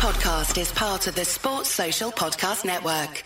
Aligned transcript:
podcast 0.00 0.58
is 0.58 0.72
part 0.72 1.06
of 1.08 1.14
the 1.14 1.26
Sports 1.26 1.68
Social 1.68 2.10
Podcast 2.10 2.64
Network. 2.64 3.22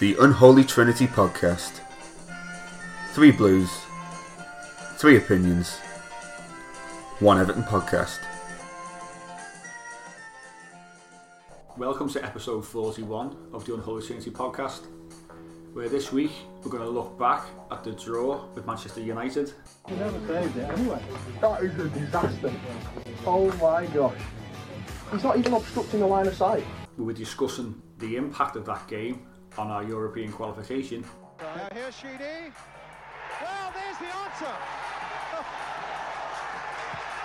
The 0.00 0.16
Unholy 0.18 0.64
Trinity 0.64 1.06
Podcast. 1.06 1.80
Three 3.12 3.32
blues, 3.32 3.68
three 4.96 5.18
opinions, 5.18 5.76
one 7.18 7.38
Everton 7.38 7.64
podcast. 7.64 8.20
Welcome 11.76 12.08
to 12.08 12.24
episode 12.24 12.64
41 12.64 13.36
of 13.52 13.66
the 13.66 13.74
Unholy 13.74 14.06
Trinity 14.06 14.30
podcast, 14.30 14.86
where 15.72 15.88
this 15.88 16.12
week 16.12 16.32
we're 16.62 16.70
going 16.70 16.82
to 16.82 16.90
look 16.90 17.18
back 17.18 17.44
at 17.70 17.82
the 17.82 17.92
draw 17.92 18.44
with 18.54 18.66
Manchester 18.66 19.00
United. 19.00 19.52
You 19.88 19.96
never 19.96 20.18
saved 20.26 20.56
it 20.56 20.68
anyway. 20.70 21.02
That 21.40 21.62
is 21.62 21.78
a 21.78 21.88
disaster. 21.88 22.52
Oh 23.26 23.50
my 23.60 23.86
gosh. 23.86 24.18
He's 25.10 25.24
not 25.24 25.38
even 25.38 25.54
obstructing 25.54 26.00
the 26.00 26.06
line 26.06 26.26
of 26.26 26.34
sight. 26.34 26.64
We 26.98 27.04
were 27.04 27.12
discussing 27.14 27.80
the 27.98 28.16
impact 28.16 28.56
of 28.56 28.66
that 28.66 28.86
game 28.86 29.26
on 29.56 29.70
our 29.70 29.82
European 29.82 30.30
qualification. 30.30 31.04
Now 31.40 31.68
here's 31.72 31.96
Sheedy. 31.96 32.52
Well, 33.40 33.72
there's 33.74 33.98
the 33.98 34.14
answer. 34.14 34.44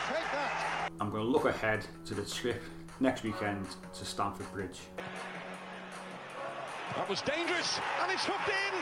Take 0.07 0.31
that. 0.31 0.89
I'm 1.01 1.09
going 1.11 1.23
to 1.23 1.29
look 1.29 1.45
ahead 1.45 1.85
to 2.05 2.13
the 2.13 2.23
trip 2.23 2.63
next 2.99 3.23
weekend 3.23 3.67
to 3.93 4.05
Stamford 4.05 4.51
Bridge. 4.53 4.79
That 6.95 7.07
was 7.09 7.21
dangerous, 7.21 7.79
and 8.01 8.11
it's 8.11 8.25
hooked 8.25 8.49
in. 8.49 8.73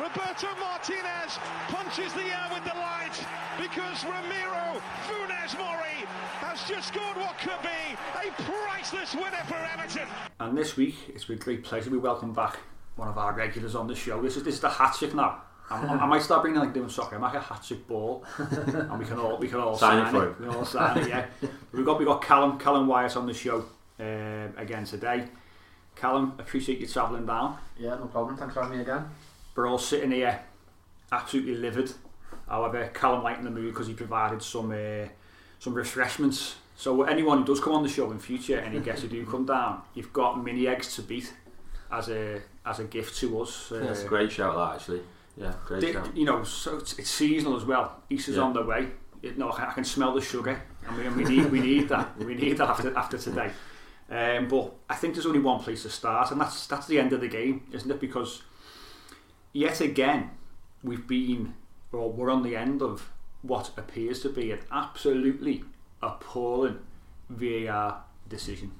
Roberto 0.00 0.48
Martinez 0.58 1.38
punches 1.68 2.12
the 2.14 2.22
air 2.26 2.48
with 2.52 2.64
delight 2.64 3.14
because 3.56 4.02
Ramiro 4.04 4.82
Funes 5.06 5.56
Mori 5.56 6.02
has 6.42 6.66
just 6.68 6.88
scored 6.88 7.16
what 7.16 7.38
could 7.38 7.62
be 7.62 7.94
a 8.18 8.32
priceless 8.42 9.14
winner 9.14 9.44
for 9.46 9.54
Everton. 9.54 10.08
And 10.40 10.58
this 10.58 10.76
week, 10.76 10.96
it's 11.14 11.28
with 11.28 11.38
great 11.40 11.62
pleasure 11.62 11.90
we 11.90 11.98
welcome 11.98 12.32
back 12.32 12.58
one 12.96 13.06
of 13.06 13.18
our 13.18 13.32
regulars 13.34 13.76
on 13.76 13.86
the 13.86 13.94
show. 13.94 14.20
This 14.20 14.36
is 14.36 14.42
this 14.42 14.54
is 14.56 14.60
the 14.60 14.68
hat 14.70 14.96
trick 14.98 15.14
now. 15.14 15.42
I, 15.70 15.76
I 15.76 16.06
might 16.06 16.22
start 16.22 16.42
bringing 16.42 16.60
like 16.60 16.74
doing 16.74 16.88
soccer. 16.88 17.14
I 17.16 17.18
might 17.20 17.32
get 17.32 17.42
a 17.42 17.44
hat 17.44 17.62
trick 17.62 17.86
ball, 17.86 18.24
and 18.38 18.98
we 18.98 19.04
can 19.06 19.18
all 19.20 19.38
we 19.38 19.46
can 19.46 19.60
all 19.60 19.78
Sign 19.78 20.04
sign, 20.04 20.06
it 20.08 20.10
for 20.10 20.24
it. 20.24 20.28
him. 20.30 20.36
We 20.40 20.46
can 20.46 20.56
all 20.56 20.64
sign 20.64 20.98
it. 20.98 21.08
Yeah, 21.08 21.26
we've 21.72 21.86
got 21.86 22.00
we 22.00 22.04
got 22.04 22.20
Callum 22.20 22.58
Callum 22.58 22.88
Wyatt 22.88 23.16
on 23.16 23.26
the 23.26 23.32
show 23.34 23.64
um, 24.00 24.52
again 24.56 24.84
today. 24.84 25.28
Callum, 25.96 26.34
appreciate 26.38 26.80
you 26.80 26.86
travelling 26.86 27.26
down. 27.26 27.56
Yeah, 27.78 27.90
no 27.96 28.06
problem. 28.06 28.36
Thanks 28.36 28.54
for 28.54 28.62
having 28.62 28.78
me 28.78 28.82
again. 28.82 29.04
We're 29.54 29.68
all 29.68 29.78
sitting 29.78 30.10
here, 30.10 30.40
absolutely 31.12 31.54
livid. 31.56 31.92
However, 32.48 32.90
Callum 32.92 33.22
light 33.22 33.38
in 33.38 33.44
the 33.44 33.50
mood 33.50 33.72
because 33.72 33.86
he 33.86 33.94
provided 33.94 34.42
some 34.42 34.72
uh, 34.72 35.08
some 35.58 35.74
refreshments. 35.74 36.56
So 36.76 37.02
anyone 37.04 37.38
who 37.38 37.44
does 37.44 37.60
come 37.60 37.72
on 37.74 37.82
the 37.84 37.88
show 37.88 38.10
in 38.10 38.18
future, 38.18 38.58
any 38.58 38.80
guests 38.80 39.02
who 39.02 39.08
do 39.08 39.24
come 39.30 39.46
down, 39.46 39.82
you've 39.94 40.12
got 40.12 40.42
mini 40.42 40.66
eggs 40.66 40.94
to 40.96 41.02
beat 41.02 41.32
as 41.92 42.08
a 42.08 42.42
as 42.66 42.80
a 42.80 42.84
gift 42.84 43.16
to 43.18 43.40
us. 43.40 43.70
Uh, 43.72 43.78
That's 43.78 44.02
a 44.04 44.08
great 44.08 44.32
shout, 44.32 44.54
that 44.56 44.74
actually. 44.80 45.02
Yeah, 45.36 45.52
great 45.66 45.80
di- 45.80 45.92
shout. 45.92 46.16
you 46.16 46.24
know, 46.24 46.42
so 46.44 46.76
it's, 46.78 46.98
it's 46.98 47.10
seasonal 47.10 47.56
as 47.56 47.64
well. 47.64 48.02
Easter's 48.10 48.36
Yeah. 48.36 48.42
on 48.42 48.52
the 48.52 48.62
way. 48.62 48.88
It, 49.22 49.38
no, 49.38 49.50
I 49.50 49.56
can, 49.56 49.64
I 49.68 49.72
can 49.72 49.84
smell 49.84 50.12
the 50.14 50.20
sugar, 50.20 50.60
and 50.86 50.96
we, 50.98 51.06
and 51.06 51.16
we 51.16 51.24
need 51.24 51.50
we 51.50 51.60
need 51.60 51.88
that. 51.88 52.16
We 52.18 52.34
need 52.34 52.58
that 52.58 52.68
after 52.68 52.96
after 52.96 53.16
today. 53.18 53.50
Um, 54.10 54.48
but 54.48 54.74
I 54.88 54.94
think 54.94 55.14
there's 55.14 55.26
only 55.26 55.40
one 55.40 55.60
place 55.60 55.82
to 55.82 55.90
start, 55.90 56.30
and 56.30 56.40
that's 56.40 56.66
that's 56.66 56.86
the 56.86 56.98
end 56.98 57.12
of 57.12 57.20
the 57.20 57.28
game, 57.28 57.66
isn't 57.72 57.90
it? 57.90 58.00
Because 58.00 58.42
yet 59.52 59.80
again, 59.80 60.30
we've 60.82 61.06
been, 61.06 61.54
or 61.90 62.12
we're 62.12 62.30
on 62.30 62.42
the 62.42 62.54
end 62.54 62.82
of 62.82 63.10
what 63.42 63.70
appears 63.76 64.20
to 64.20 64.28
be 64.28 64.50
an 64.52 64.60
absolutely 64.70 65.64
appalling 66.02 66.80
VAR 67.30 68.02
decision. 68.28 68.72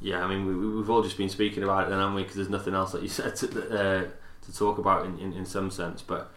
Yeah, 0.00 0.24
I 0.24 0.26
mean, 0.26 0.46
we, 0.46 0.76
we've 0.76 0.90
all 0.90 1.02
just 1.02 1.16
been 1.16 1.28
speaking 1.28 1.62
about 1.62 1.86
it 1.86 1.90
then, 1.90 2.00
haven't 2.00 2.14
we? 2.14 2.22
Because 2.22 2.36
there's 2.36 2.48
nothing 2.48 2.74
else 2.74 2.92
that 2.92 3.02
you 3.02 3.08
said 3.08 3.36
to, 3.36 3.46
uh, 3.46 4.04
to 4.46 4.56
talk 4.56 4.78
about 4.78 5.06
in, 5.06 5.18
in, 5.18 5.32
in 5.32 5.46
some 5.46 5.70
sense. 5.70 6.02
But 6.02 6.32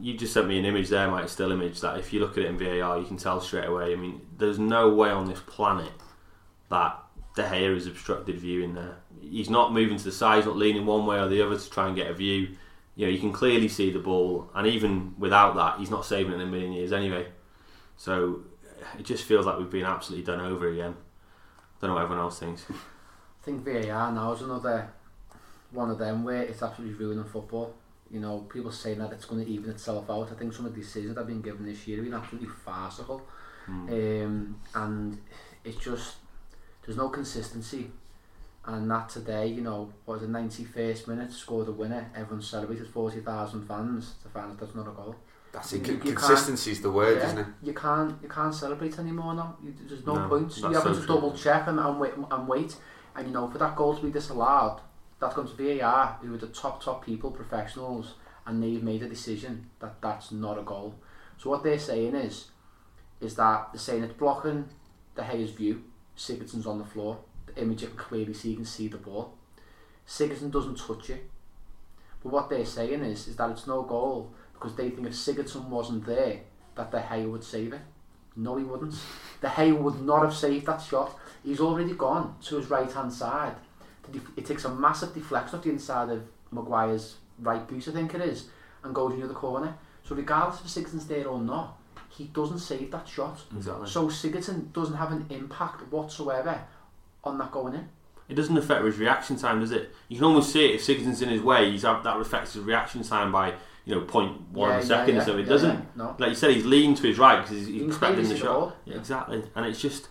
you 0.00 0.14
just 0.14 0.32
sent 0.32 0.48
me 0.48 0.58
an 0.58 0.64
image 0.64 0.88
there, 0.88 1.10
Mike, 1.10 1.28
still 1.28 1.52
image, 1.52 1.80
that 1.80 1.98
if 1.98 2.12
you 2.12 2.20
look 2.20 2.32
at 2.32 2.44
it 2.44 2.46
in 2.46 2.58
VAR, 2.58 2.98
you 2.98 3.06
can 3.06 3.16
tell 3.16 3.40
straight 3.40 3.66
away. 3.66 3.92
I 3.92 3.96
mean, 3.96 4.20
there's 4.36 4.58
no 4.58 4.92
way 4.92 5.10
on 5.10 5.26
this 5.26 5.40
planet 5.40 5.92
that 6.68 6.98
De 7.34 7.42
Gea 7.42 7.76
is 7.76 7.86
obstructed 7.86 8.38
view 8.38 8.62
in 8.62 8.74
there. 8.74 8.96
He's 9.20 9.50
not 9.50 9.72
moving 9.72 9.96
to 9.98 10.04
the 10.04 10.12
side, 10.12 10.36
he's 10.36 10.46
not 10.46 10.56
leaning 10.56 10.86
one 10.86 11.06
way 11.06 11.18
or 11.18 11.28
the 11.28 11.42
other 11.44 11.58
to 11.58 11.70
try 11.70 11.86
and 11.86 11.96
get 11.96 12.10
a 12.10 12.14
view. 12.14 12.56
You 12.96 13.06
know, 13.06 13.12
you 13.12 13.18
can 13.18 13.32
clearly 13.32 13.68
see 13.68 13.90
the 13.90 13.98
ball, 13.98 14.50
and 14.54 14.66
even 14.66 15.14
without 15.18 15.54
that, 15.56 15.78
he's 15.78 15.90
not 15.90 16.04
saving 16.04 16.32
it 16.32 16.36
in 16.36 16.40
a 16.42 16.46
million 16.46 16.72
years 16.72 16.92
anyway. 16.92 17.26
So 17.96 18.40
it 18.98 19.04
just 19.04 19.24
feels 19.24 19.46
like 19.46 19.58
we've 19.58 19.70
been 19.70 19.84
absolutely 19.84 20.24
done 20.24 20.40
over 20.40 20.68
again. 20.68 20.96
I 20.96 21.80
don't 21.80 21.90
know 21.90 21.94
what 21.94 22.02
everyone 22.02 22.24
else 22.24 22.38
thinks. 22.38 22.64
I 22.70 23.44
think 23.44 23.64
VAR 23.64 24.12
now 24.12 24.32
is 24.32 24.42
another 24.42 24.90
one 25.70 25.90
of 25.90 25.98
them 25.98 26.24
where 26.24 26.42
it's 26.42 26.62
absolutely 26.62 26.96
ruining 26.96 27.24
football. 27.24 27.74
You 28.10 28.20
know, 28.20 28.40
people 28.52 28.72
saying 28.72 28.98
that 28.98 29.12
it's 29.12 29.24
going 29.24 29.44
to 29.44 29.50
even 29.50 29.70
itself 29.70 30.10
out. 30.10 30.30
I 30.32 30.34
think 30.34 30.52
some 30.52 30.66
of 30.66 30.74
the 30.74 30.80
decisions 30.80 31.14
that 31.14 31.20
have 31.20 31.28
been 31.28 31.42
given 31.42 31.64
this 31.64 31.86
year 31.86 31.98
have 31.98 32.06
been 32.06 32.14
absolutely 32.14 32.48
farcical. 32.64 33.22
Um, 33.68 34.60
and 34.74 35.18
it's 35.64 35.76
just, 35.76 36.16
there's 36.84 36.96
no 36.96 37.08
consistency. 37.08 37.90
And 38.64 38.90
that 38.90 39.08
today, 39.08 39.46
you 39.46 39.62
know, 39.62 39.92
what 40.04 40.20
was 40.20 40.22
the 40.22 40.28
91st 40.28 41.08
minute, 41.08 41.32
scored 41.32 41.68
a 41.68 41.72
winner, 41.72 42.10
everyone 42.14 42.42
celebrated 42.42 42.88
40,000 42.88 43.66
fans 43.66 44.14
to 44.22 44.28
find 44.28 44.50
that 44.50 44.58
that's 44.58 44.74
not 44.74 44.88
a 44.88 44.90
goal. 44.90 45.16
That's 45.52 45.72
it. 45.72 46.00
Consistency 46.00 46.72
is 46.72 46.80
the 46.80 46.90
word, 46.90 47.18
Yeah, 47.18 47.26
isn't 47.26 47.38
it? 47.38 47.46
You 47.62 47.74
can't 47.74 48.22
you 48.22 48.28
can't 48.28 48.54
celebrate 48.54 48.98
anymore 48.98 49.34
now. 49.34 49.56
You, 49.62 49.74
there's 49.88 50.06
no, 50.06 50.14
No, 50.14 50.28
point. 50.28 50.56
You 50.56 50.68
have 50.68 50.82
so 50.82 50.94
to 50.94 51.06
double 51.06 51.32
check 51.32 51.66
and, 51.66 51.80
and 51.80 51.98
wait 51.98 52.12
and 52.30 52.48
wait. 52.48 52.76
And 53.16 53.26
you 53.26 53.32
know, 53.32 53.48
for 53.48 53.58
that 53.58 53.74
goal 53.74 53.96
to 53.96 54.02
be 54.02 54.12
disallowed, 54.12 54.80
that's 55.20 55.34
gone 55.34 55.46
to 55.46 55.78
VAR, 55.78 56.18
who 56.22 56.34
are 56.34 56.38
the 56.38 56.46
top 56.48 56.82
top 56.82 57.04
people, 57.04 57.30
professionals, 57.30 58.14
and 58.46 58.62
they've 58.62 58.82
made 58.82 59.02
a 59.02 59.08
decision 59.08 59.70
that 59.80 60.00
that's 60.00 60.32
not 60.32 60.58
a 60.58 60.62
goal. 60.62 60.94
So 61.36 61.50
what 61.50 61.62
they're 61.62 61.78
saying 61.78 62.14
is, 62.14 62.48
is 63.20 63.34
that 63.36 63.68
they're 63.72 63.80
saying 63.80 64.02
it's 64.02 64.14
blocking 64.14 64.68
De 65.14 65.22
Gea's 65.22 65.50
view. 65.50 65.84
Sigurdsson's 66.16 66.66
on 66.66 66.78
the 66.78 66.84
floor. 66.84 67.18
The 67.46 67.62
image 67.62 67.82
you 67.82 67.88
can 67.88 67.96
clearly 67.96 68.34
see, 68.34 68.50
you 68.50 68.56
can 68.56 68.64
see 68.64 68.88
the 68.88 68.98
ball. 68.98 69.34
Sigurdsson 70.06 70.50
doesn't 70.50 70.78
touch 70.78 71.10
it. 71.10 71.30
But 72.22 72.32
what 72.32 72.50
they're 72.50 72.66
saying 72.66 73.02
is, 73.02 73.28
is 73.28 73.36
that 73.36 73.50
it's 73.50 73.66
no 73.66 73.82
goal 73.82 74.32
because 74.52 74.74
they 74.74 74.90
think 74.90 75.06
if 75.06 75.14
Sigurdsson 75.14 75.68
wasn't 75.68 76.04
there, 76.04 76.40
that 76.74 76.90
De 76.90 77.00
Gea 77.00 77.30
would 77.30 77.44
save 77.44 77.72
it. 77.72 77.80
No, 78.36 78.56
he 78.56 78.64
wouldn't. 78.64 78.94
De 79.40 79.48
Gea 79.48 79.76
would 79.76 80.02
not 80.02 80.22
have 80.22 80.34
saved 80.34 80.66
that 80.66 80.82
shot. 80.82 81.16
He's 81.42 81.60
already 81.60 81.94
gone 81.94 82.36
to 82.42 82.56
his 82.56 82.68
right 82.68 82.90
hand 82.90 83.12
side. 83.12 83.56
Def- 84.12 84.30
It 84.36 84.46
takes 84.46 84.64
a 84.64 84.74
massive 84.74 85.14
deflection 85.14 85.58
off 85.58 85.64
the 85.64 85.70
inside 85.70 86.10
of 86.10 86.22
Maguire's 86.50 87.16
right 87.38 87.66
boot, 87.66 87.86
I 87.88 87.92
think 87.92 88.14
it 88.14 88.20
is, 88.20 88.48
and 88.84 88.94
goes 88.94 89.14
into 89.14 89.26
the 89.28 89.34
corner. 89.34 89.74
So 90.04 90.14
regardless 90.14 90.60
if 90.60 90.66
Sigurdsson's 90.84 91.06
there 91.06 91.26
or 91.28 91.40
not, 91.40 91.78
he 92.08 92.24
doesn't 92.24 92.58
save 92.58 92.90
that 92.90 93.08
shot. 93.08 93.40
Exactly. 93.56 93.88
So 93.88 94.08
Sigurdsson 94.08 94.72
doesn't 94.72 94.96
have 94.96 95.12
an 95.12 95.26
impact 95.30 95.90
whatsoever 95.92 96.60
on 97.24 97.38
that 97.38 97.50
going 97.52 97.74
in. 97.74 97.88
It 98.28 98.34
doesn't 98.34 98.56
affect 98.56 98.84
his 98.84 98.98
reaction 98.98 99.36
time, 99.36 99.60
does 99.60 99.72
it? 99.72 99.94
You 100.08 100.16
can 100.16 100.24
almost 100.26 100.52
see 100.52 100.64
it 100.66 100.74
if 100.76 100.82
Sigurdsson's 100.86 101.22
in 101.22 101.28
his 101.30 101.42
way. 101.42 101.70
He's 101.70 101.82
that 101.82 102.04
affects 102.06 102.52
his 102.54 102.62
reaction 102.64 103.02
time 103.02 103.32
by 103.32 103.54
you 103.84 103.94
know 103.94 104.02
point 104.02 104.40
one 104.50 104.68
Yeah, 104.70 104.76
of 104.76 104.80
a 104.84 104.86
yeah, 104.86 104.88
second 104.88 105.14
yeah, 105.16 105.24
so. 105.24 105.38
It 105.38 105.44
doesn't. 105.44 105.96
no. 105.96 106.14
Like 106.18 106.30
you 106.30 106.34
said, 106.36 106.50
he's 106.50 106.64
leaning 106.66 106.94
to 106.96 107.02
his 107.08 107.18
right 107.18 107.40
because 107.42 107.56
he's, 107.56 107.66
he's 107.66 107.82
expecting 107.82 108.28
the 108.28 108.36
shot. 108.36 108.76
Yeah. 108.84 108.96
exactly. 108.96 109.42
And 109.54 109.66
it's 109.66 109.80
just 109.80 110.08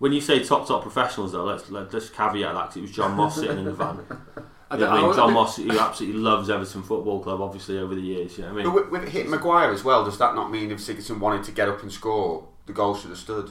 when 0.00 0.12
you 0.12 0.20
say 0.20 0.42
top 0.42 0.66
top 0.66 0.82
professionals 0.82 1.30
though, 1.32 1.44
let's 1.44 1.70
let's 1.70 1.92
just 1.92 2.12
caveat 2.14 2.52
that 2.54 2.66
'cause 2.66 2.76
it 2.78 2.82
was 2.82 2.90
John 2.90 3.16
Moss 3.16 3.36
sitting 3.36 3.58
in 3.58 3.64
the 3.64 3.72
van. 3.72 4.00
I 4.72 4.74
You 4.76 4.80
know 4.82 4.90
I 4.90 5.02
mean, 5.02 5.14
John 5.14 5.32
Moss, 5.32 5.56
who 5.56 5.78
absolutely 5.78 6.20
loves 6.20 6.48
Everton 6.48 6.82
Football 6.82 7.20
Club, 7.22 7.40
obviously 7.40 7.78
over 7.78 7.94
the 7.94 8.00
years. 8.00 8.38
You 8.38 8.44
know 8.44 8.54
what 8.54 8.60
I 8.60 8.62
But 8.64 8.68
mean? 8.68 8.74
with, 8.84 8.90
with 8.90 9.02
it 9.04 9.08
hitting 9.10 9.30
Maguire 9.30 9.72
as 9.72 9.82
well, 9.84 10.04
does 10.04 10.16
that 10.18 10.34
not 10.36 10.50
mean 10.52 10.70
if 10.70 10.78
Sigurdsson 10.78 11.18
wanted 11.18 11.42
to 11.44 11.52
get 11.52 11.68
up 11.68 11.82
and 11.82 11.90
score, 11.92 12.46
the 12.66 12.72
goal 12.72 12.94
should 12.94 13.10
have 13.10 13.18
stood? 13.18 13.50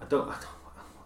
I 0.00 0.04
don't. 0.06 0.26
I 0.28 0.32
don't, 0.32 0.46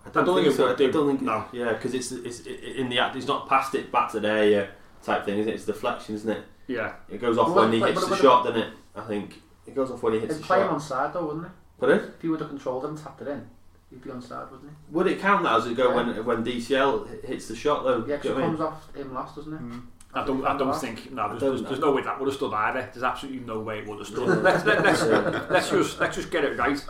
I 0.07 0.21
I 0.21 0.25
don't 0.25 0.37
think 0.37 0.47
it 0.49 0.57
so. 0.57 0.69
would 0.69 0.77
do. 0.77 0.89
I 0.89 0.91
don't 0.93 1.07
think. 1.09 1.23
No. 1.23 1.45
Yeah, 1.53 1.73
because 1.73 1.93
it's 1.95 2.13
it's 2.13 2.41
in 2.47 2.89
the 2.89 2.99
act. 3.01 3.17
It's 3.17 3.27
not 3.27 3.49
past 3.49 3.75
it 3.75 3.91
back 3.93 4.11
to 4.13 4.21
there 4.21 4.45
yeah, 4.49 4.67
type 5.03 5.25
thing, 5.25 5.39
isn't 5.39 5.51
it? 5.51 5.55
It's 5.57 5.65
deflection, 5.67 6.15
isn't 6.15 6.31
it? 6.31 6.45
Yeah, 6.69 6.93
It 7.09 7.21
goes 7.21 7.37
off 7.37 7.49
Well, 7.49 7.65
when 7.65 7.73
he 7.73 7.81
but- 7.81 7.89
hits 7.91 8.01
but- 8.03 8.07
the 8.11 8.15
but- 8.15 8.23
shot, 8.23 8.45
doesn't 8.45 8.61
it? 8.63 8.73
I 8.95 9.01
think 9.03 9.43
it 9.67 9.75
goes 9.75 9.91
off 9.91 10.03
when 10.05 10.13
he 10.13 10.21
hits 10.21 10.35
It'd 10.35 10.43
the 10.45 10.47
play 10.47 10.61
him 10.61 10.69
shot. 10.69 10.75
on 10.75 10.81
side 10.81 11.13
though, 11.13 11.27
wouldn't 11.27 11.47
it? 11.47 11.53
But 11.81 11.91
it 11.91 12.03
If 12.17 12.23
he 12.23 12.29
would 12.29 12.39
have 12.41 12.49
controlled 12.49 12.85
it 12.85 12.89
and 12.91 12.99
tapped 12.99 13.23
it 13.23 13.27
in, 13.29 13.45
he'd 13.91 14.03
be 14.03 14.11
on 14.11 14.23
side, 14.23 14.51
wouldn't 14.51 14.71
he? 14.71 14.77
would 14.95 15.07
it 15.07 15.21
count 15.21 15.43
that 15.45 15.55
as 15.57 15.67
it 15.67 15.77
go 15.77 15.91
Yeah. 15.91 15.95
when 15.97 16.25
when 16.25 16.45
DCL 16.45 17.25
hits 17.25 17.49
the 17.49 17.57
shot 17.57 17.85
though? 17.85 18.05
Yeah, 18.07 18.17
Do 18.17 18.17
'cause 18.17 18.25
you 18.25 18.31
it 18.31 18.35
know 18.35 18.41
what 18.41 18.45
I 18.45 18.49
mean? 18.49 18.57
comes 18.57 18.61
off 18.61 18.95
him 18.97 19.15
last, 19.15 19.37
doesn't 19.37 19.53
it? 19.55 19.61
Mm. 19.63 19.83
I 20.13 20.25
don't. 20.25 20.45
I 20.45 20.57
don't 20.59 20.75
think. 20.81 21.13
No, 21.13 21.29
there's, 21.29 21.41
don't 21.41 21.51
there's, 21.51 21.63
know. 21.63 21.69
there's 21.69 21.81
no 21.81 21.93
way 21.93 22.03
that 22.03 22.19
would 22.19 22.27
have 22.27 22.35
stood 22.37 22.53
either. 22.53 22.81
There's 22.93 23.05
absolutely 23.05 23.41
no 23.47 23.61
way 23.61 23.79
it 23.79 23.87
would 23.87 23.99
have 23.99 24.09
stood. 24.09 24.43
let's, 24.43 24.65
let, 24.65 24.83
let's, 24.83 25.03
let's 25.51 25.71
just 25.71 26.01
let's 26.01 26.17
just 26.17 26.31
get 26.33 26.43
it 26.45 26.59
right. 26.59 26.85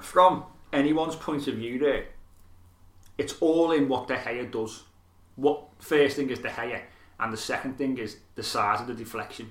From 0.00 0.44
anyone's 0.72 1.16
point 1.16 1.48
of 1.48 1.54
view, 1.56 1.78
there, 1.80 2.06
it's 3.18 3.34
all 3.40 3.72
in 3.72 3.88
what 3.88 4.06
De 4.06 4.16
Gea 4.16 4.48
does. 4.50 4.84
What 5.34 5.64
first 5.80 6.16
thing 6.16 6.30
is 6.30 6.38
De 6.38 6.48
Gea, 6.48 6.82
and 7.18 7.32
the 7.32 7.36
second 7.36 7.78
thing 7.78 7.98
is 7.98 8.18
the 8.36 8.42
size 8.44 8.80
of 8.80 8.86
the 8.86 8.94
deflection. 8.94 9.50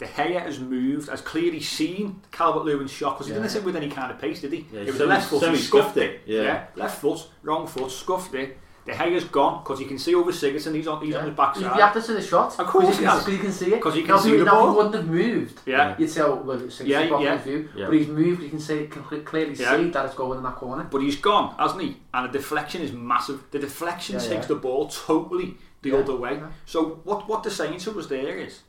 De 0.00 0.06
Gea 0.06 0.40
has 0.40 0.58
moved, 0.58 1.08
has 1.10 1.20
clearly 1.20 1.60
seen 1.60 2.20
Calvert 2.32 2.64
Lewin's 2.64 2.90
shot 2.90 3.14
because 3.18 3.26
he 3.26 3.32
Yeah. 3.34 3.40
didn't 3.40 3.52
hit 3.52 3.60
it 3.60 3.64
with 3.66 3.76
any 3.76 3.88
kind 3.90 4.10
of 4.10 4.18
pace, 4.18 4.40
did 4.40 4.52
he? 4.52 4.66
Yeah, 4.72 4.80
it 4.80 4.86
was 4.86 4.96
semi- 4.96 5.04
a 5.04 5.08
left 5.14 5.28
foot, 5.30 5.40
he 5.40 5.44
semi 5.44 5.58
scuffed 5.58 5.84
scuffed 5.84 5.96
it. 5.98 6.20
it, 6.26 6.42
yeah. 6.42 6.64
left 6.74 7.00
foot, 7.02 7.20
wrong 7.42 7.66
foot, 7.66 7.90
scuffed 7.90 8.34
it. 8.34 8.56
De 8.86 8.92
Gea's 8.94 9.24
gone 9.24 9.62
because 9.62 9.78
you 9.78 9.84
can 9.86 9.98
see 9.98 10.14
over 10.14 10.32
Sigurdsson, 10.32 10.74
he's 10.74 10.88
on, 10.88 11.04
he's 11.04 11.14
on 11.14 11.28
his 11.28 11.36
You 11.62 11.68
have 11.68 11.92
to 11.92 12.00
see 12.00 12.14
the 12.14 12.22
shot. 12.22 12.58
Of 12.58 12.66
course 12.66 12.86
Because 12.86 12.98
you, 12.98 13.06
can- 13.06 13.14
has. 13.14 13.24
because 13.26 13.36
you 13.36 13.44
can 13.44 13.52
see 13.52 13.74
it. 13.74 13.82
'Cause 13.82 13.94
you 13.96 14.02
can 14.04 14.14
Now, 14.14 14.20
see 14.22 14.30
he- 14.30 14.36
the 14.38 14.44
now, 14.46 14.52
ball. 14.52 14.70
he 14.70 14.76
wouldn't 14.78 14.94
have 14.94 15.06
moved. 15.06 15.60
Yeah. 15.66 15.94
You'd 15.98 16.08
say, 16.08 16.22
oh, 16.22 16.36
well, 16.42 16.58
it's 16.62 16.80
Yeah, 16.80 17.00
yeah, 17.02 17.20
yeah. 17.20 17.36
view. 17.36 17.68
Yeah. 17.76 17.84
But 17.86 17.94
he's 17.96 18.08
moved. 18.08 18.42
You 18.42 18.48
can 18.48 18.58
see, 18.58 18.86
can 18.86 19.02
clearly 19.22 19.52
Yeah. 19.54 19.76
see 19.76 19.90
that 19.90 20.06
it's 20.06 20.14
going 20.14 20.38
in 20.38 20.44
that 20.44 20.56
corner. 20.56 20.88
But 20.90 21.02
he's 21.02 21.16
gone, 21.16 21.54
hasn't 21.58 21.82
he? 21.82 21.98
And 22.14 22.24
the 22.32 22.38
deflection 22.38 22.80
is 22.80 22.92
massive. 22.92 23.42
The 23.50 23.58
deflection 23.58 24.14
Yeah, 24.14 24.20
takes 24.22 24.30
yeah. 24.44 24.46
the 24.46 24.54
ball 24.56 24.88
totally 24.88 25.58
the 25.82 25.90
Yeah. 25.90 25.96
other 25.98 26.16
way. 26.16 26.36
Yeah. 26.36 26.46
So 26.64 27.00
what 27.04 27.28
what 27.28 27.42
they're 27.42 27.52
saying 27.52 27.78
to 27.80 27.98
us 27.98 28.06
there 28.06 28.38
is, 28.38 28.60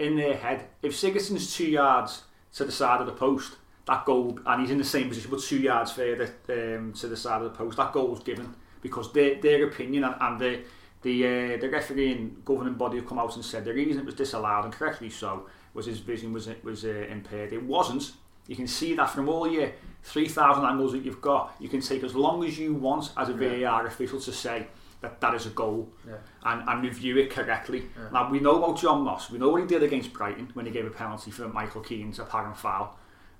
in 0.00 0.16
their 0.16 0.36
head, 0.36 0.66
if 0.82 0.92
Sigurdsson's 0.92 1.54
two 1.54 1.66
yards 1.66 2.22
to 2.54 2.64
the 2.64 2.72
side 2.72 3.00
of 3.00 3.06
the 3.06 3.12
post, 3.12 3.56
that 3.86 4.04
goal, 4.04 4.38
and 4.46 4.60
he's 4.60 4.70
in 4.70 4.78
the 4.78 4.84
same 4.84 5.08
position, 5.08 5.30
but 5.30 5.40
two 5.40 5.58
yards 5.58 5.92
further 5.92 6.32
um, 6.48 6.92
to 6.94 7.08
the 7.08 7.16
side 7.16 7.42
of 7.42 7.52
the 7.52 7.56
post, 7.56 7.76
that 7.76 7.92
goal 7.92 8.08
was 8.08 8.20
given 8.20 8.54
because 8.82 9.12
their 9.12 9.40
their 9.40 9.66
opinion 9.66 10.04
and, 10.04 10.14
and 10.20 10.40
the 10.40 10.60
the 11.02 11.24
uh, 11.24 11.56
the 11.60 11.68
referee 11.68 12.12
and 12.12 12.44
governing 12.44 12.74
body 12.74 12.96
have 12.98 13.06
come 13.06 13.18
out 13.18 13.34
and 13.34 13.44
said 13.44 13.64
the 13.64 13.72
reason 13.72 14.00
it 14.00 14.06
was 14.06 14.14
disallowed 14.14 14.64
and 14.64 14.72
correctly 14.72 15.10
so 15.10 15.46
was 15.74 15.86
his 15.86 15.98
vision 15.98 16.32
was 16.32 16.48
was 16.62 16.84
uh, 16.84 17.06
impaired. 17.10 17.52
It 17.52 17.62
wasn't. 17.62 18.12
You 18.46 18.56
can 18.56 18.66
see 18.66 18.94
that 18.94 19.10
from 19.10 19.28
all 19.28 19.48
your 19.48 19.70
3,000 20.02 20.64
angles 20.64 20.92
that 20.92 21.04
you've 21.04 21.20
got. 21.20 21.54
You 21.60 21.68
can 21.68 21.80
take 21.80 22.02
as 22.02 22.16
long 22.16 22.42
as 22.44 22.58
you 22.58 22.74
want 22.74 23.12
as 23.16 23.28
a 23.28 23.32
VAR 23.32 23.86
official 23.86 24.20
to 24.20 24.32
say 24.32 24.66
that 25.00 25.20
that 25.20 25.34
is 25.34 25.46
a 25.46 25.50
goal 25.50 25.88
Yeah. 26.06 26.14
and, 26.44 26.68
and 26.68 26.82
review 26.82 27.16
it 27.18 27.30
correctly. 27.30 27.86
Now, 28.12 28.30
we 28.30 28.38
know 28.40 28.62
about 28.62 28.78
John 28.78 29.02
Moss. 29.02 29.30
We 29.30 29.38
know 29.38 29.48
what 29.48 29.62
he 29.62 29.66
did 29.66 29.82
against 29.82 30.12
Brighton 30.12 30.50
when 30.54 30.66
he 30.66 30.72
gave 30.72 30.86
a 30.86 30.90
penalty 30.90 31.30
for 31.30 31.48
Michael 31.48 31.80
Keane's 31.80 32.18
apparent 32.18 32.56
foul. 32.56 32.98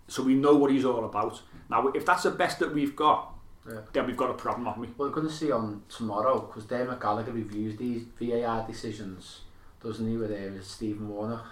So 0.08 0.22
we 0.22 0.34
know 0.34 0.54
what 0.56 0.70
he's 0.72 0.84
all 0.84 1.04
about. 1.04 1.40
Now, 1.68 1.88
if 1.88 2.04
that's 2.06 2.22
the 2.24 2.30
best 2.30 2.58
that 2.60 2.74
we've 2.74 2.96
got, 2.96 3.34
Yeah. 3.68 3.80
then 3.92 4.06
we've 4.06 4.16
got 4.16 4.30
a 4.30 4.34
problem, 4.34 4.66
haven't 4.66 4.80
we? 4.80 4.86
Well, 4.96 5.08
we're 5.08 5.14
going 5.14 5.28
to 5.28 5.32
see 5.32 5.52
on 5.52 5.82
tomorrow 5.88 6.40
because 6.40 6.64
Dermot 6.64 6.98
Gallagher 7.00 7.32
reviews 7.32 7.76
these 7.76 8.04
VAR 8.18 8.66
decisions, 8.66 9.42
doesn't 9.82 10.08
he? 10.08 10.16
With 10.16 10.30
uh, 10.32 10.62
Stephen 10.62 11.08
Warnock, 11.08 11.44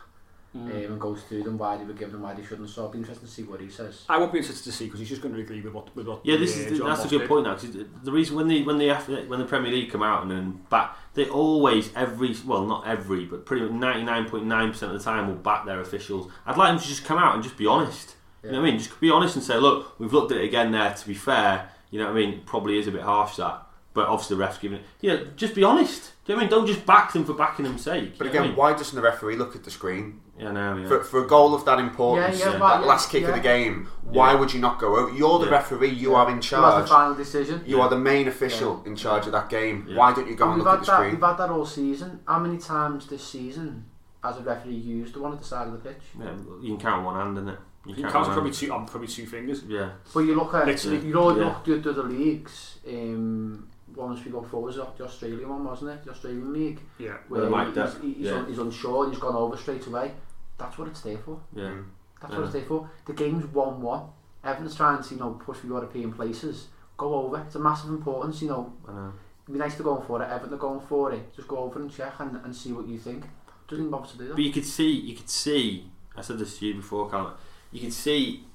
Mm. 0.59 0.71
um, 0.87 0.93
and 0.93 1.01
goes 1.01 1.23
through 1.23 1.45
them 1.45 1.57
why 1.59 1.77
they 1.77 1.85
were 1.85 1.93
given 1.93 2.15
and 2.15 2.23
why 2.23 2.35
they 2.35 2.43
shouldn't. 2.43 2.69
So 2.69 2.83
it'll 2.83 2.93
be 2.93 2.99
interesting 2.99 3.29
to 3.29 3.33
see 3.33 3.43
what 3.45 3.61
he 3.61 3.69
says. 3.69 4.05
I 4.09 4.19
won't 4.19 4.33
be 4.33 4.39
interested 4.39 4.65
to 4.65 4.73
see 4.77 4.87
because 4.87 5.01
he's 5.01 5.09
just 5.09 5.23
going 5.23 5.35
to 5.35 5.41
agree 5.41 5.61
with 5.61 5.73
what 5.73 5.95
with 5.95 6.07
what. 6.09 6.21
Yeah, 6.25 6.37
this 6.37 6.57
uh, 6.57 6.61
is 6.71 6.79
John 6.79 6.89
that's 6.89 7.05
a 7.05 7.09
good 7.09 7.21
did. 7.21 7.29
point. 7.29 7.45
Now, 7.45 7.55
'cause 7.55 7.77
the 8.03 8.13
reason 8.13 8.37
when 8.37 8.49
the 8.49 8.65
when 8.65 8.79
the 8.79 8.93
when 9.29 9.39
the 9.39 9.45
Premier 9.45 9.71
League 9.71 9.91
come 9.91 10.03
out 10.03 10.23
and 10.23 10.31
then 10.31 10.61
back, 10.71 10.97
they 11.15 11.27
always 11.29 11.91
every 11.95 12.35
well 12.47 12.65
not 12.67 12.87
every 12.87 13.25
but 13.25 13.47
pretty 13.47 13.63
much 13.65 13.73
ninety 13.73 14.03
nine 14.05 14.29
point 14.29 14.47
nine 14.47 14.71
percent 14.71 14.93
of 14.93 14.99
the 14.99 15.05
time 15.05 15.29
will 15.29 15.35
back 15.37 15.65
their 15.67 15.81
officials. 15.81 16.31
I'd 16.47 16.57
like 16.57 16.71
them 16.71 16.79
to 16.81 16.87
just 16.87 17.05
come 17.05 17.19
out 17.19 17.35
and 17.35 17.43
just 17.43 17.57
be 17.57 17.67
honest. 17.67 18.17
You 18.43 18.53
know 18.53 18.61
what 18.61 18.69
I 18.69 18.71
mean? 18.71 18.79
Just 18.79 19.01
be 19.01 19.11
honest 19.11 19.35
and 19.35 19.45
say, 19.45 19.57
look, 19.59 19.99
we've 19.99 20.13
looked 20.13 20.31
at 20.33 20.39
it 20.39 20.45
again 20.45 20.71
there. 20.71 20.95
To 20.95 21.07
be 21.07 21.15
fair, 21.15 21.71
you 21.91 21.99
know 21.99 22.07
what 22.07 22.13
I 22.13 22.21
mean. 22.27 22.43
Probably 22.47 22.79
is 22.79 22.87
a 22.87 22.93
bit 22.93 23.03
harsh 23.03 23.37
that, 23.37 23.67
but 23.95 24.07
obviously 24.07 24.37
the 24.37 24.41
ref's 24.41 24.59
giving 24.59 24.79
it. 24.79 24.85
You 25.01 25.11
know, 25.17 25.25
just 25.37 25.55
be 25.55 25.65
honest. 25.65 26.13
Do 26.25 26.33
you 26.33 26.37
know 26.39 26.45
what 26.45 26.53
I 26.53 26.57
mean? 26.57 26.67
Don't 26.67 26.75
just 26.75 26.87
back 26.87 27.13
them 27.13 27.25
for 27.25 27.33
backing 27.35 27.65
them's 27.65 27.83
sake. 27.83 28.17
But 28.19 28.27
you 28.29 28.33
know 28.35 28.43
again, 28.45 28.57
why 28.57 28.73
doesn't 28.73 28.95
the 28.95 29.03
referee 29.03 29.37
look 29.37 29.57
at 29.57 29.65
the 29.65 29.71
screen? 29.71 30.21
Yeah, 30.39 30.53
no, 30.53 30.77
yeah. 30.77 30.87
For, 30.87 31.03
for 31.03 31.25
a 31.25 31.27
goal 31.27 31.53
of 31.55 31.65
that 31.65 31.81
importance, 31.81 32.39
Yeah, 32.39 32.47
yeah, 32.47 32.53
that 32.53 32.61
but- 32.61 32.87
last 32.87 33.11
kick 33.11 33.25
of 33.25 33.35
the 33.35 33.41
game, 33.41 33.89
why 34.05 34.35
would 34.35 34.53
you 34.53 34.61
not 34.61 34.79
go 34.79 34.97
over? 34.97 35.11
You're 35.13 35.39
the 35.41 35.47
Yeah. 35.47 35.51
referee, 35.53 35.89
you 35.91 36.13
Yeah. 36.13 36.19
are 36.19 36.27
in 36.29 36.35
Who 36.35 36.41
has 36.41 36.45
the 36.51 36.57
charge. 36.57 36.89
final 36.89 37.15
decision? 37.15 37.63
You 37.67 37.81
are 37.81 37.89
the 37.89 37.99
main 37.99 38.29
official 38.29 38.83
in 38.87 38.95
charge 38.95 39.27
of 39.27 39.33
that 39.33 39.49
game. 39.49 39.87
Yeah. 39.89 39.97
Why 39.97 40.13
don't 40.15 40.29
you 40.29 40.37
go 40.37 40.45
And 40.45 40.53
and 40.55 40.61
we've 40.61 40.65
look 40.67 40.75
had 40.75 40.81
at 40.81 40.81
the 40.81 40.87
that. 40.93 40.97
screen? 40.99 41.11
We've 41.15 41.23
had 41.29 41.37
that 41.39 41.51
all 41.51 41.67
season. 41.67 42.21
How 42.27 42.39
many 42.39 42.59
times 42.59 43.07
this 43.09 43.25
season 43.27 43.87
has 44.23 44.37
a 44.37 44.43
referee 44.43 44.75
used 44.75 45.15
the 45.15 45.21
one 45.21 45.33
at 45.33 45.39
the 45.41 45.45
side 45.45 45.67
of 45.67 45.73
the 45.73 45.79
pitch? 45.81 46.03
yeah, 46.21 46.31
you 46.61 46.77
can 46.77 46.79
count 46.79 46.95
on 46.99 47.05
one 47.05 47.17
hand, 47.17 47.37
innit? 47.39 47.57
You 47.87 47.95
can 47.95 48.03
count 48.05 48.13
count 48.13 48.27
on 48.29 48.33
probably 48.35 48.51
one 48.51 48.59
two 48.61 48.73
on 48.73 48.87
probably 48.87 49.09
two 49.09 49.27
fingers. 49.27 49.63
Yeah. 49.67 49.91
But 50.15 50.21
you 50.21 50.37
look 50.37 50.53
at 50.55 50.67
Literally. 50.67 50.99
you 50.99 51.15
know, 51.15 51.37
Yeah. 51.37 51.45
look 51.47 51.69
at 51.79 51.83
the 51.83 51.91
other 51.91 52.03
leagues. 52.05 52.79
Um, 52.87 53.67
once 53.99 54.25
we 54.25 54.31
go 54.31 54.43
forward, 54.43 54.75
was 54.77 54.77
the 54.97 55.05
Australian 55.05 55.49
one, 55.49 55.65
wasn't 55.65 55.91
it? 55.91 56.05
The 56.05 56.11
Australian 56.11 56.53
league, 56.53 56.81
Yeah. 56.99 57.17
where 57.29 57.43
Well, 57.43 57.51
Mike 57.51 57.75
he's, 57.75 57.95
he's, 58.03 58.17
yeah. 58.19 58.35
un, 58.39 58.47
he's 58.47 58.59
unsure 58.59 59.05
and 59.05 59.13
he's 59.13 59.21
gone 59.21 59.35
over 59.35 59.57
straight 59.57 59.87
away. 59.87 60.13
That's 60.57 60.79
what 60.79 60.89
it's 60.89 61.01
there 61.03 61.19
for. 61.19 61.41
Yeah. 61.55 61.65
Mm. 61.65 61.85
That's 62.21 62.33
Yeah. 62.33 62.39
what 62.39 62.45
it's 62.45 62.53
there 62.55 62.65
for. 62.65 62.91
The 63.07 63.13
game's 63.13 63.47
one-one. 63.47 64.03
Everton's 64.45 64.75
trying 64.77 65.03
to 65.03 65.15
you 65.15 65.21
know 65.21 65.31
push 65.33 65.59
for 65.59 65.67
European 65.67 66.13
places. 66.13 66.69
Go 66.97 67.15
over. 67.15 67.39
It's 67.47 67.55
a 67.57 67.59
massive 67.59 67.91
importance. 67.91 68.41
You 68.43 68.49
know, 68.49 68.73
I 68.89 68.93
know. 68.93 69.13
it'd 69.45 69.53
be 69.55 69.59
nice 69.59 69.77
to 69.77 69.83
go 69.83 70.01
for 70.01 70.23
it. 70.23 70.27
Everton 70.31 70.55
are 70.55 70.59
going 70.59 70.81
for 70.81 71.13
it. 71.13 71.35
Just 71.35 71.49
go 71.49 71.59
over 71.59 71.81
and 71.81 71.91
check 71.91 72.15
and, 72.19 72.37
and 72.45 72.55
see 72.55 72.73
what 72.73 72.87
you 72.87 72.99
think. 72.99 73.25
Doesn't 73.69 73.91
bother 73.91 74.07
to 74.09 74.19
do 74.19 74.29
that. 74.29 74.35
But 74.37 74.45
you 74.45 74.53
could 74.53 74.65
see, 74.65 74.91
you 74.91 75.17
could 75.17 75.29
see. 75.29 75.91
I 76.17 76.23
said 76.23 76.39
this 76.39 76.59
to 76.59 76.67
you 76.67 76.75
before, 76.77 77.09
Callum. 77.11 77.35
You 77.71 77.81
could 77.81 77.93
see 77.93 78.47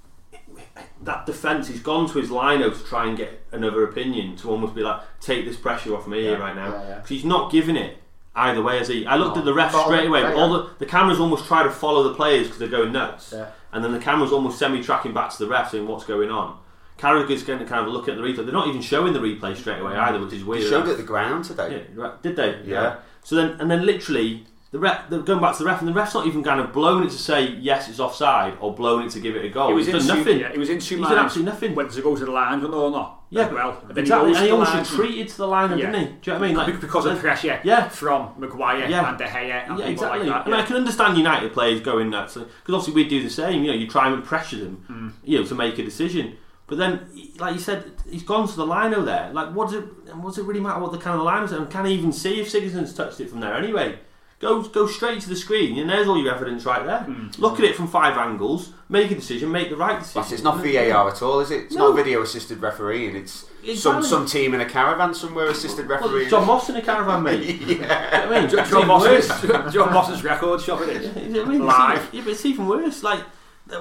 that 1.03 1.25
defence. 1.25 1.67
He's 1.67 1.81
gone 1.81 2.07
to 2.09 2.19
his 2.19 2.31
lino 2.31 2.69
to 2.69 2.83
try 2.85 3.07
and 3.07 3.17
get 3.17 3.45
another 3.51 3.83
opinion 3.83 4.35
to 4.37 4.49
almost 4.49 4.73
be 4.75 4.81
like, 4.81 5.01
take 5.19 5.45
this 5.45 5.57
pressure 5.57 5.95
off 5.95 6.07
me 6.07 6.21
here 6.21 6.39
right 6.39 6.55
now. 6.55 6.69
Yeah, 6.71 6.87
yeah. 6.87 6.99
'Cause 6.99 7.09
he's 7.09 7.25
not 7.25 7.51
giving 7.51 7.75
it 7.75 7.97
either 8.35 8.61
way. 8.61 8.79
is 8.79 8.87
he, 8.87 9.05
I 9.05 9.15
looked 9.17 9.35
No. 9.35 9.41
at 9.41 9.45
the 9.45 9.53
ref 9.53 9.75
straight 9.75 10.07
away. 10.07 10.21
yeah, 10.21 10.33
All 10.33 10.51
the 10.53 10.69
the 10.79 10.85
cameras 10.85 11.19
almost 11.19 11.45
try 11.45 11.63
to 11.63 11.69
follow 11.71 12.03
the 12.03 12.13
players 12.15 12.47
because 12.47 12.59
they're 12.59 12.67
going 12.69 12.91
nuts, 12.91 13.33
Yeah. 13.35 13.47
and 13.71 13.83
then 13.83 13.91
the 13.91 13.99
cameras 13.99 14.31
almost 14.31 14.57
semi-tracking 14.57 15.13
back 15.13 15.29
to 15.31 15.37
the 15.39 15.47
ref 15.47 15.71
saying 15.71 15.87
what's 15.87 16.05
going 16.05 16.31
on. 16.31 16.57
Carragher's 16.97 17.43
going 17.43 17.59
to 17.59 17.65
kind 17.65 17.85
of 17.85 17.91
look 17.93 18.07
at 18.07 18.15
the 18.15 18.21
replay. 18.21 18.37
They're 18.45 18.53
not 18.53 18.67
even 18.67 18.81
showing 18.81 19.13
the 19.13 19.19
replay 19.19 19.55
straight 19.57 19.81
away 19.81 19.95
either, 19.95 20.19
which 20.19 20.31
is 20.33 20.43
weird. 20.45 20.63
They 20.63 20.69
showed 20.69 20.87
it 20.87 20.91
at 20.91 20.97
the 20.97 21.03
ground 21.03 21.43
today. 21.45 21.85
Yeah, 21.95 22.01
right. 22.03 22.21
Did 22.21 22.35
they? 22.35 22.61
Yeah. 22.65 22.97
So 23.23 23.35
then, 23.35 23.57
and 23.59 23.69
then 23.69 23.85
literally, 23.85 24.45
the 24.73 24.79
ref, 24.79 25.07
they're 25.07 25.19
going 25.21 25.39
back 25.39 25.53
to 25.55 25.59
the 25.63 25.69
ref, 25.69 25.79
and 25.81 25.87
the 25.87 25.93
ref's 25.93 26.15
not 26.15 26.25
even 26.25 26.43
kind 26.43 26.59
of 26.59 26.73
blowing 26.73 27.05
it 27.05 27.11
to 27.11 27.17
say 27.17 27.51
yes, 27.61 27.87
it's 27.87 27.99
offside, 27.99 28.57
or 28.59 28.73
blowing 28.73 29.05
it 29.05 29.11
to 29.11 29.19
give 29.19 29.35
it 29.35 29.45
a 29.45 29.49
goal. 29.49 29.69
It 29.69 29.73
was 29.75 29.85
He's 29.85 29.93
in 29.95 30.01
done 30.01 30.07
two, 30.09 30.23
nothing. 30.23 30.39
Yeah, 30.39 30.51
it 30.51 30.57
was 30.57 30.69
in 30.69 30.79
two 30.79 30.97
He's 30.97 31.07
done 31.07 31.17
absolutely 31.19 31.51
nothing. 31.53 31.75
Went 31.75 31.91
to 31.91 32.01
go 32.01 32.15
to 32.17 32.25
the 32.25 32.31
lines 32.31 32.63
or 32.65 32.89
not. 32.91 33.21
Yeah, 33.29 33.45
as 33.45 33.53
well. 33.53 33.77
And 33.87 33.89
then 33.95 33.99
exactly. 34.03 34.29
He, 34.31 34.35
and 34.35 34.43
he 34.43 34.43
to 34.43 34.45
the 34.47 34.51
almost 34.53 34.73
lines 34.73 34.89
and- 34.89 34.99
retreated 34.99 35.27
to 35.29 35.37
the 35.37 35.47
line, 35.47 35.69
Yeah. 35.69 35.75
didn't 35.91 35.93
he? 35.95 36.05
Do 36.05 36.09
you 36.11 36.33
know 36.33 36.39
what 36.39 36.49
I 36.49 36.65
mean? 36.65 36.75
Be- 36.75 36.81
because 36.81 37.05
of 37.05 37.19
pressure 37.19 37.59
Yeah. 37.63 37.87
from 37.89 38.29
Maguire 38.37 38.87
Yeah. 38.89 39.09
and 39.09 39.17
De 39.17 39.25
Gea 39.25 39.33
and 39.69 39.79
Yeah, 39.79 39.85
people 39.87 39.89
exactly. 39.91 40.19
like 40.19 40.27
that. 40.27 40.47
I 40.47 40.51
mean, 40.51 40.59
I 40.59 40.65
can 40.65 40.75
understand 40.75 41.17
United 41.17 41.53
players 41.53 41.79
going 41.81 42.09
nuts 42.09 42.33
because 42.33 42.49
obviously 42.75 42.93
we 42.95 43.07
do 43.07 43.21
the 43.23 43.29
same. 43.29 43.63
You 43.63 43.71
know, 43.71 43.77
you 43.77 43.87
try 43.87 44.07
and 44.09 44.23
pressure 44.23 44.57
them, 44.57 44.85
Mm. 44.91 45.11
you 45.23 45.39
know, 45.39 45.45
to 45.45 45.55
make 45.55 45.77
a 45.79 45.83
decision. 45.83 46.33
But 46.65 46.77
then, 46.79 47.01
like 47.39 47.53
you 47.53 47.59
said, 47.59 47.91
he's 48.09 48.23
gone 48.23 48.47
to 48.47 48.55
the 48.55 48.65
lino 48.65 49.01
there. 49.03 49.29
Like, 49.33 49.49
what 49.53 49.69
does 49.69 49.77
it? 49.83 50.15
What 50.15 50.29
does 50.29 50.37
it 50.39 50.45
really 50.45 50.61
matter 50.61 50.79
what 50.79 50.91
the 50.91 50.97
kind 50.97 51.19
of 51.19 51.23
line 51.25 51.43
is? 51.43 51.51
And 51.51 51.69
can 51.69 51.85
he 51.85 51.93
even 51.93 52.11
see 52.11 52.39
if 52.41 52.51
Sigurdsson's 52.51 52.93
touched 52.93 53.19
it 53.19 53.29
from 53.29 53.41
there 53.41 53.53
anyway? 53.55 53.99
Go, 54.43 54.61
go 54.61 54.87
straight 54.87 55.21
to 55.21 55.29
the 55.29 55.35
screen, 55.35 55.79
and 55.79 55.89
there's 55.89 56.07
all 56.07 56.21
your 56.21 56.33
evidence 56.35 56.65
right 56.65 56.85
there. 56.85 56.99
Mm. 57.07 57.39
Look 57.39 57.59
at 57.59 57.65
it 57.65 57.75
from 57.75 57.87
five 57.87 58.17
angles, 58.17 58.73
make 58.89 59.09
a 59.09 59.15
decision, 59.15 59.51
make 59.51 59.69
the 59.69 59.77
right 59.77 59.97
decision. 59.99 60.21
That's. 60.21 60.31
It's 60.33 60.43
not 60.43 60.57
VAR 60.63 61.09
at 61.09 61.21
all, 61.21 61.39
is 61.39 61.49
it? 61.49 61.61
It's 61.65 61.75
No. 61.75 61.87
not 61.89 61.95
video 61.95 62.21
assisted 62.21 62.61
refereeing. 62.61 63.15
It's 63.15 63.45
some 63.79 63.97
Exactly. 63.97 64.09
some 64.09 64.25
team 64.25 64.53
in 64.53 64.59
a 64.59 64.65
caravan 64.65 65.13
somewhere 65.13 65.47
assisted 65.47 65.87
Well, 65.87 65.99
refereeing. 66.01 66.29
John 66.29 66.45
Moss 66.45 66.69
in 66.69 66.75
a 66.75 66.81
caravan, 66.81 67.23
mate. 67.23 67.61
You 67.61 67.75
know 67.79 67.85
yeah. 67.87 68.27
what 68.27 68.35
I 68.37 68.41
mean? 68.41 68.43
It's 68.45 68.53
John 68.69 68.77
even 68.79 68.87
Moss's, 68.89 69.29
worse. 69.49 69.73
John 69.73 69.93
Moss's 69.93 70.23
record 70.25 70.59
shop 70.61 70.81
it 70.81 70.89
is. 70.89 71.23
You 71.23 71.29
know 71.29 71.39
what 71.39 71.47
I 71.47 71.51
mean? 71.51 71.65
Live. 71.65 72.09
It's 72.13 72.13
even, 72.13 72.17
yeah, 72.17 72.23
but 72.25 72.31
it's 72.33 72.45
even 72.45 72.67
worse. 72.67 73.01
Like 73.03 73.21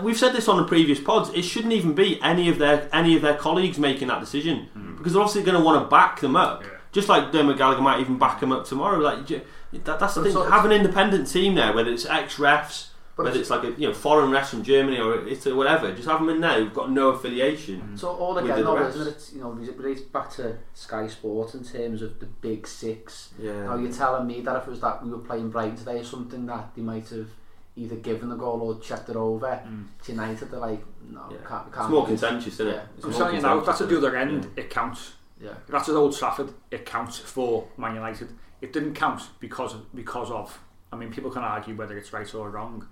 we've 0.00 0.16
said 0.16 0.32
this 0.32 0.46
on 0.46 0.56
the 0.58 0.64
previous 0.64 1.00
pods, 1.00 1.30
it 1.30 1.42
shouldn't 1.42 1.72
even 1.72 1.94
be 1.94 2.20
any 2.22 2.48
of 2.48 2.58
their 2.58 2.88
any 2.92 3.16
of 3.16 3.22
their 3.22 3.34
colleagues 3.34 3.78
making 3.80 4.06
that 4.08 4.20
decision 4.20 4.68
because 4.96 5.12
they're 5.14 5.22
obviously 5.22 5.42
going 5.42 5.58
to 5.58 5.64
want 5.64 5.82
to 5.84 5.88
back 5.90 6.20
them 6.20 6.36
up. 6.36 6.62
Yeah. 6.62 6.68
Just 6.92 7.08
like 7.08 7.32
Dermot 7.32 7.56
Gallagher 7.58 7.80
might 7.82 7.98
even 8.00 8.18
back 8.18 8.38
them 8.38 8.52
up 8.52 8.64
tomorrow. 8.66 8.98
Like 8.98 9.26
j- 9.26 9.42
that, 9.72 9.98
that's 9.98 10.14
the 10.14 10.20
But 10.20 10.24
thing. 10.24 10.32
so- 10.34 10.50
Have 10.50 10.64
an 10.64 10.72
independent 10.72 11.28
team 11.28 11.54
there, 11.54 11.72
whether 11.72 11.90
it's 11.90 12.06
ex 12.06 12.36
refs, 12.36 12.88
But 13.16 13.24
whether 13.26 13.38
it's 13.40 13.50
like 13.50 13.64
a 13.64 13.72
you 13.72 13.88
know 13.88 13.94
foreign 13.94 14.30
refs 14.30 14.46
from 14.46 14.62
Germany 14.62 14.98
or 14.98 15.26
Italy, 15.26 15.54
whatever. 15.54 15.92
Just 15.92 16.08
have 16.08 16.20
them 16.20 16.28
in 16.30 16.40
there 16.40 16.60
who've 16.60 16.72
got 16.74 16.90
no 16.90 17.08
affiliation. 17.10 17.80
Mm. 17.94 17.98
So 17.98 18.08
all 18.10 18.36
again, 18.38 18.56
the 18.58 18.62
though, 18.64 18.76
refs. 18.76 18.90
isn't 18.96 19.08
it? 19.08 19.30
You 19.34 19.40
know, 19.42 19.58
it 19.62 19.76
relates 19.78 20.00
back 20.02 20.30
to 20.32 20.56
Sky 20.74 21.06
Sport 21.08 21.54
in 21.54 21.64
terms 21.64 22.00
of 22.02 22.18
the 22.20 22.26
big 22.26 22.66
six. 22.66 23.30
Yeah. 23.38 23.64
Now 23.64 23.76
you're 23.76 23.92
telling 23.92 24.26
me 24.26 24.40
that 24.42 24.56
if 24.56 24.66
it 24.66 24.70
was 24.70 24.80
that 24.80 25.04
we 25.04 25.10
were 25.10 25.18
playing 25.18 25.50
Brighton 25.50 25.76
today 25.76 25.98
or 26.00 26.04
something 26.04 26.46
that 26.46 26.74
they 26.74 26.82
might 26.82 27.08
have 27.10 27.28
either 27.76 27.96
given 27.96 28.28
the 28.28 28.36
goal 28.36 28.60
or 28.60 28.78
checked 28.80 29.08
it 29.08 29.16
over. 29.16 29.62
To 30.04 30.12
United, 30.12 30.50
they're 30.50 30.60
like, 30.60 30.84
no, 31.10 31.22
Yeah. 31.30 31.36
can't, 31.48 31.72
can't. 31.72 31.84
It's 31.86 31.90
more 31.90 32.06
contentious, 32.06 32.52
isn't 32.54 32.68
it? 32.68 32.74
Yeah. 32.74 32.82
It's 32.96 33.04
I'm 33.06 33.10
more 33.12 33.18
telling 33.18 33.34
you 33.36 33.40
now, 33.42 33.48
contentious, 33.56 33.66
that's 33.66 33.80
at 33.80 33.88
the 33.88 33.96
other 33.96 34.16
it? 34.16 34.20
end. 34.20 34.50
It 34.56 34.68
counts. 34.70 35.12
Yeah. 35.40 35.54
That's 35.68 35.88
at 35.88 35.94
Old 35.94 36.14
Trafford. 36.16 36.52
It 36.70 36.84
counts 36.84 37.18
for 37.18 37.66
Man 37.78 37.94
United. 37.94 38.28
It 38.62 38.72
didn't 38.72 38.94
count 38.94 39.22
because 39.40 39.74
of, 39.74 39.94
because 39.94 40.30
of. 40.30 40.58
I 40.92 40.96
mean, 40.96 41.12
people 41.12 41.30
can 41.30 41.42
argue 41.42 41.74
whether 41.74 41.98
it's 41.98 42.12
right 42.12 42.32
or 42.34 42.48
wrong. 42.48 42.86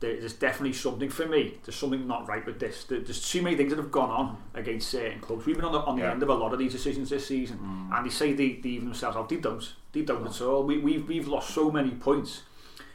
There- 0.00 0.20
There's 0.20 0.34
definitely 0.34 0.74
something 0.74 1.08
for 1.08 1.26
me. 1.26 1.58
There's 1.64 1.76
something 1.76 2.06
not 2.06 2.28
right 2.28 2.44
with 2.44 2.60
this. 2.60 2.84
There- 2.84 3.00
There's 3.00 3.28
too 3.28 3.40
many 3.42 3.56
things 3.56 3.70
that 3.70 3.78
have 3.78 3.90
gone 3.90 4.10
on 4.10 4.36
against 4.54 4.90
certain 4.90 5.20
clubs. 5.20 5.46
We've 5.46 5.56
been 5.56 5.64
on 5.64 5.72
the, 5.72 5.78
on 5.80 5.96
the 5.96 6.02
Yeah. 6.02 6.10
end 6.12 6.22
of 6.22 6.28
a 6.28 6.34
lot 6.34 6.52
of 6.52 6.58
these 6.58 6.72
decisions 6.72 7.10
this 7.10 7.26
season, 7.26 7.58
mm. 7.58 7.96
and 7.96 8.04
they 8.06 8.10
say 8.10 8.32
they, 8.32 8.54
they 8.62 8.70
even 8.70 8.86
themselves 8.88 9.16
out. 9.16 9.28
They 9.28 9.36
don't. 9.36 9.72
They 9.92 10.02
don't 10.02 10.26
at 10.26 10.40
all. 10.42 10.62
We, 10.64 10.78
we've 10.78 11.08
we've 11.08 11.28
lost 11.28 11.50
so 11.54 11.70
many 11.70 11.90
points 11.92 12.42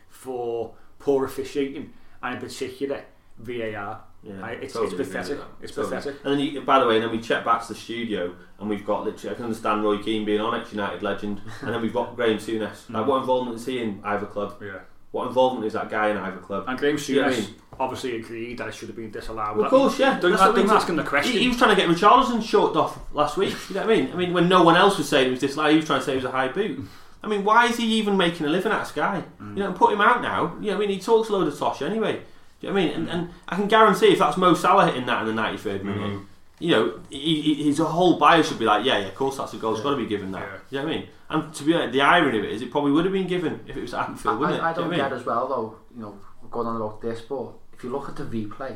for 0.10 0.76
poor 1.00 1.26
officiating, 1.26 1.94
and 2.22 2.36
in 2.36 2.42
particular 2.42 3.06
VAR. 3.40 4.02
Yeah, 4.24 4.34
I- 4.44 4.52
it's, 4.52 4.74
totally 4.74 5.00
it's 5.02 5.10
pathetic. 5.10 5.40
It's 5.62 5.74
Totally. 5.74 5.96
pathetic. 5.96 6.20
And 6.26 6.34
then, 6.34 6.40
you, 6.40 6.62
by 6.62 6.80
the 6.80 6.88
way, 6.88 6.96
and 6.96 7.04
then 7.06 7.12
we 7.12 7.20
check 7.22 7.46
back 7.46 7.62
to 7.62 7.70
the 7.70 7.80
studio, 7.80 8.36
and 8.60 8.70
we've 8.70 8.86
got 8.86 9.06
literally. 9.06 9.34
I 9.34 9.36
can 9.36 9.46
understand 9.46 9.84
Roy 9.84 9.98
Keane 10.00 10.26
being 10.26 10.42
on 10.42 10.60
ex 10.60 10.72
United 10.72 11.02
legend, 11.02 11.42
and 11.62 11.74
then 11.74 11.82
we've 11.82 11.94
got 11.94 12.16
Graeme 12.16 12.38
Souness. 12.38 12.90
Like, 12.90 13.08
what 13.08 13.20
involvement 13.22 13.58
is 13.58 13.66
he 13.66 13.80
in 13.82 14.02
either 14.04 14.26
club? 14.26 14.62
Yeah. 14.62 14.80
what 15.12 15.28
involvement 15.28 15.66
is 15.66 15.74
that 15.74 15.90
guy 15.90 16.10
in 16.10 16.18
either 16.18 16.38
club? 16.38 16.66
And 16.68 16.78
Graeme 16.78 16.98
You 17.08 17.22
know 17.22 17.28
I 17.28 17.32
Souness 17.32 17.54
obviously 17.80 18.18
agreed 18.18 18.58
that 18.58 18.68
it 18.68 18.74
should 18.74 18.90
have 18.90 18.98
been 18.98 19.10
disallowed. 19.10 19.56
Well, 19.56 19.66
of 19.66 19.72
course, 19.72 19.98
yeah. 19.98 20.20
Don't, 20.20 20.32
That's 20.32 20.42
what 20.44 20.52
I 20.52 20.56
mean. 20.58 20.68
don't 20.68 20.76
ask 20.76 20.90
him 20.90 20.98
the 20.98 21.04
question. 21.04 21.32
He, 21.34 21.40
he 21.40 21.48
was 21.48 21.58
trying 21.58 21.76
to 21.76 21.82
get 21.82 21.88
Richarlison 21.90 22.44
shorted 22.44 22.78
off 22.78 23.00
last 23.14 23.38
week. 23.38 23.56
You 23.70 23.76
know 23.76 23.86
what 23.86 23.90
I 23.94 23.96
mean? 23.96 24.12
I 24.12 24.16
mean, 24.18 24.34
when 24.34 24.50
no 24.50 24.64
one 24.64 24.76
else 24.76 24.98
was 24.98 25.08
saying 25.08 25.28
it 25.28 25.32
was 25.32 25.40
disallowed, 25.40 25.72
he 25.72 25.78
was 25.78 25.86
trying 25.86 26.00
to 26.00 26.06
say 26.06 26.12
it 26.14 26.18
was 26.18 26.26
a 26.26 26.32
high 26.32 26.50
boot. 26.50 26.86
I 27.24 27.28
mean, 27.28 27.44
why 27.44 27.68
is 27.68 27.78
he 27.78 27.86
even 27.96 28.18
making 28.18 28.46
a 28.46 28.50
living 28.50 28.72
at 28.72 28.84
Sky? 28.88 29.24
Mm. 29.42 29.54
You 29.56 29.64
know, 29.64 29.68
and 29.68 29.76
put 29.76 29.92
him 29.94 30.02
out 30.02 30.22
now. 30.22 30.56
You 30.60 30.72
know, 30.72 30.78
I 30.78 30.80
mean, 30.80 30.90
he 30.90 31.00
talks 31.00 31.30
a 31.30 31.34
load 31.34 31.48
of 31.48 31.58
tosh 31.58 31.82
anyway. 31.82 32.22
Do 32.60 32.68
you 32.68 32.74
know 32.74 32.80
what 32.80 32.82
I 32.82 32.86
mean? 32.88 32.94
And, 32.96 33.10
and 33.10 33.30
I 33.48 33.56
can 33.56 33.68
guarantee 33.68 34.08
if 34.08 34.20
that's 34.20 34.38
Mo 34.38 34.54
Salah 34.54 34.88
hitting 34.88 35.06
that 35.06 35.26
in 35.28 35.34
the 35.36 35.42
93rd 35.42 35.84
minute, 35.84 36.02
Mm. 36.20 36.26
you 36.60 36.72
know, 36.72 37.00
he, 37.10 37.42
he, 37.42 37.64
his 37.64 37.78
whole 37.78 38.18
bio 38.20 38.42
should 38.42 38.60
be 38.60 38.66
like, 38.66 38.86
yeah, 38.86 38.98
yeah, 39.00 39.08
of 39.08 39.16
course 39.16 39.38
that's 39.38 39.54
a 39.54 39.58
goal. 39.58 39.74
It's 39.74 39.82
got 39.82 39.92
to 39.92 39.96
be 39.98 40.06
given 40.06 40.32
that. 40.34 40.42
Yeah. 40.42 40.48
Do 40.70 40.76
you 40.76 40.82
know 40.82 40.88
what 40.88 40.94
I 40.94 40.98
mean? 41.00 41.08
And 41.30 41.54
to 41.54 41.64
be 41.64 41.74
honest, 41.74 41.94
the 41.94 42.02
irony 42.02 42.40
of 42.40 42.44
it 42.44 42.52
is, 42.52 42.62
it 42.62 42.72
probably 42.72 42.92
would 42.92 43.06
have 43.06 43.14
been 43.14 43.28
given 43.28 43.62
if 43.66 43.78
it 43.78 43.82
was 43.82 43.94
at 43.94 44.10
Anfield, 44.10 44.40
wouldn't 44.40 44.58
it? 44.58 44.62
I, 44.64 44.72
I 44.72 44.74
Do 44.74 44.82
you 44.82 44.88
don't 44.90 44.98
know 44.98 44.98
what 44.98 44.98
get 44.98 45.06
I 45.06 45.10
mean? 45.12 45.20
as 45.20 45.26
well 45.26 45.48
though, 45.48 45.76
you 45.96 46.02
know, 46.02 46.20
going 46.52 46.68
on 46.68 46.76
about 46.76 47.02
this, 47.02 47.22
but 47.22 47.54
if 47.74 47.84
you 47.84 47.92
look 47.92 48.10
at 48.10 48.16
the 48.18 48.24
replay, 48.24 48.76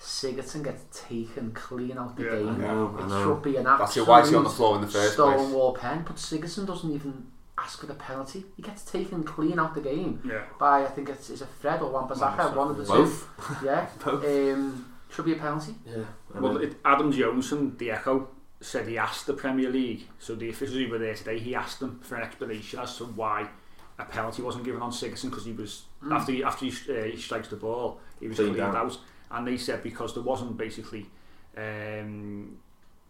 Sigurdsson 0.00 0.64
gets 0.64 0.84
taken 1.06 1.52
clean 1.52 1.96
out 1.96 2.16
the 2.16 2.24
Yeah, 2.24 2.30
game. 2.30 2.48
I 2.48 2.56
know, 2.56 2.96
I 2.98 3.02
it 3.04 3.08
know. 3.08 3.22
should 3.34 3.42
be 3.42 3.56
an 3.56 3.64
That's 3.64 3.82
absolute 3.82 4.04
it, 4.04 4.08
why 4.10 4.20
he's 4.22 4.34
on 4.34 4.44
the 4.44 4.50
floor 4.50 4.74
in 4.76 4.80
the 4.82 4.86
first 4.88 5.16
place? 5.16 5.34
Stonewall 5.40 5.72
pen, 5.74 6.02
but 6.06 6.16
Sigurdsson 6.16 6.66
doesn't 6.66 6.90
even 6.92 7.26
ask 7.58 7.80
for 7.80 7.86
the 7.86 7.94
penalty. 7.94 8.44
He 8.56 8.62
gets 8.62 8.84
taken 8.84 9.22
clean 9.22 9.58
out 9.58 9.74
the 9.74 9.80
game 9.80 10.20
Yeah. 10.24 10.42
by 10.58 10.82
I 10.84 10.88
think 10.88 11.08
it's 11.08 11.30
is 11.30 11.42
it 11.42 11.48
Fred 11.60 11.80
or 11.82 11.90
Wan-Bissaka, 11.90 12.36
Wan-Bissaka, 12.54 12.56
one 12.56 12.70
of 12.70 12.76
the 12.76 12.84
Both. 12.84 13.28
two. 13.60 13.66
Yeah. 13.66 13.86
Both. 14.04 14.24
Um, 14.24 14.94
should 15.10 15.24
be 15.26 15.32
a 15.32 15.36
penalty. 15.36 15.74
Yeah. 15.86 16.02
I 16.34 16.40
Well, 16.40 16.54
know. 16.54 16.60
it, 16.60 16.76
Adam 16.84 17.12
Jones 17.12 17.48
from 17.48 17.76
the 17.76 17.92
Echo 17.92 18.28
said 18.60 18.88
he 18.88 18.98
asked 18.98 19.26
the 19.26 19.34
Premier 19.34 19.70
League, 19.70 20.08
so 20.18 20.34
the 20.34 20.48
officials 20.48 20.78
who 20.78 20.88
were 20.88 20.98
there 20.98 21.14
today, 21.14 21.38
he 21.38 21.54
asked 21.54 21.78
them 21.80 22.00
for 22.02 22.16
an 22.16 22.22
explanation 22.22 22.80
as 22.80 22.96
to 22.96 23.04
why 23.04 23.48
a 23.98 24.04
penalty 24.04 24.42
wasn't 24.42 24.64
given 24.64 24.82
on 24.82 24.90
Sigurdsson 24.90 25.30
because 25.30 25.44
he 25.44 25.52
was 25.52 25.84
after 26.10 26.32
he, 26.32 26.42
after 26.42 26.66
he, 26.66 26.72
uh, 26.92 27.04
he 27.04 27.16
strikes 27.16 27.46
the 27.48 27.56
ball, 27.56 28.00
he 28.18 28.26
was 28.26 28.36
Cleaned 28.38 28.56
cleaned 28.56 28.74
out. 28.74 28.86
out, 28.86 28.98
and 29.30 29.46
they 29.46 29.56
said 29.56 29.82
because 29.84 30.14
there 30.14 30.22
wasn't 30.24 30.56
basically 30.56 31.06
um, 31.56 32.56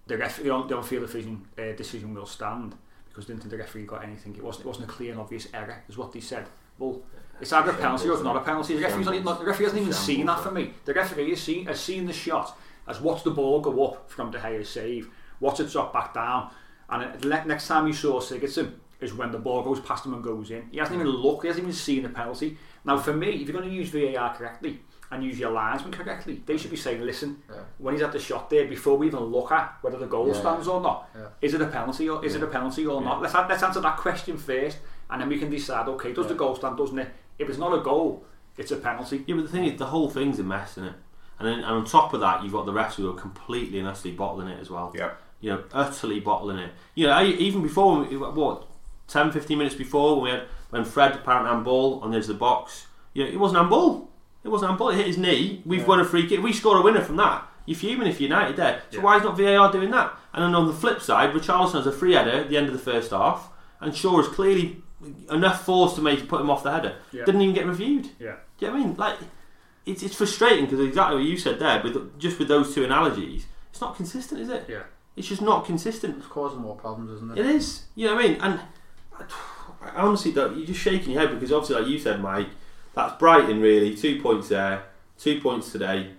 the 0.06 0.18
ref 0.18 0.42
the 0.42 0.50
on, 0.50 0.68
the 0.68 0.76
on-field 0.76 1.06
decision 1.06 1.46
uh, 1.58 1.72
decision 1.76 2.12
will 2.14 2.26
stand 2.26 2.74
because 3.14 3.26
didn't 3.26 3.42
think 3.42 3.52
the 3.52 3.58
referee 3.58 3.84
got 3.84 4.02
anything. 4.02 4.34
It 4.34 4.42
wasn't 4.42 4.64
it 4.64 4.68
wasn't 4.68 4.90
a 4.90 4.92
clear 4.92 5.12
and 5.12 5.20
obvious 5.20 5.46
error, 5.54 5.82
is 5.88 5.96
what 5.96 6.12
they 6.12 6.18
said. 6.20 6.46
Well, 6.78 7.00
it's 7.40 7.52
either 7.52 7.70
a 7.70 7.74
penalty 7.74 8.08
or 8.08 8.14
it's 8.14 8.22
not 8.24 8.36
a 8.36 8.40
penalty. 8.40 8.74
The 8.74 8.82
referee's 8.82 9.06
not, 9.06 9.22
not, 9.24 9.38
the 9.38 9.44
referee 9.44 9.66
hasn't 9.66 9.80
even 9.82 9.92
seen 9.92 10.26
that 10.26 10.40
for 10.40 10.50
me. 10.50 10.72
The 10.84 10.94
referee 10.94 11.30
has 11.30 11.40
seen 11.40 11.66
has 11.66 11.80
seen 11.80 12.06
the 12.06 12.12
shot, 12.12 12.58
has 12.88 13.00
watched 13.00 13.22
the 13.22 13.30
ball 13.30 13.60
go 13.60 13.86
up 13.86 14.10
from 14.10 14.32
De 14.32 14.38
Gea's 14.40 14.68
save, 14.68 15.08
watched 15.38 15.60
it 15.60 15.70
drop 15.70 15.92
back 15.92 16.12
down, 16.12 16.50
and 16.90 17.02
it- 17.24 17.46
next 17.46 17.68
time 17.68 17.86
you 17.86 17.92
saw 17.92 18.20
Sigurdsson 18.20 18.72
is 19.00 19.14
when 19.14 19.30
the 19.30 19.38
ball 19.38 19.62
goes 19.62 19.78
past 19.80 20.06
him 20.06 20.14
and 20.14 20.24
goes 20.24 20.50
in. 20.50 20.68
He 20.72 20.78
hasn't 20.78 20.96
even 20.98 21.06
looked, 21.08 21.42
he 21.42 21.48
hasn't 21.48 21.64
even 21.64 21.74
seen 21.74 22.02
the 22.02 22.08
penalty. 22.08 22.58
Now, 22.84 22.98
for 22.98 23.12
me, 23.12 23.30
if 23.30 23.48
you're 23.48 23.56
going 23.58 23.68
to 23.68 23.74
use 23.74 23.90
VAR 23.90 24.34
correctly 24.34 24.80
and 25.14 25.24
use 25.24 25.38
your 25.38 25.50
linesman 25.52 25.92
correctly, 25.92 26.42
they 26.44 26.56
should 26.56 26.70
be 26.70 26.76
saying, 26.76 27.00
listen, 27.02 27.42
Yeah. 27.48 27.56
when 27.78 27.94
he's 27.94 28.02
at 28.02 28.12
the 28.12 28.18
shot 28.18 28.50
there, 28.50 28.66
before 28.66 28.98
we 28.98 29.06
even 29.06 29.20
look 29.20 29.52
at 29.52 29.78
whether 29.80 29.96
the 29.96 30.06
goal 30.06 30.26
Yeah. 30.28 30.34
stands 30.34 30.66
or 30.68 30.80
not, 30.80 31.08
Yeah. 31.14 31.28
is 31.40 31.54
it 31.54 31.60
a 31.62 31.66
penalty 31.66 32.08
or 32.08 32.24
is 32.24 32.34
it 32.34 32.42
a 32.42 32.46
penalty 32.46 32.84
or 32.86 33.00
not? 33.00 33.22
Let's 33.22 33.34
let's 33.34 33.62
answer 33.62 33.80
that 33.80 33.96
question 33.96 34.36
first, 34.36 34.78
and 35.10 35.20
then 35.22 35.28
we 35.28 35.38
can 35.38 35.48
decide. 35.50 35.88
Okay, 35.88 36.12
does 36.12 36.26
the 36.26 36.34
goal 36.34 36.54
stand? 36.56 36.76
Doesn't 36.76 36.98
it? 36.98 37.08
If 37.38 37.48
it's 37.48 37.58
not 37.58 37.72
a 37.72 37.80
goal, 37.80 38.24
it's 38.56 38.70
a 38.72 38.76
penalty. 38.76 39.24
Yeah, 39.26 39.36
but 39.36 39.42
the 39.42 39.48
thing 39.50 39.64
is, 39.64 39.78
the 39.78 39.86
whole 39.86 40.08
thing's 40.10 40.38
a 40.38 40.42
mess, 40.44 40.72
isn't 40.72 40.84
it? 40.84 40.94
And 41.38 41.48
then 41.48 41.58
and 41.58 41.64
on 41.66 41.84
top 41.84 42.12
of 42.14 42.20
that, 42.20 42.42
you've 42.42 42.52
got 42.52 42.66
the 42.66 42.72
refs 42.72 42.94
who 42.94 43.08
are 43.10 43.14
completely 43.14 43.78
and 43.78 43.88
utterly 43.88 44.14
bottling 44.14 44.48
it 44.48 44.60
as 44.60 44.70
well. 44.70 44.92
Yeah. 44.94 45.10
You 45.40 45.50
know, 45.52 45.64
utterly 45.72 46.20
bottling 46.20 46.58
it. 46.58 46.72
You 46.94 47.06
know, 47.08 47.12
I, 47.12 47.24
even 47.24 47.62
before, 47.62 48.04
what, 48.04 48.66
10, 49.08 49.30
15 49.32 49.58
minutes 49.58 49.74
before, 49.74 50.16
when 50.16 50.24
we 50.24 50.30
had 50.30 50.44
when 50.70 50.84
Fred 50.84 51.14
apparent 51.16 51.46
handball 51.48 52.00
on 52.02 52.10
the 52.10 52.16
edge 52.16 52.24
of 52.24 52.28
the 52.28 52.34
box, 52.34 52.86
you 53.12 53.24
know, 53.24 53.30
it 53.30 53.38
wasn't 53.38 53.58
handball. 53.58 54.10
It 54.44 54.48
wasn't 54.48 54.70
handball. 54.70 54.90
It 54.90 54.96
hit 54.96 55.06
his 55.06 55.18
knee. 55.18 55.62
We've 55.64 55.86
won 55.86 56.00
a 56.00 56.04
free 56.04 56.28
kick. 56.28 56.42
We 56.42 56.52
score 56.52 56.76
a 56.78 56.82
winner 56.82 57.00
from 57.00 57.16
that. 57.16 57.48
You're 57.66 57.78
fuming 57.78 58.06
if 58.06 58.20
you're 58.20 58.28
United 58.28 58.56
there. 58.56 58.82
So 58.90 58.98
Yeah. 58.98 59.04
why 59.04 59.16
is 59.16 59.22
not 59.24 59.36
VAR 59.38 59.72
doing 59.72 59.90
that? 59.90 60.12
And 60.34 60.44
then 60.44 60.54
on 60.54 60.66
the 60.66 60.74
flip 60.74 61.00
side, 61.00 61.32
Richarlison 61.32 61.72
has 61.74 61.86
a 61.86 61.92
free 61.92 62.12
header 62.12 62.30
at 62.32 62.48
the 62.50 62.56
end 62.58 62.66
of 62.66 62.72
the 62.74 62.78
first 62.78 63.10
half, 63.10 63.48
and 63.80 63.96
Shaw 63.96 64.20
is 64.20 64.28
clearly 64.28 64.82
enough 65.30 65.64
force 65.64 65.94
to 65.94 66.02
make 66.02 66.28
put 66.28 66.40
him 66.40 66.50
off 66.50 66.62
the 66.62 66.72
header. 66.72 66.96
Yeah. 67.12 67.24
Didn't 67.24 67.40
even 67.40 67.54
get 67.54 67.66
reviewed. 67.66 68.10
Yeah. 68.18 68.36
Do 68.58 68.66
you 68.66 68.68
know 68.68 68.72
what 68.74 68.80
I 68.82 68.86
mean? 68.86 68.96
Like, 68.96 69.16
it's, 69.86 70.02
it's 70.02 70.14
frustrating 70.14 70.66
because 70.66 70.80
exactly 70.80 71.16
what 71.16 71.24
you 71.24 71.36
said 71.38 71.58
there, 71.58 71.82
with 71.82 72.18
just 72.18 72.38
with 72.38 72.48
those 72.48 72.74
two 72.74 72.84
analogies, 72.84 73.46
it's 73.70 73.80
not 73.80 73.96
consistent, 73.96 74.40
is 74.42 74.48
it? 74.50 74.64
Yeah. 74.68 74.82
It's 75.16 75.28
just 75.28 75.42
not 75.42 75.64
consistent. 75.64 76.18
It's 76.18 76.26
causing 76.26 76.60
more 76.60 76.74
problems, 76.76 77.10
isn't 77.12 77.38
It 77.38 77.46
it? 77.46 77.54
is. 77.54 77.84
You 77.94 78.08
know 78.08 78.16
what 78.16 78.24
I 78.24 78.28
mean? 78.28 78.38
And 78.42 78.60
I, 79.18 79.24
I 79.96 80.02
honestly 80.02 80.32
don't. 80.32 80.56
You're 80.56 80.66
just 80.66 80.80
shaking 80.80 81.12
your 81.12 81.20
head 81.20 81.30
because 81.38 81.52
obviously, 81.52 81.76
like 81.76 81.86
you 81.90 81.98
said, 81.98 82.20
Mike, 82.20 82.48
that's 82.94 83.16
Brighton 83.18 83.60
really. 83.60 83.94
Two 83.96 84.20
points 84.20 84.48
there, 84.48 84.84
two 85.18 85.40
points 85.40 85.72
today. 85.72 86.10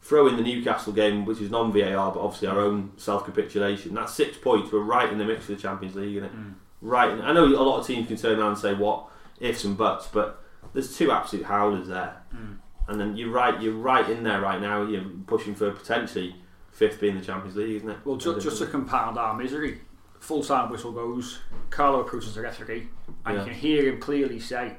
Throw 0.00 0.26
in 0.26 0.34
the 0.36 0.42
Newcastle 0.42 0.92
game, 0.92 1.24
which 1.24 1.40
is 1.40 1.50
non 1.50 1.72
VAR, 1.72 2.10
but 2.12 2.20
obviously 2.20 2.48
our 2.48 2.58
own 2.58 2.92
self 2.96 3.24
capitulation. 3.24 3.94
That's 3.94 4.12
six 4.12 4.36
points. 4.36 4.72
We're 4.72 4.80
right 4.80 5.10
in 5.12 5.18
the 5.18 5.24
mix 5.24 5.44
for 5.46 5.52
the 5.52 5.58
Champions 5.60 5.94
League, 5.94 6.16
isn't 6.16 6.28
it? 6.28 6.34
Mm. 6.36 6.54
Right. 6.80 7.10
In, 7.10 7.20
I 7.20 7.32
know 7.32 7.44
a 7.46 7.62
lot 7.62 7.78
of 7.78 7.86
teams 7.86 8.08
can 8.08 8.16
turn 8.16 8.38
around 8.40 8.48
and 8.52 8.58
say 8.58 8.74
what 8.74 9.04
ifs 9.38 9.62
and 9.62 9.76
buts, 9.78 10.08
but 10.08 10.42
there's 10.72 10.96
two 10.96 11.12
absolute 11.12 11.44
howlers 11.46 11.86
there. 11.86 12.16
Mm. 12.34 12.56
And 12.88 13.00
then 13.00 13.16
you're 13.16 13.30
right. 13.30 13.60
You're 13.62 13.74
right 13.74 14.08
in 14.10 14.24
there 14.24 14.40
right 14.40 14.60
now. 14.60 14.82
You're 14.84 15.04
pushing 15.28 15.54
for 15.54 15.70
potentially 15.70 16.34
fifth 16.72 17.00
being 17.00 17.16
the 17.16 17.24
Champions 17.24 17.54
League, 17.56 17.76
isn't 17.76 17.88
it? 17.88 17.98
Well, 18.04 18.16
just, 18.16 18.40
just 18.40 18.58
to 18.58 18.66
compound 18.66 19.18
our 19.18 19.34
misery, 19.36 19.82
full 20.18 20.42
time 20.42 20.68
whistle 20.68 20.90
goes. 20.90 21.38
Carlo 21.70 22.00
approaches 22.00 22.34
the 22.34 22.40
referee, 22.40 22.88
and 23.24 23.36
Yeah. 23.36 23.44
you 23.44 23.50
can 23.50 23.54
hear 23.54 23.88
him 23.88 24.00
clearly 24.00 24.40
say, 24.40 24.78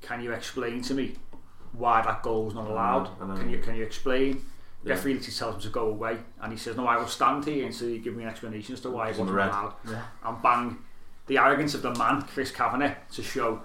"Can 0.00 0.22
you 0.22 0.32
explain 0.32 0.82
to 0.82 0.94
me 0.94 1.16
why 1.72 2.02
that 2.02 2.22
goal 2.22 2.44
was 2.46 2.54
not 2.54 2.66
allowed? 2.68 3.18
Can 3.18 3.50
you 3.50 3.58
can 3.58 3.76
you 3.76 3.84
explain?" 3.84 4.44
Yeah. 4.82 4.94
referee 4.94 5.14
literally 5.14 5.36
tells 5.36 5.54
him 5.56 5.60
to 5.60 5.68
go 5.68 5.88
away, 5.88 6.18
and 6.40 6.52
he 6.52 6.58
says, 6.58 6.76
"No, 6.76 6.86
I 6.86 6.96
will 6.96 7.06
stand 7.06 7.44
here 7.44 7.66
until 7.66 7.88
you 7.90 7.98
give 7.98 8.16
me 8.16 8.22
an 8.22 8.30
explanation 8.30 8.72
as 8.74 8.80
to 8.80 8.90
why 8.90 9.04
it 9.04 9.06
Gives 9.08 9.18
him 9.18 9.26
wasn't 9.26 9.52
allowed." 9.52 9.74
Yeah. 9.86 10.02
And 10.24 10.42
bang, 10.42 10.78
the 11.26 11.38
arrogance 11.38 11.74
of 11.74 11.82
the 11.82 11.94
man, 11.94 12.22
Chris 12.22 12.50
Kavanagh, 12.50 12.94
to 13.12 13.22
show 13.22 13.62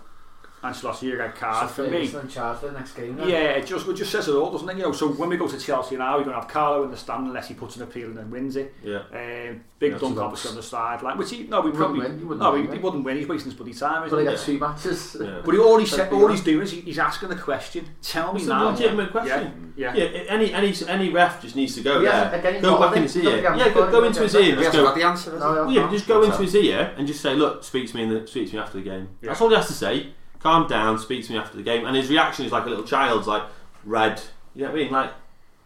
Ancelotti 0.63 1.13
a 1.13 1.17
red 1.17 1.35
card 1.35 1.69
for 1.69 1.83
me. 1.83 2.07
Ferguson 2.07 2.27
charge 2.27 2.57
for 2.59 2.67
the 2.67 2.71
next 2.71 2.93
game. 2.93 3.15
then. 3.17 3.29
Yeah, 3.29 3.35
it 3.51 3.67
just, 3.67 3.87
it 3.87 3.93
just 3.93 4.11
says 4.11 4.27
it 4.27 4.33
all, 4.33 4.49
doesn't 4.51 4.67
it? 4.67 4.77
You 4.77 4.83
know, 4.83 4.91
so 4.93 5.09
when 5.09 5.29
we 5.29 5.37
go 5.37 5.47
to 5.47 5.59
Chelsea 5.59 5.95
now, 5.95 6.17
we 6.17 6.23
don't 6.23 6.33
have 6.33 6.47
Carlo 6.47 6.83
in 6.85 6.89
the 6.91 6.97
stand 6.97 7.27
unless 7.27 7.47
he 7.47 7.53
puts 7.53 7.75
an 7.75 7.83
appeal 7.83 8.09
in 8.09 8.17
and 8.17 8.31
wins 8.31 8.55
it. 8.55 8.73
Yeah. 8.83 9.03
Um, 9.13 9.61
Big 9.77 9.91
Yeah, 9.91 9.97
Dunk 9.99 10.15
so 10.15 10.23
obviously 10.23 10.49
on 10.51 10.55
the 10.55 10.63
side, 10.63 11.01
like 11.03 11.17
which 11.17 11.29
he 11.31 11.43
no, 11.43 11.59
we 11.61 11.69
He 11.69 11.77
probably 11.77 11.99
wouldn't 11.99 12.13
win, 12.13 12.19
he 12.19 12.25
wouldn't 12.25 12.41
no, 12.41 12.51
win, 12.53 12.61
he, 12.61 12.67
would 12.67 12.73
he 12.73 12.79
he? 12.79 12.83
wouldn't 12.83 13.03
win. 13.03 13.17
He's 13.17 13.27
wasting 13.27 13.51
his 13.51 13.57
bloody 13.57 13.73
time. 13.73 13.99
But 13.99 14.05
Isn't 14.07 14.19
he 14.19 14.25
he? 14.25 14.31
gets 14.31 14.45
two 14.45 14.57
matches. 14.57 15.17
Yeah. 15.21 15.41
But 15.45 15.53
he, 15.53 15.59
all 15.59 15.77
he's 15.77 15.95
Let's 15.97 16.13
all 16.13 16.27
he's 16.29 16.41
doing 16.41 16.61
is 16.63 16.71
he, 16.71 16.81
he's 16.81 16.97
asking 16.97 17.29
the 17.29 17.35
question. 17.35 17.85
Tell 18.01 18.33
me 18.33 18.39
It's 18.39 18.47
a 18.47 18.49
now. 18.53 18.69
legitimate 18.69 19.11
question. 19.11 19.73
Yeah, 19.77 19.93
yeah. 19.93 20.03
Yeah, 20.05 20.19
any 20.29 20.53
any 20.53 20.73
any 20.87 21.09
ref 21.09 21.41
just 21.41 21.55
needs 21.57 21.75
to 21.75 21.81
go 21.81 21.99
Yeah, 22.01 22.29
there, 22.29 22.39
again, 22.39 22.61
go 22.61 22.79
back 22.79 22.91
on 22.91 22.97
in 22.97 23.03
his 23.03 23.17
ear. 23.17 23.41
Yeah, 23.43 23.69
go, 23.73 23.91
go 23.91 24.03
into 24.05 24.21
his 24.23 24.33
ear 24.35 24.53
and 24.55 24.63
just 24.63 24.71
go. 24.75 24.95
the 24.95 25.03
answer, 25.03 25.31
has 25.31 25.39
he? 25.41 25.45
No, 25.45 25.53
Well, 25.53 25.71
yeah, 25.71 25.91
just 25.91 26.07
go 26.07 26.23
into 26.23 26.37
his 26.37 26.55
ear 26.55 26.93
and 26.97 27.05
just 27.05 27.19
say, 27.21 27.35
"Look, 27.35 27.63
speak 27.63 27.89
to 27.91 27.95
me 27.97 28.03
in 28.03 28.09
the 28.09 28.25
speak 28.25 28.49
to 28.49 28.55
me 28.55 28.61
after 28.61 28.77
the 28.77 28.83
game." 28.85 29.09
That's 29.21 29.41
all 29.41 29.49
he 29.49 29.55
has 29.55 29.67
to 29.67 29.73
say. 29.73 30.13
Calm 30.45 30.67
down, 30.67 30.99
speak 30.99 31.25
to 31.25 31.31
me 31.31 31.39
after 31.39 31.57
the 31.57 31.63
game. 31.63 31.85
And 31.87 31.95
his 31.95 32.07
reaction 32.07 32.45
is 32.45 32.51
like 32.51 32.67
a 32.67 32.69
little 32.69 32.83
child's, 32.83 33.25
like 33.25 33.41
red. 33.83 34.21
You 34.53 34.61
know 34.61 34.67
what 34.71 34.79
I 34.79 34.83
mean? 34.83 34.91
Like, 34.91 35.11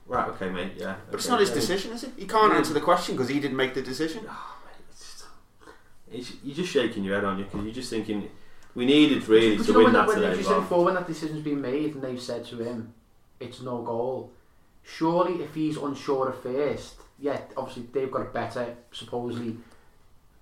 right, 0.07 0.29
okay, 0.29 0.49
mate, 0.49 0.71
yeah. 0.77 0.95
But 1.11 1.19
it's 1.19 1.27
not 1.27 1.41
his 1.41 1.49
yeah. 1.49 1.55
decision, 1.55 1.91
is 1.91 2.05
it? 2.05 2.11
He 2.15 2.25
can't 2.25 2.53
answer 2.53 2.73
the 2.73 2.79
question 2.79 3.15
because 3.17 3.27
he 3.27 3.41
didn't 3.41 3.57
make 3.57 3.73
the 3.73 3.81
decision. 3.81 4.23
Oh, 4.25 4.57
mate, 4.65 4.85
It's 4.89 5.01
just- 5.11 5.25
it's- 6.09 6.33
you're 6.45 6.55
just 6.55 6.71
shaking 6.71 7.03
your 7.03 7.15
head 7.15 7.25
on 7.25 7.39
you 7.39 7.43
because 7.43 7.61
you're 7.65 7.73
just 7.73 7.89
thinking 7.89 8.29
we 8.73 8.85
needed 8.85 9.27
really 9.27 9.57
But 9.57 9.65
to 9.65 9.73
win 9.73 9.83
when, 9.83 9.93
that 9.95 10.07
when 10.07 10.15
today. 10.21 10.37
you 10.37 10.43
said 10.43 10.61
before 10.61 10.85
when 10.85 10.93
that 10.93 11.07
decision's 11.07 11.41
been 11.41 11.59
made 11.59 11.95
and 11.95 12.01
they've 12.01 12.21
said 12.21 12.45
to 12.45 12.59
him, 12.63 12.93
it's 13.41 13.59
no 13.59 13.81
goal. 13.81 14.31
Surely, 14.81 15.43
if 15.43 15.53
he's 15.55 15.75
unsure 15.75 16.29
at 16.29 16.41
first, 16.41 16.95
yeah, 17.19 17.41
obviously 17.57 17.83
they've 17.91 18.09
got 18.09 18.21
a 18.21 18.29
better, 18.31 18.77
supposedly, 18.93 19.57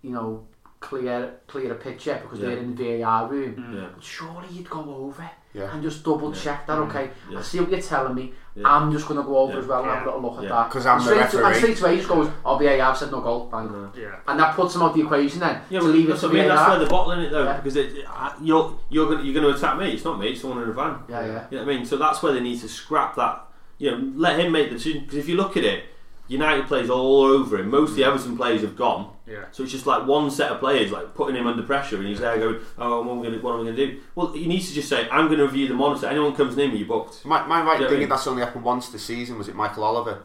you 0.04 0.12
know, 0.12 0.46
clear, 0.80 1.34
clearer 1.48 1.76
picture 1.76 2.20
because 2.22 2.40
Yeah. 2.40 2.50
they're 2.50 2.58
in 2.60 2.76
the 2.76 2.98
VAR 3.02 3.28
room. 3.28 3.74
Yeah. 3.76 3.88
But 3.96 4.04
surely 4.04 4.48
you'd 4.52 4.70
go 4.70 4.80
over 4.82 5.30
Yeah. 5.54 5.74
and 5.74 5.82
just 5.82 6.04
double 6.04 6.32
check 6.32 6.68
that. 6.68 6.78
Okay, 6.78 7.10
Yeah. 7.30 7.40
I 7.40 7.42
see 7.42 7.60
what 7.60 7.72
you're 7.72 7.82
telling 7.82 8.14
me. 8.16 8.34
Yeah. 8.56 8.64
I'm 8.76 8.92
just 8.92 9.08
going 9.08 9.20
to 9.20 9.26
go 9.26 9.38
over 9.38 9.54
Yeah. 9.54 9.60
as 9.60 9.66
well 9.68 9.82
and 9.84 9.92
have 9.92 10.04
a 10.04 10.06
little 10.06 10.22
look 10.22 10.44
at 10.44 10.50
that. 10.50 10.70
Because 10.70 10.86
I'm 10.86 10.98
and 11.00 11.02
the 11.02 11.06
straight 11.06 11.30
to- 11.32 11.38
referee. 11.38 11.46
And 11.48 11.56
straight 11.58 11.82
away 11.82 11.92
he 11.92 11.98
just 11.98 12.10
goes, 12.10 12.30
oh, 12.46 12.58
VAR 12.58 12.78
have 12.78 12.98
said 12.98 13.12
no 13.12 13.22
goal. 13.22 13.50
Bang. 13.52 13.92
Yeah. 13.96 14.02
yeah. 14.02 14.16
And 14.28 14.40
that 14.40 14.56
puts 14.56 14.76
him 14.76 14.82
out 14.84 14.94
the 14.94 15.02
equation 15.02 15.40
then. 15.40 15.62
Yeah, 15.70 15.80
to 15.80 15.86
but 15.86 15.92
leave 15.94 16.06
it 16.06 16.10
that's, 16.10 16.22
to 16.22 16.28
I 16.28 16.32
mean, 16.34 16.48
that's 16.48 16.60
VAR. 16.62 16.70
where 16.70 16.80
they're 16.80 16.88
bottling 16.90 17.20
it 17.22 17.32
though, 17.32 17.44
Yeah. 17.44 17.58
because 17.58 17.76
it, 17.76 18.06
uh, 18.08 18.32
you're 18.42 18.76
you're 18.90 19.08
gonna, 19.10 19.24
you're 19.24 19.34
going 19.42 19.52
to 19.54 19.58
attack 19.58 19.78
me. 19.80 19.92
It's 19.92 20.06
not 20.06 20.20
me. 20.20 20.28
It's 20.30 20.42
someone 20.42 20.62
in 20.64 20.70
a 20.70 20.74
van. 20.74 20.96
Yeah, 21.10 21.22
yeah. 21.26 21.46
You 21.50 21.58
know 21.58 21.66
what 21.66 21.74
I 21.74 21.78
mean? 21.78 21.86
So 21.86 21.98
that's 21.98 22.22
where 22.24 22.34
they 22.34 22.40
need 22.42 22.60
to 22.62 22.68
scrap 22.70 23.16
that. 23.16 23.46
You 23.80 23.92
know, 23.92 24.12
let 24.16 24.40
him 24.40 24.52
make 24.52 24.70
the 24.70 24.76
decision. 24.76 25.02
Because 25.02 25.18
if 25.18 25.30
you 25.30 25.38
look 25.38 25.56
at 25.58 25.64
it, 25.64 25.86
United 26.28 26.68
players 26.68 26.90
all 26.90 27.22
over 27.24 27.58
him. 27.58 27.70
Most 27.70 27.92
of 27.92 27.96
the 27.96 28.02
mm. 28.04 28.08
Everton 28.08 28.36
players 28.38 28.62
have 28.62 28.76
gone. 28.76 29.12
Yeah. 29.26 29.46
So 29.52 29.64
it's 29.64 29.72
just 29.72 29.86
like 29.86 30.06
one 30.08 30.30
set 30.32 30.52
of 30.52 30.60
players 30.60 30.92
like 30.92 31.14
putting 31.16 31.36
him 31.36 31.48
under 31.48 31.64
pressure, 31.64 31.98
and 31.98 32.06
he's 32.08 32.20
there 32.20 32.38
going, 32.38 32.60
"Oh, 32.78 33.02
what 33.02 33.12
am 33.14 33.20
I 33.20 33.22
going 33.24 33.34
to, 33.34 33.40
what 33.40 33.54
am 33.56 33.62
I 33.62 33.64
going 33.64 33.76
to 33.76 33.88
do?" 33.88 34.00
Well, 34.16 34.28
he 34.34 34.46
needs 34.48 34.68
to 34.70 34.74
just 34.74 34.90
say, 34.90 35.08
"I'm 35.10 35.28
going 35.28 35.40
to 35.40 35.46
review 35.46 35.68
the 35.68 35.74
monitor. 35.74 36.08
Anyone 36.08 36.36
comes 36.36 36.56
near 36.56 36.68
me, 36.70 36.78
you're 36.78 36.88
booked." 36.88 37.26
My, 37.26 37.46
my 37.46 37.62
right 37.64 37.80
Yeah, 37.80 37.88
I 37.88 37.90
thinking 37.90 38.00
mean- 38.00 38.10
that's 38.10 38.28
only 38.28 38.42
happened 38.44 38.64
once 38.64 38.90
this 38.90 39.04
season. 39.06 39.38
Was 39.38 39.48
it 39.48 39.56
Michael 39.56 39.84
Oliver 39.84 40.24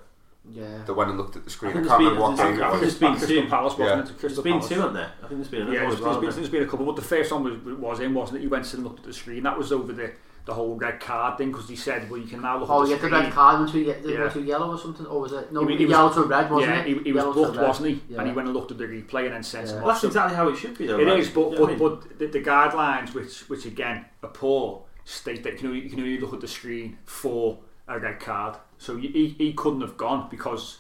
Yeah. 0.51 0.85
that 0.85 0.95
went 0.95 1.11
and 1.11 1.19
looked 1.19 1.37
at 1.37 1.45
the 1.45 1.51
screen? 1.51 1.71
I, 1.71 1.75
think 1.75 1.89
can't 1.89 1.99
there's 2.01 2.11
remember 2.13 2.15
been- 2.15 2.23
what 2.31 2.37
there's- 2.37 2.59
game 2.59 2.63
it 2.67 2.71
was. 2.73 2.81
there's 2.81 2.99
been 2.99 3.13
Crystal 3.17 3.43
two. 3.43 3.49
Palace, 3.49 3.73
wasn't 3.79 3.89
Yeah. 3.89 3.93
it? 4.03 4.07
There's 4.07 4.19
Crystal 4.21 4.43
been 4.45 4.61
two, 4.61 4.83
aren't 4.83 4.95
there? 4.95 5.13
I 5.23 5.27
think 5.27 5.39
there's 5.41 5.49
been 5.49 5.63
another 5.63 5.75
Yeah, 5.77 5.83
one 5.83 5.91
there's, 5.91 6.01
well. 6.03 6.21
there's, 6.21 6.35
been, 6.35 6.43
there's 6.43 6.53
been 6.53 6.63
a 6.63 6.67
couple, 6.67 6.87
but 6.87 6.97
the 6.97 7.03
first 7.03 7.33
one 7.33 7.43
was, 7.45 7.79
was 7.79 8.01
in, 8.01 8.15
wasn't 8.15 8.39
it? 8.39 8.43
He 8.43 8.47
went 8.49 8.73
and 8.75 8.85
looked 8.85 9.01
at 9.01 9.05
the 9.07 9.13
screen. 9.13 9.43
That 9.45 9.57
was 9.59 9.73
over 9.73 9.93
the 9.93 10.11
the 10.45 10.53
whole 10.55 10.75
red 10.77 10.99
card 10.99 11.39
thing 11.39 11.53
because 11.53 11.69
he 11.69 11.77
said, 11.77 12.11
well, 12.11 12.19
you 12.21 12.27
can 12.27 12.43
now 12.43 12.59
look 12.59 12.69
Oh, 12.69 12.83
at 12.83 12.89
yeah, 12.89 12.97
the 12.97 13.03
the 13.03 13.11
red 13.11 13.33
card 13.33 13.61
went 13.61 13.71
to, 13.73 13.79
ye- 13.79 13.95
Yeah. 14.05 14.21
went 14.23 14.33
to 14.33 14.43
yellow 14.43 14.73
or 14.73 14.79
something, 14.79 15.07
or 15.07 15.21
was 15.21 15.33
it? 15.33 15.53
No, 15.53 15.65
He- 15.67 15.77
he 15.77 15.85
was- 15.87 15.91
yellow 15.93 16.13
to 16.15 16.23
red, 16.25 16.51
wasn't 16.51 16.73
yeah, 16.75 16.81
it? 16.81 16.87
he, 16.89 16.95
he 17.05 17.13
was 17.13 17.25
booked, 17.35 17.57
wasn't 17.59 17.89
he? 17.91 18.03
Yeah. 18.09 18.19
And 18.19 18.29
he 18.29 18.35
went 18.35 18.49
and 18.49 18.57
looked 18.57 18.73
at 18.73 18.79
the 18.79 18.85
replay 18.87 19.27
and 19.27 19.35
then 19.35 19.43
sent 19.45 19.69
Yeah. 19.69 19.75
him 19.75 19.83
Well, 19.83 19.91
off. 19.91 19.95
that's 19.95 20.01
So 20.03 20.07
exactly 20.09 20.37
how 20.37 20.49
it 20.49 20.57
should 20.57 20.77
be, 20.77 20.87
though. 20.87 20.99
it 20.99 21.05
right? 21.05 21.19
is, 21.21 21.29
but 21.31 21.51
but, 21.51 21.63
I 21.63 21.67
mean? 21.69 21.79
but 21.79 22.19
the, 22.19 22.27
the 22.27 22.41
guidelines, 22.41 23.15
which 23.15 23.49
which 23.49 23.67
again 23.67 24.05
are 24.25 24.31
poor, 24.31 24.83
state 25.05 25.45
that 25.45 25.53
you 25.53 25.59
can 25.61 25.69
only, 25.69 25.81
you 25.83 25.91
can 25.91 26.01
only 26.01 26.19
look 26.19 26.33
at 26.35 26.41
the 26.41 26.49
screen 26.49 26.99
for 27.05 27.59
a 27.87 27.99
red 28.01 28.19
card. 28.19 28.57
So 28.79 28.97
he, 28.97 29.09
he, 29.09 29.29
he 29.39 29.53
couldn't 29.53 29.81
have 29.83 29.97
gone 29.97 30.27
because, 30.29 30.79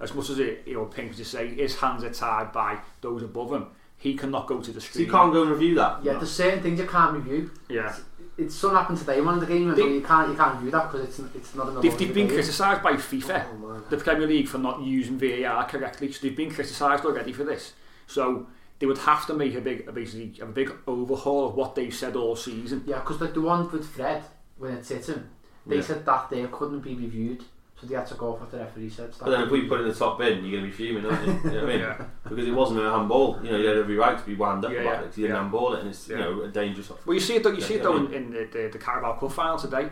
as 0.00 0.14
much 0.14 0.30
as 0.30 0.38
it 0.38 0.62
you 0.64 0.72
know 0.74 0.86
pains 0.86 1.18
to 1.18 1.24
say, 1.26 1.48
his 1.54 1.76
hands 1.76 2.02
are 2.02 2.10
tied 2.10 2.50
by 2.52 2.78
those 3.02 3.22
above 3.22 3.52
him. 3.52 3.66
He 3.98 4.14
cannot 4.14 4.48
go 4.48 4.60
to 4.60 4.72
the 4.72 4.80
So 4.80 4.86
screen. 4.88 5.06
you 5.06 5.12
can't 5.12 5.32
go 5.32 5.42
and 5.42 5.50
review 5.52 5.76
that. 5.76 6.00
Yeah, 6.02 6.14
there's 6.14 6.32
certain 6.32 6.60
things 6.60 6.80
you 6.80 6.86
can't 6.88 7.12
review. 7.14 7.52
Yeah, 7.68 7.94
It's 8.38 8.54
something 8.54 8.78
happened 8.78 8.98
today, 8.98 9.20
one 9.20 9.34
of 9.34 9.40
the 9.40 9.46
game, 9.46 9.68
and 9.68 9.76
They- 9.76 9.94
you 9.94 10.00
can't 10.00 10.30
you 10.30 10.34
can't 10.36 10.54
review 10.56 10.70
that 10.70 10.90
because 10.90 11.06
it's 11.08 11.18
it's 11.34 11.54
not 11.54 11.68
in 11.68 11.80
they've, 11.80 11.96
they've 11.98 12.14
been 12.14 12.28
criticised 12.28 12.82
by 12.82 12.94
FIFA, 12.94 13.44
oh 13.62 13.82
the 13.90 13.96
Premier 13.98 14.26
League, 14.26 14.48
for 14.48 14.58
not 14.58 14.80
using 14.82 15.18
VAR 15.18 15.64
correctly. 15.68 16.10
So 16.12 16.20
they've 16.22 16.36
been 16.36 16.50
criticised 16.50 17.04
already 17.04 17.32
for 17.32 17.44
this. 17.44 17.74
So 18.06 18.46
they 18.78 18.86
would 18.86 18.98
have 18.98 19.26
to 19.26 19.34
make 19.34 19.54
a 19.54 19.60
big, 19.60 19.86
a 19.86 19.92
basically 19.92 20.34
a 20.40 20.46
big 20.46 20.72
overhaul 20.86 21.48
of 21.48 21.54
what 21.54 21.74
they've 21.74 21.94
said 21.94 22.16
all 22.16 22.34
season. 22.34 22.84
Yeah, 22.86 23.00
because 23.00 23.20
like 23.20 23.34
the 23.34 23.42
one 23.42 23.70
with 23.70 23.86
Fred 23.86 24.22
when 24.56 24.72
it 24.74 24.86
hit 24.88 25.06
him, 25.08 25.28
they 25.66 25.76
Yeah. 25.76 25.82
said 25.82 26.06
that 26.06 26.30
there 26.30 26.48
couldn't 26.48 26.80
be 26.80 26.94
reviewed, 26.94 27.44
so 27.82 27.88
they 27.88 27.96
had 27.96 28.06
to 28.06 28.14
go 28.14 28.32
off 28.32 28.40
what 28.40 28.50
the 28.52 28.58
referee 28.58 28.88
said. 28.90 29.12
But 29.18 29.30
then 29.30 29.42
if 29.42 29.50
we 29.50 29.62
put 29.68 29.80
it 29.80 29.82
in 29.82 29.88
the 29.88 29.94
top 29.94 30.18
bin, 30.18 30.44
you're 30.44 30.60
going 30.60 30.70
to 30.70 30.70
be 30.70 30.76
fuming, 30.76 31.04
aren't 31.04 31.26
you? 31.26 31.32
you 31.32 31.56
know 31.56 31.62
what 31.62 31.64
I 31.64 31.66
mean? 31.66 31.80
Yeah. 31.80 32.04
Because 32.28 32.46
it 32.46 32.54
wasn't 32.54 32.80
a 32.80 32.90
handball. 32.90 33.40
You 33.42 33.50
know, 33.50 33.58
you 33.58 33.66
had 33.66 33.76
every 33.78 33.96
right 33.96 34.16
to 34.16 34.24
be 34.24 34.36
wound 34.36 34.64
up 34.64 34.70
Yeah, 34.72 34.80
about 34.82 34.90
yeah, 34.92 34.98
it 34.98 35.02
because 35.02 35.18
you 35.18 35.22
didn't 35.24 35.34
yeah. 35.36 35.42
handball 35.42 35.74
it, 35.74 35.80
and 35.80 35.88
it's 35.88 36.08
Yeah. 36.08 36.16
you 36.18 36.22
know 36.22 36.42
a 36.42 36.48
dangerous. 36.48 36.90
Well, 37.04 37.14
you 37.14 37.20
see 37.20 37.34
it 37.36 37.42
though. 37.42 37.50
You 37.50 37.58
Yeah, 37.58 37.66
see 37.66 37.74
it 37.74 37.82
though 37.82 37.94
I 37.96 38.04
in, 38.06 38.12
in 38.14 38.30
the, 38.30 38.48
the, 38.52 38.68
the 38.72 38.78
Carabao 38.78 39.18
Cup 39.18 39.32
final 39.32 39.58
today. 39.58 39.90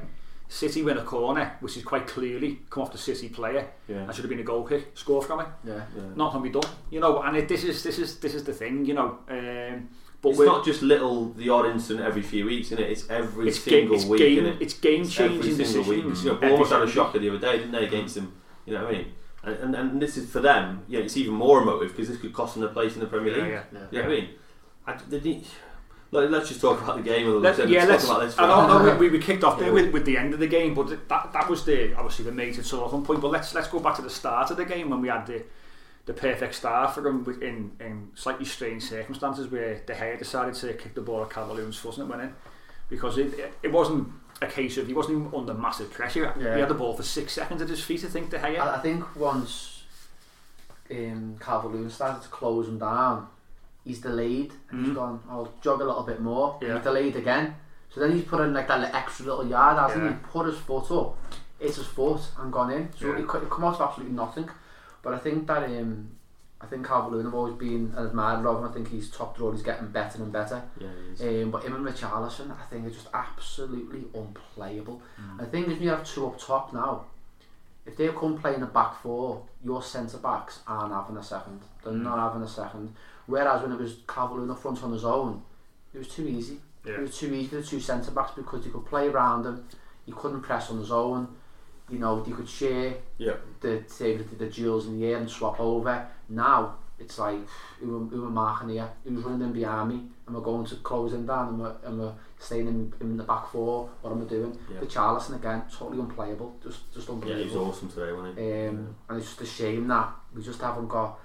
City 0.49 0.83
win 0.83 0.99
a 0.99 1.05
corner, 1.05 1.57
which 1.61 1.77
is 1.77 1.85
quite 1.85 2.09
clearly 2.09 2.61
come 2.71 2.83
off 2.83 2.91
the 2.91 2.99
City 2.99 3.29
player. 3.29 3.69
Yeah. 3.87 3.99
and 3.99 4.15
should 4.15 4.25
have 4.25 4.31
been 4.31 4.41
a 4.41 4.45
goal 4.45 4.65
kick, 4.65 4.91
score 4.95 5.23
from 5.23 5.41
it. 5.41 5.47
Yeah. 5.65 5.75
yeah. 5.97 6.03
Not 6.17 6.33
gonna 6.33 6.43
be 6.43 6.51
done, 6.51 6.69
you 6.91 6.99
know. 7.01 7.23
And 7.23 7.37
it, 7.37 7.49
this 7.49 7.63
is 7.65 7.83
this 7.83 7.99
is 7.99 8.19
this 8.19 8.35
is 8.35 8.45
the 8.45 8.53
thing, 8.53 8.85
you 8.85 8.95
know. 8.95 9.19
Um, 9.29 9.89
but 10.23 10.31
It's 10.31 10.39
not 10.41 10.65
just 10.65 10.83
little 10.83 11.33
the 11.33 11.49
odd 11.49 11.67
incident 11.67 12.07
every 12.07 12.23
few 12.23 12.45
weeks, 12.47 12.73
is 12.73 12.79
it? 12.79 12.91
It's 12.91 13.09
every 13.09 13.49
it's 13.49 13.59
game, 13.65 13.73
single 13.73 13.97
it's 13.97 14.05
week, 14.05 14.19
game, 14.21 14.45
innit? 14.45 14.61
it's 14.61 14.75
game 14.75 15.09
changing 15.09 15.43
single 15.65 15.91
week. 15.91 16.05
decisions. 16.05 16.25
You 16.25 16.33
know, 16.33 16.37
Bournemouth 16.39 16.71
had 16.71 16.83
a 16.83 16.91
shocker 16.91 17.19
the 17.19 17.31
other 17.31 17.39
day, 17.39 17.59
didn't 17.59 17.73
they, 17.73 17.87
against 17.87 18.17
them? 18.17 18.35
You 18.67 18.75
know 18.75 18.85
what 18.85 18.95
I 18.95 18.99
mean? 18.99 19.07
And, 19.43 19.57
and, 19.57 19.75
and 19.75 20.03
this 20.03 20.19
is 20.19 20.31
for 20.31 20.41
them. 20.41 20.83
Yeah, 20.89 21.01
it's 21.01 21.17
even 21.17 21.35
more 21.35 21.63
emotive 21.63 21.91
because 21.91 22.09
this 22.09 22.19
could 22.19 22.35
cost 22.35 22.55
them 22.55 22.63
a 22.65 22.69
place 22.69 22.95
in 22.95 23.01
the 23.01 23.07
Premier 23.07 23.33
League. 23.35 23.47
yeah. 23.51 23.63
Yeah. 23.73 23.79
You 23.91 24.03
know 24.03 24.09
what 24.09 24.19
I 24.19 24.21
mean? 24.21 24.29
I, 24.87 25.43
let, 26.13 26.31
let's 26.31 26.49
just 26.49 26.61
talk 26.61 26.83
about 26.83 26.97
the 26.97 27.03
game 27.03 27.23
a 27.25 27.27
little 27.27 27.41
Let, 27.41 27.57
bit. 27.57 27.69
yeah, 27.69 27.85
let's. 27.85 28.07
talk 28.07 28.17
about 28.17 28.27
this. 28.27 28.39
I 28.39 28.47
know, 28.47 28.97
we, 28.97 29.09
we 29.09 29.19
kicked 29.21 29.45
off 29.45 29.59
there 29.59 29.73
with, 29.73 29.93
with 29.93 30.05
the 30.05 30.17
end 30.17 30.35
of 30.35 30.41
the 30.41 30.49
game, 30.49 30.75
but 30.75 30.89
that 31.09 31.33
that 31.33 31.49
was 31.49 31.65
the 31.65 31.95
obviously 31.95 32.25
the 32.25 32.33
major 32.33 32.63
talking 32.63 33.05
point. 33.05 33.21
But 33.21 33.31
let's 33.31 33.55
let's 33.55 33.69
go 33.69 33.79
back 33.79 33.95
to 33.97 34.03
the 34.03 34.11
start 34.11 34.51
of 34.51 34.57
the 34.57 34.65
game 34.65 34.91
when 34.91 35.01
we 35.01 35.09
had 35.09 35.27
the 35.27 35.45
the 36.11 36.21
perfect 36.21 36.57
start 36.57 36.93
for 36.93 37.07
him 37.07 37.25
in, 37.41 37.71
in 37.79 38.09
slightly 38.17 38.45
strange 38.45 38.83
circumstances 38.83 39.47
where 39.49 39.77
De 39.87 39.95
Gea 39.95 40.19
decided 40.19 40.55
to 40.55 40.73
kick 40.75 40.93
the 40.93 41.01
ball 41.01 41.23
at 41.23 41.31
Calvert-Lewin's 41.31 41.77
foot 41.77 41.99
and 41.99 42.09
it 42.09 42.11
went 42.11 42.23
in 42.23 42.35
because 42.89 43.17
it, 43.17 43.33
it, 43.39 43.55
it 43.63 43.71
wasn't 43.71 44.09
a 44.43 44.49
case 44.49 44.77
of 44.77 44.89
he 44.89 44.93
wasn't 44.93 45.17
even 45.21 45.33
under 45.39 45.55
massive 45.55 45.89
pressure. 45.93 46.35
Yeah. 46.37 46.55
He 46.55 46.61
had 46.61 46.69
the 46.69 46.75
ball 46.75 46.97
for 46.97 47.05
six 47.05 47.33
seconds 47.35 47.63
at 47.63 47.69
his 47.69 47.81
feet. 47.85 48.05
I 48.05 48.09
think 48.09 48.29
De 48.31 48.39
Gea. 48.41 48.59
I, 48.59 48.75
I 48.75 48.79
think 48.81 49.05
once 49.15 49.85
um, 50.91 51.37
Calvert-Lewin 51.39 51.91
started 51.91 52.23
to 52.23 52.29
close 52.29 52.67
him 52.67 52.81
down, 52.81 53.29
he's 53.85 54.01
delayed 54.01 54.53
and 54.71 54.81
he's 54.87 54.91
Mhm. 54.93 54.97
gone, 54.97 55.21
I'll 55.31 55.53
jog 55.63 55.81
a 55.81 55.85
little 55.85 56.03
bit 56.03 56.21
more. 56.21 56.59
Yeah. 56.61 56.75
he's 56.75 56.83
delayed 56.83 57.15
again. 57.15 57.55
So 57.95 58.01
then 58.01 58.11
he's 58.11 58.25
put 58.25 58.41
in 58.41 58.53
like 58.53 58.67
that 58.67 58.81
little 58.81 58.97
extra 58.97 59.27
little 59.27 59.47
yard, 59.47 59.79
hasn't 59.79 60.03
Yeah. 60.03 60.11
he? 60.11 60.17
Put 60.25 60.47
his 60.47 60.59
foot 60.59 60.91
up, 60.91 61.17
it's 61.61 61.77
his 61.77 61.87
foot 61.87 62.21
and 62.39 62.53
gone 62.53 62.73
in. 62.73 62.89
So 62.99 63.07
Yeah. 63.13 63.21
it, 63.21 63.29
could- 63.29 63.45
it 63.45 63.51
come 63.51 63.63
out 63.65 63.75
of 63.77 63.89
absolutely 63.89 64.17
nothing. 64.17 64.51
But 65.03 65.15
I 65.15 65.19
think 65.19 65.47
that 65.47 65.65
um, 65.65 66.11
I 66.61 66.67
think 66.67 66.87
Calvert-Lewin 66.87 67.25
have 67.25 67.35
always 67.35 67.55
been 67.55 67.93
an 67.97 68.07
admirer 68.09 68.49
of 68.49 68.59
him. 68.63 68.71
I 68.71 68.73
think 68.73 68.89
he's 68.91 69.11
top 69.11 69.37
drawer. 69.37 69.53
He's 69.53 69.63
getting 69.63 69.89
better 69.89 70.23
and 70.23 70.31
better. 70.33 70.63
Yeah. 70.79 70.89
Um, 71.43 71.51
but 71.51 71.65
him 71.65 71.75
and 71.75 71.85
Richarlison, 71.87 72.51
I 72.51 72.65
think, 72.69 72.87
are 72.87 72.91
just 72.91 73.09
absolutely 73.15 74.05
unplayable. 74.15 75.01
Mm. 75.21 75.43
I 75.43 75.47
think 75.47 75.69
if 75.69 75.81
you 75.81 75.89
have 75.89 76.05
two 76.05 76.27
up 76.27 76.39
top 76.39 76.73
now, 76.75 77.07
if 77.87 77.97
they 77.97 78.09
come 78.09 78.39
playing 78.39 78.61
the 78.61 78.67
back 78.67 79.01
four, 79.03 79.43
your 79.65 79.83
centre 79.83 80.19
backs 80.19 80.61
aren't 80.67 80.93
having 80.93 81.17
a 81.17 81.23
second. 81.23 81.61
They're 81.83 81.95
Mm. 81.95 82.03
not 82.03 82.19
having 82.19 82.43
a 82.43 82.49
second. 82.49 82.95
Whereas 83.27 83.63
when 83.63 83.73
it 83.73 83.79
was 83.81 83.97
Calvert-Lewin 84.07 84.51
up 84.51 84.59
front 84.59 84.83
on 84.85 84.93
his 84.93 85.05
own, 85.05 85.43
it 85.95 85.99
was 85.99 86.09
too 86.09 86.27
easy. 86.27 86.61
Yeah. 86.85 86.95
It 86.95 87.01
was 87.01 87.19
too 87.19 87.33
easy 87.33 87.49
for 87.49 87.57
the 87.57 87.63
two 87.63 87.81
centre 87.81 88.11
backs 88.11 88.33
because 88.37 88.67
you 88.67 88.73
could 88.73 88.85
play 88.87 89.09
around 89.09 89.47
him. 89.47 89.65
He 90.05 90.13
couldn't 90.13 90.43
press 90.43 90.71
on 90.71 90.79
his 90.79 90.91
own. 90.93 91.29
you 91.91 91.99
know, 91.99 92.25
you 92.27 92.35
could 92.35 92.49
share 92.49 92.95
yeah. 93.19 93.35
the, 93.61 93.85
say, 93.87 94.17
the, 94.17 94.25
the 94.37 94.47
jewels 94.47 94.87
in 94.87 95.01
the 95.01 95.07
air 95.07 95.17
and 95.17 95.29
swap 95.29 95.59
over. 95.61 96.07
Now, 96.29 96.77
it's 96.99 97.19
like, 97.19 97.39
who, 97.81 98.07
who 98.09 98.27
am 98.27 98.39
I 98.39 98.43
marking 98.43 98.69
here? 98.71 98.89
Who's 99.05 99.25
running 99.25 99.53
behind 99.53 99.89
me? 99.89 100.03
Am 100.29 100.37
I 100.37 100.41
going 100.41 100.67
to 100.67 100.77
close 100.77 101.13
him 101.13 101.27
down? 101.27 101.49
Am 101.49 101.63
I, 101.63 101.89
am 101.89 102.01
I 102.09 102.13
staying 102.39 102.69
in, 102.69 102.93
in 103.01 103.17
the 103.17 103.25
back 103.25 103.51
four? 103.51 103.89
What 104.03 104.13
am 104.13 104.23
I 104.23 104.25
doing? 104.27 104.57
Yeah. 104.73 104.81
The 104.81 104.87
Charleston 104.87 105.37
again, 105.37 105.63
totally 105.73 106.01
unplayable. 106.01 106.57
Just, 106.63 106.93
just 106.93 107.09
unbelievable. 107.09 107.45
Yeah, 107.45 107.51
he 107.51 107.57
was 107.57 107.69
awesome 107.69 107.89
today, 107.91 108.13
wasn't 108.13 108.39
he? 108.39 108.45
Um, 108.45 108.51
yeah. 108.51 108.69
And 109.09 109.19
it's 109.19 109.27
just 109.29 109.41
a 109.41 109.47
shame 109.47 109.89
that 109.89 110.13
we 110.35 110.43
just 110.43 110.61
haven't 110.61 110.89
got 110.89 111.19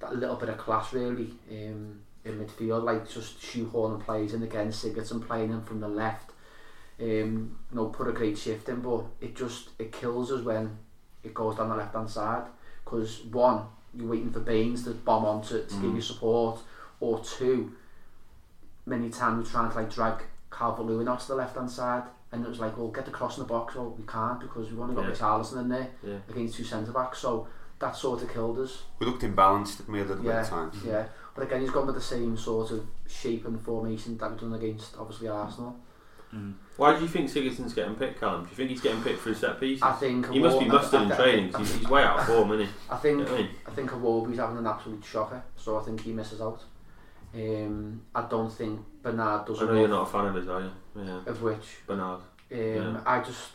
that 0.00 0.14
little 0.14 0.36
bit 0.36 0.50
of 0.50 0.58
class 0.58 0.92
really 0.92 1.34
um, 1.50 2.00
in 2.24 2.38
midfield. 2.38 2.84
Like 2.84 3.08
just 3.08 3.40
shoehorning 3.40 4.04
players 4.04 4.34
in 4.34 4.42
against 4.42 4.84
Sigurdsson 4.84 5.26
playing 5.26 5.50
him 5.50 5.64
from 5.64 5.80
the 5.80 5.88
left 5.88 6.30
Um, 7.00 7.58
you 7.70 7.76
know, 7.76 7.86
put 7.86 8.06
a 8.08 8.12
great 8.12 8.38
shift 8.38 8.68
in, 8.68 8.80
but 8.80 9.04
it 9.20 9.34
just 9.34 9.70
it 9.78 9.90
kills 9.92 10.30
us 10.30 10.42
when 10.44 10.76
it 11.24 11.34
goes 11.34 11.56
down 11.56 11.68
the 11.70 11.76
left 11.76 11.94
hand 11.94 12.08
side. 12.08 12.44
Because 12.84 13.22
one, 13.24 13.62
you're 13.94 14.06
waiting 14.08 14.30
for 14.30 14.40
Baines 14.40 14.84
to 14.84 14.90
bomb 14.90 15.24
on 15.24 15.42
to, 15.42 15.62
to 15.64 15.74
give 15.80 15.94
you 15.94 16.00
support, 16.00 16.60
or 17.00 17.20
two, 17.24 17.72
many 18.86 19.10
times 19.10 19.46
we're 19.46 19.50
trying 19.50 19.70
to 19.70 19.76
like 19.76 19.92
drag 19.92 20.22
Calvert 20.52 20.86
Lewin 20.86 21.08
out 21.08 21.20
to 21.20 21.28
the 21.28 21.34
left 21.34 21.56
hand 21.56 21.70
side, 21.70 22.04
and 22.30 22.44
it 22.44 22.48
was 22.48 22.60
like, 22.60 22.76
well, 22.76 22.88
get 22.88 23.04
the 23.06 23.10
cross 23.10 23.38
in 23.38 23.42
the 23.42 23.48
box. 23.48 23.74
Well, 23.74 23.90
we 23.98 24.04
can't 24.06 24.38
because 24.40 24.70
we've 24.70 24.78
only 24.78 24.94
got 24.94 25.06
Yeah. 25.06 25.10
Richarlison 25.14 25.60
in 25.62 25.68
there 25.68 25.88
Yeah. 26.02 26.18
against 26.28 26.56
two 26.56 26.64
centre 26.64 26.92
backs. 26.92 27.18
So 27.18 27.48
that 27.80 27.96
sort 27.96 28.22
of 28.22 28.30
killed 28.32 28.58
us. 28.60 28.84
We 29.00 29.06
looked 29.06 29.22
imbalanced 29.22 29.80
at 29.80 29.88
me 29.88 29.98
a 30.00 30.04
little 30.04 30.22
bit 30.22 30.26
Yeah, 30.26 30.40
at 30.42 30.46
times. 30.48 30.76
yeah. 30.84 31.06
But 31.34 31.44
again, 31.44 31.60
he's 31.62 31.70
gone 31.70 31.86
with 31.86 31.96
the 31.96 32.00
same 32.00 32.36
sort 32.36 32.70
of 32.70 32.86
shape 33.08 33.44
and 33.46 33.60
formation 33.60 34.16
that 34.18 34.30
we've 34.30 34.38
done 34.40 34.54
against 34.54 34.96
obviously 34.96 35.26
Arsenal. 35.26 35.74
Why 36.76 36.96
do 36.96 37.02
you 37.02 37.08
think 37.08 37.30
Sigurdsson's 37.30 37.72
getting 37.74 37.94
picked, 37.94 38.18
Callum? 38.20 38.42
Do 38.44 38.50
you 38.50 38.56
think 38.56 38.70
he's 38.70 38.80
getting 38.80 39.00
picked 39.02 39.20
for 39.20 39.28
his 39.28 39.38
set 39.38 39.60
pieces? 39.60 39.82
I 39.82 39.92
think 39.92 40.28
he 40.30 40.40
must 40.40 40.58
be 40.58 40.64
Awo- 40.66 40.72
mustard 40.72 41.02
in 41.02 41.10
training 41.10 41.46
because 41.48 41.68
he's, 41.70 41.78
he's 41.80 41.88
way 41.88 42.02
out 42.02 42.18
of 42.18 42.26
form, 42.26 42.50
isn't 42.52 42.66
he? 42.66 42.72
I 42.90 42.96
think 42.96 43.18
You 43.20 43.24
know 43.24 43.34
I 43.34 43.38
mean? 43.38 43.48
I 43.66 43.70
think 43.70 43.90
Iwobi's 43.90 44.38
having 44.38 44.58
an 44.58 44.66
absolute 44.66 45.04
shocker, 45.04 45.42
so 45.56 45.78
I 45.78 45.82
think 45.84 46.00
he 46.00 46.12
misses 46.12 46.40
out. 46.40 46.60
Um, 47.34 48.02
I 48.14 48.22
don't 48.28 48.50
think 48.52 48.80
Bernard 49.02 49.46
does 49.46 49.60
I 49.62 49.66
know 49.66 49.74
you're 49.74 49.88
not 49.88 50.02
a 50.08 50.10
fan 50.12 50.26
of 50.26 50.34
his, 50.34 50.48
are 50.48 50.60
you? 50.60 50.70
Yeah, 50.96 51.20
of 51.26 51.42
which 51.42 51.78
Bernard. 51.86 52.20
um, 52.20 52.58
Yeah. 52.58 53.00
I 53.06 53.20
just 53.20 53.50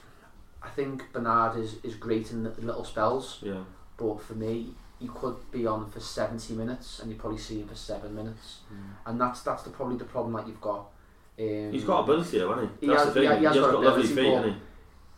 I 0.62 0.68
think 0.70 1.12
Bernard 1.14 1.58
is, 1.58 1.76
is 1.84 1.96
great 1.96 2.32
in 2.32 2.44
the 2.44 2.50
little 2.62 2.84
spells, 2.84 3.40
Yeah, 3.42 3.64
but 3.98 4.22
for 4.22 4.34
me, 4.34 4.74
he 5.00 5.08
could 5.08 5.38
be 5.52 5.66
on 5.66 5.90
for 5.90 6.02
70 6.02 6.54
minutes 6.56 7.00
and 7.00 7.10
you 7.10 7.18
probably 7.18 7.38
see 7.40 7.62
him 7.62 7.68
for 7.70 7.76
seven 7.76 8.14
minutes, 8.16 8.60
Mm. 8.74 8.78
and 9.06 9.22
that's 9.22 9.42
that's 9.42 9.64
the 9.64 9.70
probably 9.70 9.98
the 9.98 10.06
problem 10.06 10.34
that 10.34 10.48
you've 10.48 10.60
got. 10.62 10.88
Um, 11.40 11.72
he's 11.72 11.84
got 11.84 12.02
ability, 12.04 12.40
though, 12.40 12.50
hasn't 12.54 12.72
he? 12.82 12.88
He 12.88 12.94
has- 12.94 13.06
the 13.08 13.14
thing. 13.14 13.32
he- 13.32 13.38
he 13.40 13.46
has 13.46 13.56
got 13.56 13.74
lovely 13.74 13.88
ability, 13.88 14.16
feet, 14.16 14.34
hasn't 14.36 14.54
he? 14.54 14.60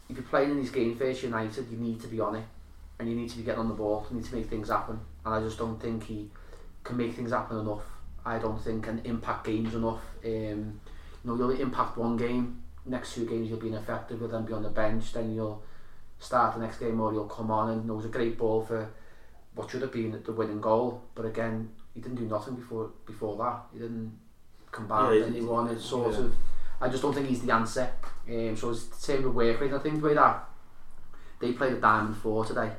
if 0.09 0.17
you're 0.17 0.25
playing 0.27 0.51
in 0.51 0.57
these 0.57 0.71
games 0.71 0.97
face 0.99 1.23
United, 1.23 1.67
you 1.71 1.77
need 1.77 1.99
to 2.01 2.07
be 2.07 2.19
on 2.19 2.35
it, 2.35 2.43
and 2.99 3.09
you 3.09 3.15
need 3.15 3.29
to 3.29 3.37
be 3.37 3.43
getting 3.43 3.59
on 3.61 3.67
the 3.69 3.73
ball. 3.73 4.05
You 4.09 4.17
need 4.17 4.25
to 4.25 4.35
make 4.35 4.47
things 4.47 4.69
happen, 4.69 4.99
and 5.25 5.33
I 5.33 5.39
just 5.39 5.57
don't 5.57 5.79
think 5.81 6.03
he 6.03 6.29
can 6.83 6.97
make 6.97 7.13
things 7.13 7.31
happen 7.31 7.57
enough. 7.59 7.83
I 8.25 8.37
don't 8.37 8.59
think 8.59 8.83
can 8.83 8.99
impact 9.03 9.45
games 9.45 9.73
enough. 9.73 10.01
Um, 10.23 10.29
you 10.29 10.79
know, 11.23 11.35
you'll 11.35 11.51
impact 11.51 11.97
one 11.97 12.17
game, 12.17 12.61
next 12.85 13.15
two 13.15 13.25
games 13.25 13.49
you'll 13.49 13.59
be 13.59 13.69
ineffective, 13.69 14.19
you'll 14.19 14.29
then 14.29 14.45
be 14.45 14.53
on 14.53 14.63
the 14.63 14.69
bench, 14.69 15.13
then 15.13 15.33
you'll 15.33 15.61
start 16.19 16.53
the 16.55 16.61
next 16.61 16.77
game 16.79 16.99
or 16.99 17.13
you'll 17.13 17.25
come 17.25 17.49
on 17.49 17.69
and 17.71 17.87
there 17.87 17.95
was 17.95 18.05
a 18.05 18.09
great 18.09 18.37
ball 18.37 18.63
for 18.63 18.87
what 19.55 19.69
should 19.69 19.81
have 19.81 19.91
been 19.91 20.21
the 20.23 20.31
winning 20.31 20.61
goal, 20.61 21.01
but 21.15 21.25
again, 21.25 21.69
he 21.95 21.99
didn't 22.01 22.17
do 22.17 22.25
nothing 22.25 22.55
before 22.55 22.91
before 23.05 23.35
that. 23.37 23.61
He 23.73 23.79
didn't 23.79 24.17
combat 24.71 25.13
Yeah, 25.13 25.25
anyone. 25.25 25.69
It's 25.69 25.85
sort 25.85 26.13
yeah. 26.13 26.19
of. 26.19 26.35
I 26.79 26.89
just 26.89 27.01
don't 27.03 27.13
think 27.13 27.27
he's 27.27 27.41
the 27.41 27.53
answer. 27.53 27.89
Um, 28.27 28.55
so 28.55 28.71
it's 28.71 28.85
the 28.85 28.95
same 28.95 29.23
with 29.23 29.33
work 29.33 29.61
rate. 29.61 29.73
I 29.73 29.79
think 29.79 30.01
the 30.01 30.07
way 30.07 30.13
that 30.15 30.43
they 31.39 31.51
played 31.53 31.73
a 31.73 31.81
diamond 31.81 32.17
four 32.17 32.45
today, 32.45 32.71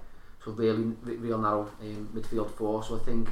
so 0.45 0.53
really 0.53 0.95
real 1.05 1.39
narrow 1.39 1.71
um, 1.81 2.11
midfield 2.15 2.51
four. 2.51 2.83
So 2.83 2.97
I 2.97 3.01
think 3.01 3.29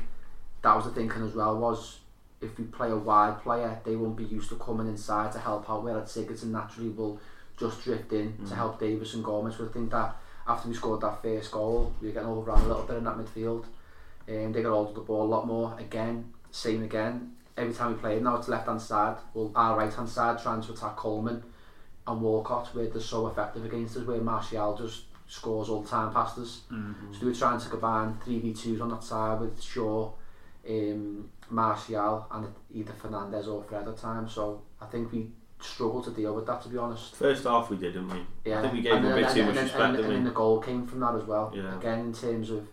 that 0.63 0.75
was 0.75 0.85
the 0.85 0.91
thinking 0.91 1.23
as 1.25 1.35
well 1.35 1.59
was 1.59 2.01
if 2.41 2.59
we 2.59 2.65
play 2.65 2.91
a 2.91 2.97
wide 2.97 3.43
player, 3.43 3.81
they 3.85 3.97
won't 3.97 4.17
be 4.17 4.25
used 4.25 4.49
to 4.51 4.57
coming 4.57 4.89
inside 4.89 5.33
to 5.33 5.39
help 5.39 5.69
out. 5.69 5.83
Whereas 5.85 6.11
Sigurdsson 6.11 6.47
naturally 6.47 6.91
will 6.91 7.21
just 7.59 7.83
drift 7.85 8.13
in 8.13 8.37
to 8.49 8.55
help 8.55 8.81
Davies 8.81 9.15
and 9.15 9.25
Gomes. 9.25 9.57
So 9.57 9.67
I 9.67 9.73
think 9.73 9.91
that 9.91 10.17
after 10.47 10.69
we 10.69 10.75
scored 10.75 11.03
that 11.03 11.23
first 11.23 11.53
goal, 11.53 11.93
we 12.01 12.09
were 12.09 12.15
getting 12.15 12.29
overrun 12.29 12.63
a 12.63 12.69
little 12.69 12.83
bit 12.85 12.97
in 12.97 13.05
that 13.05 13.17
midfield. 13.17 13.65
Um, 14.29 14.53
they 14.53 14.63
got 14.63 14.71
hold 14.71 14.89
of 14.91 14.95
the 14.95 15.01
ball 15.01 15.25
a 15.25 15.33
lot 15.35 15.47
more. 15.47 15.77
Again, 15.79 16.33
same 16.51 16.83
again. 16.83 17.33
Every 17.61 17.75
time 17.75 17.93
we 17.93 17.99
play 17.99 18.19
now, 18.21 18.37
it's 18.37 18.49
left 18.49 18.67
hand 18.67 18.81
side. 18.81 19.17
Well, 19.35 19.53
our 19.55 19.77
right 19.77 19.93
hand 19.93 20.09
side 20.09 20.43
trying 20.43 20.63
to 20.63 20.73
attack 20.73 20.97
Coleman. 20.97 21.43
and 22.07 22.21
Walcott 22.23 22.75
where 22.75 22.89
they're 22.89 23.01
so 23.03 23.27
effective 23.29 23.65
against 23.65 23.97
us, 23.97 24.07
where 24.07 24.21
Martial 24.21 24.75
just 24.77 25.05
scores 25.29 25.69
all 25.69 25.83
the 25.83 25.89
time 25.89 26.13
past 26.13 26.39
us. 26.39 26.63
Mm-hmm. 26.73 27.13
So 27.13 27.21
they 27.21 27.27
were 27.27 27.35
trying 27.35 27.61
to 27.61 27.69
combine 27.69 28.15
3v2s 28.27 28.81
on 28.81 28.89
that 28.89 29.05
side 29.05 29.39
with 29.41 29.63
Shaw, 29.63 30.11
um, 30.69 31.29
Martial 31.51 32.27
and 32.31 32.47
either 32.75 32.93
Fernandes 32.93 33.47
or 33.47 33.63
Fred 33.63 33.87
at 33.87 33.97
times. 33.99 34.33
So 34.33 34.63
I 34.81 34.87
think 34.87 35.13
we 35.13 35.29
struggled 35.61 36.05
to 36.05 36.11
deal 36.11 36.35
with 36.35 36.47
that, 36.47 36.63
to 36.63 36.69
be 36.71 36.79
honest. 36.79 37.15
First 37.15 37.45
half 37.45 37.69
we 37.71 37.77
did, 37.77 37.93
didn't 37.93 38.09
we? 38.09 38.21
Yeah, 38.47 38.59
I 38.59 38.63
think 38.63 38.73
we 38.75 38.81
gave 38.81 38.95
and 38.95 39.05
him 39.05 39.13
a 39.13 39.15
then- 39.17 39.25
bit 39.25 39.35
too 39.35 39.45
much 39.45 39.55
then- 39.55 39.65
respect, 39.65 39.83
and, 39.85 39.97
didn't 39.99 40.11
and 40.13 40.17
then 40.17 40.25
the 40.25 40.31
goal 40.31 40.59
came 40.61 40.87
from 40.87 41.01
that 41.01 41.15
as 41.15 41.25
well. 41.25 41.53
Yeah. 41.55 41.77
Again, 41.77 41.99
in 42.01 42.13
terms 42.15 42.51
of 42.51 42.67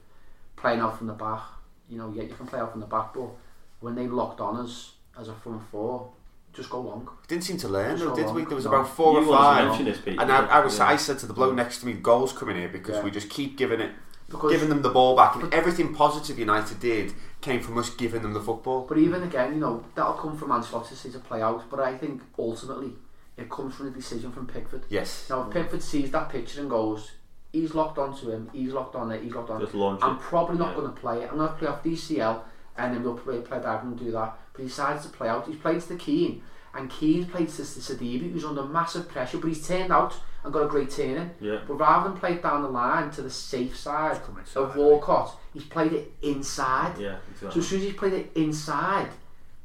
playing 0.55 0.79
out 0.79 0.97
from 0.97 1.07
the 1.07 1.13
back, 1.13 1.41
you 1.89 1.97
know, 1.97 2.11
yeah, 2.15 2.23
you 2.23 2.33
can 2.33 2.47
play 2.47 2.59
out 2.59 2.71
from 2.71 2.79
the 2.79 2.87
back, 2.87 3.13
but 3.13 3.29
when 3.79 3.95
they 3.95 4.07
locked 4.07 4.39
on 4.41 4.57
us 4.57 4.93
as 5.19 5.27
a 5.29 5.33
front 5.33 5.61
four, 5.71 6.11
just 6.53 6.69
go 6.69 6.81
long. 6.81 7.07
Didn't 7.27 7.43
seem 7.43 7.57
to 7.57 7.67
learn, 7.67 7.99
though, 7.99 8.15
did 8.15 8.33
we? 8.33 8.45
There 8.45 8.55
was 8.55 8.65
No. 8.65 8.71
about 8.71 8.89
four 8.89 9.19
You 9.21 9.27
or 9.27 9.31
wanted 9.31 9.37
to 9.37 9.43
five. 9.43 9.67
mention 9.67 9.85
this, 9.85 9.97
Pete. 9.99 10.19
And 10.19 10.31
I, 10.31 10.45
I 10.45 10.59
was, 10.59 10.77
Yeah. 10.77 10.87
I 10.87 10.95
said 10.95 11.19
to 11.19 11.25
the 11.25 11.33
bloke 11.33 11.53
next 11.55 11.79
to 11.81 11.85
me, 11.85 11.93
"Goals 11.93 12.33
coming 12.33 12.55
here 12.55 12.69
because 12.69 12.95
Yeah. 12.97 13.03
we 13.03 13.11
just 13.11 13.29
keep 13.29 13.57
giving 13.57 13.79
it, 13.79 13.91
Because, 14.27 14.51
giving 14.51 14.69
them 14.69 14.81
the 14.81 14.89
ball 14.89 15.15
back, 15.15 15.35
and 15.35 15.53
everything 15.53 15.93
positive 15.93 16.39
United 16.39 16.79
did 16.79 17.13
came 17.41 17.61
from 17.61 17.77
us 17.77 17.89
giving 17.91 18.23
them 18.23 18.33
the 18.33 18.41
football." 18.41 18.85
But 18.89 18.97
even 18.97 19.21
again, 19.23 19.53
you 19.53 19.59
know, 19.59 19.83
that'll 19.93 20.13
come 20.13 20.35
from 20.37 20.49
Ancelotti 20.49 20.99
to 21.01 21.11
to 21.11 21.19
play 21.19 21.41
out. 21.41 21.69
But 21.69 21.79
I 21.79 21.95
think 21.97 22.21
ultimately 22.39 22.93
it 23.37 23.49
comes 23.51 23.75
from 23.75 23.85
the 23.85 23.91
decision 23.91 24.31
from 24.31 24.47
Pickford. 24.47 24.85
Yes. 24.89 25.27
Now, 25.29 25.43
if 25.43 25.51
Pickford 25.51 25.83
sees 25.83 26.09
that 26.11 26.29
picture 26.29 26.59
and 26.61 26.69
goes, 26.71 27.11
he's 27.53 27.75
locked 27.75 27.99
onto 27.99 28.31
him, 28.31 28.49
he's 28.51 28.73
locked 28.73 28.95
on 28.95 29.11
it, 29.11 29.21
he's 29.21 29.35
locked 29.35 29.51
on 29.51 29.61
Just 29.61 29.75
it. 29.75 29.77
launch 29.77 29.99
I'm 30.01 30.15
it. 30.15 30.21
probably 30.21 30.57
not 30.57 30.69
Yeah. 30.69 30.75
going 30.81 30.93
to 30.93 30.99
play 30.99 31.21
it. 31.21 31.29
I'm 31.31 31.37
going 31.37 31.49
to 31.49 31.55
play 31.55 31.67
off 31.67 31.83
DCL 31.83 32.41
and 32.77 32.93
then 32.93 33.03
we'll 33.03 33.17
play, 33.17 33.39
play 33.41 33.59
back 33.59 33.83
and 33.83 33.97
do 33.97 34.11
that. 34.11 34.37
But 34.53 34.61
he 34.61 34.67
decides 34.67 35.03
to 35.05 35.09
play 35.09 35.29
out. 35.29 35.47
He's 35.47 35.57
played 35.57 35.81
to 35.81 35.95
Keane 35.95 36.41
and 36.77 36.89
Keane's 36.89 37.27
played 37.27 37.49
to 37.49 37.61
Sidibé 37.63 38.31
who's 38.31 38.45
under 38.45 38.63
massive 38.63 39.09
pressure, 39.09 39.37
but 39.39 39.47
he's 39.47 39.67
turned 39.67 39.91
out 39.91 40.15
and 40.43 40.53
got 40.53 40.63
a 40.63 40.67
great 40.67 40.91
turn 40.91 41.17
in. 41.17 41.31
Yeah. 41.41 41.59
But 41.67 41.75
rather 41.75 42.09
than 42.09 42.19
play 42.19 42.33
it 42.33 42.43
down 42.43 42.61
the 42.61 42.69
line 42.69 43.09
to 43.11 43.21
the 43.21 43.29
safe 43.29 43.75
side 43.75 44.21
inside, 44.37 44.59
of 44.59 44.75
Walcott, 44.75 45.35
he's 45.53 45.63
played 45.63 45.93
it 45.93 46.11
inside. 46.21 46.97
Yeah, 46.99 47.17
So 47.39 47.47
as 47.47 47.67
soon 47.67 47.79
as 47.79 47.85
he's 47.85 47.93
played 47.95 48.13
it 48.13 48.31
inside, 48.35 49.09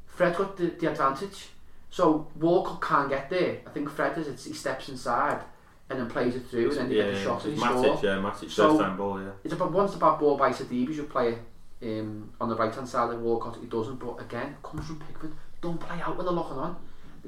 Fred 0.06 0.36
got 0.36 0.56
the, 0.56 0.66
the 0.66 0.90
advantage. 0.90 1.48
So 1.90 2.28
Walcott 2.36 2.80
can't 2.80 3.08
get 3.10 3.28
there. 3.28 3.58
I 3.66 3.70
think 3.70 3.90
Fred 3.90 4.14
does 4.14 4.28
it. 4.28 4.40
He 4.40 4.54
steps 4.54 4.88
inside 4.88 5.42
and 5.90 6.00
then 6.00 6.08
plays 6.08 6.34
it 6.34 6.46
through, 6.46 6.70
and 6.70 6.78
then 6.78 6.88
they 6.88 6.96
yeah, 6.96 7.02
get 7.04 7.12
the 7.12 7.18
yeah, 7.18 7.24
shot 7.24 7.44
and 7.44 7.52
it's 7.52 7.62
he 7.62 7.68
Matic, 7.68 7.82
scores. 7.82 8.02
yeah, 8.02 8.10
Matic, 8.10 8.50
So- 8.50 8.68
first 8.68 8.80
time 8.80 8.96
ball, 8.96 9.20
yeah. 9.20 9.30
It's 9.44 9.52
about 9.52 9.72
once 9.72 9.92
the 9.92 9.98
bad 9.98 10.18
ball 10.18 10.38
by 10.38 10.50
Sidibé, 10.50 10.94
you 10.94 11.02
play 11.02 11.32
it 11.32 11.38
um, 11.82 12.30
on 12.40 12.48
the 12.48 12.56
right 12.56 12.74
hand 12.74 12.88
side 12.88 13.12
of 13.12 13.20
Walcott. 13.20 13.58
He 13.60 13.66
doesn't, 13.66 13.96
but 13.96 14.20
again, 14.20 14.56
comes 14.62 14.86
from 14.86 15.00
Pickford. 15.00 15.32
Don't 15.60 15.78
play 15.80 16.00
out 16.00 16.16
when 16.16 16.26
they're 16.26 16.34
locking 16.34 16.58
on 16.58 16.76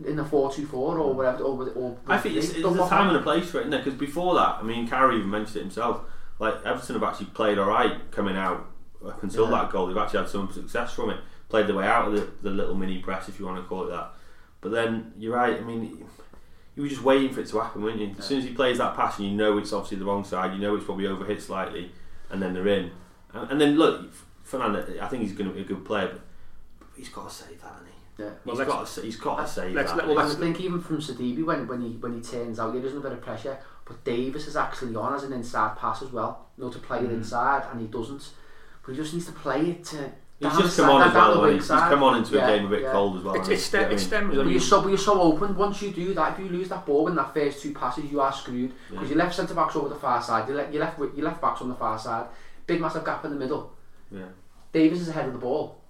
in 0.07 0.17
the 0.17 0.25
four 0.25 0.53
two 0.53 0.67
four 0.67 0.99
or 0.99 1.15
whatever. 1.15 1.45
Or, 1.45 1.69
or 1.71 1.97
I 2.09 2.19
think 2.19 2.37
it's, 2.37 2.51
it's 2.51 2.59
a 2.59 2.63
time 2.63 3.09
on. 3.09 3.09
and 3.09 3.17
a 3.19 3.23
place 3.23 3.49
for 3.51 3.59
it, 3.59 3.63
isn't 3.63 3.75
it? 3.75 3.85
Because 3.85 3.99
before 3.99 4.35
that, 4.35 4.57
I 4.61 4.63
mean, 4.63 4.89
Carey 4.89 5.17
even 5.19 5.31
mentioned 5.31 5.59
it 5.59 5.63
himself. 5.63 6.01
Like 6.41 6.55
Everton 6.65 6.95
have 6.95 7.05
actually 7.05 7.27
played 7.27 7.59
all 7.59 7.69
right 7.69 8.11
coming 8.11 8.37
out 8.37 8.67
up 9.07 9.23
until 9.23 9.45
Yeah. 9.45 9.63
that 9.63 9.71
goal. 9.71 9.87
They've 9.87 9.97
actually 9.97 10.21
had 10.21 10.29
some 10.29 10.51
success 10.53 10.93
from 10.93 11.11
it. 11.11 11.21
Played 11.49 11.69
their 11.69 11.77
way 11.77 11.87
out 11.87 12.09
of 12.09 12.15
the, 12.15 12.29
the 12.43 12.51
little 12.51 12.75
mini 12.75 12.99
press, 12.99 13.29
if 13.29 13.39
you 13.39 13.47
want 13.47 13.59
to 13.63 13.69
call 13.69 13.85
it 13.87 13.91
that. 13.91 14.11
But 14.61 14.73
then 14.73 15.13
you're 15.19 15.37
right. 15.37 15.57
I 15.57 15.61
mean, 15.61 16.05
you 16.75 16.83
were 16.83 16.89
just 16.89 17.03
waiting 17.03 17.33
for 17.33 17.41
it 17.41 17.47
to 17.49 17.61
happen, 17.61 17.83
weren't 17.85 18.01
you? 18.01 18.13
As 18.19 18.25
soon 18.25 18.39
as 18.39 18.45
he 18.45 18.53
plays 18.53 18.79
that 18.79 18.97
pass, 18.97 19.19
and 19.19 19.29
you 19.29 19.37
know 19.37 19.59
it's 19.59 19.73
obviously 19.73 19.99
the 19.99 20.07
wrong 20.07 20.25
side. 20.25 20.53
You 20.55 20.59
know 20.59 20.75
it's 20.75 20.85
probably 20.85 21.05
overhit 21.05 21.41
slightly, 21.41 21.93
and 22.31 22.43
then 22.43 22.55
they're 22.55 22.67
in. 22.67 22.91
And, 23.33 23.53
and 23.53 23.61
then 23.61 23.77
look, 23.77 24.11
Fernando. 24.45 24.87
I 25.01 25.09
think 25.09 25.23
he's 25.23 25.33
going 25.33 25.49
to 25.49 25.55
be 25.55 25.63
a 25.63 25.65
good 25.65 25.85
player, 25.85 26.09
but 26.79 26.89
he's 26.97 27.09
got 27.09 27.29
to 27.29 27.35
save 27.35 27.61
that, 27.63 27.73
hasn't 27.73 27.89
he? 27.89 28.23
Yeah. 28.23 28.31
Well, 28.45 28.57
he's, 28.57 28.67
got 28.67 28.87
to, 28.87 29.01
he's 29.03 29.17
got 29.17 29.37
to 29.39 29.49
save 29.49 29.75
let's- 29.75 29.91
that. 29.91 30.07
let- 30.07 30.17
well, 30.17 30.19
I 30.21 30.33
think 30.35 30.61
even 30.61 30.81
from 30.81 30.99
Sidibé 30.99 31.45
when, 31.45 31.67
when 31.67 31.81
he 31.81 31.97
when 31.97 32.15
he 32.15 32.21
turns 32.21 32.61
out, 32.61 32.73
yeah, 32.75 32.81
there's 32.81 32.95
a 32.95 33.01
bit 33.01 33.13
of 33.13 33.21
pressure. 33.21 33.59
But 33.87 34.03
Davies 34.05 34.47
is 34.47 34.57
actually 34.57 34.95
on 34.97 35.15
as 35.15 35.25
an 35.25 35.33
inside 35.33 35.77
pass 35.77 36.01
as 36.01 36.11
well. 36.11 36.47
You 36.57 36.65
know, 36.65 36.71
to 36.71 36.79
play 36.79 36.99
it 37.01 37.09
mm. 37.09 37.15
inside, 37.15 37.65
and 37.71 37.81
he 37.81 37.87
doesn't. 37.87 38.31
But 38.85 38.93
he 38.93 38.97
just 38.99 39.13
needs 39.13 39.27
to 39.27 39.33
play 39.33 39.61
it 39.71 39.85
to. 39.87 40.13
He's 40.39 40.59
just 40.59 40.77
come 40.77 40.87
side- 40.87 40.91
on 40.91 41.09
as 41.09 41.15
down 41.15 41.29
well. 41.29 41.35
the 41.35 41.47
though. 41.47 41.55
He's, 41.55 41.69
he's 41.69 41.81
come 41.81 42.03
on 42.03 42.19
into 42.19 42.35
Yeah, 42.37 42.49
a 42.49 42.57
game 42.57 42.67
a 42.67 42.69
bit 42.69 42.83
yeah. 42.83 42.93
cold 42.93 43.17
as 43.19 43.25
well. 43.25 43.35
It's, 43.35 43.49
hasn't 43.49 43.55
it's, 43.55 43.63
he? 43.63 43.69
stem, 43.69 43.81
You 43.91 43.95
it's 43.95 44.03
know 44.03 44.09
stems. 44.09 44.39
I 44.39 44.43
But 44.43 44.51
you're 44.51 44.61
so, 44.61 44.83
but 44.83 44.89
you're 44.89 44.99
so 44.99 45.21
open. 45.21 45.57
Once 45.57 45.83
you 45.83 45.91
do 45.91 46.15
that, 46.15 46.33
if 46.33 46.39
you 46.39 46.49
lose 46.51 46.69
that 46.69 46.87
ball 46.87 47.09
in 47.09 47.15
that 47.17 47.35
first 47.35 47.63
two 47.63 47.73
passes, 47.73 48.05
you 48.11 48.21
are 48.21 48.33
screwed 48.33 48.73
because 48.91 49.09
your 49.09 49.19
left 49.19 49.35
centre 49.35 49.55
backs 49.55 49.75
over 49.77 49.89
the 49.89 49.95
far 49.97 50.23
side, 50.23 50.47
your 50.49 50.57
left, 50.59 50.73
your 50.73 50.83
left, 50.85 50.99
your 50.99 51.25
left 51.25 51.41
backs 51.41 51.61
on 51.63 51.69
the 51.69 51.75
far 51.75 51.99
side, 51.99 52.27
big 52.67 52.81
massive 52.81 53.05
gap 53.05 53.25
in 53.25 53.31
the 53.31 53.37
middle. 53.37 53.74
Mean? 54.11 54.27
Davies 54.73 55.01
is 55.03 55.09
ahead 55.09 55.27
of 55.27 55.33
the 55.33 55.39
ball, 55.39 55.81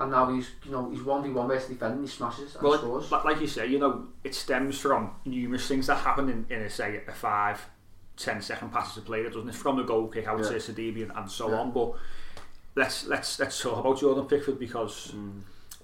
and 0.00 0.10
now 0.10 0.32
he's 0.32 0.50
you 0.64 0.72
know 0.72 0.90
he's 0.90 1.02
one 1.02 1.22
v 1.22 1.30
one 1.30 1.48
versus 1.48 1.68
defending. 1.68 2.02
He 2.02 2.08
smashes 2.08 2.54
and 2.54 2.62
well, 2.64 2.78
scores. 2.78 3.10
like, 3.12 3.24
like 3.24 3.40
you 3.40 3.46
say, 3.46 3.66
you 3.66 3.78
know, 3.78 4.08
it 4.24 4.34
stems 4.34 4.78
from 4.78 5.10
numerous 5.24 5.66
things 5.68 5.86
that 5.86 5.98
happen 5.98 6.28
in, 6.28 6.46
in 6.50 6.62
a 6.62 6.70
say 6.70 7.00
a 7.06 7.12
five, 7.12 7.64
ten 8.16 8.40
second 8.42 8.72
passage 8.72 8.98
of 8.98 9.04
play. 9.04 9.22
That 9.22 9.32
doesn't 9.32 9.48
it? 9.48 9.54
From 9.54 9.76
the 9.76 9.84
goal 9.84 10.08
kick, 10.08 10.26
I 10.28 10.34
would 10.34 10.44
Yeah. 10.44 10.58
say 10.58 10.72
Sidibé 10.72 11.02
and, 11.02 11.12
and 11.14 11.30
so 11.30 11.50
Yeah. 11.50 11.60
on. 11.60 11.72
But 11.72 11.92
let's 12.74 13.06
let's 13.06 13.38
let's 13.38 13.60
talk 13.60 13.78
about 13.78 13.98
Jordan 14.00 14.26
Pickford 14.26 14.58
because 14.58 15.14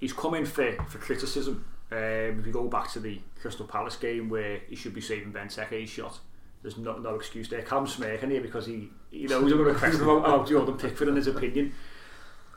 he's 0.01 0.12
come 0.12 0.35
in 0.35 0.46
for 0.46 0.72
for 0.88 0.98
criticism. 0.98 1.64
Um, 1.90 2.40
if 2.40 2.46
you 2.46 2.53
go 2.53 2.64
back 2.68 2.90
to 2.92 3.01
the 3.01 3.18
Crystal 3.40 3.66
Palace 3.66 3.96
game 3.96 4.29
where 4.29 4.59
he 4.68 4.77
should 4.77 4.92
be 4.94 5.01
saving 5.01 5.33
Benteke's 5.33 5.88
shot, 5.88 6.18
there's 6.62 6.77
no, 6.77 6.99
no 6.99 7.14
excuse 7.14 7.49
there. 7.49 7.62
Callum's 7.62 7.94
smirking 7.94 8.31
here 8.31 8.40
because 8.40 8.66
he, 8.66 8.88
he 9.11 9.27
knows 9.27 9.51
I'm 9.53 9.59
going 9.59 9.73
to 9.73 9.79
question 9.79 10.03
about, 10.03 10.18
about 10.18 10.49
Jordan 10.49 10.77
Pickford 10.77 11.09
and 11.09 11.16
his 11.16 11.27
opinion. 11.27 11.73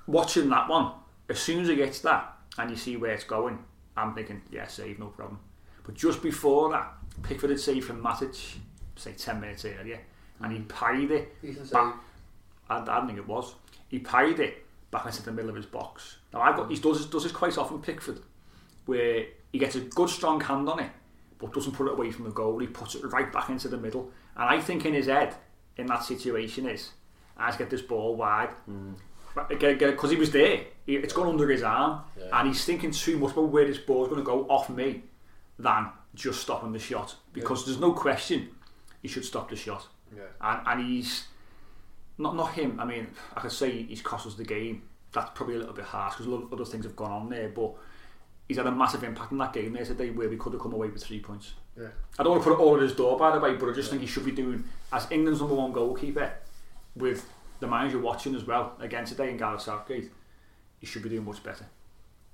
Watching 0.07 0.49
that 0.49 0.67
one, 0.67 0.91
as 1.29 1.39
soon 1.39 1.61
as 1.61 1.67
he 1.67 1.75
gets 1.75 1.99
that 2.01 2.33
and 2.57 2.69
you 2.69 2.75
see 2.75 2.97
where 2.97 3.11
it's 3.11 3.23
going, 3.23 3.59
I'm 3.95 4.13
thinking, 4.13 4.41
yeah, 4.51 4.67
save, 4.67 4.99
no 4.99 5.07
problem. 5.07 5.39
But 5.83 5.95
just 5.95 6.21
before 6.21 6.71
that, 6.71 6.93
Pickford 7.23 7.49
had 7.49 7.59
saved 7.59 7.85
from 7.85 8.03
Matic, 8.03 8.57
say 8.95 9.13
10 9.13 9.39
minutes 9.39 9.65
earlier, 9.65 9.99
and 10.41 10.51
he 10.51 10.59
mm. 10.59 10.67
parried 10.67 11.11
it 11.11 11.41
Decent 11.41 11.71
back. 11.71 11.95
I, 12.69 12.79
I 12.79 12.85
don't 12.85 13.07
think 13.07 13.19
it 13.19 13.27
was. 13.27 13.55
He 13.89 13.99
parried 13.99 14.39
it 14.39 14.65
back 14.91 15.05
into 15.05 15.23
the 15.23 15.31
middle 15.31 15.49
of 15.49 15.55
his 15.55 15.65
box. 15.65 16.17
Now 16.33 16.41
I've 16.41 16.55
got 16.55 16.69
he 16.69 16.77
does 16.77 17.05
does 17.07 17.23
this 17.23 17.31
quite 17.31 17.57
often 17.57 17.81
Pickford, 17.81 18.19
where 18.85 19.25
he 19.51 19.59
gets 19.59 19.75
a 19.75 19.81
good 19.81 20.09
strong 20.09 20.39
hand 20.39 20.69
on 20.69 20.79
it, 20.79 20.91
but 21.41 21.53
doesn't 21.53 21.73
put 21.73 21.87
it 21.87 21.93
away 21.93 22.11
from 22.11 22.25
the 22.25 22.31
goal. 22.31 22.59
He 22.59 22.67
puts 22.67 22.95
it 22.95 23.03
right 23.05 23.31
back 23.33 23.49
into 23.49 23.67
the 23.67 23.77
middle. 23.77 24.11
And 24.35 24.47
I 24.47 24.61
think 24.61 24.85
in 24.85 24.93
his 24.93 25.07
head, 25.07 25.35
in 25.75 25.87
that 25.87 26.03
situation, 26.03 26.67
is 26.67 26.91
I 27.35 27.55
get 27.57 27.69
this 27.69 27.81
ball 27.81 28.15
wide. 28.15 28.51
Mm. 28.69 28.95
Because 29.47 30.11
he 30.11 30.17
was 30.17 30.31
there, 30.31 30.61
he, 30.85 30.97
it's 30.97 31.13
gone 31.13 31.27
under 31.27 31.49
his 31.49 31.63
arm, 31.63 32.01
and 32.33 32.47
he's 32.49 32.65
thinking 32.65 32.91
too 32.91 33.17
much 33.17 33.31
about 33.31 33.47
where 33.47 33.65
this 33.65 33.77
ball's 33.77 34.09
going 34.09 34.19
to 34.19 34.25
go 34.25 34.45
off 34.49 34.69
me 34.69 35.03
than 35.57 35.89
just 36.13 36.41
stopping 36.41 36.73
the 36.73 36.79
shot. 36.79 37.15
Because 37.31 37.65
there's 37.65 37.79
no 37.79 37.93
question 37.93 38.49
he 39.01 39.07
should 39.07 39.25
stop 39.25 39.49
the 39.49 39.55
shot. 39.55 39.87
Yeah. 40.15 40.23
And, 40.41 40.67
and 40.67 40.89
he's 40.89 41.27
not 42.17 42.35
not 42.35 42.53
him. 42.53 42.79
I 42.79 42.85
mean, 42.85 43.07
I 43.35 43.39
could 43.39 43.51
say 43.51 43.83
he's 43.83 44.01
cost 44.01 44.27
us 44.27 44.35
the 44.35 44.43
game. 44.43 44.83
That's 45.13 45.31
probably 45.33 45.55
a 45.55 45.59
little 45.59 45.73
bit 45.73 45.85
harsh 45.85 46.17
because 46.17 46.43
other 46.51 46.65
things 46.65 46.85
have 46.85 46.95
gone 46.95 47.11
on 47.11 47.29
there. 47.29 47.49
But 47.49 47.73
he's 48.51 48.57
had 48.57 48.67
a 48.67 48.71
massive 48.71 49.01
impact 49.05 49.31
in 49.31 49.37
that 49.37 49.53
game 49.53 49.71
there 49.71 49.85
today, 49.85 50.09
where 50.09 50.27
we 50.27 50.35
could 50.35 50.51
have 50.51 50.61
come 50.61 50.73
away 50.73 50.89
with 50.89 51.01
three 51.01 51.21
points. 51.21 51.53
Yeah. 51.79 51.87
I 52.19 52.23
don't 52.23 52.33
want 52.33 52.43
to 52.43 52.49
put 52.49 52.59
it 52.59 52.61
all 52.61 52.75
at 52.75 52.81
his 52.81 52.91
door, 52.91 53.17
by 53.17 53.31
the 53.33 53.39
way, 53.39 53.55
but 53.55 53.69
I 53.69 53.71
just 53.71 53.89
think 53.89 54.01
he 54.01 54.07
should 54.07 54.25
be 54.25 54.33
doing 54.33 54.65
as 54.91 55.09
England's 55.09 55.39
number 55.39 55.55
one 55.55 55.71
goalkeeper 55.71 56.33
with 56.93 57.29
the 57.61 57.67
manager 57.67 57.97
watching 57.99 58.35
as 58.35 58.43
well 58.43 58.73
again 58.81 59.05
today 59.05 59.29
in 59.29 59.37
Gareth 59.37 59.61
Southgate. 59.61 60.11
He 60.79 60.85
should 60.85 61.01
be 61.01 61.07
doing 61.07 61.23
much 61.23 61.41
better. 61.41 61.65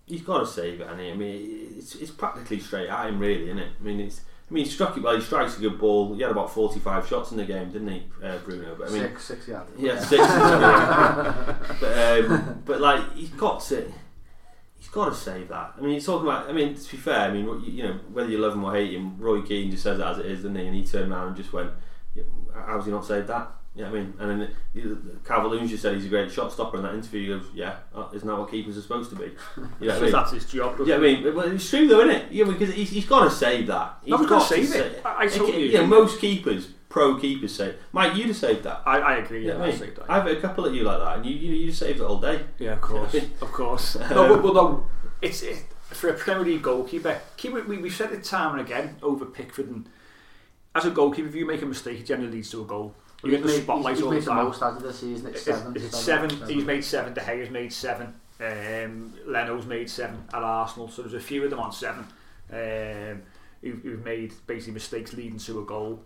He's 0.08 0.24
got 0.24 0.40
to 0.40 0.48
save 0.48 0.82
it, 0.82 0.88
and 0.88 1.00
I 1.00 1.14
mean, 1.14 1.76
it's, 1.78 1.94
it's 1.94 2.10
practically 2.10 2.62
straight 2.62 2.90
at 2.90 3.10
him, 3.10 3.20
really, 3.20 3.44
isn't 3.44 3.60
it? 3.60 3.74
I 3.80 3.84
mean, 3.84 4.00
it's. 4.00 4.22
I 4.50 4.54
mean, 4.54 4.64
he 4.66 4.72
struck 4.72 4.98
it 4.98 5.04
well. 5.04 5.16
He 5.16 5.22
strikes 5.22 5.58
a 5.58 5.62
good 5.62 5.78
ball. 5.78 6.16
He 6.16 6.22
had 6.24 6.32
about 6.32 6.52
forty-five 6.52 7.08
shots 7.08 7.30
in 7.30 7.38
the 7.38 7.46
game, 7.46 7.70
didn't 7.72 7.90
he, 7.90 8.08
uh, 8.24 8.40
Bruno? 8.40 8.74
But 8.76 8.88
I 8.88 8.92
mean, 8.92 9.02
six, 9.02 9.26
six, 9.26 9.48
yeah. 9.48 9.64
Yeah, 9.78 10.00
six. 10.00 10.26
but, 11.80 12.26
um, 12.26 12.64
but 12.66 12.82
like 12.82 13.14
he's 13.14 13.30
got 13.30 13.60
to, 13.66 13.82
he's 13.82 13.94
got 14.98 15.10
to 15.10 15.16
save 15.16 15.48
that. 15.50 15.74
I 15.78 15.82
mean, 15.82 15.94
he's 15.94 16.06
talking 16.06 16.28
about. 16.28 16.50
I 16.50 16.54
mean, 16.54 16.76
to 16.76 16.92
be 16.92 16.98
fair, 16.98 17.20
I 17.22 17.32
mean, 17.32 17.46
you- 17.46 17.62
you 17.78 17.84
know, 17.84 18.00
whether 18.12 18.30
you 18.30 18.38
love 18.40 18.54
him 18.54 18.64
or 18.64 18.74
hate 18.74 18.92
him, 18.94 19.18
Roy 19.20 19.42
Keane 19.42 19.72
just 19.72 19.84
says 19.84 20.00
it 20.00 20.06
as 20.06 20.18
it 20.20 20.26
is, 20.26 20.40
doesn't 20.40 20.56
he? 20.56 20.66
And 20.68 20.76
he 20.76 20.84
turned 20.86 21.12
around 21.12 21.28
and 21.28 21.36
just 21.38 21.54
went, 21.54 21.72
yeah, 22.16 22.24
"How's 22.54 22.86
he 22.86 22.92
not 22.92 23.06
saved 23.06 23.28
that?" 23.28 23.52
Yeah, 23.76 23.88
I 23.88 23.92
mean, 23.92 24.14
and 24.20 24.42
then 24.42 24.50
Calvert-Lewin 25.24 25.68
just 25.68 25.84
said 25.84 25.94
he's 25.96 26.06
a 26.08 26.10
great 26.10 26.32
shot 26.32 26.52
stopper 26.52 26.78
in 26.78 26.84
that 26.84 26.96
interview. 26.96 27.36
Of 27.36 27.46
"Yeah, 27.54 27.76
uh, 27.94 28.08
isn't 28.14 28.28
that 28.28 28.36
what 28.36 28.50
keepers 28.50 28.76
are 28.78 28.82
supposed 28.82 29.12
to 29.12 29.16
be?" 29.16 29.26
You 29.80 29.88
know 29.90 29.94
what 29.94 29.98
I 29.98 30.02
mean? 30.02 30.12
that's 30.12 30.32
his 30.32 30.46
job. 30.46 30.76
Yeah, 30.86 30.96
I 30.96 30.98
mean, 30.98 31.36
well, 31.36 31.52
it's 31.52 31.70
true 31.70 31.88
though, 31.88 32.00
isn't 32.02 32.16
it? 32.16 32.32
Yeah, 32.32 32.46
because 32.46 32.74
he's, 32.74 32.90
he's 32.90 33.06
got 33.06 33.26
to 33.26 33.30
save 33.32 33.68
that. 33.68 34.00
He's 34.04 34.12
No, 34.12 34.18
he's 34.18 34.28
gotta 34.30 34.46
save 34.46 34.74
it. 34.76 35.02
sa- 35.04 35.10
I- 35.10 35.24
I 35.24 35.28
totally 35.28 35.72
you 35.72 35.78
know, 35.78 35.86
most 35.88 36.20
keepers, 36.20 36.70
pro 36.98 37.16
keepers, 37.20 37.54
say, 37.56 37.76
"Mike, 37.92 38.16
you'd 38.16 38.28
have 38.28 38.36
saved 38.36 38.64
that." 38.64 38.82
I, 38.86 38.98
I 39.00 39.16
agree. 39.18 39.46
Yeah, 39.46 39.54
Yeah, 39.54 39.60
I 39.60 39.64
I 39.64 39.70
mean, 39.70 39.78
say 39.78 39.90
that. 39.92 40.06
I've 40.10 40.24
had 40.24 40.38
a 40.38 40.42
couple 40.42 40.66
at 40.66 40.74
you 40.74 40.84
like 40.84 41.00
that, 41.00 41.18
and 41.18 41.26
you 41.26 41.36
you, 41.36 41.54
you 41.54 41.72
saved 41.72 42.00
it 42.00 42.04
all 42.04 42.20
day. 42.20 42.42
Yeah, 42.58 42.74
of 42.74 42.82
course, 42.82 43.14
of 43.42 43.52
course. 43.52 43.96
No, 43.96 44.28
but, 44.36 44.42
but 44.42 44.54
no, 44.54 44.86
it's 45.22 45.42
it, 45.44 45.66
for 45.90 46.10
a 46.10 46.14
Premier 46.14 46.44
League 46.46 46.62
goalkeeper. 46.64 47.20
Keep 47.38 47.54
it. 47.56 47.68
We, 47.68 47.78
we've 47.78 47.94
said 47.96 48.12
it 48.12 48.24
time 48.24 48.52
and 48.58 48.62
again 48.68 48.96
over 49.02 49.26
Pickford, 49.26 49.68
and 49.70 49.88
as 50.76 50.86
a 50.86 50.90
goalkeeper, 50.92 51.28
if 51.30 51.36
you 51.36 51.46
make 51.46 51.62
a 51.62 51.66
mistake, 51.66 52.00
it 52.00 52.06
generally 52.06 52.32
leads 52.32 52.50
to 52.52 52.62
a 52.62 52.66
goal. 52.66 52.94
You 53.24 53.32
get 53.32 53.42
the 53.42 53.48
made- 53.48 53.64
spotlight 53.64 53.96
he's 53.96 54.04
all 54.04 54.12
made 54.12 54.22
the 54.22 54.26
the 54.26 54.32
time. 54.32 54.46
most 54.46 54.62
out 54.62 54.78
of 54.78 54.84
the 54.84 54.94
season. 54.94 55.28
It's 55.28 55.40
Is, 55.40 55.46
seven. 55.46 55.76
is 55.76 55.84
it 55.86 55.94
seven? 55.94 56.30
He's 56.48 56.66
made 56.66 56.84
seven. 56.84 57.14
De 57.14 57.22
Gea's 57.22 57.50
made 57.50 57.74
seven. 57.74 58.14
Um, 58.40 59.14
Leno's 59.26 59.66
made 59.66 59.90
seven 59.90 60.24
at 60.34 60.44
Arsenal. 60.44 60.88
So 60.88 61.02
there's 61.02 61.16
a 61.16 61.20
few 61.20 61.44
of 61.44 61.50
them 61.50 61.60
on 61.60 61.72
seven. 61.72 62.06
Um, 62.52 63.24
who've, 63.64 63.82
who've 63.82 64.06
made 64.06 64.34
basically 64.46 64.74
mistakes 64.74 65.14
leading 65.14 65.40
to 65.40 65.60
a 65.62 65.66
goal. 65.66 66.04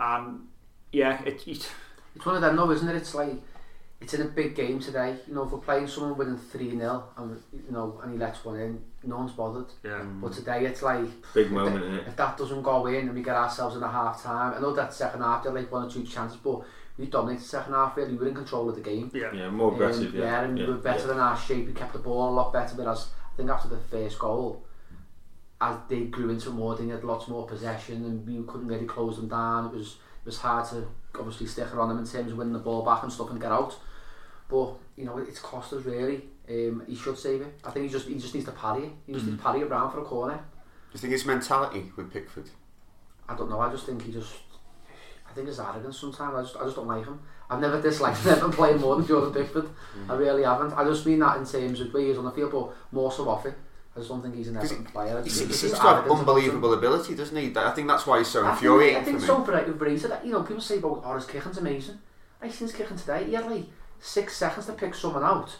And 0.00 0.48
yeah, 0.92 1.22
it, 1.24 1.46
it 1.46 1.70
it's 2.16 2.26
one 2.26 2.36
of 2.36 2.42
them 2.42 2.56
though, 2.56 2.70
isn't 2.70 2.88
it? 2.88 2.96
It's 2.96 3.14
like 3.14 3.34
it's 4.00 4.14
in 4.14 4.22
a 4.22 4.26
big 4.26 4.54
game 4.54 4.80
today. 4.80 5.16
You 5.28 5.34
know, 5.34 5.42
if 5.44 5.50
we're 5.50 5.58
playing 5.58 5.86
someone 5.86 6.16
winning 6.16 6.38
three 6.38 6.70
0 6.70 7.04
and 7.18 7.42
you 7.52 7.70
know, 7.70 8.00
and 8.02 8.12
he 8.12 8.18
lets 8.18 8.44
one 8.44 8.58
in, 8.58 8.82
no 9.04 9.18
one's 9.18 9.32
bothered. 9.32 9.66
Yeah. 9.84 10.02
But 10.02 10.32
today 10.32 10.64
it's 10.64 10.82
like 10.82 11.04
big 11.34 11.46
if 11.46 11.52
moment. 11.52 11.92
That, 11.92 12.08
if 12.08 12.16
that 12.16 12.38
doesn't 12.38 12.62
go 12.62 12.86
in, 12.86 13.06
and 13.06 13.14
we 13.14 13.22
get 13.22 13.36
ourselves 13.36 13.76
in 13.76 13.82
a 13.82 13.90
half 13.90 14.22
time, 14.22 14.54
I 14.54 14.60
know 14.60 14.74
that 14.74 14.94
second 14.94 15.20
half 15.20 15.44
there 15.44 15.52
like 15.52 15.70
one 15.70 15.86
or 15.86 15.90
two 15.90 16.04
chances, 16.04 16.38
but 16.38 16.62
we 16.96 17.06
dominated 17.06 17.44
the 17.44 17.48
second 17.48 17.74
half 17.74 17.96
really. 17.96 18.12
We 18.12 18.18
were 18.18 18.28
in 18.28 18.34
control 18.34 18.68
of 18.70 18.74
the 18.74 18.80
game. 18.80 19.10
Yeah, 19.12 19.32
yeah 19.34 19.50
more 19.50 19.72
aggressive. 19.72 20.14
Um, 20.14 20.20
yeah. 20.20 20.24
yeah, 20.24 20.44
and 20.44 20.58
yeah. 20.58 20.66
we 20.66 20.72
were 20.72 20.78
better 20.78 21.00
yeah. 21.00 21.06
than 21.06 21.18
our 21.18 21.36
shape. 21.36 21.66
We 21.66 21.72
kept 21.72 21.92
the 21.92 21.98
ball 21.98 22.30
a 22.30 22.34
lot 22.34 22.52
better 22.52 22.74
than 22.74 22.88
as, 22.88 23.08
I 23.32 23.36
think 23.36 23.50
after 23.50 23.68
the 23.68 23.78
first 23.78 24.18
goal, 24.18 24.64
as 25.60 25.76
they 25.88 26.02
grew 26.04 26.30
into 26.30 26.50
more, 26.50 26.74
they 26.74 26.88
had 26.88 27.04
lots 27.04 27.28
more 27.28 27.46
possession, 27.46 28.04
and 28.04 28.26
we 28.26 28.42
couldn't 28.46 28.66
really 28.66 28.86
close 28.86 29.16
them 29.16 29.28
down. 29.28 29.66
It 29.66 29.72
was 29.72 29.88
it 29.88 30.26
was 30.26 30.38
hard 30.38 30.68
to 30.70 30.86
obviously 31.18 31.46
stick 31.46 31.74
around 31.74 31.88
them 31.88 31.98
in 31.98 32.06
terms 32.06 32.32
of 32.32 32.38
winning 32.38 32.52
the 32.52 32.58
ball 32.58 32.82
back 32.84 33.02
and 33.02 33.12
stuff 33.12 33.30
and 33.30 33.40
get 33.40 33.52
out. 33.52 33.76
But 34.48 34.74
you 34.96 35.04
know, 35.04 35.18
it's 35.18 35.38
cost 35.38 35.72
us 35.72 35.84
really. 35.84 36.22
Um, 36.48 36.82
he 36.86 36.96
should 36.96 37.16
save 37.18 37.42
it. 37.42 37.60
I 37.64 37.70
think 37.70 37.86
he 37.86 37.92
just 37.92 38.08
he 38.08 38.14
just 38.18 38.34
needs 38.34 38.46
to 38.46 38.52
parry 38.52 38.84
it. 38.84 38.92
He 39.06 39.12
just 39.12 39.26
needs 39.26 39.38
to 39.38 39.42
parry 39.42 39.60
it 39.60 39.70
round 39.70 39.92
for 39.92 40.00
a 40.00 40.04
corner. 40.04 40.34
Do 40.36 40.94
you 40.94 40.98
think 41.00 41.12
his 41.12 41.24
mentality 41.24 41.92
with 41.96 42.12
Pickford? 42.12 42.50
I 43.28 43.36
don't 43.36 43.48
know. 43.48 43.60
I 43.60 43.70
just 43.70 43.86
think 43.86 44.02
he 44.02 44.12
just. 44.12 44.32
I 45.28 45.32
think 45.32 45.46
he's 45.46 45.60
arrogant 45.60 45.94
sometimes. 45.94 46.34
I 46.34 46.42
just, 46.42 46.56
I 46.56 46.64
just 46.64 46.74
don't 46.74 46.88
like 46.88 47.04
him. 47.04 47.20
I've 47.48 47.60
never 47.60 47.80
disliked 47.80 48.18
him 48.22 48.32
ever 48.36 48.48
playing 48.50 48.80
more 48.80 48.96
than 48.96 49.06
Jordan 49.06 49.32
Pickford. 49.32 49.68
I 50.08 50.14
really 50.14 50.42
haven't. 50.42 50.72
I 50.72 50.82
just 50.84 51.06
mean 51.06 51.20
that 51.20 51.36
in 51.36 51.46
terms 51.46 51.80
of 51.80 51.94
where 51.94 52.02
he's 52.02 52.18
on 52.18 52.24
the 52.24 52.32
field, 52.32 52.50
but 52.50 52.72
more 52.90 53.12
so 53.12 53.28
off 53.28 53.46
it. 53.46 53.54
I 53.94 53.98
just 53.98 54.08
don't 54.08 54.22
think 54.22 54.36
he's 54.36 54.48
an 54.48 54.56
excellent 54.56 54.92
player. 54.92 55.18
He, 55.18 55.24
just 55.28 55.40
he 55.40 55.46
think 55.46 55.56
seems 55.58 55.72
to 55.72 55.78
have 55.80 55.86
arrogant 55.86 56.06
about 56.06 56.14
him. 56.14 56.28
unbelievable 56.28 56.74
ability, 56.74 57.14
doesn't 57.16 57.36
he? 57.36 57.52
I 57.56 57.70
think 57.72 57.88
that's 57.88 58.06
why 58.06 58.18
he's 58.18 58.28
so 58.28 58.40
I 58.40 58.50
think, 58.50 58.52
infuriating 58.54 58.96
I 58.96 59.02
think 59.04 59.16
for 59.16 59.20
me. 59.22 59.26
so 59.26 59.44
for 59.44 59.54
overrated. 59.56 60.12
You 60.24 60.32
know, 60.32 60.42
people 60.42 60.62
say 60.62 60.78
about 60.78 61.02
oh, 61.04 61.14
his 61.16 61.26
kicking's 61.26 61.58
amazing. 61.58 61.98
I 62.40 62.48
seen 62.48 62.68
his 62.68 62.76
kicking 62.76 62.96
today. 62.96 63.24
He 63.24 63.34
had 63.34 63.50
like 63.50 63.64
six 63.98 64.36
seconds 64.36 64.66
to 64.66 64.72
pick 64.72 64.94
someone 64.94 65.24
out 65.24 65.56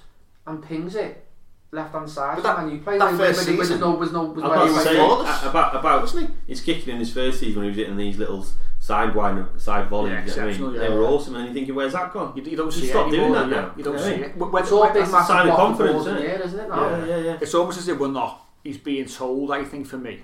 and 0.47 0.63
pings 0.63 0.95
it 0.95 1.27
left 1.73 1.93
hand 1.93 2.09
side. 2.09 2.37
But 2.37 2.43
that- 2.45 2.59
and 2.61 2.73
you 2.73 2.79
play 2.79 2.99
that 2.99 3.11
with, 3.13 3.21
first 3.21 3.49
with, 3.49 3.59
with, 3.59 3.67
season- 3.69 3.81
no, 3.81 3.91
with 3.97 4.13
no, 4.13 4.25
with 4.25 4.45
I've 4.45 4.51
no, 4.51 4.57
got 4.57 4.67
he 4.67 4.73
was 4.73 4.83
say 4.85 4.99
uh, 5.01 5.51
about 5.51 5.77
about 5.77 6.01
Wasn't 6.03 6.29
he? 6.29 6.35
his 6.47 6.61
kicking 6.61 6.95
in 6.95 7.01
his 7.01 7.13
first 7.13 7.41
season 7.41 7.57
when 7.57 7.65
he 7.65 7.69
was 7.71 7.77
hitting 7.79 7.97
these 7.97 8.17
little 8.19 8.45
side 8.91 9.15
wide 9.15 9.61
side 9.69 9.89
volleys. 9.89 10.13
Yeah, 10.13 10.21
you 10.21 10.27
know 10.27 10.33
I 10.33 10.37
mean? 10.45 10.51
exceptional, 10.51 10.71
They 10.73 10.89
yeah. 10.89 10.95
were 10.95 11.05
awesome, 11.05 11.35
and 11.37 11.45
you're 11.47 11.55
thinking, 11.55 11.75
where's 11.75 11.93
that 11.93 12.13
gone? 12.13 12.33
You, 12.37 12.43
you 12.43 12.57
don't 12.57 12.71
Just 12.71 12.83
see 12.83 12.89
stop 12.89 13.07
it 13.09 13.11
doing 13.17 13.33
that 13.33 13.49
now. 13.49 13.73
You 13.77 13.85
don't 13.85 13.99
Yeah. 13.99 14.05
see 14.05 14.19
it. 14.27 14.37
When, 14.37 14.63
it's 14.63 14.73
all 14.73 14.87
big 14.87 14.95
That's 15.05 15.13
a 15.25 15.25
sign 15.33 15.49
of 15.49 15.57
confidence, 15.57 16.01
isn't 16.07 16.17
it? 16.19 16.29
air, 16.31 16.43
isn't 16.43 16.61
it? 16.61 16.69
now? 16.69 16.91
Yeah, 16.91 17.07
yeah, 17.07 17.17
yeah. 17.29 17.39
It's 17.41 17.55
almost 17.55 17.79
as 17.79 17.89
if 17.89 17.99
we're 17.99 18.09
not. 18.23 18.33
He's 18.65 18.79
being 18.79 19.07
told, 19.07 19.51
I 19.53 19.65
think, 19.65 19.87
for 19.87 19.99
me, 19.99 20.15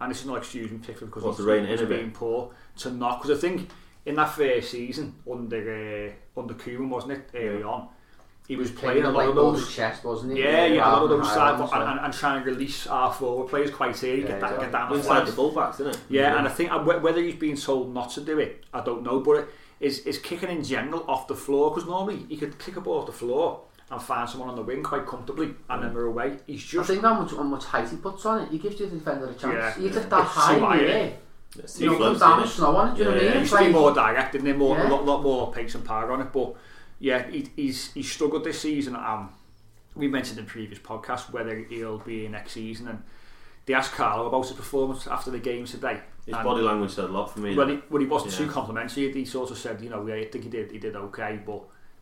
and 0.00 0.10
this 0.10 0.20
is 0.22 0.26
not 0.26 0.38
excusing 0.38 0.78
Pickford 0.80 1.08
because 1.08 1.22
What's 1.22 1.38
he's, 1.38 1.46
to 1.46 1.52
rein 1.52 1.64
it 1.64 1.70
he's 1.70 1.80
in 1.80 1.86
a 1.86 1.88
being 1.96 2.10
poor 2.10 2.50
to 2.78 2.90
not. 2.90 3.22
Because 3.22 3.38
I 3.38 3.40
think 3.40 3.68
in 4.06 4.14
that 4.16 4.30
first 4.30 4.70
season 4.70 5.14
under 5.30 5.60
uh, 6.36 6.40
under 6.40 6.54
Koeman, 6.54 6.88
wasn't 6.88 7.12
it 7.12 7.30
early 7.34 7.62
on, 7.62 7.88
he 8.46 8.56
was 8.56 8.70
playing 8.70 9.04
a 9.04 9.10
lot 9.10 9.14
like 9.14 9.28
of 9.30 9.34
those. 9.36 9.74
chest, 9.74 10.04
wasn't 10.04 10.34
he? 10.36 10.42
Yeah, 10.42 10.66
yeah, 10.66 10.86
a 10.88 10.92
lot 10.92 11.02
of 11.04 11.08
those 11.10 11.26
side 11.28 11.54
Highlands, 11.54 11.72
and, 11.72 11.82
and, 11.82 12.00
and 12.00 12.12
trying 12.14 12.44
to 12.44 12.50
release 12.50 12.86
our 12.86 13.12
forward 13.12 13.48
players 13.48 13.70
quite 13.70 14.02
early, 14.04 14.20
Yeah, 14.22 14.26
get, 14.28 14.40
that, 14.40 14.52
exactly. 14.52 14.64
get 14.66 14.72
down 14.72 14.90
the 14.90 14.96
Inside 14.96 15.26
the 15.26 15.32
flanks. 15.32 15.54
fullbacks, 15.56 15.74
isn't 15.80 15.88
it? 15.94 16.00
Yeah, 16.10 16.38
and 16.38 16.46
I 16.46 16.50
think 16.50 16.70
uh, 16.70 16.78
wh- 16.80 17.02
whether 17.02 17.20
he's 17.22 17.36
being 17.36 17.56
told 17.56 17.94
not 17.94 18.10
to 18.12 18.20
do 18.20 18.38
it, 18.38 18.64
I 18.74 18.82
don't 18.82 19.02
know. 19.02 19.20
But 19.20 19.32
it, 19.38 19.48
is 19.80 19.98
is 20.00 20.18
kicking 20.18 20.50
in 20.50 20.62
general 20.62 21.04
off 21.08 21.26
the 21.26 21.34
floor 21.34 21.70
because 21.70 21.88
normally 21.88 22.24
he 22.28 22.36
could 22.36 22.58
kick 22.58 22.76
a 22.76 22.80
ball 22.80 23.00
off 23.00 23.06
the 23.06 23.12
floor 23.12 23.62
and 23.90 24.00
find 24.00 24.28
someone 24.28 24.48
on 24.48 24.56
the 24.56 24.62
wing 24.62 24.82
quite 24.82 25.06
comfortably, 25.06 25.54
and 25.70 25.82
then 25.82 25.94
we're 25.94 26.06
away. 26.06 26.36
He's 26.46 26.62
just. 26.62 26.74
I 26.74 26.78
just 26.78 26.90
think 26.90 27.02
how 27.02 27.20
much, 27.20 27.30
how 27.32 27.42
much 27.42 27.64
height 27.64 27.88
he 27.88 27.96
puts 27.96 28.24
on 28.26 28.42
it, 28.42 28.50
he 28.50 28.58
gives 28.58 28.76
the 28.78 28.86
defender 28.86 29.26
a 29.26 29.34
chance. 29.34 29.54
Yeah, 29.54 29.74
He's 29.74 29.84
yeah. 29.86 29.90
just 29.92 30.10
that 30.10 30.20
It's 30.20 30.30
high 30.30 30.54
too 30.58 30.64
high, 30.64 30.76
in 30.78 30.84
the 30.84 30.90
innit? 30.90 30.94
air. 30.96 31.12
It's 31.58 31.80
You 31.80 31.88
too 31.90 31.92
know, 31.98 31.98
comes 32.04 32.18
flimsy, 32.18 32.20
down 32.20 32.38
innit? 32.38 32.42
and 32.42 32.50
snow 32.50 32.76
on 32.76 32.88
it, 32.88 32.92
do 32.94 32.98
you 32.98 33.04
know 33.04 33.10
what 33.10 33.16
I 33.18 33.22
mean? 33.22 33.32
He 33.32 33.38
It's 33.38 33.40
used 33.40 33.52
to 33.52 33.58
be 33.58 33.64
like- 33.64 33.72
more 33.72 33.94
direct, 33.94 34.32
didn't 34.32 34.46
he? 34.46 34.52
More, 34.54 34.76
Yeah. 34.76 34.88
a 34.88 34.90
lot, 34.90 35.04
lot 35.06 35.22
more 35.22 35.52
pace 35.52 35.74
and 35.74 35.84
power 35.84 36.10
on 36.12 36.20
it. 36.20 36.32
But 36.32 36.54
yeah, 37.04 37.30
he, 37.30 37.46
he's 37.54 37.92
he's 37.92 38.10
struggled 38.10 38.44
this 38.44 38.60
season. 38.60 38.96
Um, 38.96 39.28
we 39.94 40.08
mentioned 40.08 40.38
in 40.38 40.46
previous 40.46 40.78
podcasts 40.78 41.30
whether 41.30 41.54
he'll 41.54 41.98
be 41.98 42.24
in 42.24 42.32
next 42.32 42.52
season, 42.52 42.88
and 42.88 43.02
they 43.66 43.74
asked 43.74 43.92
Carlo 43.92 44.26
about 44.26 44.46
his 44.46 44.56
performance 44.56 45.06
after 45.06 45.30
the 45.30 45.38
game 45.38 45.66
today. 45.66 46.00
His 46.24 46.34
And 46.34 46.42
body 46.44 46.62
language 46.62 46.92
said 46.92 47.04
a 47.04 47.08
lot 47.08 47.26
for 47.30 47.40
me. 47.40 47.54
when 47.54 47.68
he 47.68 47.74
when 47.90 48.00
he 48.00 48.08
wasn't 48.08 48.32
Yeah. 48.32 48.46
too 48.46 48.50
complimentary, 48.50 49.12
he 49.12 49.26
sort 49.26 49.50
of 49.50 49.58
said, 49.58 49.82
you 49.82 49.90
know, 49.90 50.06
yeah, 50.06 50.14
I 50.14 50.24
think 50.30 50.44
he 50.44 50.50
did 50.50 50.72
he 50.72 50.78
did 50.78 50.96
okay, 50.96 51.38
but 51.44 51.52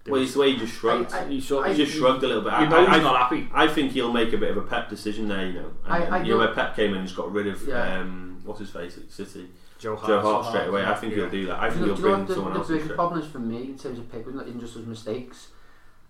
well, 0.07 0.21
was- 0.21 0.23
it's 0.23 0.35
the 0.35 0.39
way 0.41 0.53
he 0.53 0.59
just 0.59 0.75
shrugged. 0.75 1.13
I- 1.13 1.25
I- 1.25 1.29
he 1.29 1.41
sort 1.41 1.67
he 1.69 1.75
just 1.75 1.97
shrugged 1.99 2.23
a 2.23 2.29
little 2.29 2.43
bit. 2.45 2.53
You 2.53 2.59
I- 2.59 2.69
know 2.69 2.77
I, 2.87 2.95
he's 2.95 3.01
I, 3.01 3.03
not 3.03 3.17
happy. 3.17 3.49
I 3.53 3.67
think 3.67 3.91
he'll 3.91 4.13
make 4.13 4.33
a 4.33 4.39
bit 4.39 4.53
of 4.53 4.57
a 4.57 4.63
Pep 4.63 4.89
decision 4.89 5.27
there, 5.27 5.47
you 5.49 5.55
know. 5.55 5.71
And, 5.85 5.93
I- 5.93 5.97
I 6.19 6.23
you 6.23 6.29
know, 6.35 6.39
know- 6.39 6.47
where 6.47 6.55
Pep 6.55 6.77
came 6.77 6.91
in 6.93 6.99
and 6.99 7.07
just 7.09 7.17
got 7.17 7.33
rid 7.33 7.49
of 7.49 7.67
Yeah. 7.67 7.99
um, 8.01 8.39
what's 8.45 8.61
his 8.61 8.71
face 8.71 8.97
at 8.99 9.11
City, 9.11 9.49
Joe 9.83 9.97
Hart. 9.97 10.09
Joe 10.09 10.21
Hart 10.21 10.45
Hart, 10.45 10.55
straight 10.55 10.69
away. 10.69 10.85
I 10.85 10.95
think 10.95 11.13
yeah. 11.13 11.19
he'll 11.19 11.31
do 11.31 11.47
that. 11.47 11.61
I 11.61 11.69
think 11.71 11.81
you 11.81 11.87
know, 11.89 11.95
he'll 11.95 12.05
know 12.05 12.15
bring 12.17 12.27
the, 12.27 12.35
someone 12.35 12.53
the 12.53 12.59
else 12.61 12.69
in 12.69 12.75
biggest 12.75 12.87
straight. 12.87 12.97
problem 12.97 13.21
is 13.21 13.27
for 13.27 13.39
me 13.41 13.57
in 13.65 13.79
terms 13.79 13.99
of 13.99 14.11
Pickford, 14.13 14.35
not 14.37 14.47
even 14.49 14.61
just 14.61 14.75
his 14.75 14.87
mistakes? 14.87 15.49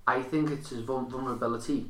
I 0.07 0.21
think 0.23 0.51
it's 0.51 0.71
his 0.71 0.81
vulnerability 0.81 1.87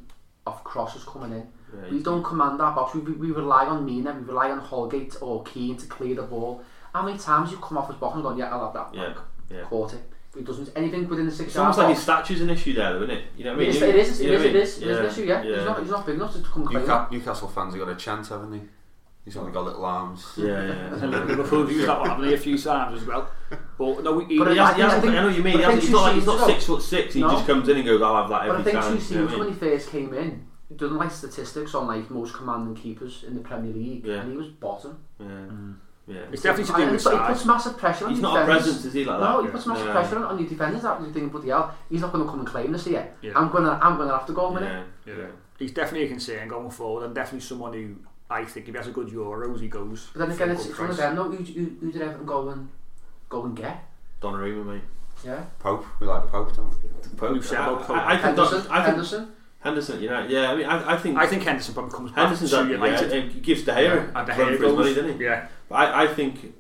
of 0.46 0.62
crosses 0.64 1.02
coming 1.04 1.32
in. 1.32 1.48
Yeah, 1.74 1.90
We 1.90 2.02
don't 2.02 2.22
command 2.22 2.60
that 2.60 2.74
box. 2.74 2.94
We, 2.94 3.00
we, 3.00 3.12
we 3.12 3.30
rely 3.32 3.66
on 3.66 3.84
Mina, 3.84 4.12
we 4.12 4.24
rely 4.24 4.50
on 4.50 4.58
Holgate 4.58 5.16
or 5.20 5.42
Keane 5.44 5.76
to 5.78 5.86
clear 5.86 6.14
the 6.14 6.22
ball. 6.22 6.62
How 6.94 7.02
many 7.02 7.18
times 7.18 7.50
you 7.50 7.56
come 7.58 7.78
off 7.78 7.88
his 7.88 7.96
box 7.96 8.14
and 8.14 8.22
gone, 8.22 8.36
yeah, 8.36 8.52
I'll 8.54 8.66
have 8.66 8.74
that. 8.74 8.94
Yeah, 8.94 9.14
yeah. 9.56 9.64
Caught 9.64 9.94
it. 9.94 10.00
He 10.36 10.42
doesn't 10.42 10.70
anything 10.76 11.08
within 11.08 11.26
the 11.26 11.32
six 11.32 11.48
It's 11.48 11.56
yard 11.56 11.64
almost 11.66 11.78
like 11.78 11.94
his 11.94 12.02
statue's 12.02 12.40
an 12.40 12.50
issue 12.50 12.72
there, 12.74 12.92
though, 12.94 13.02
isn't 13.04 13.16
it? 13.16 13.24
You 13.36 13.44
know 13.44 13.52
what 13.52 13.56
I 13.56 13.66
mean? 13.66 13.68
It 13.68 13.74
is, 13.74 13.80
You- 13.80 13.88
it 13.88 13.94
is, 13.96 14.20
it 14.20 14.24
you 14.24 14.30
know 14.30 14.36
is, 14.36 14.40
what 14.40 14.46
I 14.46 14.48
it 14.48 14.52
mean? 14.54 14.62
is, 14.62 14.78
it 14.78 14.88
is 14.88 14.98
an 14.98 15.06
issue, 15.06 15.22
yeah. 15.24 15.42
He's, 15.42 15.64
not, 15.66 15.80
he's 15.80 15.90
not 15.90 16.06
big 16.06 16.14
enough 16.14 16.32
to 16.34 16.42
come 16.42 16.66
claim 16.66 17.06
Newcastle, 17.10 17.48
fans 17.48 17.74
have 17.74 17.84
got 17.84 17.92
a 17.92 17.96
chance, 17.96 18.28
haven't 18.30 18.50
they? 18.50 18.60
He's 19.24 19.36
only 19.36 19.52
got 19.52 19.64
little 19.64 19.84
arms. 19.84 20.32
Yeah, 20.36 20.46
And 20.56 21.12
yeah. 21.12 21.24
Liverpool 21.24 21.60
have 21.60 21.70
used 21.70 21.86
that 21.88 22.00
one, 22.00 22.08
haven't 22.10 22.26
they, 22.26 22.34
a 22.34 22.38
few 22.38 22.58
times 22.58 23.00
as 23.02 23.06
well. 23.06 23.30
But 23.78 24.02
no, 24.02 24.18
he, 24.18 24.36
But 24.38 24.52
He 24.52 24.58
I- 24.58 24.66
has, 24.66 24.76
he 24.76 24.82
I 24.82 24.84
hasn't, 24.86 25.02
think- 25.04 25.14
I 25.14 25.20
know 25.20 25.26
what 25.28 25.36
you 25.36 25.42
mean. 25.44 25.56
He 25.58 25.62
hasn't, 25.62 25.82
he's 25.82 25.90
not, 25.92 26.02
like, 26.02 26.14
he's 26.16 26.26
not 26.26 26.46
six 26.46 26.66
foot 26.66 26.82
six. 26.82 27.14
He 27.14 27.20
No. 27.20 27.30
just 27.30 27.46
comes 27.46 27.68
in 27.68 27.76
and 27.76 27.86
goes, 27.86 28.02
"I'll 28.02 28.16
have 28.16 28.28
that 28.30 28.40
But 28.48 28.50
I 28.56 28.58
every 28.58 28.64
think 28.72 28.76
time." 28.82 28.98
two 28.98 29.14
you 29.14 29.20
know 29.20 29.22
what 29.22 29.30
seasons 29.30 29.32
I 29.32 29.38
when 29.38 29.48
he 29.48 29.54
first 29.54 29.90
came 29.90 30.14
in, 30.14 30.46
he 30.68 30.74
done 30.74 30.96
like 30.96 31.10
statistics 31.12 31.74
on 31.76 31.86
like 31.86 32.10
most 32.10 32.34
commanding 32.34 32.74
keepers 32.74 33.24
in 33.24 33.34
the 33.34 33.40
Premier 33.42 33.72
League, 33.72 34.04
Yeah. 34.04 34.22
and 34.22 34.32
he 34.32 34.36
was 34.36 34.48
bottom. 34.48 34.98
Yeah, 35.20 35.26
mm. 35.26 35.74
yeah. 36.08 36.16
it's 36.32 36.42
definitely 36.42 36.72
to 36.72 36.76
do 36.78 36.82
And 36.82 36.90
with 36.92 37.02
he 37.04 37.10
put- 37.10 37.20
he 37.20 37.26
puts 37.28 37.44
massive 37.46 37.78
pressure 37.78 38.04
on 38.06 38.10
He's 38.10 38.20
your 38.20 38.28
not 38.32 38.36
a 38.38 38.40
defenders. 38.40 38.62
presence, 38.64 38.84
is 38.86 38.92
he? 38.92 39.04
Like 39.04 39.20
No, 39.20 39.36
that? 39.40 39.46
he 39.46 39.52
puts 39.52 39.66
massive 39.66 39.86
Yeah. 39.86 39.92
pressure 39.92 40.16
on, 40.16 40.24
on 40.24 40.38
your 40.40 40.48
defenders. 40.48 40.82
That 40.82 41.00
you 41.00 41.12
think, 41.12 41.30
bloody 41.30 41.48
hell, 41.50 41.72
he's 41.88 42.00
not 42.00 42.12
going 42.12 42.24
to 42.24 42.30
come 42.30 42.40
and 42.40 42.48
claim 42.48 42.72
this 42.72 42.86
year. 42.88 43.08
Yeah. 43.22 43.32
I'm 43.36 43.52
going 43.52 43.64
to, 43.64 43.78
I'm 43.80 43.96
going 43.98 44.08
to 44.08 44.16
have 44.16 44.26
to 44.26 44.32
go 44.32 44.50
with 44.50 44.64
it. 44.64 44.66
Yeah, 45.06 45.14
Yeah. 45.14 45.26
He's 45.60 45.72
definitely 45.72 46.06
a 46.06 46.08
concern 46.08 46.48
going 46.48 46.70
forward, 46.70 47.04
and 47.04 47.14
definitely 47.14 47.40
someone 47.46 47.72
who 47.72 47.94
I 48.32 48.44
think 48.44 48.68
if 48.68 48.74
he 48.74 48.78
has 48.78 48.88
a 48.88 48.90
good 48.90 49.08
Euros, 49.08 49.60
he 49.60 49.68
goes. 49.68 50.08
But 50.12 50.20
then 50.20 50.30
again, 50.32 50.50
it's, 50.50 50.62
good 50.64 50.70
it's 50.70 50.80
one 50.80 50.90
of 50.90 50.96
them. 50.96 51.14
No, 51.14 51.24
who, 51.24 51.36
who, 51.36 51.76
who 51.80 51.92
did 51.92 52.02
Everton 52.02 52.26
go 52.26 52.48
and 52.48 52.68
go 53.28 53.44
and 53.44 53.56
get? 53.56 53.84
Donnarumma, 54.20 54.64
mate. 54.66 54.82
Yeah, 55.24 55.44
Pope, 55.58 55.84
we 56.00 56.06
like 56.06 56.22
the 56.22 56.28
Pope, 56.28 56.56
don't 56.56 56.68
we? 56.70 57.16
Pope. 57.16 57.32
We've 57.32 57.44
said 57.46 57.58
I, 57.58 57.66
about 57.70 57.82
Pope. 57.82 57.96
I, 57.96 58.04
I 58.06 58.10
think 58.12 58.22
Henderson. 58.22 58.62
Don- 58.62 58.70
I 58.72 58.74
think 58.76 58.86
Henderson. 58.86 59.32
Henderson. 59.60 60.02
You 60.02 60.10
know, 60.10 60.26
yeah. 60.26 60.50
I 60.50 60.56
mean, 60.56 60.66
I, 60.66 60.94
I 60.94 60.96
think 60.96 61.16
I 61.18 61.26
think 61.26 61.42
Henderson 61.44 61.74
probably 61.74 61.92
comes 61.92 62.10
back 62.10 62.18
Henderson's 62.24 62.50
to 62.50 62.60
up, 62.60 62.66
yeah, 62.68 62.72
United. 62.74 63.12
and 63.12 63.42
gives 63.42 63.62
De 63.62 63.72
Gea 63.72 64.12
and 64.14 64.26
De 64.26 64.32
Gea 64.32 64.36
for 64.36 64.50
his 64.50 64.60
money, 64.60 64.74
goes. 64.74 64.96
doesn't 64.96 65.18
he? 65.18 65.24
Yeah, 65.24 65.46
But 65.68 65.74
I, 65.76 66.04
I 66.04 66.06
think, 66.08 66.54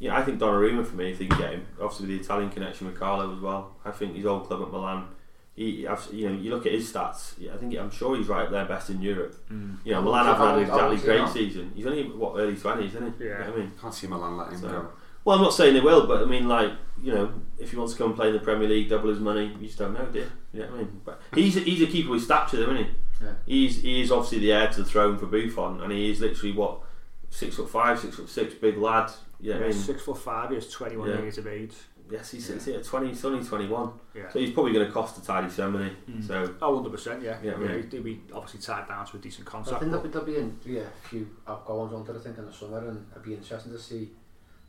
yeah, 0.00 0.16
I 0.16 0.22
think 0.22 0.40
Donnarumma 0.40 0.84
for 0.84 0.96
me, 0.96 1.12
if 1.12 1.18
they 1.18 1.26
can 1.26 1.38
get 1.38 1.52
him, 1.52 1.66
obviously 1.80 2.06
with 2.08 2.18
the 2.18 2.24
Italian 2.24 2.50
connection 2.50 2.86
with 2.88 2.98
Carlo 2.98 3.32
as 3.32 3.40
well. 3.40 3.76
I 3.84 3.92
think 3.92 4.16
his 4.16 4.26
old 4.26 4.46
club 4.48 4.62
at 4.62 4.72
Milan. 4.72 5.06
He, 5.54 5.86
I've, 5.86 6.08
you 6.12 6.28
know, 6.28 6.34
you 6.34 6.50
look 6.50 6.64
at 6.64 6.72
his 6.72 6.90
stats. 6.90 7.34
I 7.52 7.56
think 7.58 7.76
I'm 7.76 7.90
sure 7.90 8.16
he's 8.16 8.28
right 8.28 8.44
up 8.46 8.50
there, 8.50 8.64
best 8.64 8.88
in 8.88 9.02
Europe. 9.02 9.36
Mm. 9.52 9.78
You 9.84 9.92
know, 9.92 10.02
Milan 10.02 10.24
haven't 10.26 10.46
had 10.46 10.56
an 10.56 10.62
exactly 10.62 10.96
great 10.98 11.18
now? 11.18 11.26
season. 11.28 11.72
He's 11.74 11.86
only 11.86 12.04
what 12.04 12.38
early 12.38 12.56
twenties, 12.56 12.94
isn't 12.94 13.18
he? 13.18 13.24
Yeah. 13.26 13.38
You 13.40 13.44
know 13.44 13.52
I 13.54 13.56
mean. 13.58 13.72
Can't 13.80 13.94
see 13.94 14.06
Milan 14.06 14.36
letting 14.36 14.58
him 14.58 14.70
go. 14.70 14.88
Well, 15.24 15.36
I'm 15.36 15.42
not 15.42 15.52
saying 15.52 15.74
they 15.74 15.80
will, 15.80 16.06
but 16.06 16.22
I 16.22 16.24
mean, 16.24 16.48
like, 16.48 16.72
you 17.02 17.12
know, 17.12 17.30
if 17.58 17.72
he 17.72 17.76
wants 17.76 17.92
to 17.92 17.98
come 17.98 18.08
and 18.08 18.16
play 18.16 18.28
in 18.28 18.32
the 18.32 18.38
Premier 18.38 18.66
League, 18.66 18.88
double 18.88 19.10
his 19.10 19.20
money, 19.20 19.54
you 19.60 19.66
just 19.66 19.78
don't 19.78 19.92
know, 19.92 20.06
do 20.06 20.20
you? 20.20 20.30
You 20.54 20.60
know 20.60 20.66
what 20.66 20.74
I 20.74 20.78
mean? 20.78 21.00
But 21.04 21.20
he's 21.34 21.56
a, 21.58 21.60
he's 21.60 21.82
a 21.82 21.86
keeper 21.86 22.10
with 22.10 22.22
stature, 22.22 22.56
though, 22.56 22.72
isn't 22.72 22.76
he? 22.86 22.90
Yeah. 23.22 23.32
He's 23.44 23.82
he 23.82 24.00
is 24.00 24.10
obviously 24.10 24.38
the 24.38 24.52
heir 24.52 24.68
to 24.68 24.82
the 24.82 24.88
throne 24.88 25.18
for 25.18 25.26
Buffon, 25.26 25.82
and 25.82 25.92
he 25.92 26.10
is 26.10 26.20
literally 26.20 26.52
what 26.52 26.80
six 27.28 27.56
foot 27.56 27.68
five, 27.68 27.98
six 27.98 28.16
foot 28.16 28.30
six, 28.30 28.54
big 28.54 28.78
lad. 28.78 29.10
You 29.40 29.50
know 29.50 29.56
what 29.56 29.62
I 29.64 29.68
yeah, 29.68 29.72
mean? 29.74 29.82
six 29.82 30.02
foot 30.02 30.18
five, 30.18 30.50
he's 30.50 30.68
21 30.70 31.08
Yeah. 31.08 31.20
years 31.20 31.38
of 31.38 31.46
age. 31.46 31.74
Yes, 32.10 32.30
he's, 32.32 32.48
he's 32.48 32.68
at 32.68 32.84
twenty, 32.84 33.08
he's 33.08 33.24
only 33.24 33.44
twenty 33.44 33.68
one, 33.68 33.92
Yeah. 34.14 34.28
so 34.30 34.38
he's 34.40 34.50
probably 34.50 34.72
going 34.72 34.86
to 34.86 34.92
cost 34.92 35.16
a 35.18 35.24
tidy 35.24 35.48
some 35.50 35.72
money. 35.74 35.92
So 36.26 36.54
Oh, 36.60 36.80
100%, 36.82 37.22
yeah. 37.22 37.36
Yeah, 37.42 37.52
yeah, 37.58 37.66
right. 37.66 37.84
he'd 37.92 38.02
be 38.02 38.20
obviously 38.32 38.60
tied 38.60 38.88
down 38.88 39.06
to 39.06 39.16
a 39.16 39.20
decent 39.20 39.46
contract. 39.46 39.76
I 39.76 39.78
think 39.80 39.92
there'll 39.92 40.04
be, 40.06 40.10
there'll 40.10 40.26
be, 40.26 40.36
in, 40.36 40.58
yeah, 40.64 40.82
a 41.04 41.08
few 41.08 41.28
outgoings 41.46 41.92
on 41.92 42.04
to 42.06 42.12
I 42.14 42.18
think 42.18 42.38
in 42.38 42.46
the 42.46 42.52
summer, 42.52 42.78
and 42.88 43.06
it'd 43.12 43.22
be 43.22 43.34
interesting 43.34 43.72
to 43.72 43.78
see 43.78 44.10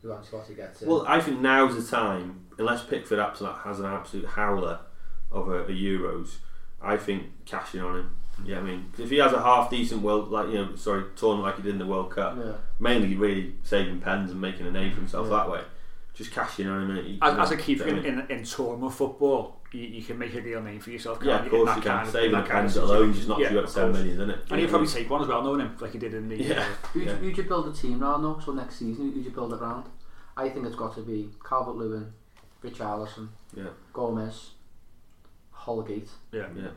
who 0.02 0.08
Ancelotti 0.08 0.54
gets 0.56 0.82
in. 0.82 0.88
Well, 0.88 1.04
I 1.06 1.20
think 1.20 1.40
now's 1.40 1.74
the 1.74 1.96
time, 1.96 2.46
unless 2.58 2.84
Pickford 2.84 3.18
absolute, 3.18 3.54
has 3.64 3.80
an 3.80 3.86
absolute 3.86 4.26
howler 4.26 4.78
of 5.30 5.48
a, 5.48 5.62
a 5.64 5.68
Euros, 5.70 6.36
I 6.80 6.96
think 6.96 7.24
cashing 7.44 7.80
on 7.80 7.96
him. 7.98 8.10
Hmm. 8.36 8.46
Yeah, 8.46 8.58
I 8.58 8.62
mean, 8.62 8.86
'cause 8.92 9.00
if 9.04 9.10
he 9.10 9.18
has 9.18 9.32
a 9.32 9.42
half 9.42 9.68
decent 9.70 10.00
world, 10.02 10.30
like 10.30 10.48
you 10.48 10.54
know, 10.54 10.74
sorry, 10.76 11.04
tournament 11.16 11.44
like 11.46 11.56
he 11.56 11.62
did 11.62 11.72
in 11.72 11.78
the 11.78 11.86
World 11.86 12.10
Cup, 12.10 12.36
yeah. 12.38 12.52
mainly 12.80 13.14
really 13.14 13.54
saving 13.62 14.00
pens 14.00 14.30
and 14.30 14.40
making 14.40 14.66
a 14.66 14.70
name 14.70 14.90
for 14.90 14.96
himself 15.00 15.28
Yeah. 15.30 15.36
that 15.36 15.50
way. 15.50 15.60
Just 16.14 16.30
cashing 16.32 16.68
on 16.68 16.90
him. 16.90 17.04
He- 17.04 17.18
As, 17.22 17.38
as 17.38 17.50
a 17.52 17.56
keeper 17.56 17.86
you 17.86 17.92
know 17.92 17.98
in, 17.98 18.04
what 18.16 18.24
I 18.24 18.26
mean? 18.26 18.30
in, 18.30 18.38
in 18.40 18.44
tournament 18.44 18.92
football, 18.92 19.60
you, 19.72 19.80
you 19.80 20.02
can 20.02 20.18
make 20.18 20.34
a 20.34 20.40
real 20.42 20.60
name 20.60 20.78
for 20.78 20.90
yourself. 20.90 21.18
yeah, 21.22 21.38
can't 21.38 21.46
of 21.46 21.52
you, 21.52 21.58
in 21.60 21.64
course 21.66 21.68
that 21.70 21.76
you 21.76 21.82
can. 21.82 21.92
kind 21.96 22.06
of- 22.06 22.12
Saving 22.12 22.28
in 22.30 22.34
a 22.34 22.42
that 22.42 22.48
kind 22.50 22.66
of 22.66 22.76
alone 22.76 22.88
situation. 22.90 23.14
just 23.14 23.28
knocks 23.28 23.40
Yeah, 23.40 23.50
you 23.52 23.58
up 23.58 23.64
of 23.64 23.70
seven 23.70 23.88
course. 23.92 23.98
million, 24.04 24.18
doesn't 24.18 24.34
it? 24.34 24.46
And 24.50 24.60
he'll 24.60 24.68
probably 24.68 24.88
take 24.88 25.10
one 25.10 25.22
as 25.22 25.28
well, 25.28 25.42
knowing 25.42 25.60
him, 25.60 25.76
like 25.80 25.92
he 25.92 25.98
did 25.98 26.14
in 26.14 26.28
the. 26.28 26.36
Yeah. 26.36 26.60
Uh, 26.60 26.64
Who'd, 26.92 27.06
Yeah. 27.06 27.14
who'd 27.14 27.36
you 27.38 27.42
build 27.44 27.68
a 27.68 27.72
team 27.72 28.02
around 28.02 28.22
though? 28.22 28.38
So 28.44 28.52
next 28.52 28.76
season, 28.76 29.12
who'd 29.12 29.24
you 29.24 29.30
build 29.30 29.52
it 29.54 29.60
around? 29.60 29.86
I 30.36 30.48
think 30.50 30.66
it's 30.66 30.76
got 30.76 30.94
to 30.96 31.00
be 31.02 31.30
Calvert 31.46 31.76
Lewin, 31.76 32.12
Richarlison, 32.62 33.28
Yeah, 33.56 33.64
Gomes, 33.94 34.52
Holgate, 35.52 36.08
yeah. 36.32 36.48
yeah. 36.54 36.68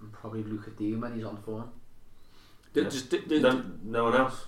and 0.00 0.12
probably 0.12 0.42
Lucas 0.42 0.72
Digne 0.74 0.96
when 1.00 1.14
he's 1.14 1.24
on 1.24 1.36
form. 1.38 1.70
There- 2.72 2.82
Yeah. 2.84 2.90
Just, 2.90 3.10
there- 3.10 3.20
there- 3.26 3.40
No, 3.40 3.64
no 3.84 4.04
one 4.04 4.14
else. 4.16 4.46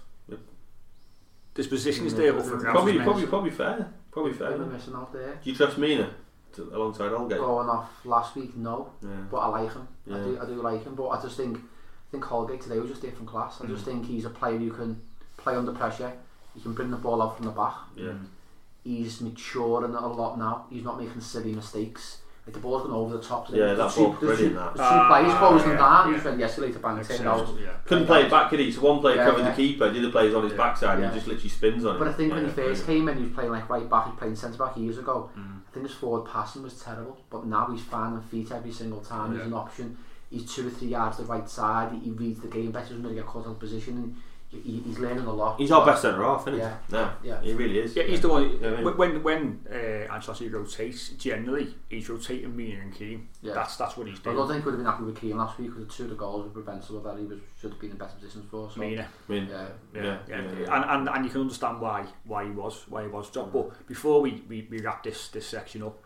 there's 1.55 1.69
positions 1.69 2.15
there 2.15 2.37
up 2.37 2.45
for 2.45 2.57
grabs. 2.57 2.73
Probably, 2.75 2.99
probably, 3.01 3.27
probably 3.27 3.51
fair. 3.51 3.93
Probably 4.19 4.33
fair. 4.37 4.53
I 4.55 4.57
missing 4.67 4.95
out 4.95 5.13
there? 5.13 5.39
Do 5.43 5.49
you 5.51 5.55
trust 5.55 5.79
Mina 5.79 6.11
to, 6.55 6.63
alongside 6.75 7.13
Holgate? 7.13 7.39
Going 7.39 7.69
off 7.69 8.05
last 8.05 8.35
week, 8.35 8.57
no, 8.57 8.91
Yeah. 9.01 9.11
but 9.31 9.37
I 9.37 9.47
like 9.47 9.73
him. 9.73 9.87
I 10.11 10.15
do, 10.15 10.39
I 10.43 10.45
do 10.45 10.55
like 10.61 10.83
him, 10.83 10.97
but 10.97 11.09
I 11.11 11.23
just 11.23 11.37
think, 11.37 11.57
I 11.57 12.11
think 12.11 12.25
Holgate 12.25 12.61
today 12.61 12.81
was 12.81 12.91
just 12.91 13.01
different 13.03 13.29
class. 13.29 13.61
I 13.61 13.67
just 13.67 13.83
Mm. 13.83 13.87
think 13.87 14.07
he's 14.07 14.25
a 14.25 14.31
player 14.31 14.59
who 14.59 14.71
can 14.73 15.01
play 15.37 15.55
under 15.55 15.71
pressure. 15.71 16.13
He 16.55 16.61
can 16.61 16.73
bring 16.73 16.91
the 16.91 16.97
ball 16.97 17.23
out 17.23 17.37
from 17.37 17.47
the 17.47 17.53
back. 17.53 17.75
Yeah. 17.95 18.15
He's 18.83 19.21
maturing 19.21 19.95
a 19.95 20.07
lot 20.09 20.37
now. 20.37 20.67
He's 20.69 20.83
not 20.83 20.99
making 20.99 21.21
silly 21.21 21.53
mistakes. 21.55 22.23
Like 22.49 22.55
the 22.55 22.61
ball's 22.61 22.83
gone 22.85 22.93
over 22.93 23.19
the 23.19 23.23
top. 23.23 23.45
today. 23.47 23.59
Yeah, 23.59 23.67
The 23.75 23.75
that 23.75 23.93
two- 23.93 24.17
brilliant, 24.19 24.39
two- 24.53 24.55
that. 24.59 24.73
The 24.73 24.79
two 24.79 24.85
Ah, 24.89 25.09
players 25.09 25.35
closing 25.39 25.71
yeah, 25.73 25.77
down. 25.77 26.09
yeah. 26.09 26.15
He's 26.17 26.25
went 26.25 26.39
yesterday 26.41 26.73
to 26.73 26.79
bang 26.79 26.95
turned 26.97 27.01
out. 27.29 27.41
Exceptional, 27.41 27.61
yeah. 27.61 27.69
Couldn't 27.85 28.07
play 28.07 28.23
it 28.23 28.31
back, 28.31 28.49
could 28.49 28.61
he? 28.61 28.73
So 28.73 28.81
one 28.81 29.01
player 29.01 29.17
Yeah, 29.17 29.25
covered 29.27 29.43
yeah. 29.43 29.51
the 29.51 29.57
keeper, 29.57 29.91
the 29.93 29.99
other 29.99 30.11
player's 30.11 30.35
on 30.35 30.43
his 30.45 30.53
Yeah. 30.53 30.57
backside, 30.57 30.99
Yeah. 30.99 31.05
and 31.05 31.13
he 31.13 31.19
just 31.19 31.29
literally 31.29 31.49
spins 31.51 31.85
on 31.85 31.97
it. 31.97 31.99
But 31.99 32.09
I 32.09 32.13
think 32.15 32.33
when 32.33 32.45
he 32.45 32.51
first 32.51 32.57
brilliant. 32.57 32.87
came 32.87 33.09
in, 33.11 33.17
he 33.19 33.25
was 33.25 33.33
playing 33.33 33.51
like 33.51 33.69
right 33.69 33.91
back. 33.91 34.07
He 34.07 34.13
played 34.13 34.39
centre 34.39 34.57
back 34.57 34.77
years 34.79 34.97
ago. 34.97 35.29
Mm. 35.39 35.59
I 35.69 35.71
think 35.75 35.87
his 35.87 35.95
forward 35.95 36.25
passing 36.27 36.63
was 36.63 36.81
terrible, 36.81 37.19
but 37.29 37.45
now 37.45 37.69
he's 37.71 37.83
finding 37.83 38.23
feet 38.23 38.51
every 38.51 38.73
single 38.73 39.01
time. 39.01 39.33
He's 39.37 39.45
an 39.45 39.53
option. 39.53 39.99
He's 40.31 40.51
two 40.51 40.67
or 40.69 40.71
three 40.71 40.89
yards 40.89 41.17
to 41.19 41.23
the 41.25 41.29
right 41.29 41.49
side. 41.49 41.93
He, 41.93 41.99
he 42.07 42.11
reads 42.13 42.41
the 42.41 42.49
game 42.49 42.71
better. 42.71 42.87
Doesn't 42.89 43.03
really 43.03 43.17
get 43.17 43.27
caught 43.27 43.45
out 43.47 43.53
of 43.53 43.59
position. 43.59 43.95
And 43.99 44.17
he, 44.51 44.59
he- 44.61 44.81
he's 44.81 44.99
learning 44.99 45.27
a 45.27 45.33
lot. 45.33 45.59
He's 45.61 45.71
our 45.71 45.85
best 45.85 46.03
centre 46.03 46.23
half, 46.23 46.43
isn't 46.43 46.55
he? 46.55 46.59
Yeah. 46.61 46.77
No, 46.91 47.11
Yeah. 47.23 47.41
he 47.43 47.53
really 47.53 47.79
is. 47.81 47.95
Yeah, 47.95 48.05
he's 48.05 48.21
the 48.21 48.29
one. 48.29 48.59
Yeah, 48.61 48.69
I 48.69 48.83
mean- 48.83 48.97
when 48.97 49.23
when 49.23 49.61
uh, 49.71 49.75
Ancelotti 50.15 50.51
rotates, 50.53 51.11
generally 51.11 51.75
he's 51.91 52.09
rotating 52.09 52.57
Mina 52.57 52.81
and 52.81 52.95
Keane. 52.95 53.29
Yeah. 53.43 53.55
That's 53.55 53.77
that's 53.77 53.97
what 53.97 54.07
he's 54.07 54.19
doing. 54.21 54.37
I 54.37 54.39
don't 54.39 54.49
think 54.49 54.65
we'd 54.65 54.73
have 54.73 54.79
been 54.79 54.87
happy 54.87 55.05
with 55.05 55.21
Keane 55.21 55.37
last 55.37 55.59
week 55.59 55.69
because 55.75 55.87
the 55.87 55.93
two 55.93 56.05
of 56.05 56.11
the 56.11 56.17
goals 56.17 56.45
were 56.45 56.63
preventable 56.63 57.01
that 57.03 57.19
he 57.19 57.25
was 57.27 57.39
should 57.61 57.71
have 57.73 57.81
been 57.81 57.91
in 57.91 57.97
better 57.99 58.15
positions 58.15 58.47
for. 58.51 58.71
So, 58.71 58.81
Mina. 58.81 59.07
I 59.29 59.33
mean, 59.33 59.49
yeah. 59.49 59.69
Yeah, 59.95 60.03
Yeah, 60.03 60.19
yeah, 60.29 60.41
yeah, 60.43 60.59
yeah. 60.61 60.75
And, 60.77 60.85
and 61.09 61.09
and 61.17 61.25
you 61.25 61.31
can 61.31 61.43
understand 61.43 61.81
why 61.81 62.07
why 62.25 62.45
he 62.45 62.51
was 62.51 62.85
why 62.89 63.03
he 63.03 63.09
was 63.09 63.29
dropped. 63.31 63.53
But 63.53 63.87
before 63.87 64.21
we, 64.23 64.43
we, 64.49 64.67
we 64.71 64.81
wrap 64.81 65.03
this 65.03 65.29
this 65.29 65.47
section 65.47 65.83
up, 65.83 66.03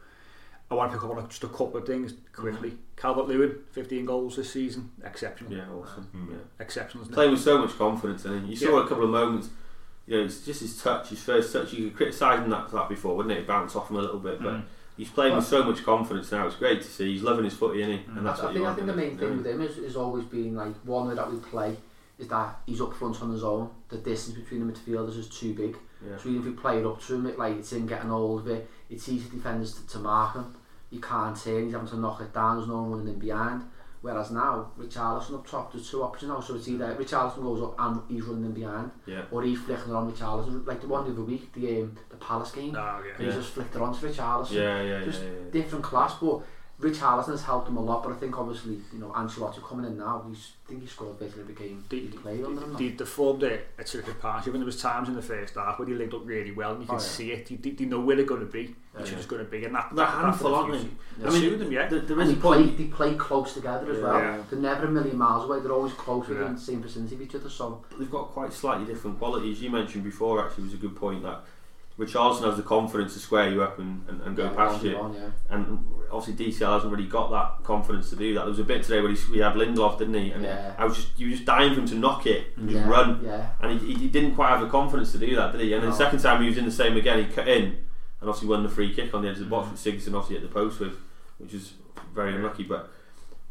I 0.71 0.75
want 0.75 0.91
to 0.91 0.97
pick 0.99 1.05
up 1.05 1.17
on 1.17 1.29
just 1.29 1.45
a 1.45 1.49
couple 1.49 1.77
of 1.77 1.87
things 1.87 2.15
quickly. 2.33 2.73
Calvert 2.97 3.29
Lewin, 3.29 3.57
15 3.73 4.07
goals 4.07 4.37
this 4.37 4.53
season, 4.53 4.91
exceptional, 5.05 5.53
yeah, 5.53 5.65
awesome. 5.71 6.29
Yeah. 6.31 6.37
exceptional. 6.61 7.03
Isn't 7.03 7.13
it? 7.13 7.15
Playing 7.15 7.31
with 7.33 7.41
so 7.41 7.59
much 7.59 7.77
confidence, 7.77 8.25
and 8.25 8.49
you 8.49 8.57
saw 8.57 8.79
Yeah. 8.79 8.85
a 8.85 8.89
couple 8.89 9.05
of 9.05 9.11
moments. 9.11 9.51
You 10.07 10.17
know, 10.19 10.25
it's 10.25 10.45
just 10.45 10.61
his 10.61 10.83
touch, 10.83 11.09
his 11.11 11.23
first 11.23 11.53
touch. 11.53 11.73
You 11.75 11.89
could 11.89 11.97
criticise 11.97 12.41
him 12.41 12.51
that, 12.51 12.71
that 12.73 12.89
before, 12.89 13.17
wouldn't 13.17 13.33
it? 13.37 13.41
It 13.41 13.47
bounced 13.47 13.77
off 13.77 13.91
him 13.91 13.97
a 13.97 14.01
little 14.01 14.19
bit, 14.19 14.43
but 14.43 14.55
Mm. 14.55 14.63
he's 14.97 15.11
playing 15.11 15.37
with 15.37 15.45
so 15.45 15.63
much 15.63 15.85
confidence 15.85 16.33
now. 16.33 16.47
It's 16.47 16.57
great 16.57 16.81
to 16.83 16.89
see. 16.89 17.13
He's 17.13 17.23
loving 17.23 17.45
his 17.45 17.55
footy, 17.55 17.83
isn't 17.83 17.93
he? 17.93 18.05
Mm. 18.11 18.17
And 18.19 18.27
that's 18.27 18.41
I, 18.41 18.45
what 18.47 18.51
I 18.51 18.59
you 18.59 18.59
think 18.65 18.69
I 18.69 18.75
think 18.75 18.87
the 18.89 18.97
main 18.97 19.19
thing 19.19 19.37
with 19.37 19.47
him 19.47 19.61
is, 19.61 19.79
is 19.79 19.97
always 19.97 20.25
being 20.25 20.57
like 20.57 20.75
one 20.85 21.07
way 21.09 21.15
that 21.15 21.31
we 21.31 21.39
play 21.39 21.77
is 22.19 22.29
that 22.29 22.61
he's 22.67 22.81
up 22.81 22.93
front 22.95 23.21
on 23.23 23.31
his 23.33 23.45
own. 23.45 23.69
The 23.91 23.99
distance 23.99 24.37
between 24.39 24.67
the 24.67 24.73
midfielders 24.73 25.17
is 25.19 25.29
too 25.29 25.55
big. 25.55 25.77
Yeah. 26.05 26.17
So 26.19 26.29
even 26.31 26.41
if 26.41 26.47
we 26.47 26.53
play 26.53 26.79
it 26.81 26.87
up 26.87 27.01
to 27.03 27.15
him, 27.15 27.27
it, 27.27 27.39
like 27.39 27.57
it's 27.59 27.73
him 27.73 27.87
getting 27.87 28.11
hold 28.11 28.41
of 28.41 28.49
it. 28.49 28.69
It's 28.93 29.09
easy 29.09 29.29
defenders 29.31 29.75
to, 29.75 29.87
to 29.89 29.99
mark 29.99 30.35
him. 30.35 30.55
You 30.91 31.01
can't 31.01 31.37
turn, 31.37 31.65
he's 31.65 31.73
having 31.73 31.89
to 31.89 31.97
knock 31.97 32.21
it 32.21 32.35
down, 32.35 32.57
there's 32.57 32.69
no 32.69 32.83
one 32.83 32.91
running 32.93 33.15
in 33.15 33.19
behind. 33.19 33.63
Whereas 34.03 34.33
now, 34.33 34.73
Richarlison 34.79 35.35
up 35.35 35.47
top, 35.47 35.73
there's 35.73 35.89
two 35.89 36.03
options 36.03 36.29
now. 36.29 36.41
So 36.41 36.57
it's 36.57 36.69
either 36.69 36.97
Richarlison 36.97 37.41
goes 37.43 37.63
up 37.63 37.77
and 37.79 38.03
he's 38.09 38.25
running 38.25 38.47
in 38.47 38.53
behind, 38.53 38.91
yeah. 39.07 39.23
or 39.31 39.45
he's 39.45 39.61
flicking 39.61 39.95
on 39.95 40.13
Richarlison. 40.13 40.67
Like 40.67 40.81
the 40.81 40.89
one 40.89 41.05
the 41.05 41.13
other 41.13 41.23
week, 41.23 41.53
the 41.53 41.83
um, 41.83 41.97
the 42.11 42.17
Palace 42.17 42.51
game, 42.51 42.75
oh, 42.77 43.03
yeah, 43.07 43.17
he 43.17 43.27
yeah. 43.27 43.31
just 43.31 43.51
flicked 43.51 43.77
it 43.77 43.81
on 43.81 43.97
to 43.97 44.07
Richarlison. 44.07 44.51
Yeah, 44.51 44.83
yeah, 44.83 45.05
just 45.05 45.23
yeah, 45.23 45.29
yeah, 45.29 45.35
yeah. 45.45 45.51
different 45.53 45.85
class, 45.85 46.15
but 46.21 46.43
Richarlison 46.83 47.29
has 47.31 47.43
helped 47.43 47.69
him 47.69 47.77
a 47.77 47.81
lot. 47.81 48.03
But 48.03 48.13
I 48.13 48.17
think 48.17 48.39
obviously, 48.39 48.75
you 48.93 48.99
know, 48.99 49.09
Ancelotti 49.13 49.63
coming 49.63 49.87
in 49.87 49.97
now, 49.99 50.25
he's 50.29 50.53
I 50.67 50.69
think 50.71 50.83
he 50.83 50.89
scored 50.89 51.19
basically 51.19 51.43
every 51.43 51.55
game 51.55 51.85
The, 51.89 52.01
he 52.01 52.09
played 52.09 52.45
under 52.45 52.63
him. 52.63 52.77
the, 52.77 52.89
the 52.91 53.05
formed 53.07 53.43
a, 53.43 53.61
a 53.79 53.85
terrific 53.85 54.21
partnership 54.21 54.55
and 54.55 54.63
there 54.63 54.67
was 54.67 54.81
times 54.81 55.09
in 55.09 55.15
the 55.15 55.21
first 55.23 55.55
half 55.55 55.79
where 55.79 55.87
they 55.87 55.93
linked 55.95 56.15
up 56.15 56.23
really 56.25 56.51
well 56.51 56.73
and 56.73 56.81
you 56.81 56.87
can 56.87 56.97
Oh, 56.97 56.99
yeah. 56.99 57.05
see 57.05 57.33
it. 57.33 57.51
You, 57.51 57.59
they, 57.59 57.71
they 57.71 57.85
know 57.85 58.01
where 58.01 58.17
they're 58.17 58.25
going 58.25 58.41
to 58.41 58.47
be, 58.47 58.75
which 58.95 59.11
Yeah. 59.13 59.19
is 59.19 59.27
going 59.27 59.45
to 59.45 59.51
be, 59.51 59.65
and 59.67 59.75
that, 59.75 59.91
They're 59.95 60.05
that, 60.07 60.11
handful, 60.25 60.51
that 60.53 60.57
aren't 60.57 60.73
they? 60.73 61.25
I 61.25 61.29
I 61.29 61.31
mean, 61.33 61.43
mean, 61.51 61.59
them, 61.59 61.73
yeah. 61.73 61.89
there, 61.89 62.01
there 62.01 62.21
and 62.21 62.29
is 62.31 62.35
they 62.35 62.39
a 62.39 62.43
play, 62.43 62.57
point. 62.65 62.79
they 62.79 62.85
play 62.85 63.15
close 63.17 63.53
together 63.55 63.91
as 63.91 63.99
Yeah. 63.99 64.03
well. 64.05 64.19
Yeah. 64.19 64.43
They're 64.51 64.59
never 64.61 64.87
a 64.87 64.91
million 64.91 65.19
miles 65.19 65.45
away. 65.49 65.61
They're 65.61 65.73
always 65.73 65.93
close 65.93 66.27
Yeah. 66.29 66.39
within 66.39 66.55
the 66.55 66.61
same 66.61 66.81
vicinity 66.83 67.15
of 67.17 67.23
each 67.23 67.35
other. 67.35 67.51
So 67.51 67.85
They've 67.99 68.11
got 68.11 68.29
quite 68.31 68.53
slightly 68.53 68.87
different 68.87 69.19
qualities. 69.19 69.61
You 69.61 69.71
mentioned 69.71 70.05
before, 70.05 70.43
actually, 70.45 70.65
was 70.65 70.75
a 70.75 70.79
good 70.79 70.97
point 70.97 71.23
that 71.25 71.45
Richarlison 71.99 72.45
has 72.45 72.57
the 72.57 72.63
confidence 72.63 73.13
to 73.15 73.21
square 73.21 73.51
you 73.51 73.63
up 73.63 73.79
and, 73.79 74.05
and, 74.09 74.21
and 74.23 74.37
go 74.37 74.45
yeah, 74.45 74.55
past 74.55 74.83
you. 74.85 74.97
one, 74.99 75.15
yeah. 75.15 75.29
and 75.51 75.85
obviously 76.11 76.47
DCL 76.51 76.73
hasn't 76.75 76.93
really 76.93 77.07
got 77.09 77.31
that 77.31 77.65
confidence 77.65 78.11
to 78.11 78.17
do 78.17 78.35
that. 78.35 78.41
There 78.41 78.49
was 78.49 78.59
a 78.59 78.65
bit 78.65 78.83
today 78.83 79.01
where 79.01 79.11
he, 79.13 79.19
we 79.31 79.39
had 79.39 79.55
Lindelof, 79.55 79.99
didn't 79.99 80.15
he? 80.15 80.31
And 80.31 80.43
Yeah. 80.45 80.75
I 80.79 80.85
was 80.85 80.97
just 80.97 81.19
you 81.19 81.27
were 81.29 81.33
just 81.35 81.45
dying 81.45 81.75
for 81.75 81.81
him 81.81 81.87
to 81.89 81.95
knock 81.95 82.27
it 82.27 82.47
and 82.57 82.69
just 82.69 82.87
run, 82.87 83.21
Yeah, 83.25 83.51
and 83.61 83.81
he, 83.81 83.95
he 83.95 84.09
didn't 84.09 84.35
quite 84.35 84.49
have 84.49 84.61
the 84.61 84.69
confidence 84.69 85.13
to 85.13 85.19
do 85.19 85.37
that, 85.37 85.53
did 85.53 85.61
he? 85.61 85.73
And 85.75 85.83
then 85.83 85.91
the 85.91 85.97
second 85.97 86.21
time 86.21 86.41
he 86.43 86.49
was 86.49 86.59
in 86.59 86.65
the 86.65 86.71
same 86.73 86.97
again, 86.97 87.19
he 87.25 87.33
cut 87.33 87.47
in 87.49 87.63
and 87.65 88.29
obviously 88.31 88.49
won 88.49 88.63
the 88.63 88.69
free 88.69 88.95
kick 88.95 89.13
on 89.15 89.23
the 89.23 89.29
edge 89.29 89.39
of 89.39 89.41
the 89.41 89.47
Mm. 89.47 89.51
box, 89.51 89.71
which 89.71 89.81
Sigurdsson 89.95 90.15
obviously 90.15 90.37
hit 90.37 90.43
the 90.43 90.49
post 90.55 90.81
with, 90.81 90.95
which 91.39 91.53
is 91.55 91.75
very 92.15 92.35
unlucky. 92.35 92.63
But 92.63 92.91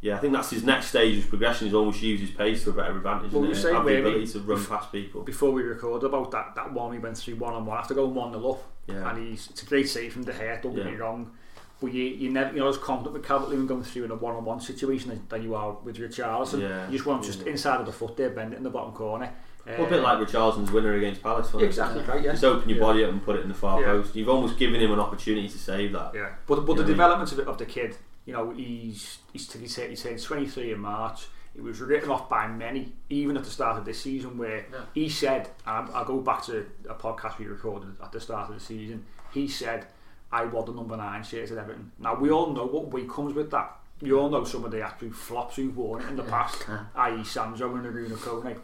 yeah, 0.02 0.16
I 0.16 0.20
think 0.20 0.34
that's 0.34 0.50
his 0.50 0.64
next 0.64 0.88
stage 0.88 1.18
of 1.24 1.30
progression. 1.30 1.68
Is 1.68 1.74
almost 1.74 2.02
use 2.02 2.20
his 2.22 2.32
pace 2.32 2.64
to 2.64 2.72
a 2.72 2.74
better 2.74 2.98
advantage. 2.98 3.32
Well, 3.32 3.44
isn't 3.44 3.52
we 3.52 3.58
it? 3.58 3.62
say 3.62 3.74
have 3.74 3.86
the 3.86 4.00
ability 4.00 4.28
to 4.28 4.40
run 4.40 4.66
past 4.66 4.92
people. 4.92 5.22
before 5.24 5.52
we 5.52 5.62
record 5.64 6.04
about 6.04 6.32
that, 6.32 6.56
that 6.56 6.74
one 6.74 6.90
we 6.92 7.00
went 7.00 7.18
through 7.18 7.36
one 7.36 7.54
on 7.54 7.66
one 7.66 7.78
after 7.78 7.94
going 7.94 8.14
one 8.14 8.32
nil 8.32 8.52
up, 8.54 8.64
Yeah. 8.88 9.10
and 9.10 9.28
he's 9.28 9.50
it's 9.50 9.64
a 9.64 9.66
great 9.66 9.88
save 9.90 10.14
from 10.14 10.24
the 10.24 10.34
head. 10.34 10.62
Don't 10.62 10.76
get 10.76 10.86
me 10.86 10.96
wrong, 10.96 11.32
but 11.80 11.94
you 11.94 12.04
you 12.04 12.30
never 12.32 12.54
you 12.54 12.60
know 12.60 12.68
as 12.68 12.78
confident 12.78 13.14
with 13.14 13.26
Calvert 13.26 13.50
Lewin 13.50 13.68
going 13.68 13.84
through 13.84 14.06
in 14.06 14.12
a 14.12 14.16
one 14.16 14.36
on 14.36 14.44
one 14.46 14.60
situation 14.60 15.22
than, 15.30 15.44
you 15.44 15.56
are 15.56 15.74
with 15.84 15.98
Richarlison. 15.98 16.62
Yeah. 16.62 16.86
You 16.88 16.94
just 16.98 17.06
want 17.06 17.24
him 17.26 17.32
just 17.32 17.46
inside 17.48 17.80
of 17.80 17.86
the 17.86 17.92
foot 17.94 18.18
there, 18.18 18.30
bend 18.32 18.54
it 18.54 18.58
in 18.58 18.64
the 18.64 18.70
bottom 18.70 18.94
corner. 18.94 19.32
Well, 19.64 19.86
a 19.86 19.90
bit 19.90 20.02
like 20.02 20.18
Richarlison's 20.28 20.72
winner 20.72 20.94
against 20.96 21.22
Palace. 21.22 21.54
exactly 21.54 22.02
right. 22.06 22.24
Yeah. 22.24 22.32
Just 22.32 22.44
open 22.44 22.68
your 22.68 22.80
Yeah. 22.80 22.84
body 22.84 23.04
up 23.04 23.12
and 23.12 23.24
put 23.24 23.36
it 23.36 23.44
in 23.44 23.48
the 23.50 23.54
far 23.54 23.80
Yeah. 23.80 23.88
post. 23.92 24.16
You've 24.16 24.28
almost 24.28 24.58
given 24.58 24.82
him 24.82 24.92
an 24.92 25.00
opportunity 25.00 25.48
to 25.48 25.58
save 25.60 25.92
that. 25.94 26.14
Yeah, 26.16 26.30
but 26.48 26.56
but 26.56 26.62
You 26.62 26.66
the 26.66 26.74
know 26.74 26.74
I 26.74 26.78
mean? 26.78 26.88
development 26.88 27.32
of, 27.34 27.40
it, 27.40 27.48
of 27.48 27.58
the 27.60 27.66
kid, 27.66 27.96
you 28.26 28.34
know, 28.34 28.52
he's 28.52 29.20
he's 29.34 29.52
he 29.52 29.68
turned, 29.68 29.90
he 29.92 29.96
turned 29.96 30.22
23 30.22 30.74
in 30.74 30.80
March. 30.80 31.28
He 31.54 31.60
was 31.60 31.82
written 31.82 32.10
off 32.10 32.30
by 32.30 32.48
many, 32.48 32.94
even 33.10 33.36
at 33.36 33.44
the 33.44 33.50
start 33.50 33.78
of 33.78 33.84
this 33.84 34.02
season, 34.02 34.38
where 34.38 34.66
Yeah. 34.72 34.80
he 34.94 35.10
said, 35.10 35.50
um, 35.66 35.88
and 35.88 35.96
I'll 35.96 36.06
go 36.06 36.20
back 36.22 36.44
to 36.46 36.66
a 36.90 36.94
podcast 36.94 37.40
we 37.40 37.46
recorded 37.46 37.90
at 38.02 38.12
the 38.14 38.22
start 38.22 38.50
of 38.50 38.56
the 38.56 38.62
season. 38.62 39.06
He 39.34 39.48
said, 39.50 39.88
"I 40.32 40.46
want 40.46 40.68
the 40.68 40.74
number 40.74 40.96
nine 40.96 41.24
shirt 41.24 41.52
at 41.52 41.58
Everton." 41.58 41.92
Now 42.00 42.16
we 42.16 42.32
all 42.32 42.54
know 42.54 42.66
what 42.66 42.88
weight 42.92 43.10
comes 43.10 43.34
with 43.34 43.52
that. 43.52 43.78
You 44.04 44.18
all 44.20 44.30
know 44.30 44.44
some 44.46 44.64
of 44.66 44.72
the 44.72 44.82
absolute 44.82 45.14
flops 45.14 45.58
who've 45.58 45.76
worn 45.78 46.02
it 46.04 46.10
in 46.10 46.16
the 46.16 46.24
past, 46.24 46.66
i.e. 46.96 47.24
Sandro 47.24 47.76
and 47.76 47.86
Arouna 47.86 48.16
Koné. 48.18 48.58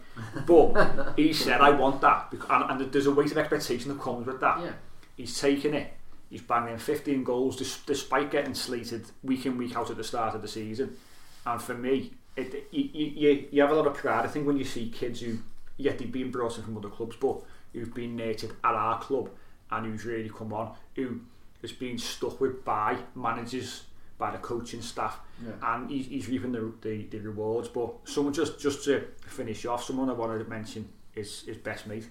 But 0.48 1.14
he 1.18 1.32
said, 1.34 1.60
"I 1.62 1.72
want 1.72 2.00
that," 2.02 2.34
and, 2.50 2.82
and 2.82 2.92
there's 2.92 3.06
a 3.06 3.12
weight 3.12 3.32
of 3.32 3.38
expectation 3.38 3.90
that 3.90 4.02
comes 4.02 4.26
with 4.26 4.40
that. 4.40 4.62
yeah. 4.62 4.72
He's 5.18 5.40
taken 5.40 5.74
it. 5.74 5.94
He's 6.30 6.42
banging 6.42 6.74
in 6.74 6.80
15 6.80 7.24
goals 7.24 7.56
despite 7.86 8.32
getting 8.32 8.54
slated 8.54 9.06
week 9.24 9.46
in 9.46 9.58
week 9.58 9.76
out 9.76 9.90
at 9.90 9.98
the 9.98 10.04
start 10.04 10.36
of 10.36 10.42
the 10.42 10.48
season. 10.48 10.98
And 11.46 11.62
for 11.62 11.74
me, 11.74 12.12
it, 12.36 12.68
you, 12.72 12.90
you, 12.94 13.48
you 13.52 13.62
have 13.62 13.72
a 13.72 13.76
lot 13.76 13.88
of 13.88 13.94
pride. 13.94 14.26
I 14.26 14.28
think 14.28 14.46
when 14.46 14.58
you 14.58 14.66
see 14.66 14.90
kids 14.90 15.22
who 15.22 15.38
yet 15.78 15.98
they've 16.00 16.12
been 16.12 16.32
brought 16.32 16.58
in 16.58 16.64
from 16.64 16.76
other 16.78 16.90
clubs, 16.90 17.16
but 17.16 17.42
who've 17.74 17.94
been 17.94 18.16
nurtured 18.16 18.52
at 18.64 18.74
our 18.74 19.00
club 19.00 19.30
and 19.72 19.86
who's 19.86 20.06
really 20.06 20.30
come 20.30 20.52
on, 20.54 20.74
who 20.96 21.22
has 21.62 21.72
been 21.72 21.98
stuck 21.98 22.40
with 22.42 22.64
by 22.66 22.98
managers, 23.16 23.84
by 24.18 24.32
the 24.32 24.38
coaching 24.40 24.82
staff, 24.82 25.20
Yeah. 25.46 25.52
and 25.76 25.90
he's, 25.90 26.08
he's 26.08 26.28
reaping 26.28 26.52
the, 26.52 26.72
the, 26.82 27.04
the 27.06 27.20
rewards. 27.20 27.68
But 27.70 27.94
someone 28.06 28.34
just 28.34 28.60
just 28.60 28.84
to 28.86 29.06
finish 29.26 29.66
off, 29.66 29.84
someone 29.84 30.10
I 30.10 30.14
wanted 30.14 30.40
to 30.44 30.50
mention 30.50 30.90
is 31.16 31.44
his 31.44 31.58
best 31.58 31.88
mate, 31.88 32.10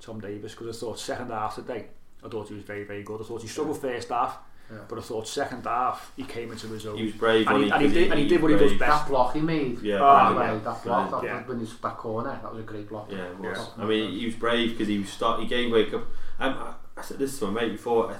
Tom 0.00 0.20
Davies, 0.20 0.52
because 0.52 0.76
I 0.76 0.78
thought 0.80 0.98
second 0.98 1.30
half 1.30 1.54
today, 1.56 1.86
I 2.26 2.28
thought 2.28 2.48
he 2.48 2.54
was 2.54 2.64
very 2.64 2.84
very 2.84 3.02
good. 3.02 3.20
I 3.20 3.24
thought 3.24 3.42
he 3.42 3.48
struggled 3.48 3.80
first 3.80 4.08
half, 4.08 4.38
Yeah. 4.70 4.78
but 4.88 4.98
I 4.98 5.02
thought 5.02 5.28
second 5.28 5.64
half 5.64 6.12
he 6.16 6.24
came 6.24 6.50
into 6.52 6.66
his 6.68 6.84
own. 6.86 6.96
He 6.98 7.04
was 7.04 7.12
brave 7.14 7.46
and 7.46 7.54
when 7.54 7.62
he, 7.62 7.68
he, 7.68 7.72
and 7.74 7.82
he 7.82 7.88
'cause 7.88 7.94
did, 7.94 8.10
and 8.10 8.20
he 8.20 8.28
did 8.28 8.42
what 8.42 8.50
he 8.50 8.56
does 8.58 8.68
brave. 8.70 8.80
best. 8.80 9.02
That 9.04 9.08
block 9.10 9.34
he 9.34 9.40
made. 9.40 9.80
Yeah, 9.82 10.00
Ah, 10.02 10.32
by 10.32 10.34
the 10.34 10.40
yeah. 10.44 10.52
way, 10.54 10.58
that 10.64 10.84
block, 10.84 11.10
that, 11.12 11.22
Yeah. 11.24 11.42
when 11.46 11.60
he's 11.60 11.76
that 11.78 11.96
corner, 11.98 12.38
that 12.42 12.52
was 12.52 12.60
a 12.62 12.66
great 12.66 12.88
block. 12.88 13.08
Yeah, 13.10 13.24
it 13.26 13.38
was. 13.38 13.56
Yeah. 13.78 13.84
I 13.84 13.86
mean, 13.86 14.10
he 14.18 14.26
was 14.26 14.34
brave 14.34 14.70
because 14.72 14.88
he 14.88 14.98
was 14.98 15.08
start. 15.08 15.40
He 15.40 15.46
gave 15.46 15.70
wake 15.72 15.94
up. 15.94 16.04
Um, 16.40 16.54
I, 16.54 16.74
I 16.98 17.02
said 17.02 17.18
this 17.18 17.38
to 17.38 17.46
my 17.46 17.60
mate 17.62 17.72
before. 17.72 18.10
uh, 18.10 18.16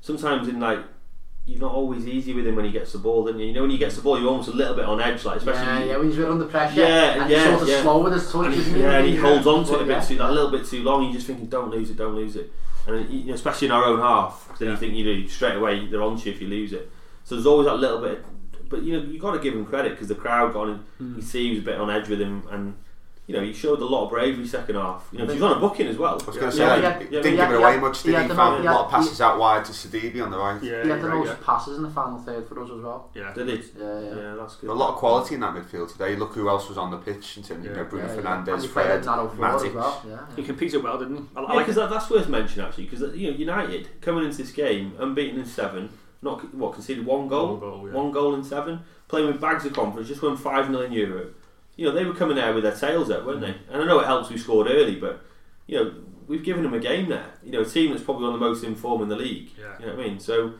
Sometimes 0.00 0.48
in 0.48 0.60
like. 0.60 0.80
You're 1.46 1.60
not 1.60 1.72
always 1.72 2.06
easy 2.08 2.32
with 2.32 2.46
him 2.46 2.56
when 2.56 2.64
he 2.64 2.70
gets 2.72 2.92
the 2.92 2.98
ball, 2.98 3.22
don't 3.26 3.38
you? 3.38 3.44
You 3.48 3.52
know 3.52 3.60
when 3.60 3.70
he 3.70 3.76
gets 3.76 3.96
the 3.96 4.00
ball, 4.00 4.18
you're 4.18 4.30
almost 4.30 4.48
a 4.48 4.52
little 4.52 4.74
bit 4.74 4.86
on 4.86 4.98
edge, 4.98 5.26
like 5.26 5.36
especially. 5.36 5.60
yeah, 5.66 5.84
yeah, 5.84 5.96
when 5.98 6.06
he's 6.08 6.16
a 6.16 6.22
bit 6.22 6.30
under 6.30 6.46
pressure. 6.46 6.80
Yeah, 6.80 7.20
and 7.20 7.30
yeah, 7.30 7.36
he's 7.36 7.48
sort 7.50 7.62
of 7.64 7.68
yeah. 7.68 7.82
slow 7.82 8.02
with 8.02 8.12
his 8.14 8.32
touch. 8.32 8.46
and 8.46 8.54
he, 8.54 8.80
yeah, 8.80 8.92
and 8.96 9.06
he 9.06 9.16
holds 9.16 9.46
on 9.46 9.62
to 9.66 9.74
it 9.74 9.82
a 9.82 9.84
Yeah. 9.84 9.98
bit 10.00 10.08
too, 10.08 10.16
like, 10.16 10.30
a 10.30 10.32
little 10.32 10.50
bit 10.50 10.64
too 10.64 10.82
long. 10.82 11.02
You're 11.04 11.12
just 11.12 11.26
thinking, 11.26 11.44
don't 11.48 11.70
lose 11.70 11.90
it, 11.90 11.98
don't 11.98 12.14
lose 12.14 12.36
it. 12.36 12.50
And 12.86 13.30
especially 13.30 13.66
in 13.66 13.72
our 13.72 13.84
own 13.84 14.00
half, 14.00 14.48
'cause 14.48 14.58
then 14.58 14.70
you 14.70 14.76
think 14.76 14.94
you 14.94 15.04
do 15.04 15.28
straight 15.28 15.56
away 15.56 15.86
they're 15.86 16.02
on 16.02 16.16
to 16.16 16.26
you 16.26 16.34
if 16.34 16.40
you 16.40 16.48
lose 16.48 16.72
it. 16.72 16.90
So 17.24 17.34
there's 17.34 17.46
always 17.46 17.66
that 17.66 17.78
little 17.78 18.00
bit, 18.00 18.24
but 18.68 18.82
you 18.82 18.92
know 18.92 19.04
you 19.04 19.18
got 19.18 19.32
to 19.32 19.38
give 19.38 19.54
him 19.54 19.64
credit 19.64 19.92
because 19.92 20.08
the 20.08 20.14
crowd 20.14 20.52
got 20.52 20.68
on. 20.68 20.84
You 20.98 21.22
see 21.22 21.40
hmm. 21.40 21.44
he 21.44 21.50
was 21.50 21.58
a 21.60 21.66
bit 21.66 21.80
on 21.80 21.90
edge 21.90 22.08
with 22.08 22.20
him, 22.20 22.42
and 22.50 22.74
you 23.26 23.34
know 23.34 23.42
he 23.42 23.52
showed 23.54 23.80
a 23.80 23.84
lot 23.84 24.04
of 24.04 24.10
bravery 24.10 24.46
second 24.46 24.74
half. 24.76 25.08
You 25.10 25.18
know 25.18 25.24
'cause 25.24 25.34
he 25.34 25.40
was 25.40 25.50
on 25.52 25.56
a 25.56 25.60
booking 25.60 25.86
as 25.86 25.96
well. 25.96 26.12
I 26.12 26.14
was 26.14 26.24
going 26.36 26.50
to 26.50 26.52
say, 26.52 26.58
yeah, 26.58 26.76
he 26.76 26.82
yeah, 26.82 26.98
didn't 26.98 27.36
yeah, 27.36 27.44
give 27.46 27.50
it 27.54 27.56
away 27.62 27.74
yeah, 27.74 27.80
much, 27.80 28.02
did 28.02 28.12
yeah, 28.12 28.22
he? 28.22 28.28
Found 28.28 28.66
a 28.66 28.70
lot 28.70 28.84
of 28.86 28.92
yeah, 28.92 28.96
passes 28.98 29.20
out 29.20 29.38
wide 29.38 29.64
to 29.64 29.72
Sidibé 29.72 30.22
on 30.22 30.30
the 30.30 30.38
right. 30.38 30.62
Yeah, 30.62 30.82
He 30.82 30.88
had 30.90 31.00
the 31.00 31.08
most 31.08 31.28
yeah. 31.28 31.36
passes 31.42 31.76
in 31.78 31.82
the 31.84 31.90
final 31.90 32.18
third 32.18 32.46
for 32.46 32.62
us 32.62 32.70
as 32.70 32.80
well. 32.82 33.10
Yeah. 33.14 33.32
Did 33.32 33.48
he? 33.48 33.54
Yeah, 33.78 34.00
yeah. 34.00 34.14
Yeah, 34.14 34.34
that's 34.38 34.56
good. 34.56 34.68
A 34.70 34.72
lot 34.74 34.90
of 34.90 34.96
quality 34.96 35.34
in 35.36 35.40
that 35.40 35.54
midfield 35.54 35.90
today. 35.92 36.16
Look 36.16 36.34
who 36.34 36.48
else 36.48 36.68
was 36.68 36.76
on 36.76 36.90
the 36.90 36.98
pitch 36.98 37.36
in 37.38 37.42
terms 37.42 37.64
of 37.64 37.70
you 37.70 37.76
know, 37.76 37.84
Bruno 37.84 38.06
Yeah, 38.06 38.14
yeah. 38.14 38.20
Fernandes, 38.20 38.54
And 38.62 38.70
Fred, 38.70 38.90
at 38.90 38.98
as 38.98 39.06
Matic. 39.06 39.74
well. 39.74 40.02
Yeah, 40.06 40.18
He 40.36 40.42
competed 40.42 40.82
well, 40.82 40.98
didn't 40.98 41.16
he? 41.16 41.22
I, 41.34 41.40
I 41.40 41.42
Yeah, 41.42 41.48
like 41.54 41.66
because 41.66 41.76
that, 41.76 41.90
that's 41.90 42.10
worth 42.10 42.28
mentioning 42.28 42.66
actually. 42.66 42.84
Because 42.84 43.02
uh, 43.02 43.12
you 43.12 43.30
know 43.30 43.36
United 43.36 43.88
coming 44.02 44.24
into 44.24 44.36
this 44.38 44.52
game 44.52 44.92
unbeaten 44.98 45.38
in 45.40 45.46
seven, 45.46 45.88
not 46.20 46.54
what 46.54 46.74
conceded 46.74 47.06
one 47.06 47.28
goal, 47.28 47.52
One 47.56 47.60
goal, 47.60 47.88
yeah. 47.88 47.94
one 47.94 48.12
goal 48.12 48.34
in 48.34 48.44
seven, 48.44 48.80
playing 49.08 49.28
with 49.28 49.40
bags 49.40 49.64
of 49.64 49.72
confidence, 49.72 50.08
just 50.08 50.20
won 50.22 50.36
five 50.36 50.70
million 50.70 50.92
euro. 50.92 51.26
You 51.76 51.86
know 51.86 51.92
they 51.92 52.04
were 52.04 52.14
coming 52.14 52.36
there 52.36 52.54
with 52.54 52.62
their 52.62 52.74
tails 52.74 53.10
up, 53.10 53.24
weren't 53.24 53.40
they? 53.40 53.54
And 53.70 53.82
I 53.82 53.84
know 53.84 54.00
it 54.00 54.06
helps 54.06 54.30
we 54.30 54.38
scored 54.38 54.68
early, 54.68 54.96
but 54.96 55.24
you 55.66 55.76
know 55.76 55.94
we've 56.26 56.44
given 56.44 56.62
them 56.62 56.74
a 56.74 56.78
game 56.78 57.08
there. 57.08 57.32
You 57.42 57.52
know 57.52 57.62
a 57.62 57.66
team 57.66 57.90
that's 57.90 58.02
probably 58.02 58.26
on 58.26 58.32
the 58.32 58.38
most 58.38 58.62
in 58.64 58.74
form 58.74 59.02
in 59.02 59.08
the 59.08 59.16
league. 59.16 59.50
Yeah. 59.58 59.78
You 59.78 59.86
know 59.86 59.96
what 59.96 60.04
I 60.04 60.08
mean? 60.08 60.20
So 60.20 60.54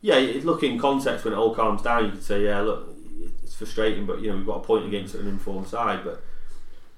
yeah, 0.00 0.18
look 0.42 0.62
in 0.62 0.78
context 0.78 1.24
when 1.24 1.34
it 1.34 1.36
all 1.36 1.54
calms 1.54 1.82
down, 1.82 2.06
you 2.06 2.10
could 2.12 2.22
say 2.22 2.44
yeah, 2.44 2.60
look, 2.60 2.94
it's 3.42 3.54
frustrating, 3.54 4.06
but 4.06 4.20
you 4.20 4.30
know 4.30 4.36
we've 4.36 4.46
got 4.46 4.56
a 4.56 4.64
point 4.64 4.86
against 4.86 5.14
an 5.14 5.26
informed 5.26 5.68
side, 5.68 6.04
but. 6.04 6.22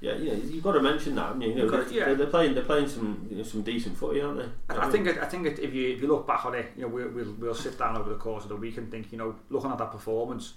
Yeah, 0.01 0.17
you 0.17 0.27
know, 0.27 0.35
you've 0.35 0.63
got 0.63 0.73
to 0.73 0.83
mention 0.83 1.15
that. 1.15 1.41
you? 1.41 1.49
You 1.49 1.55
know, 1.55 1.71
to- 1.71 1.85
they're, 1.85 2.09
yeah. 2.11 2.15
they're 2.15 2.27
playing. 2.27 2.53
They're 2.53 2.65
playing 2.65 2.89
some, 2.89 3.27
you 3.31 3.39
know, 3.39 3.43
some 3.43 3.63
decent 3.63 3.97
footy, 3.97 4.21
aren't 4.21 4.39
they? 4.39 4.75
I, 4.75 4.87
I 4.87 4.91
think 4.91 5.09
I 5.09 5.25
think 5.25 5.47
if 5.47 5.73
you 5.73 5.93
if 5.93 6.03
you 6.03 6.09
look 6.09 6.27
back 6.27 6.45
on 6.45 6.55
it, 6.55 6.73
you 6.77 6.83
know, 6.83 6.89
we'll, 6.89 7.09
we'll 7.09 7.33
we'll 7.39 7.55
sit 7.55 7.79
down 7.79 7.97
over 7.97 8.11
the 8.11 8.17
course 8.17 8.43
of 8.43 8.51
the 8.51 8.57
week 8.57 8.77
and 8.77 8.91
think, 8.91 9.13
you 9.13 9.17
know, 9.17 9.35
looking 9.49 9.71
at 9.71 9.79
that 9.79 9.93
performance, 9.93 10.55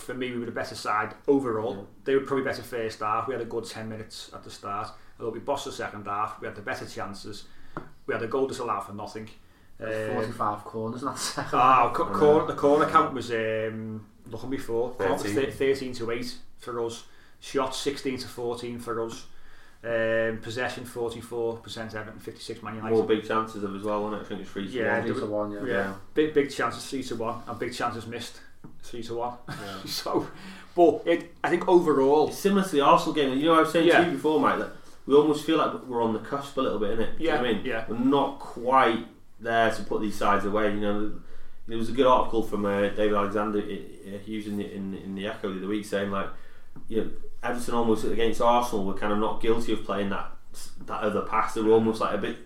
for 0.00 0.14
me, 0.14 0.30
we 0.32 0.38
were 0.40 0.46
the 0.46 0.52
better 0.52 0.74
side 0.74 1.14
overall. 1.28 1.86
They 2.04 2.14
were 2.14 2.22
probably 2.22 2.44
better 2.44 2.62
first 2.62 3.00
half. 3.00 3.26
We 3.28 3.34
had 3.34 3.40
a 3.42 3.46
good 3.46 3.64
ten 3.64 3.88
minutes 3.88 4.30
at 4.34 4.42
the 4.44 4.50
start. 4.50 4.88
Although 5.18 5.32
we 5.32 5.40
bossed 5.40 5.66
the 5.66 5.72
second 5.72 6.06
half, 6.06 6.40
we 6.40 6.46
had 6.46 6.56
the 6.56 6.62
better 6.62 6.86
chances. 6.86 7.44
We 8.06 8.14
had 8.14 8.22
a 8.22 8.26
goal 8.26 8.46
disallowed 8.46 8.84
for 8.84 8.92
nothing. 8.92 9.28
Um, 9.82 10.12
45 10.12 10.64
corners, 10.64 11.04
second. 11.20 11.58
Ah, 11.58 11.90
co- 11.94 12.06
cor- 12.06 12.46
the 12.46 12.54
corner 12.54 12.86
count 12.86 13.14
was 13.14 13.30
um, 13.30 14.06
looking 14.26 14.50
before. 14.50 14.94
Count 14.98 15.12
was 15.22 15.22
13. 15.32 15.46
thir- 15.46 15.50
13 15.52 15.92
to 15.94 16.10
8 16.10 16.34
for 16.58 16.84
us. 16.84 17.04
Shots 17.40 17.78
16 17.78 18.18
to 18.18 18.28
14 18.28 18.78
for 18.78 19.06
us. 19.06 19.26
Um, 19.82 20.38
possession 20.42 20.84
44% 20.84 21.94
Everton, 21.94 22.18
56 22.20 22.62
Man 22.62 22.74
United. 22.76 22.94
More 22.94 23.04
big 23.06 23.26
chances 23.26 23.62
of 23.64 23.74
as 23.74 23.82
well, 23.82 24.02
wasn't 24.02 24.20
it? 24.20 24.24
I 24.26 24.28
think 24.28 24.40
it's 24.42 24.50
three 24.50 24.66
to 24.66 24.70
Yeah, 24.72 24.98
one. 24.98 25.06
Three 25.08 25.20
to 25.20 25.26
one, 25.26 25.50
yeah. 25.52 25.64
yeah. 25.64 25.94
big 26.12 26.34
big 26.34 26.50
chances 26.50 26.86
3 26.90 27.02
to 27.04 27.16
1 27.16 27.42
and 27.48 27.58
big 27.58 27.72
chances 27.72 28.06
missed 28.06 28.40
3 28.82 29.02
to 29.04 29.14
1. 29.14 29.32
so, 29.86 30.26
but 30.74 31.02
it, 31.06 31.34
I 31.44 31.50
think 31.50 31.68
overall, 31.68 32.28
It's 32.28 32.38
similar 32.38 32.62
to 32.64 32.70
the 32.70 32.80
Arsenal 32.80 33.14
game. 33.14 33.36
You 33.38 33.46
know, 33.46 33.54
I 33.54 33.60
was 33.60 33.72
saying 33.72 33.86
Yeah. 33.88 34.00
to 34.00 34.06
you 34.06 34.12
before, 34.16 34.40
mate, 34.40 34.58
that 34.58 34.70
we 35.06 35.14
almost 35.14 35.44
feel 35.44 35.58
like 35.58 35.84
we're 35.86 36.02
on 36.02 36.12
the 36.12 36.18
cusp 36.20 36.56
a 36.56 36.60
little 36.60 36.78
bit, 36.78 36.98
innit? 36.98 37.18
Do 37.18 37.24
you 37.24 37.30
know 37.30 37.34
Yeah, 37.36 37.40
I 37.40 37.52
mean? 37.52 37.64
yeah. 37.64 37.84
We're 37.88 37.98
not 37.98 38.38
quite 38.38 39.06
there 39.40 39.70
to 39.70 39.82
put 39.84 40.00
these 40.00 40.16
sides 40.16 40.44
away. 40.44 40.72
You 40.74 40.80
know, 40.80 41.12
there 41.66 41.78
was 41.78 41.88
a 41.88 41.92
good 41.92 42.06
article 42.06 42.42
from 42.42 42.64
uh, 42.64 42.88
David 42.88 43.14
Alexander 43.14 43.58
uh, 43.60 44.18
using 44.26 44.60
it 44.60 44.72
in, 44.72 44.94
in 44.94 45.14
the 45.14 45.26
Echo 45.26 45.50
the 45.52 45.58
other 45.58 45.66
week 45.68 45.84
saying, 45.84 46.10
like, 46.10 46.26
you 46.88 47.04
know, 47.04 47.10
Everton 47.42 47.74
almost 47.74 48.04
against 48.04 48.40
Arsenal 48.40 48.84
were 48.84 48.94
kind 48.94 49.12
of 49.12 49.18
not 49.18 49.40
guilty 49.40 49.72
of 49.72 49.84
playing 49.84 50.10
that 50.10 50.30
that 50.86 51.00
other 51.00 51.22
pass. 51.22 51.54
They 51.54 51.62
were 51.62 51.72
almost 51.72 52.00
like 52.00 52.12
a 52.14 52.18
bit 52.18 52.36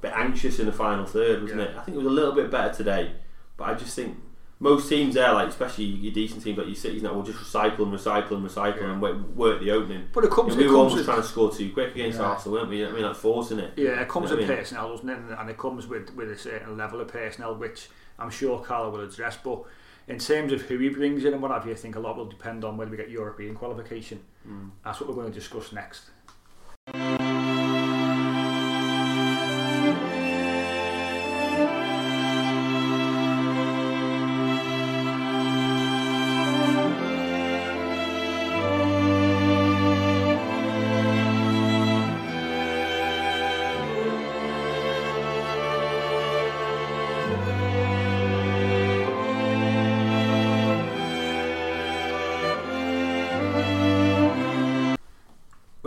bit 0.00 0.12
anxious 0.14 0.58
in 0.58 0.66
the 0.66 0.72
final 0.72 1.04
third, 1.04 1.42
wasn't 1.42 1.60
Yeah. 1.60 1.66
it? 1.66 1.76
I 1.76 1.80
think 1.82 1.94
it 1.94 1.98
was 1.98 2.06
a 2.06 2.10
little 2.10 2.32
bit 2.32 2.50
better 2.50 2.74
today, 2.74 3.12
but 3.58 3.64
I 3.68 3.74
just 3.74 3.94
think 3.94 4.16
most 4.62 4.88
teams 4.90 5.14
there, 5.14 5.32
like 5.32 5.48
especially 5.48 5.84
your 5.84 6.12
decent 6.12 6.42
teams 6.44 6.58
like 6.58 6.66
your 6.66 6.76
cities 6.76 7.02
now, 7.02 7.14
will 7.14 7.22
just 7.22 7.38
recycle 7.38 7.80
and 7.80 7.92
recycle 7.92 8.32
and 8.32 8.46
recycle 8.48 8.84
and 8.92 9.00
work, 9.00 9.16
work 9.34 9.60
the 9.60 9.70
opening. 9.70 10.06
but 10.12 10.22
it 10.24 10.30
comes, 10.30 10.52
Yeah, 10.54 10.58
we 10.58 10.64
it 10.64 10.66
were 10.68 10.72
comes 10.74 10.78
almost 10.92 10.96
with, 10.96 11.04
trying 11.06 11.22
to 11.22 11.26
score 11.26 11.50
too 11.50 11.72
quick 11.72 11.94
against 11.94 12.18
Yeah. 12.18 12.26
Arsenal, 12.26 12.58
weren't 12.58 12.68
we? 12.70 12.78
You 12.78 12.84
know 12.84 12.90
I 12.90 12.94
mean, 12.94 13.02
like 13.04 13.16
forcing 13.16 13.58
it. 13.58 13.72
Yeah, 13.76 14.00
it 14.02 14.08
comes 14.08 14.30
You 14.30 14.36
know 14.36 14.42
with 14.42 14.50
I 14.50 14.52
mean? 14.54 14.58
personnel, 14.58 14.88
doesn't 14.90 15.08
it? 15.08 15.18
And- 15.38 15.50
it 15.50 15.58
comes 15.58 15.86
with, 15.86 16.14
with 16.14 16.30
a 16.30 16.36
certain 16.38 16.76
level 16.76 17.00
of 17.00 17.08
personnel, 17.08 17.54
which 17.56 17.88
I'm 18.18 18.30
sure 18.30 18.60
Carlo 18.60 18.90
will 18.90 19.00
address. 19.00 19.38
But 19.42 19.62
in 20.08 20.18
terms 20.18 20.52
of 20.52 20.60
who 20.62 20.76
he 20.78 20.90
brings 20.90 21.24
in 21.24 21.32
and 21.32 21.40
what 21.40 21.50
have 21.52 21.64
you, 21.66 21.72
I 21.72 21.76
think 21.76 21.96
a 21.96 22.00
lot 22.00 22.16
will 22.18 22.26
depend 22.28 22.62
on 22.64 22.76
whether 22.76 22.90
we 22.90 22.98
get 22.98 23.08
European 23.08 23.54
qualification. 23.54 24.20
Hmm. 24.46 24.68
That's 24.84 25.00
what 25.00 25.08
we're 25.08 25.14
going 25.16 25.32
to 25.32 25.38
discuss 25.38 25.72
next. 25.72 26.10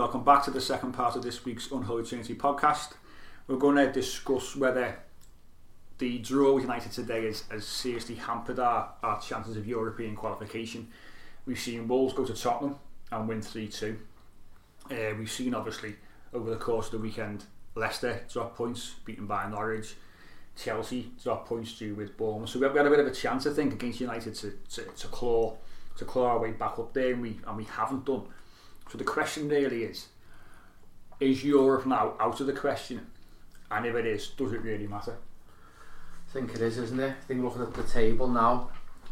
Welcome 0.03 0.25
back 0.25 0.43
to 0.43 0.51
the 0.51 0.59
second 0.59 0.91
part 0.91 1.15
of 1.15 1.23
this 1.23 1.45
week's 1.45 1.71
Unholy 1.71 2.03
Trinity 2.03 2.35
podcast. 2.35 2.91
We're 3.47 3.55
going 3.55 3.77
to 3.77 3.89
discuss 3.89 4.53
whether 4.53 4.99
the 5.97 6.17
draw 6.17 6.51
with 6.51 6.65
United 6.65 6.91
today 6.91 7.25
has, 7.25 7.45
has 7.49 7.65
seriously 7.65 8.15
hampered 8.15 8.59
our, 8.59 8.95
our 9.01 9.21
chances 9.21 9.55
of 9.55 9.65
European 9.65 10.17
qualification. 10.17 10.89
We've 11.45 11.57
seen 11.57 11.87
Wolves 11.87 12.13
go 12.13 12.25
to 12.25 12.33
Tottenham 12.33 12.75
and 13.13 13.29
win 13.29 13.41
3 13.41 13.69
2. 13.69 13.97
Uh, 14.91 14.95
we've 15.17 15.31
seen, 15.31 15.55
obviously, 15.55 15.95
over 16.33 16.49
the 16.49 16.57
course 16.57 16.87
of 16.87 16.91
the 16.91 16.99
weekend, 16.99 17.45
Leicester 17.73 18.25
drop 18.29 18.57
points, 18.57 18.95
beaten 19.05 19.25
by 19.25 19.49
Norwich. 19.49 19.95
Chelsea 20.57 21.13
drop 21.23 21.47
points 21.47 21.79
due 21.79 21.95
with 21.95 22.17
Bournemouth. 22.17 22.49
So 22.49 22.59
we 22.59 22.65
had, 22.65 22.73
we 22.73 22.79
had 22.79 22.87
a 22.87 22.89
bit 22.89 22.99
of 22.99 23.07
a 23.07 23.15
chance, 23.15 23.47
I 23.47 23.53
think, 23.53 23.71
against 23.71 24.01
United 24.01 24.35
to, 24.35 24.51
to, 24.71 24.81
to 24.83 25.07
claw 25.07 25.55
to 25.95 26.05
claw 26.05 26.31
our 26.31 26.39
way 26.39 26.51
back 26.51 26.77
up 26.77 26.93
there, 26.93 27.13
and 27.13 27.21
we 27.21 27.39
and 27.47 27.55
we 27.55 27.63
haven't 27.63 28.03
done. 28.03 28.23
So 28.93 28.99
the 28.99 29.05
question 29.05 29.49
really 29.49 29.85
is: 29.85 30.05
Is 31.19 31.43
Europe 31.43 31.87
now 31.87 32.13
out 32.19 32.39
of 32.39 32.45
the 32.45 32.53
question? 32.53 33.07
And 33.71 33.87
if 33.87 33.95
it 33.95 34.05
is, 34.05 34.27
does 34.27 34.53
it 34.53 34.61
really 34.61 34.85
matter? 34.85 35.15
I 36.29 36.31
think 36.31 36.53
it 36.53 36.61
is, 36.61 36.77
isn't 36.77 36.99
it? 36.99 37.09
I 37.09 37.25
think 37.25 37.41
looking 37.41 37.63
at 37.63 37.73
the 37.73 37.81
table 37.81 38.27
now, 38.27 38.69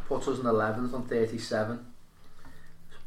puts 0.08 0.28
us 0.28 0.38
in 0.38 0.46
11th 0.46 0.94
on 0.94 1.08
37. 1.08 1.84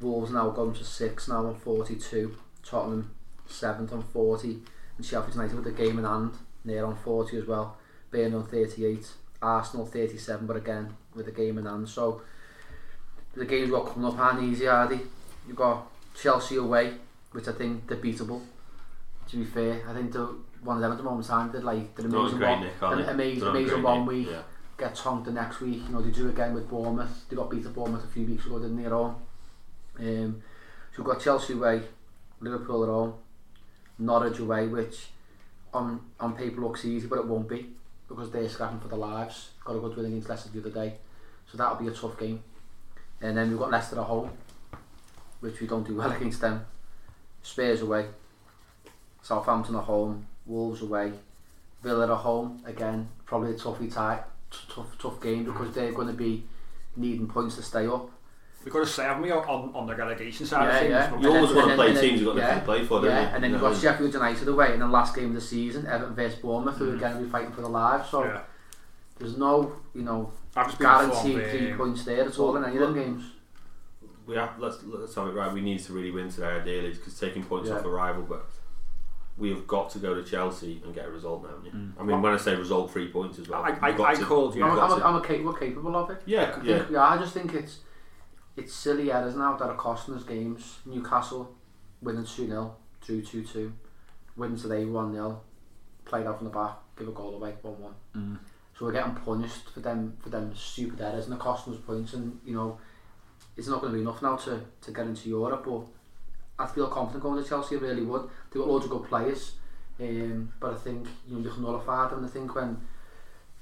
Wolves 0.00 0.32
now 0.32 0.50
gone 0.50 0.74
to 0.74 0.82
6 0.82 1.28
now 1.28 1.46
on 1.46 1.54
42. 1.54 2.36
Tottenham 2.64 3.14
7th 3.48 3.92
on 3.92 4.02
40. 4.02 4.58
And 4.96 5.06
Sheffield 5.06 5.36
United 5.36 5.54
with 5.54 5.68
a 5.68 5.70
game 5.70 6.00
in 6.00 6.04
hand, 6.04 6.32
near 6.64 6.84
on 6.84 6.96
40 6.96 7.38
as 7.38 7.46
well. 7.46 7.76
Burnley 8.10 8.34
on 8.34 8.46
38. 8.46 9.12
Arsenal 9.40 9.86
37, 9.86 10.44
but 10.44 10.56
again 10.56 10.96
with 11.14 11.28
a 11.28 11.32
game 11.32 11.56
in 11.56 11.66
hand. 11.66 11.88
So 11.88 12.22
the 13.32 13.44
games 13.44 13.70
got 13.70 13.94
coming 13.94 14.10
up 14.10 14.18
aren't 14.18 14.42
easy, 14.42 14.64
they? 14.64 14.98
You've 15.46 15.56
got 15.56 15.93
Chelsea 16.14 16.56
away, 16.56 16.94
which 17.32 17.48
I 17.48 17.52
think 17.52 17.86
they're 17.88 17.98
beatable. 17.98 18.42
To 19.28 19.36
be 19.36 19.44
fair, 19.44 19.82
I 19.88 19.94
think 19.94 20.12
the 20.12 20.36
one 20.62 20.76
of 20.76 20.82
them 20.82 20.92
at 20.92 20.98
the 20.98 21.04
moment 21.04 21.26
time 21.26 21.50
did 21.50 21.64
like 21.64 21.94
the 21.94 22.02
They're 22.02 22.20
amazing 22.20 22.40
one, 22.40 22.60
Nick, 22.60 22.72
amazing, 22.80 23.40
They're 23.40 23.50
amazing 23.50 23.82
one 23.82 24.06
week. 24.06 24.28
Yeah. 24.30 24.42
Get 24.76 24.94
tonked 24.94 25.26
the 25.26 25.32
next 25.32 25.60
week. 25.60 25.82
You 25.86 25.92
know 25.94 26.02
they 26.02 26.10
drew 26.10 26.30
again 26.30 26.54
with 26.54 26.68
Bournemouth. 26.68 27.28
They 27.28 27.36
got 27.36 27.50
beat 27.50 27.64
at 27.64 27.74
Bournemouth 27.74 28.04
a 28.04 28.08
few 28.08 28.26
weeks 28.26 28.46
ago, 28.46 28.58
didn't 28.58 28.76
they? 28.76 28.86
At 28.86 28.92
home. 28.92 29.16
Um, 29.98 30.42
so 30.94 31.02
we've 31.02 31.06
got 31.06 31.20
Chelsea 31.20 31.52
away, 31.52 31.82
Liverpool 32.40 32.82
at 32.82 32.88
home, 32.88 33.14
Norwich 33.98 34.38
away, 34.38 34.66
which 34.66 35.08
on 35.72 36.00
on 36.18 36.34
paper 36.36 36.60
looks 36.60 36.84
easy, 36.84 37.06
but 37.06 37.18
it 37.18 37.26
won't 37.26 37.48
be 37.48 37.70
because 38.08 38.30
they're 38.30 38.48
scrapping 38.48 38.80
for 38.80 38.88
their 38.88 38.98
lives. 38.98 39.50
Got 39.64 39.76
a 39.76 39.80
good 39.80 39.96
win 39.96 40.06
against 40.06 40.28
Leicester 40.28 40.50
the 40.50 40.60
other 40.60 40.70
day, 40.70 40.94
so 41.50 41.56
that'll 41.56 41.76
be 41.76 41.88
a 41.88 41.92
tough 41.92 42.18
game. 42.18 42.42
And 43.20 43.36
then 43.36 43.50
we've 43.50 43.58
got 43.58 43.70
Leicester 43.70 43.98
at 43.98 44.06
home, 44.06 44.30
which 45.44 45.60
we 45.60 45.66
don't 45.66 45.86
do 45.86 45.94
well 45.96 46.10
against 46.16 46.40
them. 46.40 46.64
Spurs 47.42 47.82
away, 47.82 48.06
Southampton 49.22 49.76
at 49.76 49.84
home, 49.84 50.26
Wolves 50.46 50.80
away, 50.82 51.12
Villa 51.82 52.04
at 52.10 52.18
home 52.18 52.62
again. 52.66 53.08
Probably 53.26 53.50
a 53.52 53.54
toughy 53.54 53.88
tie, 53.88 54.20
t- 54.50 54.58
tough 54.74 54.96
tough 54.98 55.20
game 55.20 55.44
because 55.44 55.74
they're 55.74 55.92
going 55.92 56.08
to 56.08 56.14
be 56.14 56.44
needing 56.96 57.26
points 57.28 57.56
to 57.56 57.62
stay 57.62 57.86
up. 57.86 58.10
We've 58.64 58.72
got 58.72 58.80
to 58.80 58.86
say, 58.86 59.02
haven't 59.04 59.30
on, 59.30 59.72
on 59.74 59.86
the 59.86 59.94
relegation 59.94 60.46
side 60.46 60.66
of 60.68 60.72
Yeah, 60.72 60.78
things? 60.80 60.90
yeah. 60.90 61.10
But 61.10 61.20
You 61.20 61.28
always 61.34 61.50
And 61.50 61.56
want 61.58 61.64
to 61.64 61.68
then- 61.68 61.76
play 61.76 61.86
and 61.88 61.96
then- 61.96 62.02
teams 62.04 62.20
you've 62.22 62.34
got 62.34 62.36
yeah, 62.38 62.54
to 62.54 62.64
play 62.64 62.84
for, 62.84 63.00
don't 63.02 63.10
yeah, 63.10 63.34
and 63.34 63.44
then 63.44 63.50
You 63.50 63.56
you've 63.56 63.60
got 63.62 63.76
Sheffield 63.76 64.14
United 64.14 64.48
away 64.48 64.72
in 64.72 64.80
the 64.80 64.86
last 64.88 65.14
game 65.14 65.28
of 65.28 65.34
the 65.34 65.40
season, 65.42 65.86
Everton 65.86 66.14
versus 66.14 66.38
Bournemouth, 66.38 66.76
who 66.78 66.90
are 66.94 66.96
going 66.96 67.16
to 67.18 67.22
be 67.24 67.28
fighting 67.28 67.52
for 67.52 67.60
their 67.60 67.68
lives. 67.70 68.08
So 68.08 68.24
yeah. 68.24 68.40
there's 69.18 69.36
no, 69.36 69.76
you 69.94 70.00
know, 70.00 70.32
I've 70.56 70.78
guaranteed 70.78 71.50
three 71.50 71.74
points 71.74 72.04
there 72.06 72.24
at 72.24 72.38
all 72.38 72.56
in 72.56 72.64
any 72.64 72.76
of 72.76 72.80
them 72.80 72.94
games. 72.94 73.24
We 74.26 74.36
have, 74.36 74.58
let's, 74.58 74.78
let's 74.84 75.14
have 75.14 75.26
it 75.28 75.32
right. 75.32 75.52
We 75.52 75.60
need 75.60 75.80
to 75.80 75.92
really 75.92 76.10
win 76.10 76.30
today, 76.30 76.46
ideally, 76.48 76.90
because 76.92 77.18
taking 77.18 77.44
points 77.44 77.68
Yeah. 77.68 77.76
off 77.76 77.84
a 77.84 77.88
rival. 77.88 78.22
But 78.22 78.46
we 79.36 79.50
have 79.50 79.66
got 79.66 79.90
to 79.90 79.98
go 79.98 80.14
to 80.14 80.22
Chelsea 80.22 80.80
and 80.84 80.94
get 80.94 81.06
a 81.06 81.10
result 81.10 81.42
now. 81.42 81.48
haven't 81.50 81.64
you? 81.66 81.92
I 81.98 82.02
mean, 82.04 82.22
when 82.22 82.32
I 82.32 82.36
say 82.36 82.54
result, 82.54 82.90
three 82.92 83.08
points 83.08 83.38
as 83.38 83.48
well. 83.48 83.62
I, 83.62 83.76
I, 83.82 83.92
got 83.92 84.08
I 84.08 84.14
to, 84.14 84.24
called 84.24 84.54
you. 84.54 84.64
I'm, 84.64 84.74
got 84.76 84.90
I'm, 84.90 84.98
to- 84.98 85.06
I'm 85.06 85.16
okay, 85.16 85.40
we're 85.40 85.52
capable 85.58 85.96
of 85.96 86.10
it. 86.10 86.22
yeah, 86.26 86.56
I 86.60 86.64
yeah. 86.64 86.78
think, 86.78 86.90
yeah, 86.92 87.02
I 87.02 87.18
just 87.18 87.34
think 87.34 87.52
it's 87.54 87.78
it's 88.56 88.72
silly 88.72 89.10
errors 89.10 89.34
now 89.34 89.56
that 89.56 89.64
are 89.68 89.74
costing 89.74 90.14
us 90.14 90.22
games. 90.22 90.78
Newcastle 90.86 91.52
winning 92.00 92.24
2 92.24 92.46
0, 92.46 92.76
drew 93.04 93.20
2 93.22 93.44
2, 93.44 93.72
winning 94.36 94.56
today 94.56 94.84
1 94.84 95.12
0, 95.12 95.40
played 96.04 96.26
out 96.26 96.38
from 96.38 96.46
the 96.46 96.52
back, 96.52 96.76
give 96.96 97.08
a 97.08 97.12
goal 97.12 97.34
away 97.34 97.54
1 97.60 97.80
1. 97.82 97.94
Mm. 98.16 98.38
So 98.78 98.84
we're 98.86 98.92
getting 98.92 99.14
punished 99.16 99.68
for 99.70 99.80
them 99.80 100.16
for 100.20 100.28
them 100.28 100.54
stupid 100.54 101.00
errors 101.00 101.24
and 101.24 101.32
they're 101.32 101.40
costing 101.40 101.74
us 101.74 101.80
points. 101.80 102.12
And 102.14 102.38
you 102.44 102.54
know, 102.54 102.78
it's 103.56 103.68
not 103.68 103.80
going 103.80 103.92
to 103.92 103.96
be 103.98 104.02
enough 104.02 104.22
now 104.22 104.36
to, 104.36 104.60
to 104.82 104.90
get 104.90 105.06
into 105.06 105.28
Europe. 105.28 105.64
But 105.66 105.82
I 106.64 106.66
feel 106.66 106.88
confident 106.88 107.22
going 107.22 107.42
to 107.42 107.48
Chelsea, 107.48 107.76
I 107.76 107.78
really 107.80 108.02
would. 108.02 108.22
They've 108.50 108.62
got 108.62 108.68
loads 108.68 108.84
of 108.84 108.90
good 108.90 109.04
players. 109.04 109.52
Um, 110.00 110.52
but 110.58 110.72
I 110.72 110.76
think 110.76 111.06
you 111.28 111.36
know, 111.36 111.42
you 111.44 111.50
can 111.50 111.62
nullify 111.62 112.08
them. 112.08 112.24
I 112.24 112.28
think 112.28 112.54
when 112.54 112.80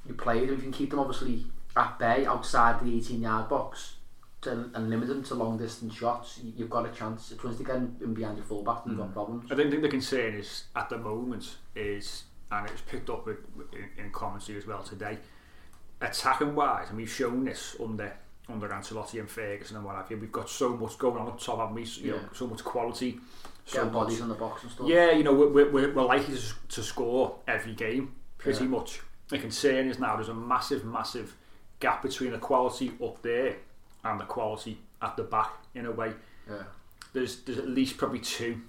you 0.07 0.15
play 0.15 0.41
them, 0.41 0.55
if 0.55 0.57
you 0.59 0.63
can 0.63 0.73
keep 0.73 0.91
them 0.91 0.99
obviously 1.01 1.47
at 1.77 1.99
bay 1.99 2.25
outside 2.27 2.81
the 2.85 2.97
18 2.97 3.21
yard 3.21 3.49
box 3.49 3.97
to, 4.43 4.71
and 4.75 4.89
limit 4.91 5.09
them 5.09 5.23
to 5.25 5.35
long 5.35 5.59
distance 5.59 5.95
shots, 5.95 6.41
you, 6.43 6.53
you've 6.57 6.71
got 6.71 6.87
a 6.87 6.91
chance. 6.91 7.31
It's 7.31 7.45
once 7.45 7.59
they 7.59 7.65
get 7.65 7.77
in, 7.77 7.97
in 8.01 8.15
behind 8.15 8.39
your 8.39 8.47
fullback, 8.47 8.83
you've 8.87 8.97
got 8.97 9.13
problems. 9.13 9.51
I 9.53 9.55
don't 9.55 9.71
think 9.71 9.83
the 9.83 9.89
concern 9.91 10.35
is 10.35 10.65
at 10.75 10.89
the 10.89 10.97
moment 10.99 11.57
is, 11.77 12.25
and 12.51 12.67
it 12.67 12.73
was 12.73 12.81
picked 12.83 13.11
up 13.11 13.27
with- 13.27 13.39
in, 13.73 14.05
in 14.07 14.11
commentary 14.11 14.57
as 14.59 14.67
well 14.67 14.83
today. 14.83 15.19
Attacking 16.01 16.55
wise, 16.57 16.89
and 16.89 16.97
we've 16.97 17.11
shown 17.13 17.45
this 17.45 17.77
under 17.81 18.13
under 18.49 18.69
Ancelotti 18.69 19.21
and 19.21 19.29
Ferguson 19.31 19.77
and 19.77 19.85
what 19.85 19.97
have 19.97 20.11
you. 20.11 20.17
We've 20.19 20.33
got 20.33 20.49
so 20.49 20.71
much 20.77 20.99
going 20.99 21.17
on 21.19 21.29
up 21.29 21.41
top, 21.41 21.59
haven't 21.59 21.75
we? 21.75 21.85
You 21.85 22.13
know, 22.13 22.21
so 22.35 22.47
much 22.47 22.63
quality, 22.65 23.19
so 23.65 23.79
Getting 23.79 23.93
much 23.93 24.03
bodies 24.05 24.21
in 24.21 24.29
the 24.29 24.35
box 24.35 24.63
and 24.63 24.73
stuff. 24.73 24.89
Yeah, 24.89 25.13
you 25.13 25.23
know, 25.25 25.33
we're, 25.33 25.71
we're, 25.71 25.93
we're 25.93 26.03
likely 26.05 26.35
to, 26.37 26.43
to 26.71 26.83
score 26.83 27.37
every 27.47 27.73
game, 27.75 28.15
pretty 28.39 28.65
Yeah. 28.65 28.71
much. 28.71 29.01
The 29.29 29.39
concern 29.39 29.89
is 29.89 29.99
now 29.99 30.17
there's 30.17 30.29
a 30.29 30.35
massive, 30.35 30.85
massive 30.85 31.35
gap 31.81 32.03
between 32.03 32.33
the 32.33 32.39
quality 32.39 32.93
up 33.03 33.23
there 33.23 33.57
and 34.05 34.21
the 34.21 34.25
quality 34.25 34.79
at 35.01 35.17
the 35.17 35.23
back, 35.23 35.53
in 35.75 35.87
a 35.87 35.93
way. 35.93 36.13
Yeah. 36.51 36.65
There's 37.13 37.37
there's 37.43 37.59
at 37.59 37.69
least 37.69 37.97
probably 37.97 38.19
two 38.21 38.61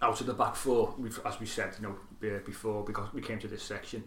out 0.00 0.20
of 0.20 0.26
the 0.26 0.34
back 0.34 0.56
four, 0.56 0.94
we've, 0.98 1.20
as 1.24 1.38
we 1.38 1.46
said, 1.46 1.74
you 1.80 1.86
know, 1.86 2.38
before 2.44 2.82
because 2.84 3.12
we 3.12 3.20
came 3.20 3.38
to 3.38 3.46
this 3.48 3.62
section, 3.62 4.02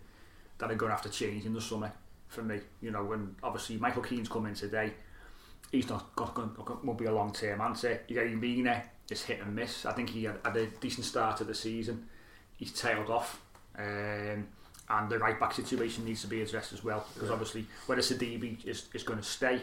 that 0.58 0.70
are 0.72 0.76
going 0.76 0.90
to 0.90 0.96
have 0.96 1.04
to 1.04 1.10
change 1.10 1.46
in 1.46 1.54
the 1.54 1.62
summer 1.62 1.92
for 2.28 2.42
me. 2.44 2.60
You 2.82 2.92
know, 2.92 3.12
and 3.14 3.36
obviously 3.44 3.78
Michael 3.78 4.02
Keane's 4.04 4.30
coming 4.30 4.54
today. 4.54 4.94
He's 5.72 5.90
not 5.90 6.16
got, 6.16 6.34
got, 6.34 6.86
won't 6.86 6.98
be 7.00 7.06
a 7.06 7.12
long 7.14 7.34
term 7.34 7.62
answer. 7.62 8.02
Yerry 8.10 8.40
Mina 8.40 8.84
is 9.10 9.24
hit 9.24 9.42
and 9.42 9.56
miss. 9.56 9.86
I 9.86 9.94
think 9.94 10.10
he 10.10 10.24
had, 10.26 10.38
had 10.46 10.56
a 10.56 10.68
decent 10.68 11.06
start 11.06 11.38
to 11.38 11.44
the 11.44 11.56
season. 11.56 12.08
He's 12.58 12.72
tailed 12.72 13.10
off. 13.10 13.42
Um, 13.78 14.48
and 14.88 15.10
the 15.10 15.18
right 15.20 15.40
back 15.40 15.54
situation 15.54 16.06
needs 16.06 16.22
to 16.22 16.28
be 16.28 16.42
addressed 16.42 16.72
as 16.72 16.84
well 16.84 17.06
because 17.14 17.32
obviously 17.32 17.66
whether 17.88 18.02
Sidibé 18.02 18.64
is, 18.66 18.86
is 18.94 19.02
going 19.04 19.18
to 19.20 19.26
stay 19.26 19.60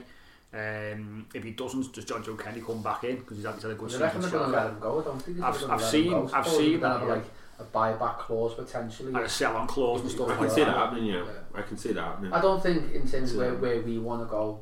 um, 0.53 1.27
if 1.33 1.43
he 1.45 1.53
doesn't 1.53 1.95
does 1.95 2.05
Jonjoe 2.05 2.39
Kenny 2.39 2.61
come 2.61 2.83
back 2.83 3.05
in 3.05 3.17
because 3.17 3.37
he's 3.39 3.47
had, 3.47 3.55
he's 3.55 3.63
had 3.63 3.73
a 3.73 3.75
good 3.77 3.91
season 3.91 4.03
reckon 4.03 4.21
they're 4.21 4.31
so 4.31 4.39
going 4.39 4.51
to 4.51 4.57
far. 4.57 4.65
let 4.67 4.73
him 4.75 4.81
go. 4.81 5.01
I 5.01 5.05
don't 5.05 5.23
think 5.23 5.37
they're 5.39 5.47
I've- 5.47 5.65
I've 5.67 5.83
seen- 5.83 6.31
I've 6.35 6.49
seen 6.49 6.81
that, 6.81 7.09
like 7.09 7.25
a 7.63 7.77
buyback 7.77 8.19
clause 8.19 8.55
potentially. 8.55 9.09
and 9.09 9.19
a 9.25 9.29
sell 9.29 9.57
on 9.57 9.67
clause 9.67 10.01
and 10.03 10.11
stuff 10.11 10.29
I 10.31 10.35
can 10.37 10.45
that 10.47 10.53
see 10.55 10.65
that 10.65 10.77
happening, 10.77 11.13
know. 11.13 11.25
Yeah. 11.25 11.59
I 11.61 11.63
can 11.63 11.77
see 11.77 11.93
that 11.93 12.03
happening. 12.03 12.33
I 12.33 12.41
don't 12.41 12.63
think 12.63 12.93
in 12.95 13.09
terms 13.09 13.33
of 13.33 13.39
where, 13.39 13.55
where 13.55 13.81
we 13.83 13.99
want 13.99 14.23
to 14.23 14.27
go, 14.31 14.61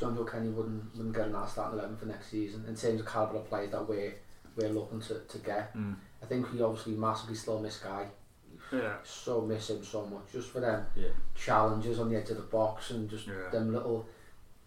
Jonjoe 0.00 0.30
Kenny 0.30 0.48
wouldn't 0.48 0.94
wouldn't 0.96 1.14
get 1.14 1.28
an 1.28 1.34
our 1.34 1.46
starting 1.48 1.78
eleven 1.78 1.96
for 1.96 2.06
next 2.06 2.30
season. 2.30 2.64
In 2.68 2.74
terms 2.76 3.00
of 3.00 3.06
calibre 3.06 3.38
of 3.38 3.48
players 3.48 3.70
that 3.72 3.88
we're 3.88 4.14
we're 4.56 4.68
looking 4.68 5.00
to, 5.00 5.14
to 5.28 5.38
get, 5.38 5.74
Mm. 5.76 5.96
I 6.22 6.26
think 6.26 6.52
we 6.52 6.60
obviously 6.62 6.92
massively 6.94 7.34
still 7.34 7.58
miss 7.60 7.78
Gueye. 7.78 8.06
yeah 8.72 8.94
So 9.02 9.40
miss 9.40 9.70
him 9.70 9.82
so 9.84 10.04
much 10.06 10.24
just 10.32 10.50
for 10.50 10.60
them 10.60 10.84
Yeah. 10.94 11.08
challenges 11.34 11.98
on 11.98 12.10
the 12.10 12.16
edge 12.16 12.30
of 12.30 12.36
the 12.36 12.42
box 12.44 12.90
and 12.90 13.08
just 13.08 13.26
Yeah. 13.26 13.48
them 13.50 13.72
little 13.72 14.06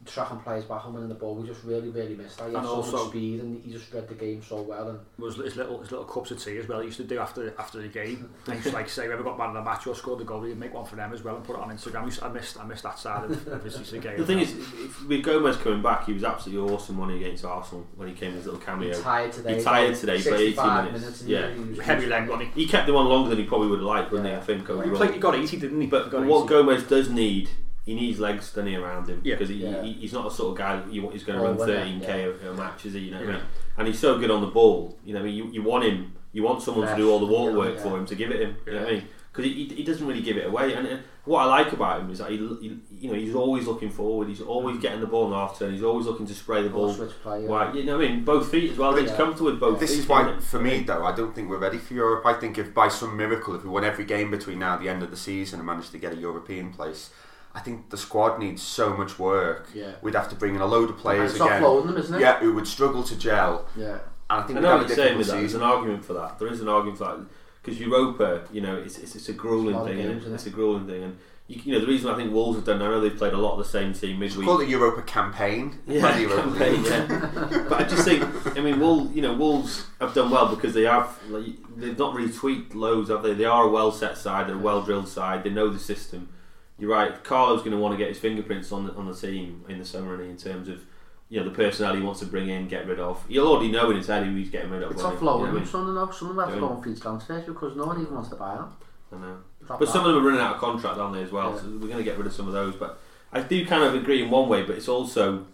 tracking 0.05 0.39
players 0.39 0.65
back 0.65 0.85
and 0.85 0.93
winning 0.93 1.09
the 1.09 1.15
ball. 1.15 1.35
We 1.35 1.47
just 1.47 1.63
really 1.63 1.89
really 1.89 2.15
missed 2.15 2.37
that. 2.37 2.49
He 2.49 2.53
had 2.53 2.59
And 2.59 2.67
so 2.67 2.75
also- 2.75 2.97
much 2.97 3.07
speed 3.09 3.39
and 3.41 3.63
he 3.63 3.71
just 3.71 3.91
read 3.93 4.07
the 4.07 4.13
game 4.15 4.41
so 4.43 4.61
well. 4.61 4.89
And 4.89 4.99
was 5.17 5.35
his 5.37 5.55
little 5.55 5.79
his 5.81 5.91
little 5.91 6.05
cups 6.05 6.31
of 6.31 6.41
tea 6.43 6.57
as 6.57 6.67
well 6.67 6.79
he 6.79 6.85
used 6.87 6.97
to 6.97 7.03
do 7.03 7.19
after 7.19 7.53
after 7.59 7.81
the 7.81 7.87
game 7.87 8.29
and 8.45 8.47
he 8.47 8.53
used 8.53 8.67
to 8.67 8.73
like 8.73 8.87
say 8.89 9.05
whoever 9.05 9.23
got 9.23 9.37
man 9.37 9.49
of 9.49 9.53
the 9.55 9.61
match 9.63 9.87
or 9.87 9.95
scored 9.95 10.19
the 10.19 10.23
goal 10.23 10.43
he'd 10.43 10.57
make 10.57 10.73
one 10.73 10.85
for 10.85 10.95
them 10.95 11.11
as 11.13 11.23
well 11.23 11.35
and 11.35 11.43
put 11.45 11.55
it 11.55 11.61
on 11.61 11.69
Instagram 11.75 12.03
I, 12.03 12.05
used, 12.05 12.23
I 12.23 12.29
missed 12.29 12.59
I 12.59 12.65
missed 12.65 12.83
that 12.83 12.99
side 12.99 13.25
of, 13.25 13.47
of 13.47 13.63
his, 13.63 13.75
his 13.77 13.91
game 14.01 14.17
The 14.17 14.25
thing 14.25 14.39
is, 14.39 14.51
if, 14.55 15.07
with 15.07 15.23
Gomes 15.23 15.57
coming 15.57 15.81
back, 15.81 16.05
he 16.05 16.13
was 16.13 16.23
absolutely 16.23 16.71
awesome 16.73 16.97
when 16.97 17.09
he 17.09 17.17
against 17.17 17.45
Arsenal 17.45 17.85
when 17.95 18.07
he 18.07 18.13
came 18.13 18.29
in 18.31 18.35
his 18.37 18.45
little 18.45 18.59
cameo. 18.61 18.95
he 18.95 19.01
tired 19.01 19.31
today. 19.33 19.57
He 19.57 19.63
tired 19.63 19.89
about 19.89 19.99
today, 19.99 20.17
but 20.17 20.33
80 20.33 20.45
65 20.55 20.91
minutes. 20.93 21.23
Yeah. 21.23 21.51
he 21.53 21.59
was- 21.61 21.79
heavy 21.79 22.05
leg 22.07 22.27
wasn't 22.29 22.53
he 22.53 22.61
He 22.63 22.67
kept 22.67 22.87
him 22.89 22.95
on 22.95 23.07
longer 23.07 23.29
than 23.29 23.39
he 23.39 23.45
probably 23.45 23.67
would 23.69 23.79
have 23.79 23.85
liked, 23.87 24.11
wouldn't 24.11 24.27
he? 24.27 24.33
Yeah. 24.33 24.39
I 24.39 24.43
think 24.43 24.67
Well, 24.67 24.77
he, 24.77 24.83
overall. 24.83 24.97
played, 24.97 25.13
he 25.13 25.19
got 25.19 25.35
80 25.35 25.57
didn't 25.57 25.81
he 25.81 25.87
But, 25.87 26.05
He 26.05 26.09
got 26.11 26.19
but 26.21 26.27
what 26.27 26.47
Gomes 26.47 26.83
does 26.83 27.09
need, 27.09 27.49
he 27.85 27.93
needs 27.95 28.19
legs, 28.19 28.51
doesn't 28.51 28.75
around 28.75 29.07
him? 29.07 29.21
Yeah. 29.23 29.35
Because 29.35 29.49
he, 29.49 29.55
Yeah. 29.57 29.81
he, 29.83 29.93
he's 29.93 30.13
not 30.13 30.25
a 30.27 30.31
sort 30.31 30.51
of 30.51 30.57
guy 30.57 30.75
that 30.77 30.91
you 30.91 31.01
want, 31.03 31.13
he's 31.13 31.23
going 31.23 31.39
Oh, 31.39 31.43
to 31.43 31.47
run 31.49 31.57
winner, 31.57 31.85
13k 31.85 32.43
a, 32.45 32.49
a 32.51 32.53
match, 32.55 32.85
is 32.85 32.93
he? 32.93 32.99
You 33.01 33.11
know 33.11 33.19
what 33.19 33.29
I 33.29 33.31
mean? 33.33 33.41
And 33.77 33.87
he's 33.87 33.99
so 33.99 34.17
good 34.19 34.31
on 34.31 34.41
the 34.41 34.47
ball. 34.47 34.97
You 35.05 35.13
know, 35.13 35.19
I 35.21 35.23
mean, 35.23 35.35
you, 35.35 35.47
you 35.51 35.63
want 35.63 35.83
him, 35.85 36.13
you 36.33 36.43
want 36.43 36.61
someone 36.61 36.87
to 36.87 36.95
do 36.95 37.11
all 37.11 37.19
the 37.19 37.25
water 37.25 37.55
work 37.57 37.75
yeah. 37.75 37.81
for 37.83 37.97
him 37.97 38.05
to 38.07 38.15
give 38.15 38.31
it 38.31 38.41
him. 38.41 38.55
You 38.65 38.73
know 38.73 38.79
what 38.81 38.89
I 38.89 38.91
mean? 38.95 39.07
Because 39.31 39.51
he, 39.51 39.65
he, 39.65 39.75
he 39.75 39.83
doesn't 39.83 40.07
really 40.07 40.21
give 40.21 40.37
it 40.37 40.45
away. 40.47 40.73
And, 40.73 40.87
and 40.87 41.03
what 41.25 41.41
I 41.41 41.45
like 41.45 41.73
about 41.73 41.99
him 41.99 42.09
is 42.09 42.19
that 42.19 42.31
he, 42.31 42.37
he, 42.37 42.79
you 42.89 43.09
know, 43.11 43.15
he's 43.17 43.35
always 43.35 43.67
looking 43.67 43.89
forward. 43.89 44.29
He's 44.29 44.39
always 44.39 44.79
getting 44.79 45.01
the 45.01 45.07
ball 45.07 45.25
in 45.25 45.31
the 45.31 45.35
half 45.35 45.59
turn. 45.59 45.73
He's 45.73 45.83
always 45.83 46.05
looking 46.05 46.25
to 46.27 46.33
spray 46.33 46.63
the 46.63 46.69
Ball 46.69 46.85
ball. 46.87 46.93
switch 46.95 47.11
play. 47.21 47.43
yeah. 47.43 47.49
Why, 47.49 47.73
you 47.73 47.83
know 47.83 47.97
what 47.97 48.05
I 48.05 48.09
mean? 48.09 48.23
Both 48.23 48.49
feet 48.49 48.71
as 48.71 48.77
well. 48.77 48.95
He's 48.95 49.09
Yeah. 49.09 49.17
comfortable 49.17 49.51
with 49.51 49.59
both 49.59 49.79
This 49.81 49.89
feet. 49.91 49.99
is 49.99 50.07
why, 50.07 50.39
for 50.39 50.59
me 50.61 50.83
though, 50.83 51.03
I 51.05 51.13
don't 51.13 51.35
think 51.35 51.49
we're 51.49 51.57
ready 51.57 51.77
for 51.79 51.93
Europe. 51.93 52.25
I 52.25 52.33
think 52.35 52.57
if 52.57 52.73
by 52.73 52.87
some 52.87 53.17
miracle, 53.17 53.55
if 53.55 53.63
we 53.65 53.69
won 53.69 53.83
every 53.83 54.05
game 54.05 54.31
between 54.31 54.59
now 54.59 54.77
and 54.77 54.85
the 54.85 54.89
end 54.89 55.03
of 55.03 55.11
the 55.11 55.17
season 55.17 55.59
and 55.59 55.65
managed 55.67 55.91
to 55.91 55.97
get 55.97 56.13
a 56.13 56.15
European 56.17 56.71
place, 56.71 57.09
I 57.55 57.61
think 57.61 57.89
the 57.89 57.97
squad 57.97 58.37
needs 58.39 58.61
so 58.61 58.95
much 58.95 59.17
work. 59.17 59.69
Yeah. 59.73 59.91
We'd 60.01 60.13
have 60.15 60.29
to 60.29 60.35
bring 60.35 60.55
in 60.55 60.61
a 60.61 60.65
load 60.65 60.89
of 60.89 60.97
players 60.97 61.31
it's 61.31 61.39
again. 61.41 61.61
offloading 61.61 61.87
them, 61.87 61.97
isn't 61.97 62.15
it? 62.15 62.21
Yeah, 62.21 62.39
who 62.39 62.53
would 62.53 62.67
struggle 62.67 63.01
to 63.03 63.15
gel. 63.17 63.65
Yeah. 63.77 63.99
And 64.29 64.41
I 64.41 64.43
think 64.43 64.57
I 64.57 64.61
we'd 64.61 64.63
know 64.63 64.69
have 64.71 64.77
what 64.81 64.85
a 64.85 64.87
you're 64.89 64.95
saying 65.05 65.17
with 65.17 65.27
that. 65.27 65.37
There's 65.37 65.53
an 65.53 65.61
argument 65.63 66.03
for 66.05 66.13
that. 66.13 66.37
There 66.39 66.47
is 66.49 66.61
an 66.61 66.67
argument 66.67 66.97
for 66.97 67.05
that 67.05 67.25
because 67.63 67.79
Europa, 67.79 68.43
you 68.51 68.61
know, 68.61 68.75
it's 68.75 68.97
it's, 68.99 69.15
it's 69.15 69.29
a 69.29 69.33
grueling 69.33 69.75
It's 69.75 69.83
a 69.83 69.87
thing. 69.87 69.97
games, 69.97 70.07
isn't 70.09 70.17
isn't 70.21 70.31
it? 70.31 70.35
It's 70.35 70.45
a 70.47 70.49
grueling 70.49 70.85
thing, 70.87 71.03
and 71.03 71.17
you, 71.47 71.61
you 71.63 71.73
know 71.73 71.79
the 71.79 71.87
reason 71.87 72.09
I 72.11 72.15
think 72.15 72.33
Wolves 72.33 72.57
have 72.57 72.65
done. 72.65 72.81
I 72.81 72.85
know 72.89 72.99
they've 72.99 73.15
played 73.15 73.33
a 73.33 73.37
lot 73.37 73.53
of 73.53 73.59
the 73.59 73.65
same 73.65 73.93
team 73.93 74.19
midweek. 74.19 74.45
Call 74.47 74.59
it 74.61 74.67
Europa 74.67 75.01
campaign. 75.03 75.77
yeah, 75.87 76.01
Not 76.01 76.19
Europa 76.19 76.41
campaign, 76.49 76.83
League. 76.83 76.91
yeah. 76.91 77.65
but 77.69 77.81
I 77.81 77.83
just 77.83 78.03
think, 78.03 78.23
I 78.57 78.61
mean, 78.61 78.79
Wolves, 78.79 79.15
you 79.15 79.21
know, 79.21 79.33
Wolves 79.35 79.85
have 80.01 80.13
done 80.15 80.29
well 80.31 80.47
because 80.55 80.73
they 80.73 80.83
have, 80.83 81.17
like, 81.29 81.45
they've 81.77 81.97
not 81.97 82.13
really 82.15 82.31
tweaked 82.33 82.73
loads, 82.75 83.09
have 83.09 83.21
they? 83.23 83.33
They 83.35 83.45
are 83.45 83.63
a 83.65 83.69
well 83.69 83.91
set 83.91 84.17
side, 84.17 84.47
they're 84.47 84.55
a 84.55 84.59
well 84.59 84.81
drilled 84.81 85.07
side, 85.07 85.43
they 85.43 85.49
know 85.51 85.69
the 85.69 85.79
system. 85.79 86.29
You're 86.77 86.91
right. 86.91 87.23
Carlo's 87.23 87.61
going 87.61 87.71
to 87.71 87.77
want 87.77 87.93
to 87.93 87.97
get 87.97 88.09
his 88.09 88.19
fingerprints 88.19 88.71
on 88.71 88.85
the, 88.87 88.93
on 88.93 89.07
the 89.07 89.15
team 89.15 89.63
in 89.69 89.79
the 89.79 89.85
summer, 89.85 90.21
in 90.21 90.37
terms 90.37 90.67
of 90.67 90.85
you 91.29 91.39
know 91.39 91.45
the 91.45 91.55
personnel 91.55 91.95
he 91.95 92.01
wants 92.01 92.19
to 92.19 92.25
bring 92.25 92.49
in, 92.49 92.67
get 92.67 92.85
rid 92.87 92.99
of. 92.99 93.25
He'll 93.27 93.47
already 93.47 93.71
know 93.71 93.89
in 93.91 93.97
his 93.97 94.07
head 94.07 94.25
who 94.25 94.35
he's 94.35 94.49
getting 94.49 94.71
rid 94.71 94.83
of. 94.83 94.91
It's 94.91 95.01
offloading 95.01 95.39
You 95.39 95.45
know 95.45 95.51
I 95.51 95.51
mean? 95.53 95.65
Some 95.65 95.87
of 95.87 95.95
them, 95.95 96.13
some 96.13 96.29
of 96.29 96.35
them 96.35 96.45
have 96.45 96.53
to 96.53 96.59
go 96.59 96.67
on 96.67 96.83
free 96.83 96.95
transfers 96.95 97.45
because 97.45 97.75
no 97.75 97.85
one 97.85 98.01
even 98.01 98.13
wants 98.13 98.29
to 98.29 98.35
buy 98.35 98.55
them. 98.55 98.73
I 99.11 99.17
know. 99.17 99.37
But 99.67 99.79
that. 99.79 99.87
some 99.87 100.05
of 100.05 100.13
them 100.13 100.23
are 100.23 100.27
running 100.27 100.41
out 100.41 100.55
of 100.55 100.61
contract, 100.61 100.99
aren't 100.99 101.15
they, 101.15 101.23
as 101.23 101.31
well? 101.31 101.53
Yeah. 101.53 101.61
So 101.61 101.67
we're 101.69 101.87
going 101.87 101.97
to 101.97 102.03
get 102.03 102.17
rid 102.17 102.27
of 102.27 102.33
some 102.33 102.47
of 102.47 102.53
those. 102.53 102.75
But 102.75 102.99
I 103.31 103.41
do 103.41 103.65
kind 103.65 103.83
of 103.83 103.95
agree 103.95 104.21
in 104.21 104.29
one 104.29 104.49
way, 104.49 104.63
but 104.63 104.75
it's 104.75 104.87
also 104.87 105.45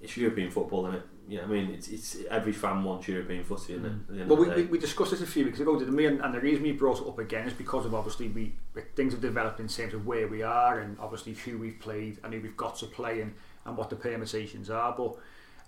it's 0.00 0.16
European 0.16 0.50
football, 0.50 0.86
isn't 0.86 1.00
it? 1.00 1.06
What 1.28 1.42
I 1.42 1.46
mean, 1.46 1.70
it's, 1.70 1.88
it's 1.88 2.16
every 2.30 2.52
fan 2.52 2.84
wants 2.84 3.08
European 3.08 3.42
footy, 3.42 3.74
isn't 3.74 4.06
it? 4.10 4.26
Well, 4.28 4.38
we, 4.38 4.48
we, 4.48 4.62
we 4.64 4.78
discussed 4.78 5.10
this 5.10 5.22
a 5.22 5.26
few 5.26 5.44
weeks 5.44 5.58
ago, 5.58 5.78
didn't 5.78 5.96
we? 5.96 6.06
And, 6.06 6.20
and 6.20 6.32
the 6.32 6.40
reason 6.40 6.62
we 6.62 6.72
brought 6.72 7.00
it 7.00 7.06
up 7.06 7.18
again 7.18 7.46
is 7.46 7.52
because 7.52 7.84
of 7.84 7.94
obviously 7.94 8.28
we 8.28 8.54
things 8.94 9.12
have 9.12 9.20
developed 9.20 9.58
in 9.58 9.68
terms 9.68 9.94
of 9.94 10.06
where 10.06 10.28
we 10.28 10.42
are 10.42 10.78
and 10.80 10.96
obviously 11.00 11.34
who 11.34 11.58
we've 11.58 11.80
played 11.80 12.18
and 12.22 12.32
who 12.32 12.40
we've 12.40 12.56
got 12.56 12.76
to 12.76 12.86
play 12.86 13.20
and, 13.22 13.34
and 13.64 13.76
what 13.76 13.90
the 13.90 13.96
permutations 13.96 14.70
are. 14.70 14.94
But 14.96 15.16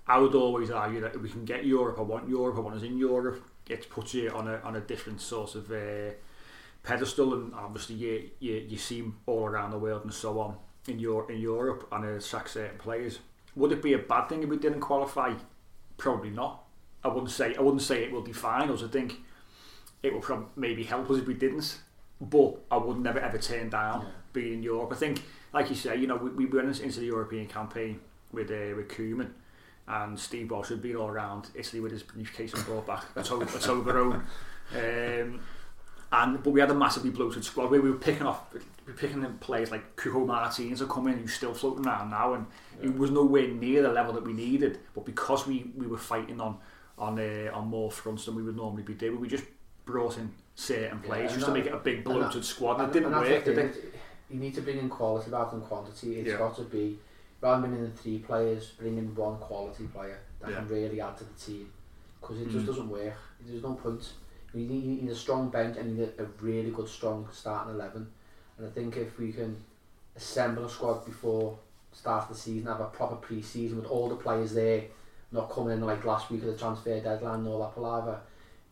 I 0.06 0.18
would 0.18 0.34
always 0.34 0.70
argue 0.70 1.00
that 1.00 1.14
if 1.14 1.22
we 1.22 1.28
can 1.28 1.44
get 1.44 1.66
Europe, 1.66 1.98
I 1.98 2.02
want 2.02 2.28
Europe, 2.28 2.56
I 2.56 2.60
want 2.60 2.76
us 2.76 2.82
in 2.82 2.96
Europe. 2.96 3.42
It 3.68 3.90
puts 3.90 4.14
you 4.14 4.30
on 4.30 4.48
a 4.48 4.60
on 4.64 4.76
a 4.76 4.80
different 4.80 5.20
sort 5.20 5.54
of 5.56 5.70
uh, 5.70 6.12
pedestal, 6.82 7.34
and 7.34 7.54
obviously 7.54 7.96
you, 7.96 8.30
you 8.38 8.54
you 8.68 8.78
see 8.78 9.04
all 9.26 9.44
around 9.44 9.72
the 9.72 9.78
world 9.78 10.04
and 10.04 10.14
so 10.14 10.40
on 10.40 10.56
in 10.86 10.98
your 10.98 11.30
in 11.30 11.40
Europe 11.40 11.88
and 11.92 12.04
uh, 12.04 12.20
sack 12.20 12.48
certain 12.48 12.78
players. 12.78 13.18
Would 13.56 13.72
it 13.72 13.82
be 13.82 13.92
a 13.92 13.98
bad 13.98 14.28
thing 14.28 14.42
if 14.42 14.48
we 14.48 14.56
didn't 14.56 14.80
qualify? 14.80 15.34
Probably 15.98 16.30
not. 16.30 16.64
I 17.04 17.08
wouldn't 17.08 17.30
say 17.30 17.54
I 17.54 17.60
wouldn't 17.60 17.82
say 17.82 18.02
it 18.02 18.10
will 18.10 18.22
define 18.22 18.70
us. 18.70 18.82
I 18.82 18.88
think 18.88 19.16
it 20.02 20.12
will 20.12 20.20
probably 20.20 20.46
maybe 20.56 20.84
help 20.84 21.10
us 21.10 21.18
if 21.18 21.26
we 21.26 21.34
didn't. 21.34 21.78
But 22.20 22.56
I 22.70 22.76
would 22.78 22.98
never 22.98 23.20
ever 23.20 23.38
turn 23.38 23.68
down 23.68 24.06
being 24.32 24.54
in 24.54 24.62
Europe. 24.62 24.90
I 24.92 24.96
think, 24.96 25.22
like 25.52 25.68
you 25.70 25.76
say, 25.76 25.96
you 25.96 26.06
know, 26.06 26.16
we, 26.16 26.30
we 26.30 26.46
went 26.46 26.80
into 26.80 27.00
the 27.00 27.06
European 27.06 27.46
campaign 27.46 28.00
with 28.32 28.50
uh, 28.50 28.74
with 28.76 28.88
Koeman 28.88 29.30
and 29.86 30.18
Steve 30.18 30.50
Walsh 30.50 30.68
had 30.68 30.82
been 30.82 30.96
all 30.96 31.08
around 31.08 31.48
Italy 31.54 31.80
with 31.80 31.92
his 31.92 32.02
briefcase 32.02 32.52
and 32.52 32.64
brought 32.66 32.86
back 32.86 33.04
a, 33.16 33.22
to- 33.22 33.36
a 33.36 33.46
Toblerone. 33.46 34.22
Um, 34.70 35.40
and 36.12 36.42
but 36.42 36.50
we 36.50 36.60
had 36.60 36.70
a 36.70 36.74
massively 36.74 37.10
bloated 37.10 37.44
squad 37.44 37.70
where 37.70 37.80
we 37.82 37.90
were 37.90 37.96
picking 37.98 38.26
off 38.26 38.52
we 38.54 38.60
were 38.92 38.98
picking 38.98 39.22
in 39.22 39.38
players 39.38 39.70
like 39.70 39.96
Cuco 39.96 40.26
Martina 40.26 40.82
are 40.82 40.86
coming 40.86 41.18
who's 41.18 41.34
still 41.34 41.52
floating 41.54 41.86
around 41.86 42.10
now 42.10 42.34
and 42.34 42.46
it 42.82 42.96
was 42.96 43.10
nowhere 43.10 43.48
near 43.48 43.82
the 43.82 43.92
level 43.92 44.12
that 44.14 44.24
we 44.24 44.32
needed 44.32 44.78
but 44.94 45.04
because 45.04 45.46
we, 45.46 45.70
we 45.76 45.86
were 45.86 45.98
fighting 45.98 46.40
on 46.40 46.56
on 46.98 47.18
uh, 47.18 47.50
on 47.52 47.68
more 47.68 47.90
fronts 47.90 48.24
than 48.24 48.34
we 48.34 48.42
would 48.42 48.56
normally 48.56 48.82
be 48.82 48.94
doing 48.94 49.20
we 49.20 49.28
just 49.28 49.44
brought 49.84 50.16
in 50.18 50.30
certain 50.54 50.98
players 51.00 51.30
Yeah, 51.30 51.36
just 51.36 51.46
to 51.46 51.52
make 51.52 51.66
it 51.66 51.72
a 51.74 51.78
big 51.78 51.96
and 51.96 52.04
bloated 52.04 52.42
that- 52.42 52.44
squad. 52.44 52.72
And 52.74 52.82
And, 52.82 52.90
it 52.90 52.92
didn't 53.00 53.14
and 53.14 53.22
work, 53.22 53.44
did 53.44 53.58
it? 53.58 53.94
You 54.30 54.38
need 54.40 54.54
to 54.56 54.60
bring 54.60 54.78
in 54.78 54.88
quality 54.90 55.30
rather 55.30 55.52
than 55.52 55.60
quantity. 55.62 56.18
It's 56.20 56.28
Yeah. 56.30 56.36
got 56.38 56.56
to 56.56 56.62
be, 56.64 56.98
rather 57.40 57.62
than 57.62 57.70
bringing 57.70 57.86
in 57.86 57.96
three 57.96 58.18
players, 58.18 58.72
bring 58.78 58.98
in 58.98 59.14
one 59.14 59.38
quality 59.38 59.84
player 59.86 60.18
that 60.40 60.50
Yeah. 60.50 60.56
can 60.56 60.68
really 60.68 61.00
add 61.00 61.16
to 61.18 61.24
the 61.24 61.32
team. 61.40 61.70
Because 62.20 62.40
it 62.40 62.48
Mm. 62.48 62.52
just 62.52 62.66
doesn't 62.66 62.88
work. 62.90 63.14
There's 63.46 63.62
no 63.62 63.72
point. 63.74 64.12
You 64.54 64.66
need, 64.66 64.82
you 64.84 65.02
need 65.02 65.10
a 65.10 65.14
strong 65.14 65.50
bench 65.50 65.76
and 65.76 65.90
you 65.90 66.04
need 66.04 66.12
a, 66.18 66.24
really 66.40 66.70
good, 66.70 66.88
strong 66.88 67.28
starting 67.32 67.74
11. 67.74 68.06
And 68.56 68.66
I 68.66 68.70
think 68.70 68.96
if 68.96 69.18
we 69.18 69.32
can 69.32 69.56
assemble 70.16 70.64
a 70.64 70.70
squad 70.70 71.04
before 71.04 71.58
start 71.92 72.24
of 72.24 72.28
the 72.30 72.34
season, 72.34 72.66
have 72.66 72.80
a 72.80 72.86
proper 72.86 73.16
pre-season 73.16 73.76
with 73.76 73.86
all 73.86 74.08
the 74.08 74.16
players 74.16 74.54
there, 74.54 74.84
not 75.32 75.50
coming 75.50 75.72
in 75.72 75.80
like 75.80 76.04
last 76.04 76.30
week 76.30 76.42
of 76.42 76.48
the 76.48 76.56
transfer 76.56 76.98
deadline 77.00 77.40
and 77.40 77.48
all 77.48 77.60
that 77.60 77.74
palaver, 77.74 78.20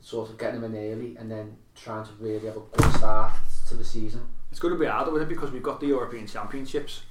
sort 0.00 0.30
of 0.30 0.38
getting 0.38 0.60
them 0.60 0.74
in 0.74 0.92
early 0.92 1.16
and 1.16 1.30
then 1.30 1.56
trying 1.74 2.04
to 2.04 2.12
really 2.18 2.46
have 2.46 2.56
a 2.56 2.60
good 2.72 2.92
start 2.94 3.32
to 3.68 3.74
the 3.74 3.84
season. 3.84 4.22
It's 4.50 4.60
going 4.60 4.72
to 4.72 4.80
be 4.80 4.86
harder 4.86 5.10
with 5.10 5.22
it 5.22 5.28
because 5.28 5.50
we've 5.50 5.62
got 5.62 5.80
the 5.80 5.88
European 5.88 6.26
Championships 6.26 7.02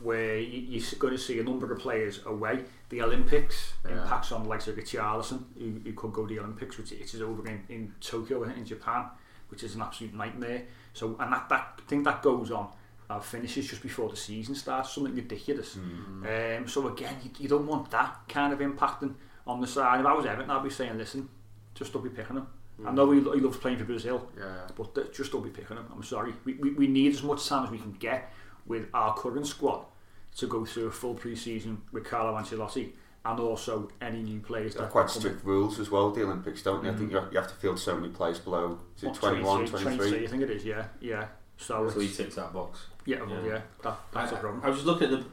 where 0.00 0.38
you, 0.38 0.60
you're 0.80 0.98
going 0.98 1.12
to 1.12 1.18
see 1.18 1.38
a 1.38 1.42
number 1.44 1.70
of 1.72 1.78
players 1.78 2.20
away. 2.26 2.64
The 2.88 3.02
Olympics 3.02 3.74
Yeah. 3.88 4.02
impacts 4.02 4.32
on 4.32 4.44
like 4.48 4.60
Richarlison, 4.60 5.44
who, 5.58 5.80
who 5.84 5.92
could 5.92 6.12
go 6.12 6.26
to 6.26 6.34
the 6.34 6.40
Olympics, 6.40 6.76
which, 6.78 6.92
is 6.92 7.20
over 7.22 7.46
in, 7.46 7.62
in 7.68 7.94
Tokyo 8.00 8.42
in 8.44 8.64
Japan, 8.64 9.06
which 9.48 9.62
is 9.62 9.74
an 9.74 9.82
absolute 9.82 10.14
nightmare. 10.14 10.62
So, 10.94 11.16
and 11.20 11.32
that, 11.32 11.48
that 11.48 11.74
I 11.78 11.82
think 11.88 12.04
that 12.04 12.22
goes 12.22 12.50
on. 12.50 12.68
Uh, 13.08 13.18
finishes 13.18 13.66
just 13.68 13.82
before 13.82 14.08
the 14.08 14.14
season 14.16 14.54
starts, 14.54 14.92
something 14.94 15.12
ridiculous. 15.16 15.74
Um, 15.76 16.64
so 16.68 16.86
again, 16.86 17.16
you, 17.24 17.30
you 17.40 17.48
don't 17.48 17.66
want 17.66 17.90
that 17.90 18.20
kind 18.28 18.52
of 18.52 18.60
impacting 18.60 19.14
on 19.48 19.60
the 19.60 19.66
side. 19.66 19.98
If 19.98 20.06
I 20.06 20.12
was 20.12 20.26
Everton, 20.26 20.48
I'd 20.50 20.62
be 20.62 20.70
saying, 20.70 20.96
listen, 20.96 21.28
just 21.74 21.92
don't 21.92 22.04
be 22.04 22.10
picking 22.10 22.36
him. 22.36 22.46
I 22.86 22.92
know 22.92 23.10
he, 23.10 23.18
he 23.20 23.40
loves 23.40 23.56
playing 23.58 23.78
for 23.78 23.84
Brazil, 23.84 24.30
Yeah. 24.38 24.60
but 24.76 24.94
th- 24.94 25.12
just 25.12 25.32
don't 25.32 25.42
be 25.42 25.50
picking 25.50 25.76
him. 25.76 25.86
I'm 25.92 26.02
sorry. 26.04 26.32
We, 26.44 26.54
we, 26.54 26.70
we 26.70 26.86
need 26.86 27.12
as 27.12 27.22
much 27.24 27.46
time 27.48 27.64
as 27.64 27.70
we 27.70 27.78
can 27.78 27.92
get 27.92 28.32
with 28.66 28.86
our 28.94 29.14
current 29.14 29.46
squad 29.46 29.84
to 30.36 30.46
go 30.46 30.64
through 30.64 30.86
a 30.86 30.90
full 30.90 31.14
pre-season 31.14 31.82
with 31.92 32.04
Carlo 32.04 32.36
Ancelotti 32.38 32.90
and 33.24 33.38
also 33.40 33.88
any 34.00 34.22
new 34.22 34.40
players 34.40 34.74
There 34.74 34.82
are 34.82 34.86
that 34.86 34.92
quite 34.92 35.06
come 35.08 35.16
in. 35.16 35.20
strict 35.20 35.44
rules 35.44 35.78
as 35.78 35.90
well, 35.90 36.10
the 36.10 36.22
Olympics, 36.22 36.62
don't 36.62 36.82
they? 36.82 36.88
I 36.90 36.94
think 36.94 37.10
you 37.10 37.16
have, 37.18 37.32
you 37.32 37.38
have 37.38 37.48
to 37.48 37.54
field 37.54 37.78
so 37.78 37.96
many 37.96 38.12
players 38.12 38.38
below. 38.38 38.78
Is 38.96 39.02
it 39.02 39.06
What, 39.08 39.14
21, 39.16 39.66
23, 39.66 39.82
23? 39.96 40.24
I 40.24 40.30
think 40.30 40.42
it 40.44 40.50
is, 40.50 40.64
yeah. 40.64 40.84
Yeah. 41.00 41.26
So, 41.58 41.90
So 41.90 42.00
he 42.00 42.08
ticks 42.08 42.36
that 42.36 42.52
box. 42.54 42.86
yeah, 43.04 43.18
Yeah. 43.28 43.44
yeah, 43.44 43.60
that, 43.82 43.98
that's 44.12 44.32
I, 44.32 44.36
a 44.36 44.38
problem. 44.40 44.62
I 44.64 44.68
was 44.68 44.76
just 44.78 44.86
looking 44.86 45.12
at 45.12 45.20
the. 45.20 45.24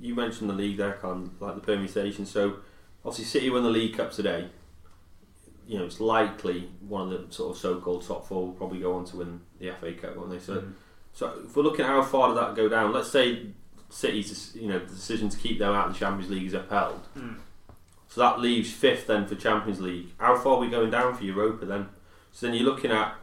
You 0.00 0.14
mentioned 0.14 0.48
the 0.50 0.54
league 0.54 0.78
there, 0.78 0.94
Con, 0.94 1.30
like 1.40 1.54
the 1.54 1.60
permutation. 1.60 2.24
So 2.26 2.56
obviously, 3.04 3.26
City 3.26 3.50
won 3.50 3.62
the 3.62 3.70
League 3.70 3.96
Cup 3.96 4.10
today. 4.12 4.48
You 5.68 5.78
know, 5.78 5.84
it's 5.84 6.00
likely 6.00 6.70
one 6.80 7.12
of 7.12 7.28
the 7.28 7.32
sort 7.32 7.54
of 7.54 7.60
so-called 7.60 8.04
top 8.06 8.26
four 8.26 8.46
will 8.46 8.52
probably 8.54 8.80
go 8.80 8.94
on 8.94 9.04
to 9.04 9.16
win 9.18 9.40
the 9.60 9.70
FA 9.72 9.92
Cup, 9.92 10.16
won't 10.16 10.30
they? 10.30 10.38
So, 10.40 10.54
Mm. 10.62 10.72
So 11.12 11.40
if 11.44 11.56
we're 11.56 11.62
looking 11.62 11.84
at 11.84 11.88
how 11.88 12.02
far 12.02 12.28
did 12.28 12.38
that 12.38 12.54
go 12.54 12.68
down, 12.68 12.92
let's 12.92 13.10
say 13.10 13.46
City's, 13.88 14.52
you 14.54 14.68
know, 14.68 14.78
the 14.78 14.86
decision 14.86 15.28
to 15.28 15.36
keep 15.36 15.58
them 15.58 15.74
out 15.74 15.88
of 15.88 15.92
the 15.92 15.98
Champions 15.98 16.30
League 16.30 16.46
is 16.46 16.54
upheld. 16.54 17.06
Mm. 17.16 17.36
So 18.08 18.20
that 18.20 18.40
leaves 18.40 18.72
fifth 18.72 19.06
then 19.06 19.26
for 19.26 19.34
Champions 19.34 19.80
League. 19.80 20.08
How 20.18 20.36
far 20.36 20.54
are 20.54 20.60
we 20.60 20.68
going 20.68 20.90
down 20.90 21.14
for 21.14 21.24
Europa 21.24 21.66
then? 21.66 21.88
So 22.32 22.46
then 22.46 22.54
you're 22.54 22.64
looking 22.64 22.90
at, 22.90 23.14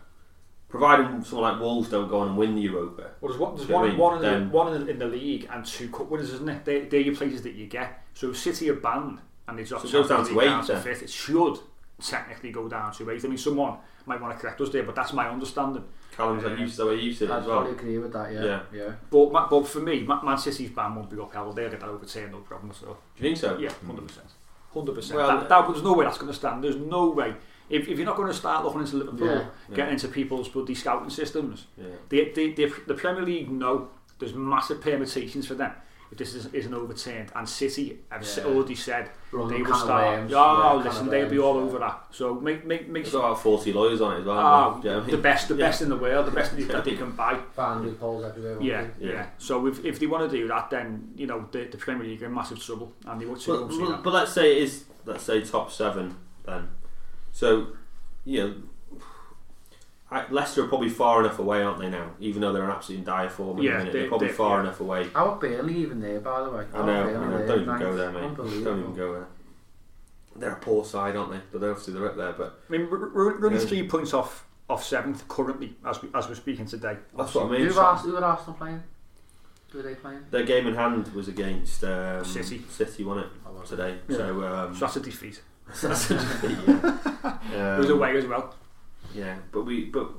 providing 0.69 1.23
someone 1.23 1.53
like 1.53 1.61
Wolves 1.61 1.89
don't 1.89 2.09
go 2.09 2.19
on 2.19 2.29
and 2.29 2.37
win 2.37 2.55
the 2.55 2.61
Europa. 2.61 3.11
Well, 3.21 3.31
there's 3.31 3.39
one, 3.39 3.55
there's 3.55 3.67
Do 3.67 3.73
you 3.73 3.79
know 3.79 3.85
one, 3.85 3.97
one, 3.97 4.25
in 4.25 4.49
the, 4.49 4.49
one 4.49 4.73
in, 4.73 4.85
the, 4.85 4.91
in 4.91 4.99
the 4.99 5.07
league 5.07 5.49
and 5.51 5.65
two 5.65 5.89
cup 5.89 6.09
winners, 6.09 6.33
isn't 6.33 6.49
it? 6.49 6.65
They, 6.65 6.81
they're 6.81 6.99
your 6.99 7.15
places 7.15 7.41
that 7.43 7.55
you 7.55 7.67
get. 7.67 8.03
So 8.13 8.31
if 8.31 8.37
City 8.37 8.69
are 8.69 8.75
banned 8.75 9.19
and 9.47 9.57
they've 9.57 9.69
got 9.69 9.81
So 9.81 9.87
it 9.87 9.91
goes 9.91 10.09
down 10.09 10.25
to 10.25 10.41
eight 10.41 10.67
then? 10.67 10.81
fifth, 10.81 11.03
it 11.03 11.09
should 11.09 11.59
technically 12.01 12.51
go 12.51 12.67
down 12.67 12.93
two 12.93 13.05
ways. 13.05 13.25
I 13.25 13.27
mean, 13.27 13.37
someone 13.37 13.77
might 14.05 14.21
want 14.21 14.35
to 14.35 14.39
correct 14.39 14.61
us 14.61 14.69
there, 14.69 14.83
but 14.83 14.95
that's 14.95 15.13
my 15.13 15.29
understanding. 15.29 15.83
Callum's 16.15 16.43
yeah. 16.43 16.57
used 16.57 16.75
to 16.77 16.83
the 16.83 16.87
way 16.89 16.95
you 16.95 17.13
said 17.13 17.29
as 17.29 17.45
well. 17.45 17.67
I 17.67 17.69
agree 17.69 17.97
with 17.97 18.13
that, 18.13 18.31
yeah. 18.33 18.43
yeah. 18.43 18.61
yeah. 18.73 18.91
But, 19.09 19.49
but 19.49 19.67
for 19.67 19.79
me, 19.79 20.01
Man 20.01 20.37
City's 20.37 20.69
ban 20.69 20.95
won't 20.95 21.09
be 21.09 21.17
upheld. 21.17 21.55
They'll 21.55 21.69
get 21.69 21.79
that 21.79 21.89
overturned, 21.89 22.31
no 22.31 22.39
problem. 22.39 22.73
So. 22.73 22.97
Do 23.15 23.23
you 23.23 23.29
think 23.29 23.37
so? 23.37 23.57
Yeah, 23.57 23.71
hmm. 23.71 23.91
100%. 23.91 24.19
100%. 24.73 25.13
Well, 25.13 25.27
that, 25.27 25.49
that, 25.49 25.67
there's 25.67 25.83
no 25.83 25.93
way 25.93 26.05
that's 26.05 26.17
going 26.17 26.31
to 26.31 26.37
stand. 26.37 26.63
There's 26.63 26.75
no 26.75 27.09
way. 27.09 27.35
If, 27.69 27.87
if 27.87 27.97
you're 27.97 28.05
not 28.05 28.15
going 28.15 28.29
to 28.29 28.33
start 28.33 28.63
looking 28.63 28.81
into 28.81 28.97
Liverpool, 28.97 29.27
yeah, 29.27 29.45
yeah. 29.69 29.75
getting 29.75 29.93
into 29.93 30.07
people's 30.07 30.47
bloody 30.47 30.75
scouting 30.75 31.09
systems, 31.09 31.65
yeah. 31.77 31.87
the, 32.09 32.31
the, 32.33 32.53
the, 32.53 32.73
the 32.87 32.93
Premier 32.93 33.23
League 33.23 33.51
know 33.51 33.89
there's 34.19 34.33
massive 34.33 34.81
permutations 34.81 35.47
for 35.47 35.55
them. 35.55 35.73
If 36.11 36.17
this 36.17 36.33
is, 36.33 36.45
isn't 36.53 36.73
overturned. 36.73 37.31
And 37.35 37.47
City 37.47 37.99
have 38.09 38.23
Yeah. 38.37 38.45
already 38.45 38.75
said 38.75 39.09
Run 39.31 39.49
they 39.49 39.61
will 39.61 39.73
start. 39.75 40.17
worms. 40.19 40.33
Oh, 40.33 40.77
Yeah, 40.77 40.83
listen, 40.83 41.09
they'll 41.09 41.29
be 41.29 41.39
all 41.39 41.57
over 41.57 41.79
that. 41.79 42.07
So 42.11 42.35
make 42.35 42.65
make 42.65 42.87
make 42.87 43.03
There's 43.03 43.15
about 43.15 43.41
40 43.41 43.73
lawyers 43.73 43.99
on 44.01 44.15
it 44.15 44.19
as 44.19 44.25
well. 44.25 44.79
do 44.81 44.87
you 44.87 44.93
know 44.93 44.99
what 44.99 45.03
I 45.03 45.05
the 45.07 45.11
mean? 45.13 45.21
best, 45.21 45.47
the 45.49 45.55
Yeah. 45.55 45.65
best 45.67 45.81
in 45.81 45.89
the 45.89 45.97
world, 45.97 46.25
the 46.27 46.31
best 46.31 46.55
that 46.57 46.83
they 46.85 46.95
can 46.95 47.11
buy. 47.11 47.37
Find 47.55 47.83
loopholes 47.85 48.23
everywhere. 48.25 48.57
Yeah, 48.61 48.85
yeah, 48.99 49.11
Yeah. 49.11 49.25
So 49.37 49.67
if, 49.67 49.83
if 49.83 49.99
they 49.99 50.07
want 50.07 50.29
to 50.29 50.37
do 50.37 50.47
that, 50.47 50.69
then 50.69 51.09
you 51.15 51.27
know 51.27 51.47
the, 51.51 51.65
the 51.65 51.77
Premier 51.77 52.05
League 52.07 52.23
are 52.23 52.27
in 52.27 52.33
massive 52.33 52.59
trouble, 52.63 52.93
and 53.05 53.19
they 53.21 53.25
would 53.25 53.41
see, 53.41 53.51
But, 53.51 53.61
won't 53.61 53.73
see 53.73 53.79
but, 53.79 53.89
that. 53.89 54.03
but 54.03 54.13
let's 54.13 54.31
say 54.33 54.57
it 54.57 54.63
is, 54.63 54.85
let's 55.05 55.23
say 55.23 55.41
top 55.41 55.71
seven 55.71 56.15
then. 56.45 56.69
So, 57.33 57.67
you 58.25 58.39
know, 58.47 58.53
I, 58.55 58.57
Leicester 60.29 60.63
are 60.63 60.67
probably 60.67 60.89
far 60.89 61.19
enough 61.21 61.37
away, 61.39 61.61
aren't 61.61 61.79
they 61.79 61.89
now? 61.89 62.11
Even 62.19 62.41
though 62.41 62.53
they're 62.53 62.63
an 62.63 62.69
absolute 62.71 62.99
in 62.99 63.03
dire 63.03 63.29
form 63.29 63.57
Yeah, 63.61 63.71
the 63.73 63.77
minute, 63.79 63.93
they- 63.93 63.99
they're 63.99 64.07
probably 64.07 64.27
they- 64.27 64.33
far 64.33 64.55
yeah. 64.57 64.61
enough 64.63 64.79
away. 64.79 65.09
How 65.13 65.25
about 65.25 65.41
Burnley 65.41 65.75
even 65.77 65.99
there, 65.99 66.19
by 66.21 66.43
the 66.43 66.49
way? 66.49 66.65
I 66.73 66.85
know, 66.85 67.03
I 67.03 67.11
know. 67.11 67.45
Don't 67.45 67.49
even 67.55 67.65
ninth? 67.65 67.79
go 67.81 67.95
there, 67.95 68.11
mate. 68.11 68.37
Don't 68.37 68.47
even 68.79 68.95
go 68.95 69.13
there. 69.13 69.27
They're 70.37 70.53
a 70.53 70.55
poor 70.59 70.85
side, 70.85 71.15
aren't 71.15 71.31
they? 71.31 71.39
But 71.51 71.67
obviously 71.67 71.93
they're 71.93 72.05
up 72.07 72.15
there. 72.15 72.31
But 72.33 72.59
I 72.69 72.71
mean, 72.71 72.89
we're, 72.89 73.09
we're 73.11 73.37
running 73.37 73.59
Yeah. 73.59 73.65
three 73.65 73.87
points 73.87 74.13
off 74.13 74.45
off 74.69 74.83
seventh 74.83 75.25
currently 75.29 75.75
as 75.85 76.01
we 76.01 76.09
as 76.13 76.27
we're 76.27 76.35
speaking 76.35 76.65
today. 76.65 76.97
that's 77.17 77.33
what 77.33 77.45
I 77.47 77.49
mean. 77.49 77.67
Who 77.67 77.79
are 77.79 77.83
Ars- 77.85 78.01
who 78.03 78.15
are 78.15 78.23
Arsenal 78.23 78.53
playing? 78.53 78.83
Who 79.71 79.79
are 79.79 79.81
they 79.81 79.95
playing? 79.95 80.25
Their 80.29 80.43
game 80.43 80.67
in 80.67 80.75
hand 80.75 81.07
was 81.13 81.27
against 81.27 81.83
um, 81.83 82.23
City. 82.23 82.63
City, 82.69 83.03
won 83.03 83.19
it 83.19 83.27
Oh, 83.45 83.51
was 83.59 83.71
it? 83.71 83.75
today. 83.77 83.97
Yeah. 84.07 84.17
So 84.17 84.43
um, 84.47 84.73
So 84.75 84.79
that's 84.81 84.95
a 84.97 84.99
defeat. 84.99 85.41
that's 85.81 86.11
a 86.11 86.13
defeat, 86.15 86.57
yeah. 86.67 86.97
It 87.75 87.79
was 87.79 87.89
Um, 87.89 87.97
away 87.97 88.17
as 88.17 88.25
well. 88.25 88.53
Yeah, 89.15 89.37
but 89.51 89.63
we 89.63 89.85
but 89.85 90.09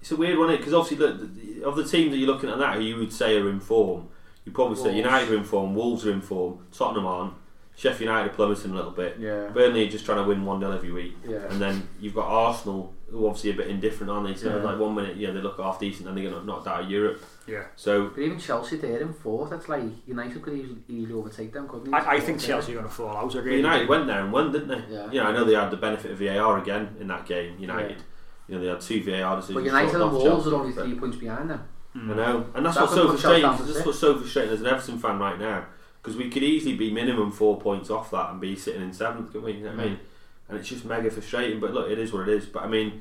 it's 0.00 0.10
a 0.10 0.16
weird 0.16 0.38
one 0.38 0.56
because 0.56 0.74
obviously 0.74 1.04
look, 1.06 1.20
of 1.64 1.76
the 1.76 1.84
teams 1.84 2.10
that 2.12 2.18
you're 2.18 2.26
looking 2.28 2.48
at 2.50 2.58
now, 2.58 2.74
who 2.74 2.80
you 2.82 2.96
would 2.96 3.12
say 3.12 3.36
are 3.36 3.48
in 3.48 3.60
form. 3.60 4.08
You 4.44 4.52
probably 4.52 4.76
say 4.76 4.96
United 4.96 5.30
are 5.30 5.36
in 5.36 5.44
form, 5.44 5.74
Wolves 5.74 6.06
are 6.06 6.12
in 6.12 6.22
form, 6.22 6.60
Tottenham 6.72 7.04
aren't, 7.06 7.34
Sheffield 7.76 8.08
United 8.08 8.30
are 8.30 8.34
plummeting 8.34 8.70
a 8.70 8.74
little 8.74 8.92
bit. 8.92 9.16
Yeah. 9.18 9.48
Burnley 9.48 9.86
are 9.86 9.90
just 9.90 10.06
trying 10.06 10.18
to 10.18 10.24
win 10.24 10.44
one 10.44 10.60
0 10.60 10.72
every 10.72 10.90
week, 10.90 11.16
Yeah. 11.28 11.44
and 11.50 11.60
then 11.60 11.86
you've 12.00 12.14
got 12.14 12.26
Arsenal, 12.26 12.94
who 13.10 13.26
obviously 13.26 13.50
are 13.50 13.54
a 13.54 13.56
bit 13.58 13.66
indifferent, 13.66 14.10
aren't 14.10 14.26
they? 14.26 14.34
So 14.34 14.48
Yeah. 14.56 14.62
like 14.62 14.78
one 14.78 14.94
minute, 14.94 15.16
yeah, 15.16 15.32
they 15.32 15.40
look 15.40 15.58
half 15.60 15.78
decent, 15.78 16.06
then 16.06 16.14
they 16.14 16.22
get 16.22 16.44
knocked 16.46 16.66
out 16.66 16.82
of 16.84 16.90
Europe. 16.90 17.22
Yeah. 17.48 17.64
So 17.76 18.10
But 18.10 18.20
even 18.20 18.38
Chelsea 18.38 18.76
there 18.76 19.00
in 19.00 19.12
fourth, 19.12 19.50
that's 19.50 19.68
like 19.68 19.82
United 20.06 20.42
could 20.42 20.54
easily, 20.54 20.78
easily 20.88 21.14
overtake 21.14 21.52
them, 21.52 21.68
couldn't 21.68 21.90
they? 21.90 21.96
I, 21.96 22.16
I 22.16 22.20
think 22.20 22.38
Fourth, 22.38 22.46
Chelsea 22.46 22.72
are 22.72 22.76
going 22.76 22.88
to 22.88 22.94
fall 22.94 23.16
out. 23.16 23.30
I 23.30 23.34
but 23.34 23.44
really 23.44 23.56
United 23.56 23.84
do. 23.84 23.88
went 23.88 24.06
there 24.06 24.20
and 24.22 24.32
won, 24.32 24.52
didn't 24.52 24.68
they? 24.68 24.94
Yeah. 24.94 25.10
You 25.10 25.20
know, 25.20 25.26
I 25.26 25.32
know 25.32 25.44
they 25.44 25.54
had 25.54 25.70
the 25.70 25.76
benefit 25.76 26.10
of 26.10 26.18
VAR 26.18 26.58
again 26.58 26.96
in 27.00 27.06
that 27.08 27.26
game. 27.26 27.58
United, 27.58 27.96
Yeah. 27.96 28.02
you 28.48 28.54
know, 28.54 28.60
they 28.60 28.68
had 28.68 28.80
two 28.80 29.02
VAR 29.02 29.36
decisions. 29.36 29.54
But 29.54 29.64
United 29.64 30.00
and 30.00 30.12
Wolves 30.12 30.24
Chelsea, 30.24 30.50
are 30.50 30.54
only 30.54 30.72
three 30.72 30.94
points 30.94 31.16
behind 31.16 31.50
them. 31.50 31.68
I 31.94 31.98
know, 32.14 32.46
and 32.54 32.64
that's 32.64 32.76
That 32.76 32.82
what's 32.82 32.94
so 32.94 33.08
frustrating. 33.08 33.42
Chelsea 33.42 33.58
down 33.58 33.66
to 33.66 33.72
That's 33.72 33.86
what's 33.86 33.98
so 33.98 34.18
frustrating 34.18 34.52
as 34.52 34.60
an 34.60 34.66
Everton 34.66 34.98
fan 34.98 35.18
right 35.18 35.38
now 35.38 35.66
because 36.08 36.16
we 36.16 36.30
could 36.30 36.42
easily 36.42 36.76
be 36.76 36.92
minimum 36.92 37.30
four 37.32 37.60
points 37.60 37.90
off 37.90 38.10
that 38.10 38.30
and 38.30 38.40
be 38.40 38.56
sitting 38.56 38.82
in 38.82 38.92
seventh. 38.92 39.28
Couldn't 39.28 39.44
we? 39.44 39.52
You 39.52 39.64
know 39.64 39.70
what 39.70 39.80
I 39.80 39.82
mm. 39.82 39.86
mean, 39.90 40.00
and 40.48 40.58
it's 40.58 40.68
just 40.68 40.84
mega 40.84 41.10
frustrating. 41.10 41.60
But 41.60 41.72
look, 41.72 41.90
it 41.90 41.98
is 41.98 42.12
what 42.12 42.28
it 42.28 42.34
is. 42.34 42.46
But 42.46 42.62
I 42.62 42.68
mean, 42.68 43.00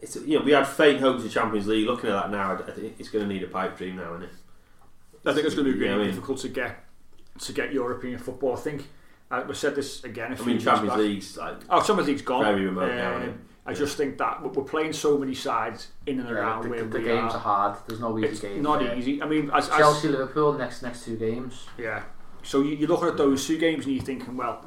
it's 0.00 0.16
you 0.16 0.38
know 0.38 0.44
we 0.44 0.52
had 0.52 0.66
faint 0.66 1.00
hopes 1.00 1.24
of 1.24 1.32
Champions 1.32 1.66
League. 1.66 1.86
Looking 1.86 2.10
at 2.10 2.14
that 2.14 2.30
now, 2.30 2.52
I 2.54 2.70
think 2.70 2.94
it's 2.98 3.08
going 3.08 3.26
to 3.26 3.32
need 3.32 3.42
a 3.42 3.48
pipe 3.48 3.76
dream 3.76 3.96
now, 3.96 4.10
isn't 4.14 4.24
it? 4.24 4.30
I 5.24 5.32
think 5.32 5.46
it's 5.46 5.54
going 5.54 5.66
to 5.66 5.72
be 5.72 5.78
Yeah, 5.78 5.90
really 5.92 5.94
I 5.94 6.04
mean- 6.06 6.14
difficult 6.14 6.38
to 6.40 6.48
get 6.48 6.84
to 7.40 7.52
get 7.52 7.72
European 7.72 8.18
football. 8.18 8.54
I 8.56 8.60
think 8.60 8.88
uh, 9.30 9.44
we 9.48 9.54
said 9.54 9.74
this 9.74 10.04
again. 10.04 10.30
A 10.30 10.34
I 10.34 10.36
few 10.36 10.46
mean, 10.46 10.54
years 10.56 10.64
Champions 10.64 10.88
back. 10.90 10.98
League's 10.98 11.36
like 11.36 11.56
Oh, 11.68 11.80
Champions 11.82 12.08
League's 12.08 12.22
gone. 12.22 12.44
Very 12.44 12.64
remote 12.66 12.94
now, 12.94 13.16
Um, 13.16 13.22
isn't 13.22 13.34
it? 13.34 13.40
I 13.68 13.74
just 13.74 13.96
think 13.96 14.16
that 14.18 14.40
we're- 14.42 14.54
we're 14.54 14.62
playing 14.62 14.92
so 14.92 15.18
many 15.18 15.34
sides 15.34 15.88
in 16.06 16.20
and 16.20 16.28
Yeah, 16.28 16.36
around 16.36 16.62
the, 16.62 16.68
where 16.70 16.84
the 16.84 16.98
we 16.98 17.04
games 17.04 17.32
are. 17.32 17.36
are 17.36 17.40
hard. 17.40 17.76
There's 17.88 17.98
no 18.00 18.16
easy 18.16 18.28
It's 18.28 18.40
games. 18.40 18.62
not 18.62 18.80
yeah. 18.80 18.94
easy. 18.94 19.20
I 19.20 19.26
mean, 19.26 19.50
as, 19.52 19.68
as 19.68 19.76
Chelsea, 19.76 20.08
Liverpool, 20.08 20.52
next 20.52 20.82
next 20.82 21.04
two 21.04 21.16
games. 21.16 21.66
yeah. 21.76 22.02
So 22.44 22.60
you, 22.60 22.76
you're 22.76 22.88
looking 22.88 23.08
at 23.08 23.16
those 23.16 23.44
two 23.44 23.58
games 23.58 23.84
and 23.86 23.94
you're 23.96 24.04
thinking, 24.04 24.36
well, 24.36 24.64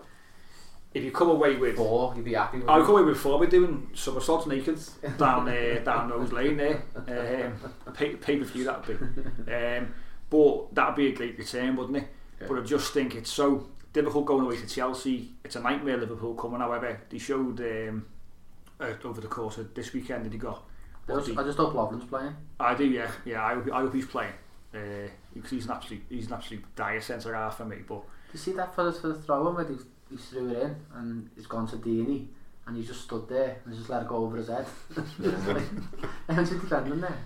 if 0.94 1.04
you 1.04 1.12
come 1.12 1.30
away 1.30 1.56
with 1.56 1.76
Four, 1.76 2.14
you'd 2.16 2.26
be 2.26 2.34
happy 2.34 2.60
with 2.60 2.70
I'll 2.70 2.82
come 2.82 2.96
away 2.96 3.04
with 3.04 3.18
four. 3.18 3.40
We're 3.40 3.46
doing 3.48 3.90
somersaults 3.94 4.48
naked 4.48 4.80
down 5.18 5.46
there, 5.46 5.80
down 5.82 6.10
those 6.10 6.32
lane 6.32 6.58
there. 6.58 6.84
Um, 6.96 7.94
pay, 7.94 8.16
pay 8.16 8.38
per 8.38 8.46
view 8.46 8.64
that 8.66 8.88
would 8.88 9.00
be. 9.00 9.54
Um, 9.54 9.94
but 10.30 10.74
that'd 10.74 10.96
be 10.96 11.08
a 11.08 11.12
great 11.16 11.38
return, 11.38 11.76
wouldn't 11.76 11.98
it? 11.98 12.08
Yeah. 12.42 12.48
But 12.48 12.60
I 12.60 12.62
just 12.64 12.94
think 12.94 13.16
it's 13.16 13.32
so 13.32 13.68
difficult 13.94 14.26
going 14.26 14.46
away 14.46 14.58
to 14.58 14.68
Chelsea. 14.68 15.32
It's 15.44 15.56
a 15.56 15.60
nightmare 15.60 15.98
Liverpool 15.98 16.36
coming. 16.36 16.60
However, 16.60 17.00
they 17.10 17.18
showed 17.18 17.60
um, 17.62 18.06
uh, 18.80 18.94
over 19.04 19.22
the 19.22 19.28
course 19.28 19.58
of 19.58 19.74
this 19.74 19.94
weekend 19.94 20.26
that 20.26 20.34
he 20.34 20.40
got. 20.40 20.64
I 21.08 21.22
just, 21.22 21.32
I 21.32 21.44
hope 21.64 21.74
Lovren's 21.74 22.06
playing. 22.06 22.36
I 22.60 22.76
do, 22.76 22.86
yeah, 22.86 23.10
yeah. 23.26 23.44
I 23.44 23.56
hope, 23.56 23.72
I 23.74 23.80
hope 23.82 23.94
he's 23.96 24.06
playing. 24.06 24.34
Uh, 24.74 25.10
because 25.34 25.50
he's 25.50 25.66
an 25.66 25.72
absolute, 25.72 26.04
he's 26.08 26.28
an 26.28 26.34
absolute 26.34 26.64
dire 26.76 27.02
centre 27.02 27.34
half 27.34 27.58
for 27.58 27.66
me. 27.66 27.78
But 27.88 28.02
Do 28.02 28.34
you 28.34 28.40
see 28.40 28.52
that 28.54 28.76
for 28.76 28.84
the, 28.84 28.94
for 28.94 29.08
the 29.08 29.16
throw 29.16 29.50
in 29.50 29.56
where 29.56 29.68
he, 29.68 29.76
he 30.10 30.18
threw 30.18 30.50
it 30.50 30.62
in 30.62 30.76
and 30.96 31.30
it's 31.38 31.48
gone 31.48 31.68
to 31.68 31.78
Deeney 31.78 32.28
and 32.68 32.78
e, 32.78 32.82
he 32.82 32.88
just 32.88 33.02
stood 33.02 33.28
there 33.28 33.58
and 33.66 33.76
just 33.76 33.90
let 33.90 34.04
it 34.04 34.08
go 34.08 34.18
over 34.18 34.38
his 34.38 34.48
head. 34.48 34.66
and 36.28 36.48
just 36.48 36.62
defending 36.62 37.02
there. 37.02 37.18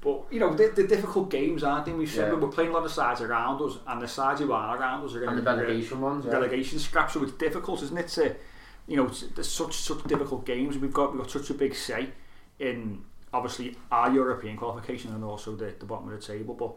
But, 0.00 0.24
you 0.30 0.38
know, 0.38 0.54
they're, 0.54 0.70
they're 0.70 0.86
difficult 0.86 1.30
games, 1.30 1.64
aren't 1.64 1.86
they? 1.86 1.92
We've 1.92 2.14
yeah. 2.14 2.34
we're 2.34 2.48
playing 2.48 2.70
a 2.70 2.74
lot 2.74 2.84
of 2.84 2.92
sides 2.92 3.22
around 3.22 3.62
us, 3.62 3.78
and 3.86 4.02
the 4.02 4.08
sides 4.08 4.40
who 4.40 4.52
are 4.52 4.76
around 4.76 5.02
us 5.02 5.14
are 5.14 5.20
going 5.20 5.36
to 5.36 5.40
be... 5.40 5.48
Uh, 5.48 5.56
relegation 5.56 6.00
ones, 6.02 6.26
Relegation 6.26 6.78
yeah. 6.78 6.84
scraps, 6.84 7.14
so 7.14 7.22
it's 7.22 7.32
difficult, 7.32 7.82
isn't 7.82 7.96
it, 7.96 8.08
to, 8.08 8.36
you 8.86 8.98
know, 8.98 9.10
there's 9.34 9.48
such, 9.48 9.74
such 9.74 10.04
difficult 10.04 10.44
games. 10.44 10.76
We've 10.76 10.92
got, 10.92 11.12
we've 11.12 11.22
got 11.22 11.30
such 11.30 11.48
a 11.48 11.54
big 11.54 11.74
say 11.74 12.08
in, 12.58 13.02
obviously, 13.32 13.78
our 13.90 14.12
European 14.12 14.58
qualification 14.58 15.14
and 15.14 15.24
also 15.24 15.56
the, 15.56 15.74
the 15.78 15.86
bottom 15.86 16.12
of 16.12 16.20
the 16.20 16.26
table, 16.26 16.52
but 16.52 16.74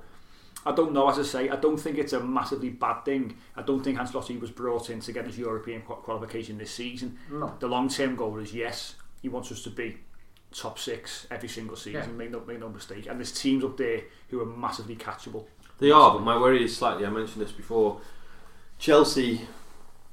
I 0.66 0.74
don't 0.74 0.92
know, 0.92 1.10
as 1.10 1.18
I 1.20 1.24
say, 1.24 1.50
I 1.50 1.56
don't 1.56 1.78
think 1.78 1.98
it's 1.98 2.14
a 2.14 2.20
massively 2.20 2.70
bad 2.70 3.06
thing. 3.06 3.38
I 3.56 3.62
don't 3.62 3.84
think 3.84 3.98
Ancelotti 3.98 4.40
was 4.40 4.52
brought 4.52 4.90
in 4.90 5.00
to 5.02 5.12
get 5.14 5.26
his 5.26 5.38
European 5.38 5.82
qualification 5.82 6.58
this 6.58 6.72
season. 6.72 7.18
No. 7.32 7.56
The 7.60 7.68
long 7.68 7.90
term 7.90 8.16
goal 8.16 8.38
is 8.40 8.54
yes, 8.54 8.96
he 9.22 9.30
wants 9.30 9.52
us 9.52 9.64
to 9.64 9.70
be 9.70 9.98
top 10.52 10.80
six 10.80 11.28
every 11.30 11.50
single 11.50 11.76
season. 11.76 12.02
Yeah. 12.02 12.08
Make 12.08 12.32
no 12.32 12.42
make 12.46 12.60
no 12.60 12.70
mistake. 12.70 13.08
And 13.08 13.20
there's 13.20 13.32
teams 13.32 13.64
up 13.64 13.78
there 13.78 14.02
who 14.30 14.42
are 14.42 14.46
massively 14.46 14.96
catchable. 14.96 15.46
They 15.80 15.92
are, 15.92 16.12
but 16.14 16.24
my 16.24 16.38
worry 16.38 16.64
is 16.64 16.76
slightly. 16.76 17.06
I 17.06 17.10
mentioned 17.10 17.46
this 17.46 17.52
before. 17.52 18.02
Chelsea, 18.80 19.48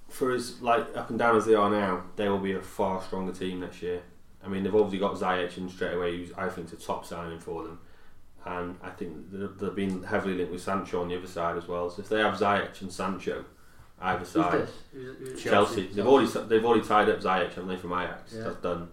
for 0.09 0.33
as 0.33 0.61
like 0.61 0.97
up 0.97 1.11
and 1.11 1.19
down 1.19 1.37
as 1.37 1.47
they 1.47 1.55
are 1.55 1.71
now, 1.71 2.05
they 2.17 2.29
will 2.29 2.39
be 2.39 2.53
a 2.53 2.61
far 2.61 3.03
stronger 3.03 3.33
team 3.33 3.61
next 3.61 3.83
year. 3.83 4.03
I 4.45 4.49
mean, 4.49 4.63
they've 4.63 4.75
obviously 4.75 4.99
got 4.99 5.15
Ziyech 5.15 5.57
in 5.57 5.69
straight 5.69 5.95
away, 5.95 6.19
who's 6.19 6.33
I 6.35 6.49
think 6.49 6.67
is 6.67 6.75
a 6.75 6.77
top 6.77 7.07
signing 7.07 7.41
for 7.41 7.63
them, 7.65 7.81
and 8.47 8.77
I 8.83 8.91
think 8.91 9.31
they've 9.33 9.57
they've 9.59 9.75
been 9.75 10.03
heavily 10.03 10.35
linked 10.35 10.53
with 10.53 10.63
Sancho 10.63 11.01
on 11.03 11.09
the 11.09 11.17
other 11.17 11.27
side 11.27 11.57
as 11.57 11.67
well. 11.69 11.89
So 11.91 12.03
if 12.03 12.09
they 12.09 12.21
have 12.21 12.35
Ziyech 12.35 12.81
and 12.83 12.93
Sancho 12.93 13.45
either 14.01 14.19
Who's 14.19 14.29
side, 14.29 14.53
this? 14.53 14.71
Who's, 14.93 15.17
who's 15.19 15.43
Chelsea, 15.43 15.87
they've 15.95 16.07
already 16.07 16.29
they've 16.49 16.65
already 16.65 16.87
tied 16.87 17.09
up 17.09 17.21
Ziyech, 17.21 17.49
haven't 17.55 17.69
they, 17.69 17.77
from 17.77 17.93
Ajax? 17.93 18.35
Yeah. 18.37 18.43
That's 18.45 18.57
done. 18.57 18.89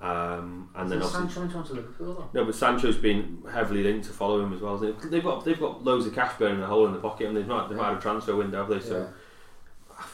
Um, 0.00 0.68
and 0.74 0.90
then 0.90 0.98
Isn't 1.00 1.14
obviously. 1.16 1.20
Sancho 1.34 1.40
went 1.40 1.54
on 1.56 1.64
to 1.66 1.72
Liverpool 1.74 2.14
though. 2.14 2.40
No, 2.40 2.44
but 2.44 2.54
Sancho's 2.54 2.96
been 2.98 3.42
heavily 3.50 3.82
linked 3.84 4.06
to 4.06 4.12
follow 4.12 4.40
him 4.44 4.52
as 4.52 4.60
well. 4.60 4.76
They've 4.76 4.96
they've 5.10 5.22
got 5.24 5.44
they've 5.44 5.58
got 5.58 5.82
loads 5.84 6.06
of 6.06 6.14
cash 6.14 6.36
burning 6.38 6.62
a 6.62 6.66
hole 6.66 6.86
in 6.86 6.92
the 6.92 6.98
pocket, 6.98 7.28
and 7.28 7.36
they've 7.36 7.46
not 7.46 7.68
they've 7.68 7.78
not 7.78 7.88
had 7.90 7.98
a 7.98 8.00
transfer 8.00 8.36
window, 8.36 8.58
have 8.58 8.68
they? 8.68 8.80
So 8.86 9.08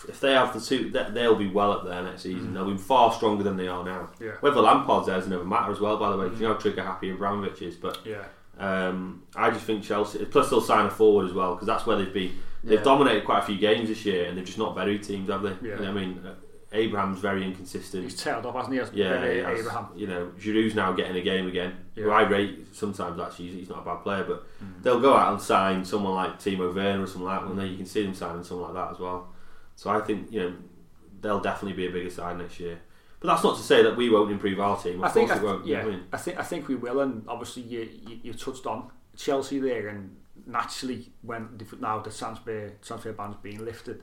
if 0.08 0.20
they 0.20 0.32
have 0.34 0.52
the 0.52 0.60
two, 0.60 0.90
they- 0.90 1.10
they'll 1.10 1.34
be 1.34 1.48
well 1.48 1.72
up 1.72 1.84
there 1.84 2.02
next 2.02 2.22
season. 2.22 2.52
They'll 2.54 2.70
be 2.70 2.76
far 2.76 3.12
stronger 3.12 3.42
than 3.42 3.56
they 3.56 3.66
are 3.66 3.82
now. 3.82 4.10
Yeah. 4.20 4.32
Whether 4.40 4.60
Lampard's 4.60 5.06
there 5.06 5.18
is 5.18 5.26
another 5.26 5.44
matter 5.44 5.72
as 5.72 5.80
well. 5.80 5.96
By 5.96 6.10
the 6.10 6.18
way, 6.18 6.28
'cause 6.28 6.38
you 6.40 6.46
know 6.46 6.52
how 6.54 6.60
trigger 6.60 6.82
happy 6.84 7.10
Abramovich 7.10 7.62
is, 7.62 7.76
but 7.76 7.98
Yeah. 8.04 8.22
Um, 8.58 9.22
I 9.34 9.50
just 9.50 9.64
think 9.64 9.82
Chelsea. 9.82 10.24
Plus, 10.26 10.50
they'll 10.50 10.60
sign 10.60 10.86
a 10.86 10.90
forward 10.90 11.26
as 11.26 11.32
well 11.32 11.54
because 11.54 11.66
that's 11.66 11.86
where 11.86 11.96
they've 11.96 12.12
been. 12.12 12.32
They've 12.62 12.78
Yeah. 12.78 12.84
dominated 12.84 13.24
quite 13.24 13.38
a 13.38 13.46
few 13.46 13.56
games 13.56 13.88
this 13.88 14.04
year, 14.04 14.26
and 14.26 14.36
they've 14.36 14.44
just 14.44 14.58
not 14.58 14.74
buried 14.74 15.02
teams, 15.02 15.30
have 15.30 15.42
they? 15.42 15.56
Yeah. 15.66 15.76
I 15.88 15.92
mean, 15.92 16.20
uh, 16.26 16.34
Abraham's 16.72 17.18
very 17.18 17.42
inconsistent. 17.44 18.04
He's 18.04 18.22
tailed 18.22 18.44
off, 18.46 18.54
hasn't 18.54 18.74
he? 18.74 18.80
As 18.80 18.92
Yeah, 18.92 19.28
he 19.28 19.38
has. 19.38 19.60
Abraham. 19.60 19.86
You 19.96 20.06
know, 20.06 20.30
Giroud's 20.38 20.74
now 20.74 20.92
getting 20.92 21.16
a 21.16 21.22
game 21.22 21.48
again. 21.48 21.72
Who 21.96 22.10
I 22.10 22.22
rate 22.22 22.66
sometimes 22.76 23.18
actually. 23.18 23.48
He's 23.48 23.68
not 23.70 23.78
a 23.78 23.84
bad 23.84 24.02
player, 24.02 24.24
but 24.28 24.44
Mm. 24.62 24.82
they'll 24.82 25.00
go 25.00 25.14
out 25.16 25.32
and 25.32 25.40
sign 25.40 25.84
someone 25.84 26.14
like 26.14 26.38
Timo 26.38 26.72
Werner 26.74 27.02
or 27.02 27.06
something 27.06 27.24
like 27.24 27.40
that. 27.40 27.50
And 27.50 27.58
then 27.58 27.68
you 27.68 27.76
can 27.76 27.86
see 27.86 28.02
them 28.04 28.14
signing 28.14 28.44
someone 28.44 28.72
like 28.74 28.84
that 28.86 28.92
as 28.94 29.00
well. 29.00 29.32
So 29.74 29.90
I 29.90 30.00
think 30.00 30.30
you 30.30 30.40
know 30.42 30.52
they'll 31.22 31.40
definitely 31.40 31.76
be 31.76 31.86
a 31.86 31.90
bigger 31.90 32.10
side 32.10 32.36
next 32.38 32.60
year. 32.60 32.78
But 33.20 33.28
that's 33.28 33.44
not 33.44 33.56
to 33.58 33.62
say 33.62 33.82
that 33.82 33.96
we 33.96 34.08
won't 34.08 34.30
improve 34.32 34.58
our 34.60 34.80
team. 34.80 34.98
Of 35.04 35.04
I 35.04 35.08
think, 35.10 35.28
course 35.28 35.40
I, 35.40 35.42
it 35.42 35.46
won't. 35.46 35.66
you 35.66 35.74
know 35.74 35.80
yeah, 35.80 35.86
I 35.86 35.90
mean? 35.90 36.04
I 36.12 36.16
think 36.16 36.38
I 36.38 36.42
think 36.42 36.68
we 36.68 36.74
will, 36.76 37.00
and 37.00 37.22
obviously 37.28 37.62
you, 37.62 37.88
you, 38.06 38.18
you 38.22 38.32
touched 38.32 38.66
on 38.66 38.90
Chelsea 39.16 39.58
there, 39.58 39.88
and 39.88 40.16
naturally 40.46 41.12
when 41.22 41.60
now 41.80 41.98
the 42.00 42.10
transfer 42.10 42.70
transfer 42.82 43.12
ban's 43.12 43.36
being 43.42 43.62
lifted, 43.64 44.02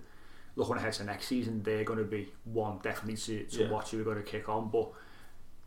looking 0.56 0.76
ahead 0.78 0.94
to 0.94 1.04
next 1.04 1.28
season, 1.28 1.64
they're 1.64 1.84
going 1.84 1.98
to 2.00 2.06
be 2.06 2.32
one 2.44 2.78
definitely 2.84 3.18
to, 3.18 3.44
to 3.46 3.64
Yeah. 3.64 3.72
watch 3.72 3.90
who 3.92 3.98
we're 3.98 4.04
going 4.04 4.18
to 4.18 4.24
kick 4.24 4.48
on. 4.50 4.70
But 4.70 4.92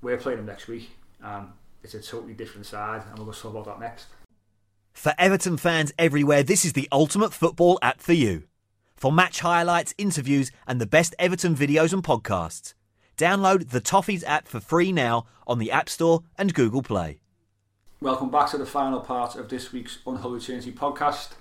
we're 0.00 0.16
playing 0.16 0.38
them 0.38 0.46
next 0.46 0.68
week, 0.68 0.90
and 1.20 1.48
it's 1.82 1.94
a 1.94 2.00
totally 2.00 2.34
different 2.34 2.66
side, 2.66 3.02
and 3.08 3.18
we're 3.18 3.24
going 3.24 3.34
to 3.36 3.42
talk 3.42 3.50
about 3.52 3.64
that 3.66 3.80
next. 3.80 4.06
For 4.92 5.12
Everton 5.18 5.56
fans 5.56 5.92
everywhere, 5.98 6.42
this 6.44 6.64
is 6.64 6.74
the 6.74 6.88
ultimate 6.92 7.32
football 7.32 7.78
app 7.82 8.00
for 8.00 8.12
you. 8.12 8.44
For 8.96 9.10
match 9.10 9.40
highlights, 9.40 9.94
interviews, 9.98 10.50
and 10.66 10.80
the 10.80 10.86
best 10.86 11.14
Everton 11.18 11.56
videos 11.56 11.92
and 11.92 12.02
podcasts. 12.04 12.74
Download 13.20 13.68
the 13.68 13.82
Toffees 13.82 14.24
app 14.26 14.48
for 14.48 14.60
free 14.60 14.92
now 14.92 15.26
on 15.46 15.58
the 15.58 15.70
App 15.70 15.90
Store 15.90 16.22
and 16.38 16.54
Google 16.54 16.80
Play. 16.80 17.20
Welcome 18.00 18.30
back 18.30 18.48
to 18.52 18.56
the 18.56 18.64
final 18.64 18.98
part 19.00 19.36
of 19.36 19.50
this 19.50 19.74
week's 19.74 19.98
Unholy 20.06 20.40
Trinity 20.40 20.72
podcast. 20.72 21.32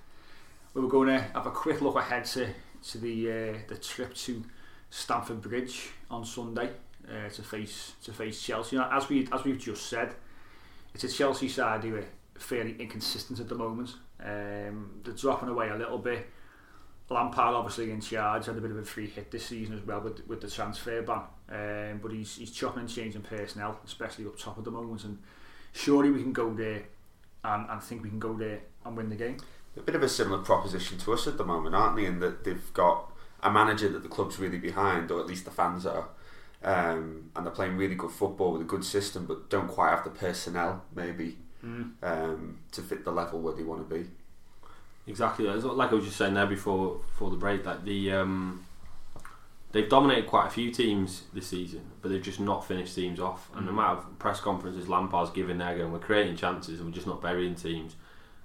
We 0.73 0.81
were 0.81 0.89
going 0.89 1.07
to 1.07 1.21
have 1.21 1.45
a 1.45 1.51
quick 1.51 1.81
look 1.81 1.95
ahead 1.95 2.25
to, 2.25 2.49
to 2.89 2.97
the 2.97 3.31
uh, 3.31 3.57
the 3.69 3.77
trip 3.77 4.13
to 4.13 4.43
Stamford 4.89 5.41
Bridge 5.41 5.91
on 6.11 6.25
Sunday 6.25 6.71
uh, 7.07 7.29
to 7.29 7.41
face 7.43 7.93
to 8.03 8.11
face 8.11 8.43
Chelsea. 8.43 8.75
Now, 8.75 8.89
as 8.91 9.07
we 9.07 9.29
as 9.31 9.45
we've 9.45 9.57
just 9.57 9.85
said, 9.85 10.15
it's 10.93 11.05
a 11.05 11.09
Chelsea 11.09 11.47
side 11.47 11.85
who 11.85 11.95
are 11.95 12.05
fairly 12.37 12.75
inconsistent 12.77 13.39
at 13.39 13.47
the 13.47 13.55
moment. 13.55 13.95
Um, 14.21 14.99
they're 15.05 15.13
dropping 15.13 15.47
away 15.47 15.69
a 15.69 15.77
little 15.77 15.99
bit. 15.99 16.27
Lampard 17.09 17.55
obviously 17.55 17.89
in 17.89 18.01
charge 18.01 18.47
had 18.47 18.57
a 18.57 18.61
bit 18.61 18.69
of 18.69 18.77
a 18.77 18.83
free 18.83 19.07
hit 19.07 19.31
this 19.31 19.45
season 19.45 19.75
as 19.75 19.81
well 19.85 20.01
with 20.01 20.27
with 20.27 20.41
the 20.41 20.49
transfer 20.49 21.01
ban, 21.01 21.21
um, 21.51 21.99
but 22.01 22.11
he's 22.11 22.35
he's 22.37 22.51
chopping 22.51 22.81
and 22.81 22.89
changing 22.89 23.21
personnel, 23.21 23.79
especially 23.85 24.25
up 24.25 24.37
top 24.37 24.57
at 24.57 24.63
the 24.63 24.71
moment. 24.71 25.03
And 25.03 25.17
surely 25.73 26.11
we 26.11 26.21
can 26.21 26.33
go 26.33 26.53
there 26.53 26.83
and, 27.43 27.69
and 27.69 27.81
think 27.81 28.03
we 28.03 28.09
can 28.09 28.19
go 28.19 28.33
there 28.33 28.59
and 28.85 28.95
win 28.95 29.09
the 29.09 29.15
game. 29.15 29.37
a 29.77 29.81
bit 29.81 29.95
of 29.95 30.03
a 30.03 30.09
similar 30.09 30.39
proposition 30.41 30.97
to 30.99 31.13
us 31.13 31.27
at 31.27 31.37
the 31.37 31.45
moment, 31.45 31.75
aren't 31.75 31.95
they? 31.95 32.05
In 32.05 32.19
that 32.19 32.43
they've 32.43 32.73
got 32.73 33.11
a 33.41 33.49
manager 33.49 33.89
that 33.89 34.03
the 34.03 34.09
club's 34.09 34.39
really 34.39 34.57
behind, 34.57 35.11
or 35.11 35.19
at 35.19 35.27
least 35.27 35.45
the 35.45 35.51
fans 35.51 35.85
are, 35.85 36.09
um, 36.63 37.31
and 37.35 37.45
they're 37.45 37.53
playing 37.53 37.77
really 37.77 37.95
good 37.95 38.11
football 38.11 38.51
with 38.51 38.61
a 38.61 38.65
good 38.65 38.83
system, 38.83 39.25
but 39.25 39.49
don't 39.49 39.67
quite 39.67 39.91
have 39.91 40.03
the 40.03 40.09
personnel 40.09 40.83
maybe 40.93 41.37
um, 42.03 42.59
to 42.71 42.81
fit 42.81 43.03
the 43.05 43.11
level 43.11 43.39
where 43.39 43.53
they 43.53 43.63
want 43.63 43.87
to 43.87 43.95
be. 43.95 44.09
Exactly. 45.07 45.45
Like 45.45 45.91
I 45.91 45.95
was 45.95 46.05
just 46.05 46.17
saying 46.17 46.35
there 46.35 46.45
before 46.45 46.95
before 46.97 47.31
the 47.31 47.37
break, 47.37 47.65
like 47.65 47.83
the 47.83 48.11
um, 48.11 48.65
they've 49.71 49.89
dominated 49.89 50.27
quite 50.27 50.47
a 50.47 50.49
few 50.49 50.71
teams 50.71 51.23
this 51.33 51.47
season, 51.47 51.81
but 52.01 52.09
they've 52.09 52.21
just 52.21 52.39
not 52.39 52.65
finished 52.65 52.95
teams 52.95 53.19
off. 53.19 53.49
And 53.55 53.67
the 53.67 53.71
mm. 53.71 53.75
amount 53.75 53.99
of 53.99 54.19
press 54.19 54.39
conferences 54.39 54.87
Lampard's 54.87 55.31
giving 55.31 55.57
there, 55.57 55.77
going, 55.77 55.91
"We're 55.91 55.99
creating 55.99 56.35
chances 56.35 56.79
and 56.79 56.89
we're 56.89 56.95
just 56.95 57.07
not 57.07 57.21
burying 57.21 57.55
teams." 57.55 57.95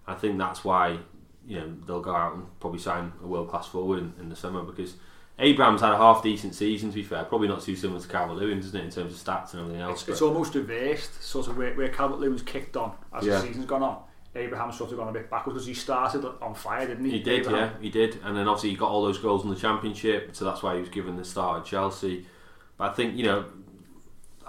I 0.07 0.15
think 0.15 0.39
that's 0.39 0.65
why 0.65 0.99
you 1.47 1.59
know 1.59 1.75
they'll 1.87 2.01
go 2.01 2.15
out 2.15 2.35
and 2.35 2.61
probably 2.61 2.79
sign 2.79 3.13
a 3.23 3.27
world 3.27 3.51
class 3.51 3.67
forward 3.67 3.99
in, 3.99 4.15
in 4.19 4.29
the 4.29 4.37
summer 4.37 4.63
because. 4.63 4.95
Abraham's 5.37 5.81
had 5.81 5.91
a 5.91 5.97
half 5.97 6.23
decent 6.23 6.55
season 6.55 6.91
to 6.91 6.95
be 6.95 7.03
fair, 7.03 7.25
probably 7.25 7.49
not 7.49 7.61
too 7.61 7.75
similar 7.75 8.01
to 8.01 8.07
Calvert 8.07 8.37
Lewin, 8.37 8.61
isn't 8.61 8.81
it, 8.81 8.85
in 8.85 8.91
terms 8.91 9.13
of 9.13 9.19
stats 9.19 9.53
and 9.53 9.63
everything 9.63 9.83
else. 9.83 10.03
It's, 10.03 10.11
it's 10.11 10.23
almost 10.23 10.55
reversed, 10.55 11.25
sort 11.25 11.49
of 11.49 11.57
where, 11.57 11.75
where 11.75 11.89
Calvert 11.89 12.21
Lewin's 12.21 12.43
kicked 12.43 12.77
on 12.77 12.93
as 13.13 13.27
Yeah. 13.27 13.41
the 13.41 13.49
season's 13.49 13.67
gone 13.67 13.83
on. 13.83 14.01
Abraham's 14.37 14.77
sort 14.77 14.91
of 14.93 14.99
gone 14.99 15.09
a 15.09 15.13
bit 15.13 15.31
backwards 15.31 15.55
because 15.55 15.67
he 15.67 15.75
started 15.75 16.25
on 16.43 16.55
fire, 16.55 16.87
didn't 16.87 17.05
he? 17.05 17.13
He 17.13 17.19
did, 17.21 17.41
Abraham? 17.47 17.71
yeah, 17.77 17.83
he 17.83 17.89
did, 17.91 18.19
and 18.25 18.37
then 18.37 18.49
obviously 18.49 18.71
he 18.71 18.77
got 18.77 18.91
all 18.91 19.05
those 19.05 19.19
goals 19.19 19.45
in 19.45 19.51
the 19.51 19.57
championship, 19.57 20.31
so 20.35 20.45
that's 20.45 20.63
why 20.63 20.75
he 20.75 20.81
was 20.81 20.89
given 20.89 21.17
the 21.17 21.25
start 21.25 21.61
at 21.61 21.65
Chelsea. 21.67 22.27
But 22.77 22.91
I 22.91 22.95
think 22.95 23.17
you 23.17 23.25
know, 23.25 23.45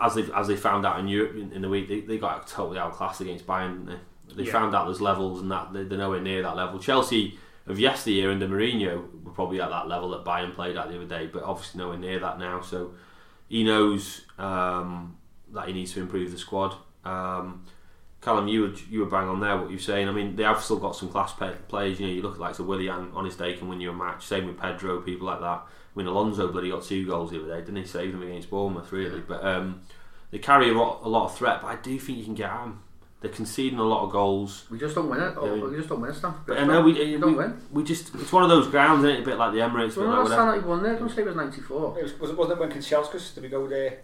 as 0.01 0.15
they 0.15 0.23
as 0.33 0.47
they 0.47 0.55
found 0.55 0.85
out 0.85 0.99
in 0.99 1.07
Europe 1.07 1.35
in, 1.35 1.51
in 1.51 1.61
the 1.61 1.69
week, 1.69 1.87
they, 1.87 2.01
they 2.01 2.17
got 2.17 2.47
totally 2.47 2.79
outclassed 2.79 3.21
against 3.21 3.45
Bayern. 3.45 3.85
Didn't 3.85 3.99
they? 4.27 4.35
They 4.35 4.43
Yeah. 4.47 4.51
found 4.53 4.75
out 4.75 4.85
there's 4.85 5.01
levels 5.01 5.41
and 5.41 5.51
that 5.51 5.71
they- 5.71 5.83
they're 5.83 5.97
nowhere 5.99 6.19
near 6.21 6.41
that 6.41 6.55
level. 6.55 6.79
Chelsea 6.79 7.37
of 7.67 7.79
yesteryear 7.79 8.31
under 8.31 8.47
Mourinho 8.47 9.23
were 9.23 9.31
probably 9.31 9.61
at 9.61 9.69
that 9.69 9.87
level 9.87 10.09
that 10.09 10.23
Bayern 10.25 10.53
played 10.53 10.75
at 10.77 10.89
the 10.89 10.95
other 10.95 11.05
day, 11.05 11.27
but 11.27 11.43
obviously 11.43 11.79
nowhere 11.79 11.97
near 11.97 12.19
that 12.19 12.37
now. 12.39 12.61
So 12.61 12.93
he 13.47 13.63
knows 13.63 14.21
um, 14.39 15.15
that 15.53 15.67
he 15.67 15.73
needs 15.73 15.93
to 15.93 15.99
improve 16.01 16.31
the 16.31 16.37
squad. 16.37 16.75
Um, 17.03 17.63
Callum, 18.21 18.47
you 18.47 18.61
were 18.61 18.73
you 18.89 18.99
were 19.01 19.05
bang 19.05 19.27
on 19.27 19.39
there. 19.39 19.55
What 19.57 19.69
you're 19.69 19.79
saying. 19.79 20.09
I 20.09 20.11
mean, 20.11 20.35
they 20.35 20.43
have 20.43 20.61
still 20.63 20.77
got 20.79 20.95
some 20.95 21.09
class 21.09 21.33
pe- 21.33 21.55
players. 21.67 21.99
You 21.99 22.07
know, 22.07 22.13
you 22.13 22.21
look 22.23 22.33
at 22.35 22.39
like 22.39 22.55
so 22.55 22.63
Willian 22.63 23.11
on 23.13 23.25
his 23.25 23.35
day 23.35 23.53
can 23.53 23.67
win 23.67 23.79
you 23.81 23.91
a 23.91 23.93
match. 23.93 24.25
Same 24.25 24.47
with 24.47 24.57
Pedro, 24.59 25.01
people 25.01 25.27
like 25.27 25.41
that. 25.41 25.45
I 25.65 25.97
mean, 25.97 26.07
Alonso 26.07 26.47
bloody 26.51 26.71
got 26.71 26.83
two 26.83 27.05
goals 27.05 27.31
the 27.31 27.39
other 27.39 27.49
day, 27.53 27.59
didn't 27.59 27.77
he? 27.77 27.85
Save 27.85 28.11
them 28.13 28.23
against 28.23 28.49
Bournemouth, 28.49 28.91
really. 28.91 29.21
But 29.21 29.45
um, 29.45 29.81
they 30.31 30.39
carry 30.39 30.69
a 30.69 30.73
lot, 30.73 31.01
a 31.03 31.07
lot 31.09 31.25
of 31.25 31.37
threat. 31.37 31.61
But 31.61 31.67
I 31.67 31.75
do 31.75 31.99
think 31.99 32.17
you 32.17 32.25
can 32.25 32.33
get 32.35 32.49
them. 32.49 32.81
They're 33.21 33.31
conceding 33.31 33.79
a 33.79 33.83
lot 33.83 34.03
of 34.03 34.11
goals. 34.11 34.65
We 34.69 34.77
just 34.77 34.93
don't 34.95 35.09
win 35.09 35.19
it. 35.21 35.33
Oh, 35.37 35.55
Yeah. 35.55 35.63
we 35.63 35.77
just 35.77 35.89
don't 35.89 36.01
win 36.01 36.11
it, 36.11 36.15
Stamford 36.15 36.45
But 36.45 36.57
I 36.59 36.65
know 36.65 36.81
we, 36.81 36.93
we 36.93 37.15
we, 37.15 37.17
don't 37.17 37.35
win. 37.37 37.61
we 37.71 37.83
just 37.83 38.13
it's 38.15 38.31
one 38.31 38.43
of 38.43 38.49
those 38.49 38.67
grounds, 38.67 39.03
isn't 39.03 39.17
it? 39.17 39.21
A 39.21 39.25
bit 39.25 39.37
like 39.37 39.53
the 39.53 39.59
Emirates. 39.59 39.93
So 39.93 40.01
bit 40.01 40.09
when 40.09 40.17
like 40.19 40.29
last 40.29 40.35
time 40.35 40.47
that 40.55 40.61
you 40.61 40.67
won 40.67 40.83
there, 40.83 40.95
don't 40.97 41.09
say 41.09 41.21
it 41.21 41.27
was 41.27 41.35
94. 41.35 41.99
It 41.99 42.03
was, 42.03 42.19
was 42.19 42.29
it 42.31 42.37
wasn't 42.37 42.59
it 42.59 42.61
when 42.61 42.71
Kanchelskis 42.71 43.33
did 43.33 43.43
we 43.43 43.49
go 43.49 43.67
there? 43.67 43.99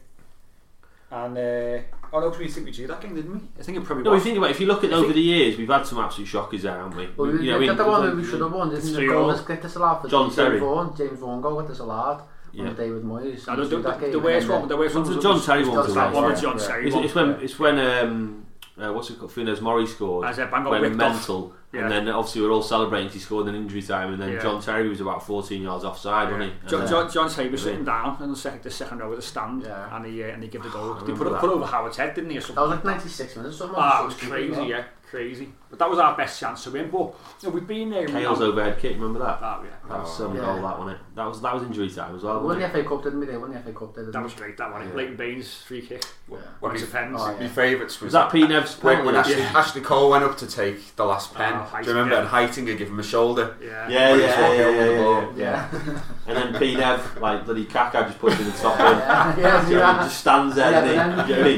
And 1.12 1.38
uh, 1.38 1.82
oh 2.14 2.20
no, 2.20 2.30
'cause 2.30 2.40
we 2.40 2.48
think 2.48 2.66
we 2.66 2.72
drew 2.72 2.88
that 2.88 3.02
game, 3.02 3.16
didn't 3.16 3.34
we? 3.34 3.40
I 3.60 3.64
think 3.64 3.78
it 3.78 3.84
probably 3.84 4.04
No, 4.04 4.12
we 4.12 4.16
was. 4.16 4.24
think 4.24 4.38
about 4.38 4.50
it, 4.50 4.52
if 4.52 4.60
you 4.62 4.68
look 4.68 4.84
at 4.84 4.92
I 4.94 4.96
over 4.98 5.14
the 5.14 5.22
years, 5.22 5.58
we've 5.58 5.68
had 5.70 5.86
some 5.86 6.00
absolute 6.00 6.28
shockers 6.28 6.64
there, 6.64 6.76
haven't 6.78 6.96
we? 6.98 7.10
Well, 7.18 7.32
we, 7.32 7.46
You 7.46 7.52
know, 7.54 7.60
we, 7.60 7.70
I 7.70 7.74
the 7.74 7.86
one 7.86 8.04
it 8.04 8.08
that 8.12 8.16
we 8.18 8.24
should 8.26 8.42
have 8.42 8.52
won, 8.52 8.70
didn't 8.70 8.80
It's 8.84 8.92
the 8.92 8.98
three 8.98 9.08
goal 9.08 9.22
all. 9.24 9.28
was 9.28 9.42
get 9.42 9.62
disallowed 9.62 10.02
for 10.02 10.08
John 10.10 10.26
James 10.26 10.36
Terry. 10.36 10.60
Vaughan, 10.60 10.96
James 10.96 11.20
Vaughan 11.20 11.42
goal 11.42 11.56
got 11.62 11.68
disallowed 11.68 12.22
Yeah. 12.54 12.68
on 12.70 12.76
David 12.76 13.04
Moyes. 13.04 13.48
No, 13.48 13.56
the, 13.56 13.64
He 13.64 13.70
the, 13.70 13.92
the, 13.92 14.08
the 14.12 14.20
worst 14.20 14.50
one, 14.50 14.68
the 14.68 14.78
worst 14.78 14.96
one 14.96 15.04
was 15.08 15.24
John 15.24 15.42
Terry 15.42 15.64
one 15.68 15.78
was 15.78 15.94
that 15.96 16.14
one 16.14 16.24
worst. 16.26 16.44
with 16.44 16.60
John 16.60 16.68
Terry. 16.68 16.88
It's, 16.92 17.16
when 17.16 17.30
it's 17.42 17.60
when 17.60 17.80
um, 17.80 18.46
uh, 18.82 18.92
what's 18.94 19.10
it 19.10 19.20
called? 19.20 19.32
Funes 19.32 19.62
Mori 19.62 19.86
scored. 19.88 20.26
As 20.28 20.38
a 20.40 20.46
bang 20.48 20.64
got 20.64 20.72
when 20.72 20.82
whipped 20.82 20.96
off. 21.02 21.14
mental 21.16 21.54
Yeah. 21.74 21.84
And 21.84 21.92
then 21.92 22.10
obviously 22.10 22.42
we're 22.42 22.52
all 22.52 22.62
celebrating 22.62 23.08
he 23.10 23.20
scored 23.20 23.48
in 23.48 23.56
injury 23.56 23.82
time, 23.82 24.12
and 24.14 24.22
then 24.22 24.34
Yeah. 24.34 24.42
John 24.42 24.62
Terry 24.62 24.90
was 24.90 25.00
about 25.00 25.26
14 25.26 25.62
yards 25.62 25.86
offside, 25.86 26.30
wasn't 26.30 26.52
he? 26.52 26.68
John, 26.70 26.86
John, 26.88 27.04
then- 27.06 27.14
John 27.14 27.30
Terry 27.30 27.50
was 27.50 27.62
sitting 27.64 27.86
down 27.86 28.18
in 28.22 28.30
the 28.30 28.36
second, 28.36 28.62
the 28.64 28.70
second 28.72 29.00
row 29.00 29.10
of 29.12 29.16
the 29.16 29.22
stand, 29.22 29.64
Yeah. 29.64 29.96
and 29.96 30.06
he 30.06 30.22
uh, 30.22 30.28
and 30.28 30.44
he 30.44 30.50
gave 30.50 30.64
the 30.64 30.70
goal. 30.78 30.94
I 30.96 31.06
He 31.06 31.14
put, 31.14 31.28
it, 31.28 31.40
put 31.40 31.50
over 31.50 31.66
Howard's 31.66 31.96
head, 31.98 32.14
didn't 32.14 32.30
he? 32.32 32.38
Or 32.38 32.42
something? 32.42 32.56
That 32.56 32.62
was 32.62 32.72
like 32.72 32.84
96 32.86 33.36
minutes 33.38 33.56
or 33.56 33.58
something. 33.60 33.76
Ah, 33.80 34.02
it 34.02 34.06
was 34.06 34.16
crazy, 34.16 34.64
yeah, 34.66 34.84
crazy. 35.12 35.50
But 35.70 35.78
that 35.80 35.90
was 35.90 36.00
our 36.00 36.16
best 36.18 36.40
chance 36.40 36.64
to 36.64 36.72
win. 36.72 36.90
But 36.90 37.00
you 37.00 37.14
know, 37.44 37.50
we've 37.50 37.68
been 37.68 37.90
there. 37.90 38.06
and 38.06 38.14
we 38.14 38.22
Cahill's 38.22 38.42
overhead 38.42 38.80
kick, 38.80 38.94
remember 38.94 39.20
that? 39.20 39.40
Oh, 39.42 39.62
yeah. 39.64 39.70
That 39.90 40.00
was 40.00 40.18
some 40.18 40.32
oh, 40.32 40.36
Yeah. 40.36 40.46
goal, 40.46 40.62
that 40.62 40.80
wasn't 40.80 40.98
it? 40.98 41.16
That 41.16 41.26
was 41.28 41.42
that 41.42 41.54
was 41.54 41.64
injury 41.64 41.90
time 41.90 42.16
as 42.16 42.24
well. 42.24 42.40
We 42.40 42.48
Wasn't 42.48 42.74
the? 42.74 42.82
FA 42.84 42.88
Cup, 42.90 43.04
didn't 43.04 43.20
we? 43.20 43.26
They 43.26 43.38
won 43.38 43.52
the 43.54 43.60
FA 43.60 43.74
Cup, 43.74 43.94
didn't 43.96 44.12
That 44.12 44.24
was 44.24 44.34
great, 44.34 44.58
that 44.58 44.72
one. 44.72 44.88
Yeah. 44.88 44.96
Leighton 44.96 45.16
Baines 45.18 45.54
free 45.62 45.82
kick. 45.82 46.04
Yeah. 46.32 46.38
One 46.62 46.72
Piece 46.72 46.84
of 46.84 46.88
of 46.88 46.94
pens. 46.94 47.18
Oh, 47.20 47.34
my 47.34 47.42
yeah. 47.42 47.48
favourites 47.50 47.96
was 48.00 48.06
Was 48.08 48.14
that 48.14 48.32
P 48.32 48.48
Nev's 48.48 48.82
when, 48.82 48.96
penalty? 48.98 49.06
when 49.06 49.16
Ashley, 49.16 49.38
Yeah. 49.44 49.54
Ashley 49.60 49.82
Cole 49.82 50.10
went 50.12 50.24
up 50.24 50.38
to 50.38 50.48
take 50.48 50.96
the 50.96 51.06
last 51.06 51.32
oh, 51.34 51.38
pen. 51.38 51.54
Oh, 51.56 51.82
Do 51.84 51.90
you 51.90 51.96
remember? 51.98 52.16
Heitinger. 52.16 52.48
And 52.48 52.68
Heitinger 52.68 52.78
gave 52.78 52.88
him 52.90 53.00
a 53.00 53.04
shoulder. 53.04 53.56
Yeah. 53.62 53.90
Yeah, 53.90 54.16
yeah, 54.16 54.26
yeah, 54.26 54.54
yeah, 54.54 54.70
yeah, 54.70 54.92
yeah. 54.92 55.32
Yeah. 55.36 56.02
And 56.28 56.38
then 56.38 56.60
P 56.60 56.76
Nev, 56.76 57.18
like 57.22 57.46
bloody 57.46 57.66
Kaká 57.66 58.08
just 58.08 58.20
puts 58.20 58.40
in 58.40 58.46
the 58.46 58.52
top 58.52 58.78
Yeah, 58.80 59.34
in. 59.36 59.40
yeah, 59.40 59.44
yeah, 59.44 59.66
Do 59.66 59.72
you 59.72 59.78
know 59.78 59.82
what 59.82 59.90
I 59.90 59.94
mean? 59.94 59.98
yeah. 59.98 60.04
just 60.04 60.20
stands 60.20 60.56
there, 60.56 60.72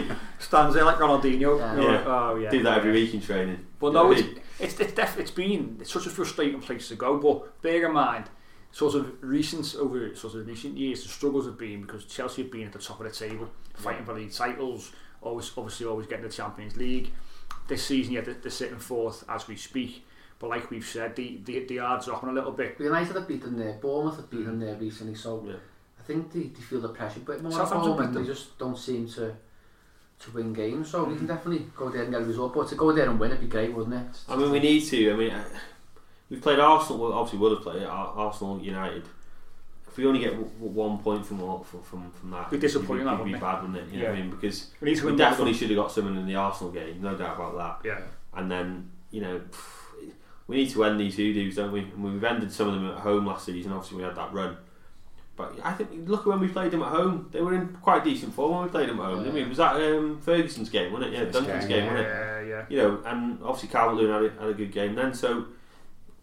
Yeah, 0.07 0.15
stands 0.43 0.75
there 0.75 0.85
like 0.85 0.97
Ronaldinho. 0.97 1.57
Yeah. 1.57 1.75
Yeah. 1.75 1.91
Like, 1.91 2.05
oh 2.05 2.35
yeah. 2.35 2.49
Do 2.49 2.63
that 2.63 2.77
every 2.77 2.91
week 2.91 3.13
in 3.13 3.21
training. 3.21 3.65
But 3.79 3.93
no, 3.93 4.11
it's 4.11 4.21
it's 4.59 4.79
it's, 4.79 4.93
def- 4.93 5.17
it's 5.17 5.31
been 5.31 5.77
it's 5.79 5.91
such 5.91 6.05
a 6.05 6.09
frustrating 6.09 6.59
place 6.59 6.89
to 6.89 6.95
go. 6.95 7.17
But 7.17 7.61
bear 7.61 7.85
in 7.85 7.93
mind, 7.93 8.25
sort 8.71 8.95
of 8.95 9.11
recent 9.21 9.75
over 9.75 10.15
sort 10.15 10.35
of 10.35 10.47
recent 10.47 10.77
years, 10.77 11.03
the 11.03 11.09
struggles 11.09 11.45
have 11.45 11.57
been 11.57 11.81
because 11.81 12.05
Chelsea 12.05 12.43
have 12.43 12.51
been 12.51 12.67
at 12.67 12.73
the 12.73 12.79
top 12.79 12.99
of 12.99 13.05
the 13.05 13.13
table, 13.13 13.49
fighting 13.75 14.05
for 14.05 14.13
league 14.13 14.31
titles, 14.31 14.91
always 15.21 15.51
obviously 15.57 15.85
always 15.85 16.07
getting 16.07 16.25
the 16.25 16.31
Champions 16.31 16.77
League. 16.77 17.11
This 17.67 17.85
season, 17.85 18.13
yeah, 18.13 18.21
they're, 18.21 18.33
they're 18.33 18.51
sitting 18.51 18.79
fourth 18.79 19.23
as 19.29 19.47
we 19.47 19.55
speak. 19.55 20.05
But 20.37 20.49
like 20.49 20.69
we've 20.69 20.85
said, 20.85 21.15
the 21.15 21.39
the 21.45 21.65
the 21.65 21.79
are 21.79 22.01
dropping 22.01 22.29
a 22.29 22.33
little 22.33 22.51
bit. 22.51 22.77
United 22.79 23.15
have 23.15 23.27
beaten 23.27 23.57
there, 23.57 23.73
Bournemouth 23.81 24.17
have 24.17 24.29
beaten 24.29 24.57
mm. 24.57 24.59
there 24.59 24.75
recently, 24.75 25.15
so 25.15 25.43
yeah. 25.47 25.55
I 25.97 26.03
think 26.03 26.33
they, 26.33 26.41
they 26.41 26.61
feel 26.61 26.81
the 26.81 26.89
pressure 26.89 27.19
a 27.19 27.23
bit 27.23 27.41
more 27.41 27.51
Southampton 27.51 27.91
at 27.91 27.97
home 27.97 28.01
and 28.01 28.13
they 28.13 28.25
just 28.25 28.57
don't 28.57 28.77
seem 28.77 29.07
to 29.09 29.33
to 30.19 30.31
win 30.31 30.53
games. 30.53 30.89
So 30.91 31.03
we 31.03 31.15
can 31.15 31.27
definitely 31.27 31.67
go 31.75 31.89
there 31.89 32.03
and 32.03 32.11
get 32.11 32.21
a 32.21 32.25
result. 32.25 32.53
But 32.53 32.67
to 32.69 32.75
go 32.75 32.91
there 32.91 33.09
and 33.09 33.19
win, 33.19 33.31
it'd 33.31 33.41
be 33.41 33.47
great, 33.47 33.73
wouldn't 33.73 33.95
it? 33.95 34.19
I 34.29 34.35
mean, 34.35 34.51
we 34.51 34.59
need 34.59 34.81
to. 34.85 35.11
I 35.11 35.15
mean, 35.15 35.31
uh, 35.31 35.43
we've 36.29 36.41
played 36.41 36.59
Arsenal. 36.59 37.01
Well, 37.01 37.13
obviously, 37.13 37.39
we'll 37.39 37.55
have 37.55 37.63
played 37.63 37.83
Arsenal, 37.83 38.59
United. 38.61 39.03
If 39.87 39.97
we 39.97 40.05
only 40.07 40.21
get 40.21 40.31
w- 40.31 40.49
w- 40.49 40.71
one 40.71 40.97
point 40.97 41.23
from 41.25 41.41
all- 41.43 41.63
from 41.63 41.81
from, 41.83 42.11
from 42.11 42.31
that, 42.31 42.49
Be 42.49 42.57
disappointing, 42.57 43.05
it'd 43.05 43.19
that, 43.19 43.23
be, 43.23 43.31
wouldn't 43.31 43.35
it? 43.37 43.41
bad, 43.41 43.61
wouldn't 43.61 43.77
it? 43.77 43.93
You 43.93 43.99
know 44.01 44.09
what 44.09 44.17
I 44.17 44.21
mean? 44.21 44.31
Because 44.31 44.71
We 44.81 44.89
need 44.89 44.95
to 44.97 45.03
we 45.05 45.11
win 45.11 45.17
definitely 45.17 45.51
them. 45.51 45.59
should 45.59 45.69
have 45.69 45.77
got 45.77 45.91
someone 45.91 46.17
in 46.17 46.25
the 46.25 46.35
Arsenal 46.35 46.71
game, 46.73 46.99
no 47.01 47.15
doubt 47.15 47.35
about 47.35 47.57
that. 47.83 47.87
Yeah. 47.87 47.99
And 48.33 48.49
then 48.49 48.89
you 49.11 49.21
know, 49.21 49.39
pff, 49.51 50.09
we 50.47 50.55
need 50.55 50.69
to 50.71 50.83
end 50.85 50.99
these 50.99 51.15
hoodoos, 51.15 51.55
don't 51.57 51.71
we? 51.71 51.81
And 51.81 52.03
we've 52.03 52.23
ended 52.23 52.51
some 52.51 52.69
of 52.69 52.73
them 52.73 52.87
at 52.89 52.97
home 52.99 53.27
last 53.27 53.45
season. 53.45 53.71
Obviously, 53.71 53.97
we 53.97 54.03
had 54.03 54.15
that 54.15 54.33
run. 54.33 54.57
But 55.35 55.59
I 55.63 55.73
think 55.73 55.89
look 56.07 56.21
at 56.21 56.27
when 56.27 56.39
we 56.39 56.47
played 56.47 56.71
them 56.71 56.83
at 56.83 56.89
home; 56.89 57.29
they 57.31 57.41
were 57.41 57.55
in 57.55 57.69
quite 57.81 58.03
decent 58.03 58.35
form 58.35 58.51
when 58.51 58.63
we 58.63 58.69
played 58.69 58.89
them 58.89 58.99
at 58.99 59.05
home. 59.05 59.19
Didn't 59.19 59.33
we? 59.33 59.41
Yeah. 59.41 59.49
Was 59.49 59.57
that 59.57 59.75
um, 59.77 60.21
Ferguson's 60.21 60.69
game, 60.69 60.93
wasn't 60.93 61.13
it? 61.13 61.17
Yeah, 61.17 61.25
Duncan's 61.25 61.65
game, 61.65 61.85
game, 61.85 61.91
wasn't 61.91 62.07
it? 62.07 62.11
Yeah, 62.11 62.41
yeah. 62.41 62.65
you 62.69 62.77
know, 62.77 63.01
and 63.05 63.39
obviously 63.43 63.69
Calvert 63.69 63.97
Lewin 63.97 64.13
had 64.13 64.31
a, 64.31 64.41
had 64.41 64.49
a 64.49 64.53
good 64.53 64.71
game 64.71 64.93
then. 64.93 65.13
So, 65.13 65.45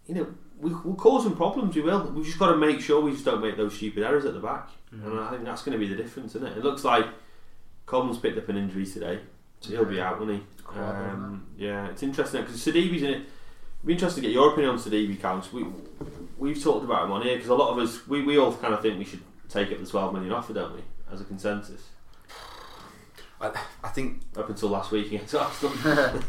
you 0.07 0.15
know, 0.15 0.27
we, 0.61 0.71
we'll 0.71 0.95
cause 0.95 1.25
some 1.25 1.37
problems. 1.37 1.75
We 1.75 1.83
will. 1.83 2.13
We've 2.13 2.25
just 2.25 2.39
got 2.39 2.53
to 2.53 2.57
make 2.57 2.81
sure 2.81 3.01
we 3.01 3.11
just 3.11 3.25
don't 3.25 3.41
make 3.41 3.57
those 3.57 3.75
stupid 3.75 4.05
errors 4.05 4.25
at 4.27 4.35
the 4.35 4.41
back, 4.41 4.69
and 4.93 5.19
I 5.19 5.31
think 5.31 5.45
that's 5.45 5.63
going 5.63 5.79
to 5.79 5.85
be 5.85 5.93
the 5.93 6.01
difference, 6.01 6.37
isn't 6.37 6.47
it? 6.47 6.59
It 6.59 6.65
looks 6.65 6.85
like 6.85 7.07
Coleman's 7.87 8.19
picked 8.19 8.39
up 8.39 8.49
an 8.49 8.57
injury 8.57 8.87
today, 8.87 9.19
so 9.59 9.71
he'll 9.71 9.85
be 9.87 10.01
out, 10.01 10.21
won't 10.21 10.31
he? 10.33 10.43
Um, 10.79 11.49
yeah, 11.57 11.89
it's 11.89 12.05
interesting 12.05 12.43
because 12.43 12.61
Sidibé's 12.61 13.03
in 13.03 13.11
it. 13.11 13.17
It'd 13.17 13.87
be 13.87 13.93
interesting 13.95 14.23
to 14.23 14.29
get 14.29 14.35
your 14.35 14.53
opinion 14.53 14.75
on 14.75 14.79
Sidibé, 14.79 15.21
Counts. 15.21 15.53
We 15.53 15.65
we've 16.41 16.61
talked 16.63 16.85
about 16.85 17.05
him 17.05 17.13
on 17.13 17.23
here 17.23 17.37
because 17.37 17.51
a 17.51 17.55
lot 17.55 17.71
of 17.71 17.79
us 17.79 18.07
we, 18.09 18.23
we 18.23 18.39
all 18.39 18.53
kind 18.57 18.75
of 18.75 18.83
think 18.83 18.99
we 18.99 19.05
should 19.05 19.23
take 19.49 19.71
up 19.71 19.79
the 19.79 19.87
twelve 19.87 20.13
million 20.13 20.33
offer, 20.33 20.53
don't 20.53 20.75
we, 20.75 20.81
as 21.13 21.21
a 21.21 21.25
consensus? 21.25 21.83
I, 23.41 23.59
I 23.83 23.89
think 23.89 24.21
Up 24.37 24.51
until 24.51 24.69
last 24.69 24.91
week 24.91 25.07
against 25.07 25.35
Arsenal. 25.35 25.73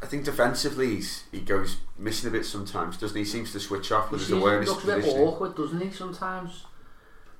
I 0.00 0.06
think 0.06 0.24
defensively 0.24 0.94
he's, 0.96 1.24
he 1.32 1.40
goes 1.40 1.78
missing 1.98 2.28
a 2.28 2.32
bit 2.32 2.46
sometimes, 2.46 2.96
doesn't 2.98 3.16
he? 3.16 3.22
He 3.24 3.28
seems 3.28 3.50
to 3.52 3.58
switch 3.58 3.90
off 3.90 4.08
He 4.08 4.12
with 4.12 4.20
his 4.20 4.28
seems- 4.28 4.40
awareness 4.40 4.68
looks 4.68 4.84
a 4.84 4.96
bit 4.96 5.04
awkward, 5.06 5.56
doesn't 5.56 5.80
he? 5.80 5.90
Sometimes. 5.90 6.64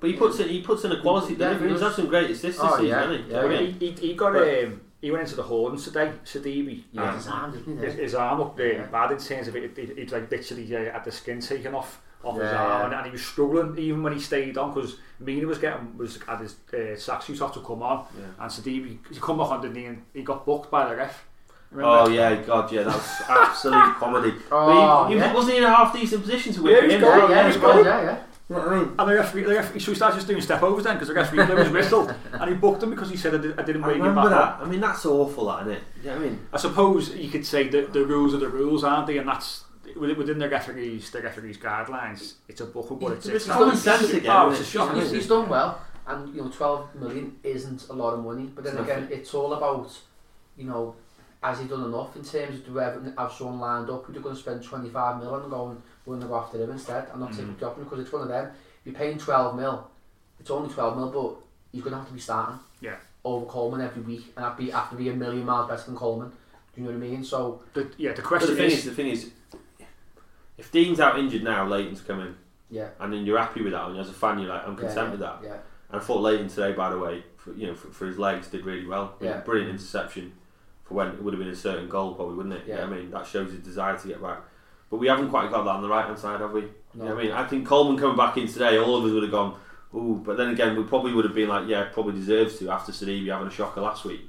But 0.01 0.11
he 0.11 0.17
puts 0.17 0.41
in 0.41 0.49
he 0.49 0.61
puts 0.63 0.83
in 0.85 0.91
a 0.91 1.01
quality 1.01 1.35
Yeah, 1.35 1.39
delivery. 1.51 1.69
he 1.69 1.75
He's 1.75 1.81
does. 1.83 1.95
had 1.95 2.03
some 2.03 2.09
great 2.11 2.31
assists 2.31 2.61
this 2.61 2.71
Oh, 2.71 2.71
season, 2.77 2.87
yeah, 2.87 3.01
hasn't 3.07 3.25
he? 3.27 3.31
yeah, 3.31 3.41
I 3.41 3.57
he, 3.67 3.71
he, 3.73 3.91
he 4.09 4.15
got 4.15 4.33
But- 4.33 4.65
um, 4.65 4.81
he 5.01 5.11
went 5.13 5.23
into 5.25 5.37
the 5.37 5.43
Hordens 5.45 5.85
today, 5.85 6.13
Sidibé. 6.25 6.83
Yeah, 6.93 7.09
and 7.09 7.17
his 7.17 7.27
arm, 7.29 7.53
didn't 7.53 7.79
he? 7.79 7.85
his, 7.85 7.95
his 7.95 8.15
arm 8.17 8.41
up 8.41 8.57
there 8.57 8.73
Yeah. 8.75 8.87
bad 8.87 9.13
in 9.13 9.19
terms 9.19 9.47
of 9.49 9.55
it, 9.57 9.77
it, 9.79 9.99
it 9.99 10.11
like 10.13 10.31
literally 10.31 10.77
uh, 10.77 10.93
had 10.93 11.05
the 11.05 11.13
skin 11.13 11.41
taken 11.41 11.75
off 11.77 12.01
off 12.25 12.35
his 12.37 12.45
arm 12.45 12.81
yeah. 12.81 12.85
and, 12.87 12.95
and 12.95 13.05
he 13.07 13.11
was 13.13 13.25
struggling 13.25 13.77
even 13.79 14.03
when 14.03 14.13
he 14.13 14.21
stayed 14.21 14.57
on 14.59 14.73
because 14.73 14.97
Mina 15.21 15.47
was 15.47 15.59
getting 15.59 15.97
was 15.99 16.19
had 16.27 16.41
his 16.41 16.57
uh, 16.73 16.97
sack 16.97 17.23
suit 17.23 17.41
off 17.43 17.53
to 17.55 17.61
come 17.61 17.83
on 17.83 18.05
Yeah. 18.19 18.25
and 18.41 18.51
Sidibé 18.51 18.99
he 19.11 19.21
come 19.21 19.39
back 19.39 19.49
on 19.51 19.61
the 19.63 19.69
knee 19.69 19.87
and 19.87 20.03
he 20.15 20.23
got 20.23 20.45
booked 20.47 20.71
by 20.71 20.89
the 20.89 20.97
ref. 20.97 21.25
Remember? 21.71 21.97
Oh 22.03 22.09
yeah, 22.09 22.35
God, 22.43 22.71
yeah, 22.71 22.83
that 22.83 22.95
was 22.95 23.23
absolute 23.29 23.95
comedy. 23.97 24.35
Oh, 24.53 25.07
he, 25.07 25.15
he 25.15 25.21
yeah. 25.21 25.33
wasn't 25.35 25.57
in 25.57 25.65
a 25.65 25.75
half 25.75 25.93
decent 25.93 26.23
position 26.23 26.53
to 26.55 26.61
Yeah, 26.61 26.65
whip 26.81 26.85
he 26.91 26.97
it 26.97 27.01
was 27.03 27.03
Yeah, 27.03 27.29
yeah, 27.29 27.53
he 27.53 27.59
going. 27.59 27.77
was, 27.79 27.87
yeah, 27.87 28.03
yeah. 28.03 28.19
What 28.49 28.69
I 28.69 28.79
mean? 28.81 28.95
And 28.99 29.09
the 29.09 29.15
referee, 29.15 29.43
the 29.45 29.55
referee, 29.55 29.81
so 29.81 29.93
he 29.93 29.95
started 29.97 30.17
just 30.17 30.27
doing 30.29 30.43
step 30.43 30.63
overs 30.63 30.85
then 30.85 30.97
because 30.97 31.09
the 31.09 31.15
referee 31.15 31.47
blew 31.47 31.57
his 31.57 31.71
whistle 31.71 32.11
and 32.33 32.51
he 32.51 32.55
booked 32.57 32.83
him 32.83 32.91
because 32.91 33.09
he 33.09 33.17
said 33.17 33.35
I, 33.35 33.39
did, 33.39 33.59
I 33.59 33.63
didn't 33.63 33.81
bring 33.83 33.97
you 33.97 34.03
remember 34.05 34.29
back. 34.29 34.59
that. 34.59 34.67
I 34.67 34.69
mean, 34.69 34.81
that's 34.81 35.07
awful, 35.07 35.47
that 35.47 35.63
isn't 35.63 35.73
it? 35.73 35.83
You 36.03 36.11
know 36.11 36.17
what 36.17 36.21
I 36.27 36.29
mean? 36.29 36.47
I 36.53 36.57
suppose 36.59 37.15
you 37.15 37.31
could 37.31 37.47
say 37.47 37.69
that 37.69 37.95
the 37.95 38.05
rules 38.05 38.35
are 38.35 38.39
the 38.39 38.49
rules, 38.51 38.85
aren't 38.85 39.07
they? 39.07 39.17
And 39.17 39.27
that's 39.29 39.65
within 39.97 40.17
within 40.19 40.39
the 40.39 40.49
referees, 40.49 41.11
the 41.11 41.21
referees 41.23 41.59
guidelines. 41.59 42.35
It's 42.49 42.61
a 42.61 42.67
booking, 42.67 42.99
but 42.99 43.13
it's, 43.13 43.27
It's 43.27 43.47
it's 43.47 43.47
common 43.47 43.77
sense 43.77 44.11
again. 44.11 44.31
Oh, 44.31 44.51
it's 44.51 44.61
a 44.61 44.65
shock. 44.65 44.95
He's, 44.95 45.11
he's 45.11 45.29
done 45.29 45.49
well, 45.49 45.81
and 46.07 46.35
you 46.35 46.43
know, 46.43 46.49
12 46.49 46.95
million 46.97 47.37
isn't 47.43 47.89
a 47.89 47.93
lot 47.93 48.15
of 48.15 48.25
money. 48.25 48.51
But 48.55 48.65
then 48.65 48.75
It's 48.75 48.83
again, 48.85 49.01
nothing. 49.03 49.19
it's 49.19 49.35
all 49.35 49.53
about, 49.55 49.99
you 50.57 50.65
know, 50.65 50.95
has 51.43 51.59
he 51.59 51.67
done 51.67 51.85
enough 51.85 52.15
in 52.17 52.23
terms 52.25 52.57
of 52.61 52.67
do 52.67 52.73
we 52.75 52.81
have, 52.81 53.15
have 53.19 53.33
someone 53.33 53.59
lined 53.61 53.91
up 53.91 54.05
who's 54.05 54.17
going 54.19 54.35
to 54.35 54.41
spend 54.41 54.63
25 54.63 55.21
mil 55.23 55.35
and 55.35 55.51
going, 55.51 55.83
we're 56.07 56.15
going 56.17 56.23
to 56.23 56.29
go 56.29 56.37
after 56.37 56.63
him 56.63 56.71
instead 56.71 57.09
and 57.11 57.21
not 57.21 57.33
take 57.33 57.47
Mm. 57.47 57.57
a 57.57 57.61
job 57.61 57.77
because 57.79 57.99
it's 58.01 58.13
one 58.13 58.23
of 58.23 58.29
them. 58.29 58.47
If 58.47 58.87
you're 58.87 58.95
paying 58.95 59.19
12 59.19 59.57
mil, 59.57 59.89
it's 60.39 60.51
only 60.51 60.73
12 60.73 60.97
mil, 60.97 61.11
but 61.11 61.37
he's 61.73 61.83
going 61.83 61.93
to 61.93 61.99
have 61.99 62.07
to 62.09 62.15
be 62.15 62.21
starting 62.21 62.59
Yeah. 62.81 62.97
over 63.25 63.47
Coleman 63.47 63.81
every 63.81 64.03
week, 64.03 64.33
and 64.37 64.45
that'd 64.45 64.59
be 64.59 64.71
have 64.71 64.91
to 64.91 64.97
be 64.97 65.09
a 65.09 65.13
million 65.15 65.45
miles 65.45 65.69
better 65.69 65.83
than 65.85 65.97
Coleman. 65.97 66.31
Do 66.75 66.81
you 66.81 66.87
know 66.87 66.97
what 66.99 67.05
I 67.05 67.09
mean? 67.11 67.23
So 67.25 67.61
The, 67.75 67.91
yeah, 67.99 68.11
the 68.13 68.23
But 68.23 68.25
question 68.25 68.51
the 68.51 68.57
thing 68.57 68.71
is, 68.71 68.79
is, 68.79 68.85
the 68.85 68.91
thing 68.95 69.09
is, 69.09 69.31
if 70.63 70.71
Dean's 70.71 71.01
out 71.01 71.19
injured 71.19 71.43
now, 71.43 71.67
Leighton's 71.67 72.01
coming, 72.01 72.37
yeah, 72.71 72.91
and 73.01 73.13
then 73.13 73.27
you're 73.27 73.39
happy 73.39 73.63
with 73.63 73.73
that, 73.73 73.89
and 73.89 73.99
as 73.99 74.09
a 74.09 74.13
fan, 74.13 74.39
you're 74.39 74.49
like, 74.49 74.63
I'm 74.65 74.77
content 74.77 74.97
yeah, 74.97 75.11
with 75.11 75.21
that. 75.21 75.39
Yeah, 75.43 75.57
And 75.91 76.01
I 76.01 76.05
thought 76.05 76.21
Leighton 76.21 76.47
today, 76.47 76.73
by 76.73 76.89
the 76.89 76.99
way, 76.99 77.25
for, 77.37 77.53
you 77.55 77.67
know, 77.67 77.75
for, 77.75 77.89
for 77.89 78.07
his 78.07 78.17
legs, 78.17 78.47
did 78.47 78.65
really 78.65 78.87
well. 78.87 79.17
Yeah. 79.21 79.41
Brilliant 79.41 79.73
interception 79.73 80.33
for 80.85 80.95
when 80.95 81.09
it 81.09 81.21
would 81.21 81.35
have 81.35 81.41
been 81.41 81.53
a 81.53 81.57
certain 81.57 81.89
goal, 81.89 82.15
probably, 82.15 82.37
wouldn't 82.37 82.55
it? 82.55 82.63
Yeah. 82.69 82.85
I 82.85 82.87
mean, 82.87 83.11
that 83.11 83.27
shows 83.27 83.51
his 83.51 83.59
desire 83.61 83.99
to 83.99 84.09
get 84.09 84.23
back. 84.23 84.39
But 84.89 84.99
we 84.99 85.09
haven't 85.09 85.31
quite 85.31 85.51
got 85.51 85.65
that 85.65 85.71
on 85.71 85.83
the 85.83 85.89
right 85.89 86.07
hand 86.07 86.19
side, 86.19 86.41
have 86.41 86.53
we? 86.53 86.61
You 86.61 86.71
know 86.95 87.19
I 87.19 87.23
mean, 87.23 87.33
I 87.33 87.45
think 87.45 87.67
Coleman 87.67 87.99
coming 87.99 88.17
back 88.17 88.37
in 88.37 88.47
today, 88.47 88.79
all 88.79 88.97
of 88.97 89.05
us 89.05 89.11
would 89.11 89.25
have 89.25 89.33
gone, 89.33 89.59
ooh. 89.97 90.23
But 90.25 90.37
then 90.37 90.51
again, 90.51 90.77
we 90.77 90.85
probably 90.85 91.13
would 91.13 91.25
have 91.25 91.35
been 91.35 91.49
like, 91.49 91.67
yeah, 91.67 91.89
probably 91.93 92.13
deserves 92.13 92.59
to 92.61 92.71
after 92.71 92.93
Sidibé 92.93 93.33
having 93.33 93.49
a 93.49 93.51
shocker 93.51 93.81
last 93.81 94.05
week. 94.05 94.21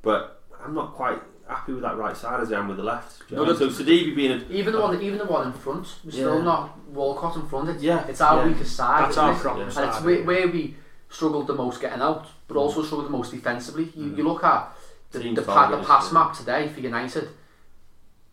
But 0.00 0.40
I'm 0.64 0.74
not 0.74 0.94
quite 0.94 1.20
happy 1.48 1.72
with 1.72 1.82
that 1.82 1.96
right 1.96 2.16
side 2.16 2.40
as 2.40 2.52
I 2.52 2.58
am 2.58 2.68
with 2.68 2.76
the 2.76 2.82
left. 2.82 3.20
Do 3.28 3.34
you 3.34 3.36
No, 3.42 3.48
what 3.48 3.58
so 3.58 3.68
Sidibé 3.68 4.14
being 4.14 4.32
a 4.32 4.44
Even 4.50 4.72
the 4.74 4.80
one, 4.80 5.00
even 5.00 5.18
the 5.18 5.24
one 5.24 5.46
in 5.46 5.52
front, 5.52 5.86
we're 6.04 6.10
still 6.10 6.38
Yeah. 6.38 6.44
not 6.44 6.78
Walcott 6.88 7.36
in 7.36 7.48
front. 7.48 7.70
It's, 7.70 7.82
Yeah, 7.82 8.06
it's 8.06 8.20
our 8.20 8.42
yeah. 8.42 8.48
weakest 8.52 8.76
side. 8.76 9.02
that's 9.04 9.12
isn't 9.12 9.24
our 9.24 9.32
it? 9.32 9.38
problem. 9.40 9.68
Yeah. 9.70 9.78
and 9.80 9.88
it's 9.88 9.96
side. 9.98 10.04
where, 10.04 10.22
where 10.24 10.48
we 10.48 10.76
struggled 11.08 11.46
the 11.46 11.54
most 11.54 11.80
getting 11.80 12.02
out, 12.02 12.26
but 12.46 12.56
also 12.56 12.82
struggled 12.82 13.06
the 13.06 13.10
most 13.12 13.30
defensively. 13.32 13.90
You, 13.96 14.14
you 14.14 14.24
look 14.24 14.44
at 14.44 14.72
the, 15.10 15.20
Team 15.20 15.34
the, 15.34 15.42
pa- 15.42 15.54
the 15.70 15.76
targets, 15.76 15.88
pass 15.88 16.06
yeah. 16.08 16.18
map 16.18 16.34
today 16.36 16.68
for 16.68 16.80
United. 16.80 17.28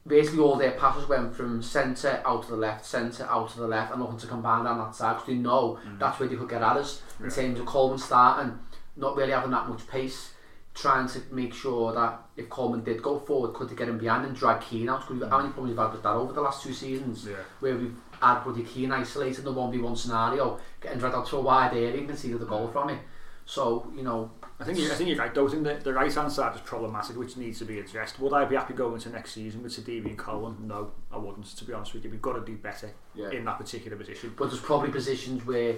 Basically, 0.08 0.40
all 0.40 0.56
their 0.56 0.72
passes 0.74 1.08
went 1.10 1.36
from 1.36 1.64
centre 1.64 2.22
out 2.26 2.44
to 2.44 2.50
the 2.52 2.58
left, 2.58 2.86
centre 2.86 3.26
out 3.28 3.50
to 3.52 3.58
the 3.60 3.68
left, 3.68 3.92
and 3.92 4.00
looking 4.02 4.20
to 4.20 4.28
combine 4.28 4.64
down 4.66 4.78
that 4.78 4.94
side 4.94 5.14
because 5.16 5.28
they 5.28 5.34
know 5.36 5.80
that's 5.98 6.20
where 6.20 6.30
they 6.30 6.36
could 6.36 6.50
get 6.50 6.62
at 6.62 6.78
us. 6.78 7.02
In 7.24 7.30
terms 7.32 7.60
of 7.60 7.66
Coleman 7.66 7.98
starting, 7.98 8.60
not 8.98 9.16
really 9.16 9.32
having 9.32 9.50
that 9.52 9.68
much 9.68 9.88
pace, 9.88 10.34
trying 10.76 11.08
to 11.08 11.22
make 11.32 11.54
sure 11.54 11.94
that 11.94 12.20
if 12.36 12.50
Coleman 12.50 12.84
did 12.84 13.02
go 13.02 13.18
forward, 13.18 13.54
could 13.54 13.70
they 13.70 13.76
get 13.76 13.88
him 13.88 13.98
behind 13.98 14.26
and 14.26 14.36
drag 14.36 14.62
Keane 14.62 14.90
out? 14.90 15.08
Because 15.08 15.28
how 15.30 15.38
many 15.38 15.50
problems 15.50 15.70
we've 15.70 15.78
had 15.78 15.94
with 15.94 16.04
that 16.04 16.10
over 16.10 16.34
the 16.34 16.42
last 16.42 16.62
two 16.62 16.74
seasons? 16.74 17.26
Yeah. 17.26 17.38
where 17.62 17.78
we've 17.78 17.96
had 18.22 18.44
Buddy 18.44 18.64
Keane 18.64 18.92
isolated 18.92 19.40
in 19.40 19.46
the 19.46 19.54
1v1 19.54 19.98
scenario, 19.98 20.60
getting 20.82 21.00
dragged 21.00 21.16
out 21.16 21.28
to 21.28 21.38
a 21.38 21.42
wide 21.42 21.74
area 21.74 21.98
and 21.98 22.08
conceded 22.08 22.40
the 22.40 22.46
goal 22.46 22.68
mm. 22.68 22.74
from 22.74 22.90
it. 22.90 23.00
So, 23.46 23.92
you 23.96 24.04
know, 24.04 24.32
I 24.60 24.64
think 24.64 24.80
I 24.80 24.96
think 24.96 25.10
you're 25.10 25.20
right. 25.20 25.34
Though 25.34 25.48
I 25.48 25.52
think 25.52 25.64
the, 25.64 25.76
the 25.76 25.94
right 25.94 26.12
hand 26.12 26.32
side 26.32 26.56
is 26.56 26.62
problematic, 26.62 27.16
which 27.16 27.38
needs 27.38 27.60
to 27.60 27.66
be 27.66 27.80
addressed. 27.80 28.20
Would 28.20 28.34
I 28.34 28.44
be 28.46 28.56
happy 28.56 28.74
going 28.74 28.96
into 28.96 29.10
next 29.10 29.34
season 29.34 29.62
with 29.62 29.72
Sidibé 29.72 30.08
and 30.08 30.18
Coleman? 30.18 30.68
No, 30.68 30.92
I 31.12 31.18
wouldn't. 31.18 31.46
To 31.46 31.64
be 31.64 31.72
honest 31.72 31.94
with 31.94 32.04
you, 32.04 32.10
we've 32.10 32.22
got 32.22 32.34
to 32.34 32.42
do 32.44 32.58
better 32.58 32.92
Yeah. 33.14 33.30
in 33.30 33.46
that 33.46 33.60
particular 33.60 33.96
position. 33.96 34.34
but 34.36 34.50
there's 34.50 34.62
probably 34.62 34.90
positions 34.90 35.46
where 35.46 35.76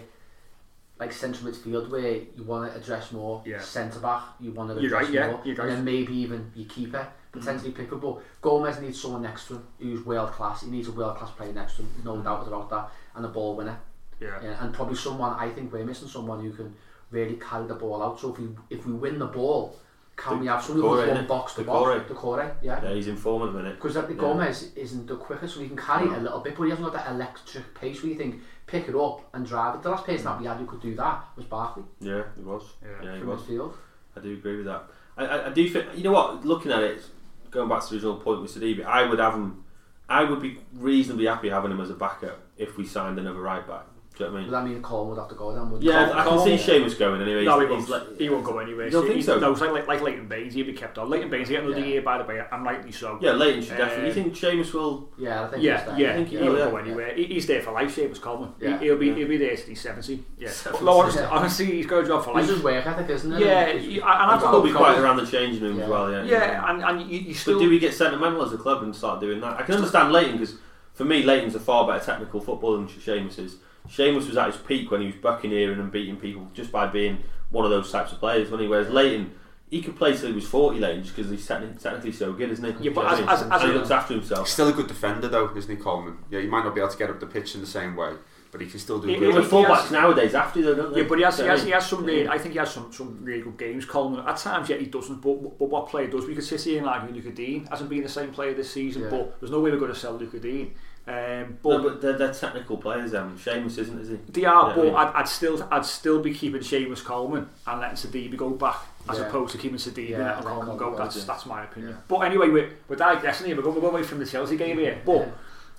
like 0.99 1.11
central 1.11 1.51
midfield 1.51 1.89
where 1.89 2.13
you 2.13 2.43
want 2.43 2.71
to 2.71 2.77
address 2.77 3.11
more 3.11 3.43
Yeah. 3.45 3.59
centre 3.59 3.99
back, 3.99 4.23
you 4.39 4.51
want 4.51 4.71
to 4.71 4.77
address 4.77 5.03
right, 5.05 5.13
yeah, 5.13 5.27
more, 5.27 5.41
you're 5.43 5.61
and 5.61 5.69
then 5.69 5.85
maybe 5.85 6.13
even 6.13 6.51
your 6.55 6.67
keeper 6.67 7.07
mm. 7.07 7.39
potentially 7.39 7.71
pick 7.71 7.91
up. 7.93 8.01
But 8.01 8.21
Gomes 8.41 8.79
needs 8.79 9.01
someone 9.01 9.21
next 9.21 9.47
to 9.47 9.55
him 9.55 9.67
who's 9.79 10.05
world 10.05 10.31
class. 10.31 10.61
He 10.61 10.69
needs 10.69 10.87
a 10.87 10.91
world 10.91 11.17
class 11.17 11.31
player 11.31 11.53
next 11.53 11.75
to 11.75 11.83
him, 11.83 11.91
no 12.03 12.15
mm. 12.15 12.23
doubt 12.23 12.47
about 12.47 12.69
that, 12.71 12.89
and 13.15 13.25
a 13.25 13.29
ball 13.29 13.55
winner. 13.55 13.79
Yeah. 14.19 14.41
Yeah, 14.41 14.63
and 14.63 14.73
probably 14.73 14.95
someone 14.95 15.33
I 15.33 15.49
think 15.49 15.71
we're 15.71 15.85
missing 15.85 16.07
someone 16.07 16.41
who 16.41 16.51
can 16.51 16.73
really 17.11 17.35
carry 17.35 17.67
the 17.67 17.75
ball 17.75 18.01
out. 18.01 18.19
So 18.19 18.33
if 18.33 18.39
we 18.39 18.49
if 18.69 18.85
we 18.85 18.93
win 18.93 19.19
the 19.19 19.27
ball, 19.27 19.79
can 20.17 20.33
The- 20.33 20.39
we 20.41 20.47
have 20.47 20.61
someone 20.63 20.83
Doucouré, 20.83 20.99
who's 21.05 21.09
one 21.15 21.23
innit? 21.23 21.27
box 21.27 21.53
to 21.53 21.63
box? 21.63 22.07
The 22.07 22.13
core, 22.15 22.55
yeah. 22.61 22.83
Yeah, 22.83 22.93
he's 22.93 23.07
in 23.07 23.15
form 23.15 23.43
at 23.43 23.53
the 23.53 23.59
minute. 23.59 23.75
Because 23.75 23.93
the 23.93 24.01
Yeah. 24.09 24.15
Gomes 24.19 24.73
isn't 24.75 25.07
the 25.07 25.15
quickest, 25.15 25.53
so 25.53 25.59
he 25.61 25.67
can 25.67 25.77
carry 25.77 26.07
it 26.07 26.17
a 26.17 26.21
little 26.21 26.39
bit, 26.39 26.57
but 26.57 26.63
he 26.63 26.69
hasn't 26.71 26.91
got 26.91 26.93
that 27.05 27.11
electric 27.15 27.73
pace 27.75 28.01
where 28.01 28.11
you 28.11 28.17
think 28.17 28.41
pick 28.65 28.89
it 28.89 28.95
up 28.95 29.21
and 29.33 29.45
drive 29.45 29.75
it. 29.75 29.83
The 29.83 29.89
last 29.91 30.05
person 30.05 30.25
that 30.25 30.39
we 30.41 30.45
had 30.47 30.57
who 30.57 30.65
could 30.65 30.81
do 30.81 30.95
that 30.95 31.23
was 31.35 31.45
Barkley 31.45 31.83
Yeah, 31.99 32.23
he 32.35 32.43
was. 32.43 32.63
Yeah. 32.81 32.89
Yeah, 33.05 33.13
he 33.13 33.19
from 33.19 33.29
was. 33.29 33.41
midfield. 33.43 33.73
I 34.15 34.19
do 34.19 34.33
agree 34.33 34.57
with 34.57 34.65
that. 34.65 34.83
I, 35.17 35.25
I, 35.25 35.45
I 35.47 35.49
do 35.51 35.69
think 35.69 35.85
you 35.95 36.03
know 36.03 36.11
what. 36.11 36.43
Looking 36.43 36.71
at 36.71 36.81
it, 36.83 37.03
going 37.51 37.69
back 37.69 37.81
to 37.83 37.89
the 37.89 37.95
original 37.95 38.15
point 38.17 38.41
with 38.41 38.53
Sidibé, 38.53 38.83
I 38.85 39.07
would 39.07 39.19
have 39.19 39.35
him. 39.35 39.63
I 40.09 40.23
would 40.23 40.41
be 40.41 40.59
reasonably 40.73 41.25
happy 41.27 41.49
having 41.49 41.69
him 41.71 41.79
as 41.81 41.89
a 41.89 41.93
backup 41.93 42.39
if 42.57 42.75
we 42.77 42.85
signed 42.85 43.19
another 43.19 43.41
right 43.41 43.65
back. 43.67 43.85
Do 44.17 44.23
you 44.23 44.29
know 44.31 44.33
what 44.33 44.39
I 44.39 44.41
Would 44.41 44.51
mean? 44.51 44.51
that 44.65 44.65
mean 44.73 44.81
Coleman 44.81 45.09
would 45.09 45.19
have 45.19 45.29
to 45.29 45.35
go 45.35 45.53
then? 45.53 45.69
Would 45.69 45.83
Yeah, 45.83 46.05
Col- 46.07 46.13
I 46.13 46.23
can 46.23 46.33
Col- 46.33 46.43
see 46.45 46.55
Seamus 46.55 46.97
going 46.97 47.21
anyway. 47.21 47.45
No, 47.45 47.59
he 47.59 47.67
He's- 47.67 47.69
won't. 47.69 47.81
he's 47.81 47.89
like- 47.89 48.17
he 48.19 48.29
won't 48.29 48.43
go 48.45 48.57
anywhere. 48.57 48.85
You 48.85 48.91
don't 48.91 49.01
think 49.03 49.13
He's- 49.13 49.25
so? 49.27 49.37
No, 49.39 49.51
it's 49.51 49.61
like, 49.61 49.71
like, 49.71 49.87
like 49.87 50.01
Leighton 50.01 50.27
Baines, 50.27 50.53
he'll 50.55 50.65
be 50.65 50.73
kept 50.73 50.97
on. 50.97 51.07
Leighton 51.07 51.29
Baines, 51.29 51.49
he 51.49 51.53
got 51.55 51.65
another 51.65 51.79
Yeah. 51.81 51.85
year, 51.85 52.01
by 52.01 52.17
the 52.17 52.23
way, 52.23 52.41
and 52.51 52.65
rightly 52.65 52.91
so. 52.91 53.19
Yeah, 53.21 53.33
Leighton 53.33 53.61
should 53.61 53.77
definitely. 53.77 54.05
You 54.05 54.09
Um, 54.25 54.31
think 54.31 54.33
Seamus 54.35 54.73
will? 54.73 55.09
Yeah, 55.19 55.43
I 55.43 55.47
think 55.49 55.61
Yeah, 55.63 55.77
he's 55.77 55.85
there. 55.85 55.99
yeah, 55.99 56.09
I 56.09 56.13
think 56.15 56.27
he 56.29 56.37
he 56.37 56.41
won't 56.43 56.55
will, 56.55 56.71
go 56.71 56.77
yeah. 56.77 56.83
anywhere. 56.83 57.13
He, 57.13 57.23
he's 57.25 57.45
there 57.45 57.61
for 57.61 57.71
life, 57.73 57.95
Seamus 57.95 58.19
Coleman. 58.19 58.49
Yeah. 58.59 58.79
He, 58.79 58.85
he'll 58.85 58.97
be 58.97 59.07
Yeah. 59.09 59.13
he'll 59.13 59.27
be 59.27 59.37
there 59.37 59.55
till 59.55 59.65
he's 59.67 59.81
seventy. 59.81 60.23
Yeah, 60.39 60.49
Seventy. 60.49 60.83
no, 60.85 60.91
honestly, 60.99 61.21
Yeah. 61.21 61.29
honestly, 61.29 61.65
he's 61.67 61.85
got 61.85 62.03
a 62.03 62.07
job 62.07 62.23
for 62.25 62.33
This 62.39 62.47
life. 62.49 62.57
is 62.57 62.63
work 62.63 62.87
ethic, 62.87 63.09
isn't 63.11 63.33
it? 63.33 63.39
Yeah, 63.41 63.61
It's- 63.67 63.85
he- 63.85 63.99
and 63.99 64.03
I've 64.09 64.41
He'll 64.41 64.61
be 64.63 64.71
quite 64.71 64.97
around 64.97 65.17
the 65.17 65.27
changing 65.27 65.61
room 65.61 65.79
as 65.79 65.87
well. 65.87 66.11
Yeah. 66.11 66.23
Yeah, 66.23 66.71
and, 66.71 66.83
and 66.83 67.01
you, 67.01 67.19
you 67.19 67.25
But 67.27 67.35
still 67.35 67.59
do 67.59 67.69
we 67.69 67.77
get 67.77 67.93
sentimental 67.93 68.41
as 68.43 68.51
a 68.51 68.57
club 68.57 68.81
and 68.81 68.95
start 68.95 69.19
doing 69.19 69.41
that? 69.41 69.59
I 69.59 69.61
can 69.61 69.75
understand 69.75 70.11
Leighton 70.11 70.33
because 70.39 70.55
for 70.95 71.05
me, 71.05 71.21
Leighton's 71.21 71.53
a 71.53 71.59
far 71.59 71.85
better 71.85 72.03
technical 72.03 72.39
footballer 72.41 72.77
than 72.77 72.87
Seamus 72.87 73.37
is. 73.37 73.57
Seamus 73.89 74.27
was 74.27 74.37
at 74.37 74.47
his 74.47 74.57
peak 74.57 74.91
when 74.91 75.01
he 75.01 75.07
was 75.07 75.15
buccaneering 75.15 75.79
and 75.79 75.91
beating 75.91 76.17
people 76.17 76.47
just 76.53 76.71
by 76.71 76.87
being 76.87 77.23
one 77.49 77.65
of 77.65 77.71
those 77.71 77.91
types 77.91 78.11
of 78.11 78.19
players, 78.19 78.45
wasn't 78.49 78.61
he? 78.63 78.67
Whereas 78.67 78.89
Leighton, 78.89 79.31
he 79.69 79.81
could 79.81 79.95
play 79.95 80.15
till 80.15 80.27
he 80.29 80.33
was 80.33 80.47
40, 80.47 80.79
Leighton, 80.79 81.03
just 81.03 81.15
because 81.15 81.29
he's 81.31 81.45
techni- 81.47 81.81
technically 81.81 82.11
so 82.11 82.31
good, 82.33 82.49
isn't 82.51 82.63
he? 82.79 82.85
Yeah, 82.85 82.91
but 82.93 83.01
Do 83.01 83.07
as- 83.07 83.19
what 83.19 83.29
I 83.29 83.41
mean? 83.43 83.51
as- 83.51 83.61
as 83.61 83.61
he 83.61 83.67
looks 83.77 83.91
after 83.91 84.13
himself. 84.13 84.47
He's 84.47 84.53
still 84.53 84.67
a 84.69 84.73
good 84.73 84.87
defender 84.87 85.27
though, 85.27 85.49
isn't 85.55 85.69
he, 85.75 85.81
Coleman? 85.81 86.17
Yeah, 86.29 86.41
he 86.41 86.47
might 86.47 86.63
not 86.63 86.73
be 86.75 86.81
able 86.81 86.91
to 86.91 86.97
get 86.97 87.09
up 87.09 87.19
the 87.19 87.25
pitch 87.27 87.55
in 87.55 87.61
the 87.61 87.67
same 87.67 87.95
way, 87.95 88.13
but 88.51 88.61
he 88.61 88.67
can 88.67 88.79
still 88.79 88.99
do 88.99 89.07
He- 89.07 89.15
good. 89.15 89.23
he 89.23 89.29
Even 89.29 89.41
was- 89.41 89.51
fullbacks 89.51 89.91
nowadays 89.91 90.31
have 90.33 90.53
to, 90.53 90.61
though, 90.61 90.75
don't 90.75 90.93
they? 90.93 91.01
Yeah, 91.01 91.07
but 91.07 91.17
he 91.17 91.23
has, 91.25 91.35
Do 91.37 91.43
he 91.43 91.49
has, 91.49 91.63
he 91.63 91.71
has 91.71 91.85
some. 91.85 92.05
Really, 92.05 92.27
I 92.29 92.37
think 92.37 92.53
he 92.53 92.59
has 92.59 92.73
some, 92.73 92.91
some 92.93 93.19
really 93.23 93.41
good 93.41 93.57
games. 93.57 93.83
Coleman 93.85 94.25
at 94.25 94.37
times, 94.37 94.69
yet 94.69 94.79
he 94.79 94.85
doesn't. 94.87 95.21
But, 95.21 95.57
but 95.59 95.65
what 95.69 95.89
player 95.89 96.07
does? 96.07 96.25
We 96.25 96.35
could 96.35 96.43
sit 96.45 96.61
here 96.61 96.79
and 96.79 96.87
argue 96.87 97.13
Lucas 97.15 97.33
Digne 97.35 97.67
hasn't 97.69 97.89
been 97.89 98.03
the 98.03 98.09
same 98.09 98.31
player 98.31 98.53
this 98.53 98.71
season. 98.71 99.03
Yeah. 99.03 99.09
But 99.09 99.39
there's 99.41 99.51
no 99.51 99.59
way 99.59 99.71
we're 99.71 99.79
going 99.79 99.93
to 99.93 99.99
sell 99.99 100.13
Lucas 100.13 100.41
Digne. 100.41 100.73
Um, 101.07 101.57
No, 101.63 101.77
but 101.77 101.83
but 101.83 102.01
they're, 102.01 102.17
they're 102.17 102.33
technical 102.33 102.77
players. 102.77 103.13
Um, 103.13 103.37
Seamus 103.37 103.77
isn't, 103.77 103.99
is 103.99 104.09
he? 104.09 104.15
they 104.29 104.43
are. 104.45 104.69
Yeah, 104.69 104.75
but 104.75 104.81
I 104.81 104.85
mean- 104.85 104.95
I'd, 104.95 105.13
I'd 105.21 105.27
still, 105.27 105.67
I'd 105.71 105.85
still 105.85 106.19
be 106.21 106.33
keeping 106.33 106.61
Seamus 106.61 107.03
Coleman 107.03 107.47
and 107.65 107.79
letting 107.79 107.95
Sidibé 107.95 108.35
go 108.35 108.49
back, 108.49 108.77
as 109.09 109.17
Yeah. 109.19 109.27
opposed 109.27 109.53
to 109.53 109.57
keeping 109.57 109.77
Sidibé 109.77 110.09
Yeah, 110.09 110.15
and 110.17 110.23
letting 110.25 110.35
let 110.35 110.43
Coleman 110.53 110.65
Coleman 110.65 110.77
go. 110.77 110.91
go, 110.91 110.97
That's 111.03 111.15
yeah. 111.17 111.23
that's 111.25 111.45
my 111.45 111.63
opinion. 111.63 111.91
Yeah. 111.93 111.97
But 112.09 112.17
anyway, 112.19 112.49
we're, 112.49 112.69
we're 112.89 112.95
digressing 112.97 113.47
here. 113.47 113.55
We're 113.55 113.61
going, 113.63 113.75
we're 113.75 113.81
going 113.81 113.93
away 113.95 114.03
from 114.03 114.19
the 114.19 114.25
Chelsea 114.25 114.57
game 114.57 114.77
here. 114.79 115.01
But 115.05 115.13
Yeah. 115.19 115.31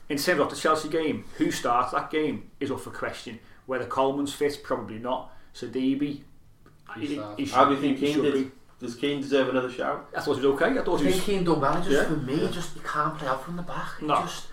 in 0.09 0.17
terms 0.19 0.41
of 0.41 0.49
the 0.51 0.57
Chelsea 0.57 0.89
game, 0.89 1.25
who 1.37 1.51
starts 1.51 1.93
that 1.93 2.11
game 2.11 2.51
is 2.61 2.71
up 2.71 2.81
for 2.81 2.91
question. 2.91 3.39
Whether 3.67 3.85
Coleman's 3.85 4.33
fit, 4.33 4.61
probably 4.63 4.99
not. 4.99 5.31
Sidibé, 5.55 6.01
He 6.01 7.07
he, 7.07 7.15
starts. 7.17 7.37
he 7.39 7.45
should, 7.45 7.55
How 7.55 7.65
do 7.67 7.71
you 7.75 7.77
he 7.77 7.83
think 7.89 7.99
Keane 7.99 8.15
should 8.15 8.33
did? 8.33 8.51
Does 8.81 8.95
Keane 8.95 9.21
deserve 9.21 9.49
another 9.51 9.71
shout? 9.71 10.09
I 10.17 10.21
thought 10.21 10.39
he 10.39 10.47
was 10.47 10.55
okay. 10.63 10.79
I 10.79 10.83
thought 10.85 11.01
I 11.01 11.05
he 11.05 11.11
think 11.11 11.15
was. 11.17 11.25
Keane 11.25 11.45
done 11.45 11.61
well. 11.61 11.75
Just 11.83 11.91
Yeah. 11.91 12.05
for 12.05 12.17
me, 12.17 12.49
just 12.51 12.77
you 12.77 12.83
can't 12.83 13.19
play 13.19 13.29
out 13.29 13.45
from 13.45 13.57
the 13.57 13.63
back. 13.63 13.99
He 14.01 14.07
No. 14.07 14.23
Just, 14.23 14.47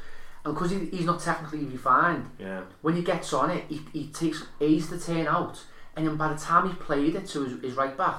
and 0.46 0.54
because 0.54 0.72
he, 0.72 0.86
he's 0.86 1.06
not 1.06 1.20
technically 1.20 1.66
refined, 1.66 2.30
Yeah. 2.40 2.62
when 2.82 2.96
he 2.96 3.02
gets 3.02 3.34
on 3.34 3.50
it, 3.50 3.66
he, 3.68 3.82
he 3.92 4.08
takes 4.08 4.44
ages 4.62 4.90
to 4.90 5.00
turn 5.00 5.28
out, 5.28 5.62
and 5.96 6.08
then 6.08 6.16
by 6.16 6.32
the 6.32 6.40
time 6.40 6.68
he 6.70 6.74
played 6.76 7.16
it 7.16 7.28
to 7.30 7.44
his, 7.46 7.62
his 7.62 7.74
right 7.76 7.98
back, 7.98 8.18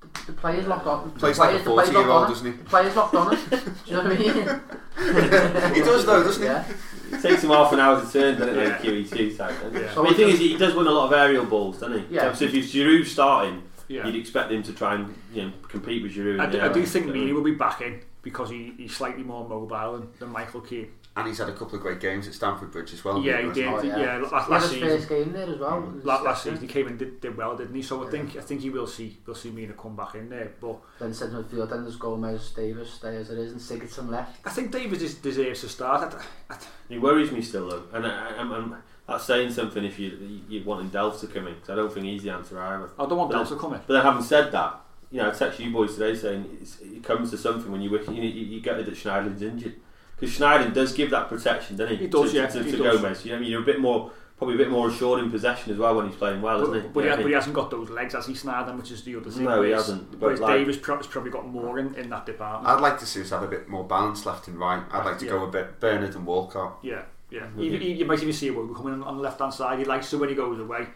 the, 0.00 0.08
the 0.26 0.32
player's 0.32 0.66
locked 0.66 0.86
on. 0.86 1.12
the 1.12 1.18
Plays 1.20 1.38
like 1.38 1.54
a 1.54 1.58
40-year-old, 1.58 2.06
locked 2.06 2.08
on 2.08 2.24
it. 2.24 2.28
doesn't 2.28 2.46
he? 2.52 2.58
The 2.58 2.64
player's 2.64 2.96
locked 2.96 3.14
on 3.14 3.32
it. 3.34 3.50
Do 3.50 3.58
you 3.86 3.92
know 3.92 4.02
what 4.04 4.12
I 4.12 4.18
mean? 4.18 4.60
He 5.74 5.80
does 5.82 6.06
though, 6.06 6.22
doesn't 6.22 6.42
he? 6.42 6.48
Yeah. 6.48 6.64
It 7.12 7.22
takes 7.22 7.44
him 7.44 7.50
half 7.50 7.72
an 7.72 7.80
hour 7.80 8.00
to 8.04 8.10
turn, 8.10 8.38
doesn't 8.38 8.56
it? 8.58 8.62
Yeah. 8.62 8.68
Like 8.70 8.80
QE2 8.82 9.36
type. 9.36 9.54
Yeah. 9.72 9.92
But 9.94 10.08
the 10.08 10.14
thing 10.14 10.28
is, 10.30 10.38
he 10.38 10.56
does 10.56 10.74
win 10.74 10.86
a 10.86 10.90
lot 10.90 11.06
of 11.06 11.12
aerial 11.12 11.44
balls, 11.44 11.78
doesn't 11.78 12.08
he? 12.08 12.14
Yeah. 12.14 12.32
So 12.32 12.46
if 12.46 12.52
he's 12.52 12.72
Giroud 12.72 13.04
starting, 13.06 13.62
Yeah. 13.88 14.06
you'd 14.06 14.16
expect 14.16 14.50
him 14.50 14.62
to 14.64 14.72
try 14.72 14.94
and 14.94 15.14
you 15.34 15.42
know 15.44 15.52
compete 15.68 16.02
with 16.02 16.12
Giroud. 16.14 16.40
I, 16.40 16.46
do, 16.46 16.52
the 16.58 16.64
I 16.64 16.72
do 16.72 16.80
air. 16.80 16.86
think 16.86 17.06
So- 17.06 17.12
Mina 17.12 17.34
will 17.34 17.42
be 17.44 17.54
back 17.54 17.82
in 17.82 18.00
because 18.22 18.48
he, 18.50 18.72
he's 18.78 18.96
slightly 18.96 19.22
more 19.22 19.46
mobile 19.48 19.98
than, 19.98 20.08
than 20.18 20.30
Michael 20.30 20.62
Keane. 20.62 20.88
And 21.16 21.26
he's 21.26 21.38
had 21.38 21.48
a 21.48 21.52
couple 21.54 21.76
of 21.76 21.80
great 21.80 21.98
games 21.98 22.28
at 22.28 22.34
Stamford 22.34 22.70
Bridge 22.70 22.92
as 22.92 23.02
well. 23.02 23.22
Yeah, 23.22 23.40
he 23.40 23.50
did. 23.50 23.66
Oh, 23.66 23.82
yeah. 23.82 23.98
yeah. 23.98 24.18
last, 24.18 24.30
He 24.30 24.36
had 24.36 24.48
last 24.50 24.70
season. 24.70 24.88
first 24.88 25.08
game 25.08 25.32
there 25.32 25.48
as 25.48 25.58
well. 25.58 25.94
La- 26.04 26.20
last 26.20 26.44
season 26.44 26.60
he 26.60 26.66
came 26.66 26.88
in 26.88 26.98
did, 26.98 27.22
did 27.22 27.34
well, 27.36 27.56
didn't 27.56 27.74
he? 27.74 27.80
So 27.80 28.06
I 28.06 28.10
think 28.10 28.36
I 28.36 28.42
think 28.42 28.60
he 28.60 28.68
will 28.68 28.86
see 28.86 29.16
will 29.24 29.34
see 29.34 29.50
Mina 29.50 29.72
come 29.72 29.96
back 29.96 30.14
in 30.14 30.28
there. 30.28 30.52
But 30.60 30.76
Then 30.98 31.14
centre 31.14 31.42
midfield, 31.42 31.70
then 31.70 31.84
there's 31.84 31.96
Gomes, 31.96 32.50
Davies, 32.50 32.90
stay 32.90 33.16
as 33.16 33.30
it 33.30 33.38
is, 33.38 33.52
and 33.52 33.60
Sigurdsson 33.60 34.10
left. 34.10 34.46
I 34.46 34.50
think 34.50 34.70
Davies 34.70 35.14
des- 35.14 35.22
deserves 35.22 35.62
to 35.62 35.70
start. 35.70 36.14
I, 36.50 36.52
I, 36.54 36.58
He 36.90 36.98
worries 36.98 37.32
me 37.32 37.40
still 37.40 37.70
though, 37.70 37.84
and 37.94 38.06
I, 38.06 38.36
I'm, 38.36 38.52
I'm, 38.52 38.76
that's 39.08 39.24
saying 39.24 39.52
something 39.52 39.84
if 39.86 39.98
you 39.98 40.42
you 40.50 40.64
wanting 40.64 40.90
Delph 40.90 41.18
to 41.20 41.28
come 41.28 41.46
in 41.46 41.54
because 41.54 41.70
I 41.70 41.76
don't 41.76 41.90
think 41.90 42.04
he's 42.04 42.24
the 42.24 42.30
answer 42.30 42.60
either. 42.60 42.90
I 42.98 43.06
don't 43.06 43.16
want 43.16 43.30
But- 43.30 43.42
Delph 43.42 43.48
to 43.48 43.56
come 43.56 43.72
in. 43.72 43.80
But 43.86 43.94
then 43.94 44.02
having 44.02 44.22
said 44.22 44.52
that, 44.52 44.80
you 45.10 45.22
know, 45.22 45.28
I 45.28 45.32
texted 45.32 45.60
you 45.60 45.70
boys 45.70 45.94
today 45.94 46.14
saying 46.14 46.58
it's, 46.60 46.78
it 46.80 47.02
comes 47.02 47.30
to 47.30 47.38
something 47.38 47.72
when 47.72 47.80
you 47.80 47.90
you, 47.98 48.12
you, 48.22 48.44
you 48.56 48.60
get 48.60 48.78
it 48.80 48.84
that 48.84 48.94
Schneiderlin's 48.96 49.40
injured 49.40 49.76
because 50.18 50.36
Schneiderlin 50.38 50.72
does 50.72 50.92
give 50.92 51.10
that 51.10 51.28
protection, 51.28 51.76
doesn't 51.76 51.96
he? 51.96 52.02
He 52.04 52.08
does, 52.08 52.30
to, 52.32 52.36
yeah, 52.36 52.46
To, 52.46 52.62
he 52.62 52.70
to 52.70 52.76
does. 52.78 53.00
Gomes, 53.00 53.24
you 53.24 53.30
know, 53.32 53.36
I 53.36 53.40
mean, 53.40 53.50
you're 53.50 53.62
a 53.62 53.64
bit 53.64 53.80
more, 53.80 54.10
probably 54.38 54.54
a 54.54 54.58
bit 54.58 54.70
more 54.70 54.88
assured 54.88 55.22
in 55.22 55.30
possession 55.30 55.72
as 55.72 55.78
well 55.78 55.94
when 55.96 56.06
he's 56.08 56.16
playing 56.16 56.40
well, 56.42 56.62
isn't 56.62 56.74
he? 56.74 56.80
But, 56.80 56.94
but, 56.94 57.04
he, 57.04 57.10
but 57.10 57.26
he 57.26 57.32
hasn't 57.32 57.54
got 57.54 57.70
those 57.70 57.90
legs 57.90 58.14
as 58.14 58.26
he 58.26 58.34
Snyder, 58.34 58.72
which 58.74 58.90
is 58.90 59.02
the 59.04 59.16
other 59.16 59.30
thing. 59.30 59.44
No, 59.44 59.62
he 59.62 59.70
hasn't, 59.72 60.10
but 60.12 60.20
Whereas 60.20 60.40
like- 60.40 60.58
Davies 60.58 60.76
pro- 60.78 60.96
has 60.96 61.06
probably 61.06 61.30
got 61.30 61.46
more 61.46 61.78
in, 61.78 61.94
in 61.96 62.08
that 62.10 62.24
department. 62.26 62.74
I'd 62.74 62.80
like 62.80 62.98
to 63.00 63.06
see 63.06 63.20
us 63.20 63.30
have 63.30 63.42
a 63.42 63.48
bit 63.48 63.68
more 63.68 63.84
balance 63.84 64.24
left 64.24 64.48
and 64.48 64.58
right. 64.58 64.82
I'd 64.90 65.04
like 65.04 65.18
to 65.18 65.26
go 65.26 65.44
a 65.44 65.50
bit 65.50 65.80
Bernard 65.80 66.14
and 66.14 66.26
Walcott. 66.26 66.78
Yeah, 66.82 67.02
yeah. 67.30 67.40
Mm-hmm. 67.40 67.60
You, 67.60 67.70
you, 67.72 67.94
you 67.96 68.04
might 68.06 68.20
even 68.20 68.32
see 68.32 68.50
Iwobi 68.50 68.74
coming 68.74 68.94
on, 68.94 69.02
on 69.02 69.16
the 69.16 69.22
left 69.22 69.40
hand 69.40 69.52
side. 69.52 69.78
He 69.78 69.84
likes 69.84 70.08
to 70.10 70.18
when 70.18 70.28
he 70.30 70.34
goes 70.34 70.58
away. 70.58 70.86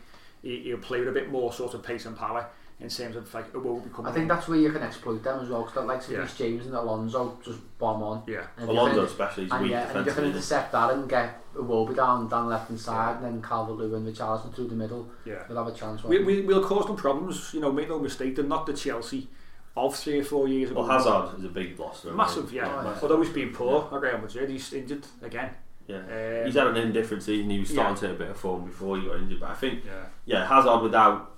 He, 0.43 0.61
he'll 0.61 0.79
play 0.79 1.01
with 1.01 1.09
a 1.09 1.13
bit 1.13 1.31
more 1.31 1.53
sort 1.53 1.75
of 1.75 1.83
pace 1.83 2.07
and 2.07 2.17
power 2.17 2.47
in 2.81 2.89
terms 2.89 3.15
of 3.17 3.33
like 3.35 3.53
Iwobi 3.53 3.93
coming. 3.93 4.11
I 4.11 4.15
think 4.15 4.29
that's 4.29 4.49
where 4.49 4.59
you 4.59 4.73
can 4.73 4.83
exploit 4.83 5.23
them 5.23 5.41
as 5.41 5.49
well, 5.51 5.63
because 5.65 5.85
like 5.87 6.09
Yeah. 6.09 6.19
Reece 6.21 6.37
James 6.39 6.67
and 6.67 6.75
Alonso 6.75 7.39
just 7.45 7.59
bomb 7.79 8.03
on. 8.03 8.23
yeah. 8.27 8.47
And 8.57 8.69
Alonso 8.71 8.97
can- 8.97 9.05
especially, 9.05 9.45
he's 9.45 9.53
and 9.53 9.63
weak 9.63 9.71
yeah, 9.73 9.81
and 9.83 9.85
if 9.85 9.89
you 9.91 9.95
can 9.95 10.05
defensively. 10.05 10.31
intercept 10.31 10.73
that 10.73 10.91
and 10.93 11.09
get 11.09 11.55
Iwobi 11.55 11.95
down 11.97 12.29
down 12.29 12.49
left 12.49 12.69
hand 12.69 12.81
side, 12.81 13.17
and 13.17 13.25
then 13.25 13.43
Calvert 13.43 13.77
Lewin 13.77 14.05
with 14.05 14.17
Richarlison 14.17 14.55
through 14.55 14.69
the 14.69 14.75
middle, 14.75 15.09
Yeah. 15.25 15.43
we'll 15.49 15.59
have 15.63 15.73
a 15.75 15.77
chance. 15.77 16.03
We, 16.05 16.17
won't 16.17 16.27
we? 16.27 16.41
we, 16.41 16.47
we'll 16.47 16.65
cause 16.65 16.87
them 16.87 16.97
problems, 16.97 17.53
you 17.53 17.61
know, 17.61 17.71
make 17.73 17.89
no 17.89 17.99
mistake, 17.99 18.37
they're 18.37 18.45
not 18.45 18.67
the 18.67 18.73
Chelsea 18.73 19.29
of 19.77 19.95
three 19.97 20.21
or 20.21 20.25
four 20.25 20.49
years 20.49 20.71
ago. 20.71 20.81
Well, 20.81 20.91
Hazard 20.99 21.39
is 21.39 21.45
a 21.45 21.49
big 21.49 21.79
loss. 21.79 22.05
Massive, 22.05 22.53
yeah. 22.53 22.67
Oh, 22.67 22.83
yeah. 22.91 22.99
Although 23.03 23.21
he's 23.23 23.33
been 23.33 23.53
poor 23.53 23.89
at 23.93 24.01
Real 24.01 24.19
Madrid, 24.19 24.51
he's 24.51 24.73
injured 24.73 25.07
again. 25.23 25.51
Yeah. 25.87 25.97
Um, 25.97 26.47
He's 26.47 26.55
had 26.55 26.69
an 26.69 26.77
indifferent 26.77 27.23
season. 27.23 27.51
He 27.51 27.59
was 27.59 27.69
starting 27.71 27.95
Yeah. 27.97 28.01
to 28.01 28.07
hit 28.09 28.15
a 28.15 28.19
bit 28.19 28.31
of 28.31 28.37
form 28.37 28.65
before 28.67 28.97
he 28.99 29.07
got 29.07 29.17
injured. 29.17 29.41
But 29.41 29.51
I 29.51 29.55
think, 29.55 29.85
yeah. 29.85 30.05
yeah, 30.25 30.47
Hazard 30.47 30.83
without, 30.83 31.33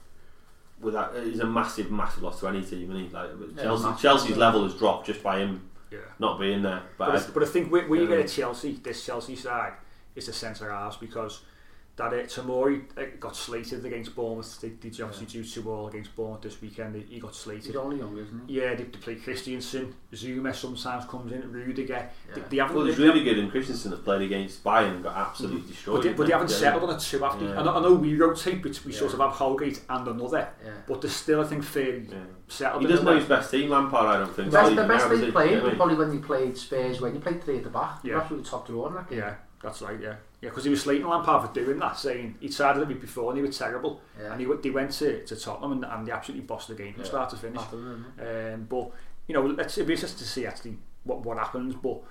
without, 0.83 1.15
he's 1.25 1.41
a 1.41 1.47
massive, 1.47 1.91
massive 1.91 2.23
loss 2.23 2.41
to 2.41 2.49
any 2.49 2.63
team. 2.63 2.91
Isn't 2.91 3.09
he? 3.09 3.15
Like 3.15 3.31
Yeah, 3.57 3.63
Chelsea, 3.63 3.85
massive. 3.87 4.03
Chelsea's 4.03 4.37
level 4.37 4.65
has 4.65 4.75
dropped 4.75 5.07
just 5.07 5.23
by 5.23 5.39
him 5.39 5.63
Yeah. 5.91 5.99
not 6.19 6.39
being 6.41 6.63
there. 6.63 6.83
But, 6.99 7.07
But, 7.07 7.15
I, 7.17 7.19
I, 7.25 7.31
but 7.33 7.43
I 7.43 7.47
think 7.47 7.73
when, 7.73 7.89
when 7.89 8.01
you 8.01 8.09
Yeah. 8.11 8.17
get 8.17 8.27
a 8.27 8.29
Chelsea, 8.29 8.73
this 8.83 9.05
Chelsea 9.07 9.37
side, 9.37 9.75
it's 10.15 10.27
the 10.27 10.33
centre 10.33 10.71
halves 10.71 10.97
because 10.99 11.41
that 11.95 12.13
uh, 12.13 12.17
Tomori 12.23 12.85
uh, 12.97 13.03
got 13.21 13.37
slated 13.37 13.85
against 13.85 14.15
Bournemouth. 14.17 14.59
They, 14.63 14.71
they 14.71 14.89
obviously 15.03 15.27
do 15.27 15.45
two 15.45 15.71
all 15.71 15.89
against 15.89 16.17
Bournemouth 16.17 16.41
this 16.41 16.61
weekend. 16.63 16.97
He, 16.97 17.03
he 17.15 17.21
got 17.21 17.35
slated. 17.35 17.67
He's 17.67 17.77
only 17.77 17.99
young, 17.99 18.17
isn't 18.17 18.49
he? 18.49 18.55
Yeah, 18.61 18.71
they, 18.75 18.85
they 18.85 18.99
play 18.99 19.17
Christensen, 19.17 19.95
Zouma 20.13 20.55
sometimes 20.55 21.05
comes 21.05 21.33
in, 21.33 21.53
Rudiger. 21.53 22.09
They, 22.35 22.41
Yeah. 22.41 22.47
they 22.49 22.57
haven't. 22.57 22.77
well, 22.77 22.85
there's 22.87 22.97
they- 22.97 23.05
really 23.05 23.23
good 23.23 23.39
in 23.39 23.51
Christensen 23.51 23.91
that 23.91 24.05
played 24.05 24.23
against 24.23 24.65
Bayern 24.65 24.93
and 24.95 25.03
got 25.05 25.17
absolutely 25.17 25.69
destroyed. 25.69 25.97
But 25.97 26.03
they, 26.03 26.13
but 26.15 26.27
they 26.29 26.33
haven't 26.33 26.51
Yeah. 26.51 26.57
settled 26.57 26.85
on 26.91 26.97
a 26.97 26.99
too 26.99 27.25
after. 27.25 27.45
Yeah. 27.45 27.61
I, 27.61 27.63
know, 27.63 27.75
I 27.77 27.83
know 27.83 27.95
we 27.95 28.17
rotate, 28.17 28.63
but 28.63 28.81
we 28.87 28.93
Yeah. 28.93 28.99
sort 28.99 29.13
of 29.13 29.21
have 29.21 29.33
Holgate 29.33 29.83
and 29.91 30.09
another. 30.09 30.49
Yeah. 30.65 30.71
But 30.89 31.03
they're 31.03 31.11
still, 31.11 31.43
I 31.43 31.45
think, 31.45 31.63
fairly 31.63 32.09
Yeah. 32.11 32.17
settled. 32.49 32.83
He 32.83 32.89
doesn't 32.89 33.05
know 33.05 33.17
his 33.17 33.27
best 33.27 33.51
team, 33.51 33.69
Lampard. 33.69 34.07
I 34.07 34.19
don't 34.19 34.35
think. 34.35 34.51
The 34.51 34.57
best, 34.57 34.73
Even 34.73 34.89
the 34.89 34.95
best 34.95 35.09
they 35.11 35.21
does 35.21 35.31
played 35.33 35.51
You 35.51 35.57
know 35.57 35.63
what 35.63 35.67
I 35.67 35.69
was 35.69 35.77
probably 35.77 35.97
when 35.97 36.13
you 36.15 36.21
played 36.21 36.57
Spurs 36.57 37.01
when 37.03 37.15
you 37.15 37.21
played 37.21 37.45
three 37.45 37.59
at 37.59 37.65
the 37.65 37.71
back. 37.71 37.99
Yeah. 38.03 38.13
Yeah. 38.15 38.21
Absolutely 38.23 38.49
top 38.49 38.67
drawer 38.67 38.89
in 38.89 38.95
that 38.95 39.11
game. 39.11 39.19
Yeah, 39.19 39.35
that's 39.63 39.81
right. 39.83 39.99
Yeah, 40.01 40.17
yeah, 40.41 40.49
because 40.51 40.65
he 40.65 40.71
was 40.71 40.83
slating 40.83 41.07
Lampard 41.07 41.49
for 41.49 41.55
doing 41.55 41.79
that, 41.79 41.97
saying 41.99 42.37
he'd 42.41 42.53
started 42.53 42.81
the 42.81 42.87
week 42.87 43.01
before 43.01 43.31
and 43.31 43.39
he 43.39 43.47
was 43.47 43.57
terrible, 43.57 44.01
Yeah. 44.21 44.33
and 44.33 44.41
he 44.41 44.47
they 44.63 44.71
went 44.71 44.91
to, 44.93 45.25
to 45.25 45.37
Tottenham 45.37 45.73
and, 45.73 45.85
and 45.85 46.07
they 46.07 46.13
absolutely 46.13 46.45
bossed 46.47 46.69
the 46.69 46.75
game 46.75 46.93
from 46.95 47.03
Yeah. 47.03 47.09
start 47.09 47.31
to 47.31 47.37
finish. 47.37 47.63
Um, 47.73 48.67
but 48.69 48.91
you 49.29 49.35
know, 49.35 49.43
let's 49.47 49.77
it'd 49.79 49.87
be 49.87 49.95
interesting 49.95 50.19
to 50.19 50.25
see 50.29 50.47
actually 50.47 50.77
what 51.05 51.21
what 51.25 51.39
happens. 51.39 51.75
But 51.75 52.03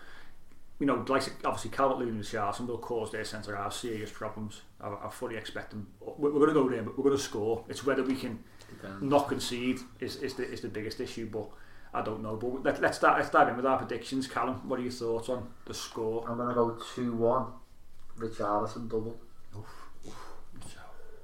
you 0.80 0.88
know, 0.88 1.06
like 1.08 1.24
obviously 1.46 1.70
Calvert 1.70 2.00
Lewin 2.00 2.24
and 2.24 2.68
will 2.68 2.78
cause 2.80 3.12
their 3.12 3.24
centre 3.26 3.56
half 3.56 3.74
serious 3.74 4.10
problems. 4.12 4.62
I, 4.80 4.88
I 5.06 5.10
fully 5.12 5.36
expect 5.38 5.70
them. 5.72 5.88
We're, 6.00 6.32
we're 6.32 6.40
going 6.40 6.48
to 6.48 6.54
go 6.56 6.70
there, 6.70 6.82
but 6.84 6.98
we're 6.98 7.04
going 7.04 7.18
to 7.18 7.22
score. 7.24 7.64
It's 7.70 7.86
whether 7.86 8.02
we 8.04 8.16
can 8.16 8.40
Depends. 8.70 9.04
not 9.04 9.28
concede 9.28 9.80
is, 10.00 10.16
is 10.16 10.34
the 10.36 10.44
is 10.50 10.62
the 10.62 10.70
biggest 10.70 11.00
issue. 11.00 11.28
But 11.32 11.50
I 11.94 12.02
don't 12.02 12.24
know. 12.24 12.36
But 12.36 12.64
let, 12.64 12.82
let's 12.82 12.98
start 12.98 13.18
let's 13.18 13.30
dive 13.30 13.50
in 13.50 13.58
with 13.58 13.66
our 13.66 13.78
predictions. 13.78 14.28
Callum, 14.28 14.68
what 14.68 14.80
are 14.80 14.84
your 14.84 14.92
thoughts 14.92 15.30
on 15.30 15.48
the 15.66 15.74
score? 15.74 16.26
I'm 16.28 16.38
gonna 16.38 16.54
go 16.54 16.78
two 16.96 17.14
one. 17.14 17.48
Richarlison 18.18 18.90
double. 18.90 19.20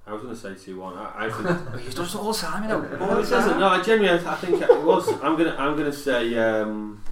I 0.06 0.14
was 0.14 0.22
going 0.22 0.34
to 0.34 0.40
say 0.40 0.56
two 0.56 0.80
one. 0.80 0.98
I, 0.98 1.26
I 1.26 1.30
think 1.74 1.82
He's 1.82 1.94
done 1.94 2.06
this 2.06 2.16
all 2.16 2.32
the 2.32 2.40
time, 2.40 2.64
you 2.64 2.70
know. 2.70 2.82
No, 2.82 3.20
it 3.20 3.30
doesn't. 3.30 3.60
No, 3.60 3.68
I 3.68 3.84
genuinely, 3.84 4.26
I 4.26 4.36
think 4.36 4.62
it 4.62 4.82
was. 4.84 5.10
I'm 5.22 5.38
gonna, 5.38 5.56
I'm 5.60 5.76
gonna 5.76 5.92
say. 5.92 6.34
Um, 6.38 7.04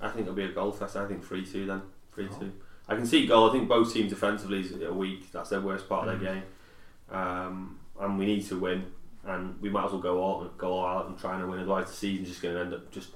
I 0.00 0.08
think 0.08 0.22
it'll 0.22 0.34
be 0.34 0.44
a 0.44 0.52
goal 0.52 0.72
fest. 0.72 0.96
I 0.96 1.06
think 1.06 1.22
three 1.22 1.44
two 1.44 1.66
then. 1.66 1.82
Three 2.14 2.28
two. 2.28 2.52
I 2.88 2.96
can 2.96 3.06
see 3.06 3.26
goal. 3.26 3.50
I 3.50 3.52
think 3.52 3.68
both 3.68 3.92
teams 3.92 4.10
defensively 4.10 4.66
are 4.84 4.92
weak. 4.92 5.30
That's 5.30 5.50
their 5.50 5.60
worst 5.60 5.88
part 5.88 6.08
of 6.08 6.20
their 6.20 6.34
game. 6.34 6.42
Um, 7.10 7.78
and 8.00 8.18
we 8.18 8.24
need 8.24 8.46
to 8.46 8.58
win. 8.58 8.86
And 9.24 9.60
we 9.60 9.70
might 9.70 9.84
as 9.84 9.92
well 9.92 10.00
go 10.00 10.20
all 10.20 10.44
go 10.58 10.72
all 10.72 10.86
out 10.86 11.06
and 11.08 11.18
try 11.18 11.38
and 11.38 11.48
win. 11.48 11.60
Otherwise, 11.60 11.86
the 11.88 11.92
season's 11.96 12.28
just 12.28 12.42
going 12.42 12.54
to 12.54 12.60
end 12.60 12.74
up 12.74 12.90
just 12.90 13.10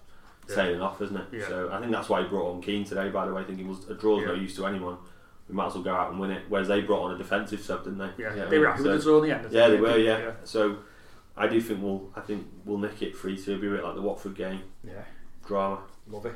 sailing 0.47 0.81
off, 0.81 1.03
isn't 1.03 1.17
it? 1.17 1.25
Yeah. 1.33 1.49
So 1.49 1.71
I 1.73 1.81
think 1.81 1.91
that's 1.91 2.09
why 2.09 2.23
he 2.23 2.29
brought 2.29 2.53
on 2.55 2.63
Keane 2.63 2.85
today. 2.85 3.09
By 3.11 3.27
the 3.27 3.35
way, 3.35 3.43
I 3.43 3.45
think 3.45 3.67
was 3.67 3.89
a 3.91 3.95
draw's 3.95 4.25
no 4.25 4.33
Yeah. 4.35 4.41
use 4.41 4.55
to 4.57 4.67
anyone. 4.67 4.99
We 5.49 5.55
might 5.55 5.67
as 5.67 5.75
well 5.75 5.83
go 5.83 5.95
out 5.95 6.11
and 6.11 6.21
win 6.21 6.31
it. 6.31 6.45
Whereas 6.49 6.69
they 6.69 6.81
brought 6.83 7.03
on 7.05 7.15
a 7.15 7.19
defensive 7.19 7.61
sub, 7.61 7.85
didn't 7.85 7.99
they? 7.99 8.11
Yeah, 8.19 8.31
You 8.35 8.41
know 8.43 8.49
they 8.51 8.59
were 8.59 8.65
mean? 8.67 8.71
happy 8.73 8.83
So- 8.85 8.91
with 8.91 8.99
the 8.99 9.05
draw 9.05 9.19
in 9.19 9.29
the 9.29 9.35
end. 9.37 9.53
Yeah, 9.53 9.69
they 9.69 9.75
think. 9.77 9.87
were. 9.87 9.97
Yeah. 9.99 10.31
So 10.45 10.77
I 11.37 11.47
do 11.49 11.61
think 11.61 11.83
we'll. 11.83 12.11
I 12.15 12.21
think 12.21 12.47
we'll 12.65 12.79
nick 12.79 13.03
it 13.03 13.17
three 13.17 13.37
two. 13.37 13.53
It'll 13.53 13.61
be 13.63 13.67
a 13.69 13.71
bit 13.73 13.85
like 13.85 13.95
the 13.97 14.03
Watford 14.03 14.37
game. 14.37 14.61
yeah. 14.85 15.03
Drama. 15.45 15.81
Love 16.09 16.27
it. 16.27 16.35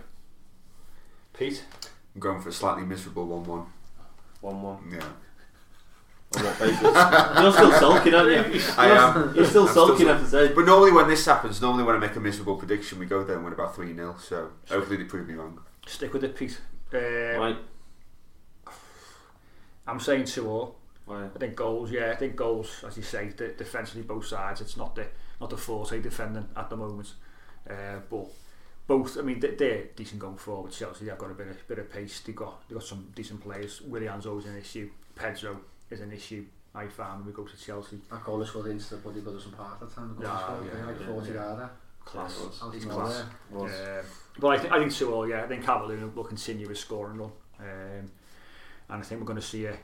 Pete, 1.32 1.64
I'm 2.14 2.20
going 2.20 2.40
for 2.40 2.48
a 2.48 2.52
slightly 2.52 2.84
miserable 2.84 3.26
one-one. 3.26 3.66
One 4.40 4.62
one. 4.62 4.78
Yeah. 4.92 5.04
On 6.36 6.44
what 6.44 6.58
basis? 6.60 6.80
You're 6.82 7.52
still 7.52 7.72
sulking, 7.72 8.14
aren't 8.14 8.30
you? 8.54 8.60
I 8.78 8.86
You're- 8.86 8.98
am. 8.98 9.34
You're 9.34 9.44
still 9.46 9.62
I'm 9.64 9.68
still 9.70 9.88
sulking 9.88 10.06
sul- 10.06 10.14
after 10.14 10.26
saying. 10.28 10.52
But 10.54 10.64
normally 10.64 10.92
when 10.92 11.08
this 11.08 11.24
happens, 11.26 11.60
normally 11.60 11.82
when 11.84 11.96
I 11.96 11.98
make 11.98 12.14
a 12.14 12.20
miserable 12.20 12.56
prediction, 12.56 12.98
we 13.00 13.06
go 13.06 13.24
there 13.24 13.36
and 13.36 13.44
win 13.44 13.52
about 13.52 13.74
3 13.74 13.94
0. 13.94 14.14
So 14.20 14.50
hopefully 14.68 14.96
they 14.98 15.04
prove 15.04 15.26
me 15.26 15.34
wrong. 15.34 15.60
stick 15.86 16.12
with 16.12 16.22
it, 16.24 16.36
Pete. 16.36 16.60
Uh, 16.94 16.98
Right. 16.98 17.56
I'm 19.86 20.00
saying 20.00 20.24
two 20.26 20.48
all. 20.48 20.76
Why? 21.06 21.24
I 21.24 21.38
think 21.38 21.56
goals, 21.56 21.90
yeah, 21.90 22.10
I 22.12 22.16
think 22.16 22.36
goals, 22.36 22.84
as 22.86 22.96
you 22.96 23.02
say, 23.02 23.30
de- 23.30 23.54
defensively 23.54 24.02
both 24.02 24.26
sides. 24.26 24.60
It's 24.60 24.76
not 24.76 24.94
the 24.94 25.06
not 25.40 25.50
the 25.50 25.56
forte 25.56 26.00
defending 26.00 26.46
at 26.56 26.70
the 26.70 26.76
moment, 26.76 27.12
uh, 27.68 27.98
but 28.08 28.26
both. 28.86 29.18
I 29.18 29.22
mean, 29.22 29.40
they, 29.40 29.52
they're 29.56 29.84
decent 29.96 30.20
going 30.20 30.36
forward. 30.36 30.70
Chelsea, 30.72 31.06
they've 31.06 31.18
got 31.18 31.30
a 31.30 31.34
bit 31.34 31.48
of 31.48 31.66
bit 31.66 31.78
of 31.80 31.90
pace. 31.90 32.20
They 32.20 32.32
got 32.32 32.68
they 32.68 32.74
got 32.74 32.84
some 32.84 33.08
decent 33.16 33.40
players. 33.40 33.80
Willian's 33.80 34.26
always 34.26 34.46
an 34.46 34.56
issue. 34.56 34.90
Pedro 35.16 35.56
is 35.90 36.00
an 36.00 36.12
issue 36.12 36.44
I 36.74 36.86
found 36.86 37.20
when 37.20 37.26
we 37.26 37.32
go 37.32 37.44
to 37.44 37.56
Chelsea. 37.56 37.98
Ac 38.12 38.22
Olis 38.26 38.70
into 38.70 38.90
the 38.90 38.96
bod 38.96 39.16
i 39.16 39.20
bod 39.20 39.40
some 39.40 39.52
part 39.52 39.80
The 39.80 39.86
hand. 40.00 40.16
Yeah, 40.20 40.78
yeah, 40.78 40.86
like 40.86 41.02
40 41.02 41.32
yeah. 41.32 41.40
ara. 41.40 41.70
Class. 42.04 42.62
He's 42.72 42.84
class. 42.84 43.20
Um, 43.20 43.58
was. 43.58 43.72
But 44.38 44.48
I, 44.48 44.56
th 44.56 44.72
I 44.72 44.78
think 44.78 44.92
so, 44.92 45.24
yeah. 45.24 45.44
I 45.44 45.48
think 45.48 45.64
Cavalier 45.64 46.06
will 46.06 46.24
continue 46.24 46.68
his 46.68 46.80
scoring 46.80 47.18
run. 47.18 47.32
Um, 47.58 48.10
and 48.88 49.00
I 49.00 49.02
think 49.02 49.20
we're 49.20 49.26
going 49.26 49.40
to 49.40 49.46
see 49.46 49.66
a 49.66 49.76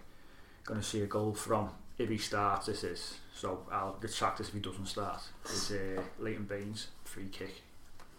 going 0.65 0.81
to 0.81 0.87
see 0.87 1.03
a 1.03 1.07
goal 1.07 1.33
from 1.33 1.71
if 1.99 2.09
he 2.09 2.19
starts 2.19 2.67
this 2.67 2.85
is 2.85 3.19
so 3.33 3.65
I'll 3.71 3.97
get 4.01 4.11
this 4.11 4.49
if 4.49 4.53
he 4.53 4.61
doesn't 4.61 4.87
start 4.87 5.23
is 5.49 5.71
uh, 5.71 6.03
Leighton 6.19 6.45
Baines 6.45 6.89
free 7.05 7.29
kick 7.31 7.63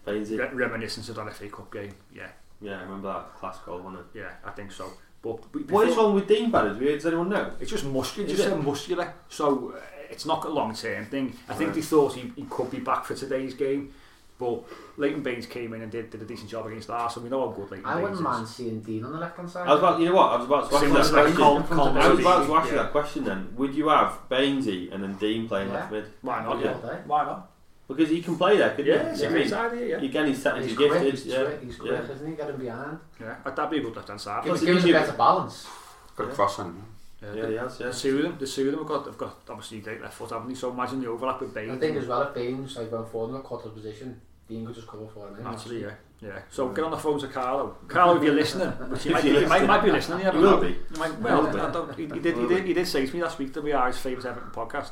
Baines 0.06 0.32
Re 0.32 0.48
reminiscence 0.54 1.10
of 1.10 1.16
that 1.18 1.34
FA 1.34 1.50
Cup 1.50 1.72
game 1.72 1.94
yeah 2.16 2.30
yeah 2.62 2.80
I 2.80 2.84
remember 2.84 3.12
that 3.14 3.36
class 3.36 3.60
goal 3.60 3.82
wasn't 3.82 4.06
it 4.14 4.20
yeah 4.20 4.32
I 4.46 4.52
think 4.52 4.72
so 4.72 4.92
But 5.22 5.51
be- 5.51 5.59
What 5.74 5.88
is 5.88 5.95
wrong 5.97 6.13
with 6.15 6.28
Dean 6.28 6.51
Barrett? 6.51 6.80
Does 6.80 7.05
anyone 7.05 7.30
know? 7.30 7.51
It's 7.59 7.72
just 7.72 7.86
muscular. 7.86 8.30
Just 8.30 8.47
it? 8.47 8.55
muscular. 8.63 9.13
So 9.30 9.74
uh, 9.76 9.80
it's 10.09 10.26
not 10.26 10.45
a 10.45 10.49
long 10.49 10.74
term 10.76 11.05
thing. 11.05 11.34
I 11.49 11.53
think 11.55 11.70
Right. 11.70 11.76
they 11.76 11.82
thought 11.82 12.13
he, 12.13 12.32
he 12.36 12.43
could 12.43 12.70
be 12.72 12.80
back 12.80 13.05
for 13.05 13.15
today's 13.15 13.53
game. 13.53 13.93
But 14.39 14.61
Leighton 14.97 15.24
Baines 15.24 15.47
came 15.47 15.74
in 15.74 15.82
and 15.82 15.91
did, 15.91 16.11
did 16.11 16.22
a 16.22 16.26
decent 16.26 16.51
job 16.51 16.68
against 16.68 16.91
Arsenal. 16.91 17.24
We 17.24 17.32
know 17.32 17.49
how 17.49 17.55
good 17.55 17.72
Leighton 17.72 17.86
I 17.88 17.93
Baines 17.95 18.01
wouldn't 18.03 18.20
is. 18.20 18.24
mind 18.24 18.47
seeing 18.47 18.80
Digne 18.82 19.03
on 19.03 19.11
the 19.13 19.18
left 19.18 19.36
hand 19.36 19.49
side. 19.49 19.68
I 19.68 19.72
was 19.72 19.80
about, 19.80 19.99
you 19.99 20.05
know 20.05 20.13
what? 20.15 20.32
I 20.32 20.36
was 20.38 20.45
about 20.45 20.70
to 20.70 20.76
ask 20.76 20.86
you 20.86 20.93
that 20.93 21.09
question. 21.11 21.36
Col- 21.36 21.57
I 21.57 21.61
Col- 21.63 21.88
I 21.97 22.07
was 22.09 22.20
about 22.20 22.45
to 22.45 22.55
ask 22.55 22.70
you 22.70 22.78
that 22.78 22.91
question 22.91 23.24
then. 23.24 23.49
Would 23.55 23.74
you 23.74 23.88
have 23.89 24.20
Bainesy 24.30 24.93
and 24.93 25.01
then 25.03 25.18
Digne 25.18 25.47
playing 25.47 25.70
Yeah. 25.70 25.74
left 25.74 25.91
mid? 25.91 26.05
Why 26.22 26.43
not? 26.43 26.59
Yeah. 26.63 26.74
Why 27.07 27.26
not? 27.26 27.49
Because 27.88 28.10
he 28.10 28.22
can 28.22 28.38
play 28.38 28.58
there, 28.58 28.72
couldn't 28.72 28.86
Yeah, 28.94 29.04
he? 29.04 29.10
it's 29.12 29.22
You 29.22 29.28
a 29.28 29.32
great 29.32 29.54
idea. 29.54 29.88
Yeah, 30.00 30.04
Again, 30.06 30.28
he's 30.28 30.44
technically 30.44 30.68
He's 30.70 30.78
quick, 30.78 30.92
gifted. 30.92 31.14
he's 31.14 31.26
yeah. 31.26 31.44
quick, 31.46 31.64
he's 31.64 31.76
quick, 31.78 31.92
yeah. 31.92 32.12
isn't 32.14 32.28
he? 32.30 32.36
Get 32.36 32.50
him 32.50 32.58
behind. 32.58 33.00
yeah. 33.22 33.36
That'd 33.46 33.70
be 33.72 33.78
a 33.78 33.82
good 33.82 33.96
left 33.96 34.08
hand 34.10 34.20
side. 34.22 34.44
Gives, 34.44 34.62
it 34.62 34.66
gives 34.66 34.84
gives 34.84 34.90
him 34.90 34.96
a 34.96 35.00
better 35.06 35.18
balance. 35.18 35.68
Got 36.16 36.24
a 36.26 36.28
Yeah. 36.30 36.36
cross 36.36 36.60
on 36.60 36.66
him. 36.68 36.84
Yeah, 37.22 37.48
he 37.48 37.56
has, 37.56 37.80
yeah. 37.80 37.88
The 37.88 37.94
two 37.94 38.18
of 38.18 38.24
them, 38.24 38.38
the 38.40 38.46
two 38.48 38.66
of 38.66 38.72
them 38.72 38.80
have 38.80 38.88
got, 38.88 39.06
have 39.06 39.18
got 39.18 39.36
obviously 39.50 39.80
great 39.80 40.02
left 40.02 40.14
foot, 40.16 40.30
haven't 40.32 40.50
they? 40.50 40.54
So 40.56 40.72
imagine 40.72 41.02
the 41.02 41.08
overlap 41.08 41.40
with 41.42 41.54
Baines. 41.54 41.72
I 41.72 41.78
think 41.80 41.98
as 41.98 42.06
well 42.08 42.22
if 42.24 42.34
Baines 42.36 42.76
like 42.78 42.92
went 42.92 43.08
forward 43.10 43.34
in 43.34 43.40
a 43.40 43.44
quarter 43.44 43.70
position, 43.70 44.22
Digne 44.48 44.66
could 44.66 44.76
just 44.76 44.88
cover 44.88 45.08
for 45.08 45.28
him. 45.30 45.38
Eh? 45.46 45.50
Actually, 45.50 45.82
yeah, 45.82 45.92
yeah. 46.22 46.40
So 46.52 46.70
get 46.70 46.84
on 46.86 46.92
the 46.92 46.98
phone 46.98 47.20
to 47.22 47.28
Carlo. 47.28 47.76
Carlo, 47.88 48.18
if 48.18 48.24
you're 48.24 48.36
listening, 48.36 48.68
which 48.90 49.06
you 49.06 49.12
might, 49.14 49.24
you're 49.24 49.48
might, 49.48 49.66
might 49.66 49.84
be 49.84 49.92
listening. 49.92 50.26
You 50.26 50.32
He 50.32 50.38
will 50.38 50.52
know. 50.52 50.58
be. 50.62 50.68
You 50.68 51.00
might, 51.00 51.20
well, 51.20 51.42
Will. 51.50 51.62
I 51.62 51.72
don't, 51.72 51.96
he, 51.96 52.04
he 52.04 52.20
did, 52.20 52.38
he 52.38 52.48
did, 52.48 52.66
he 52.66 52.74
did 52.74 52.88
say 52.88 53.06
to 53.08 53.14
me 53.16 53.24
last 53.24 53.40
week 53.40 53.52
that 53.54 53.64
we 53.64 53.72
are 53.72 53.88
his 53.88 53.98
favourite 53.98 54.26
Everton 54.28 54.52
podcast. 54.52 54.90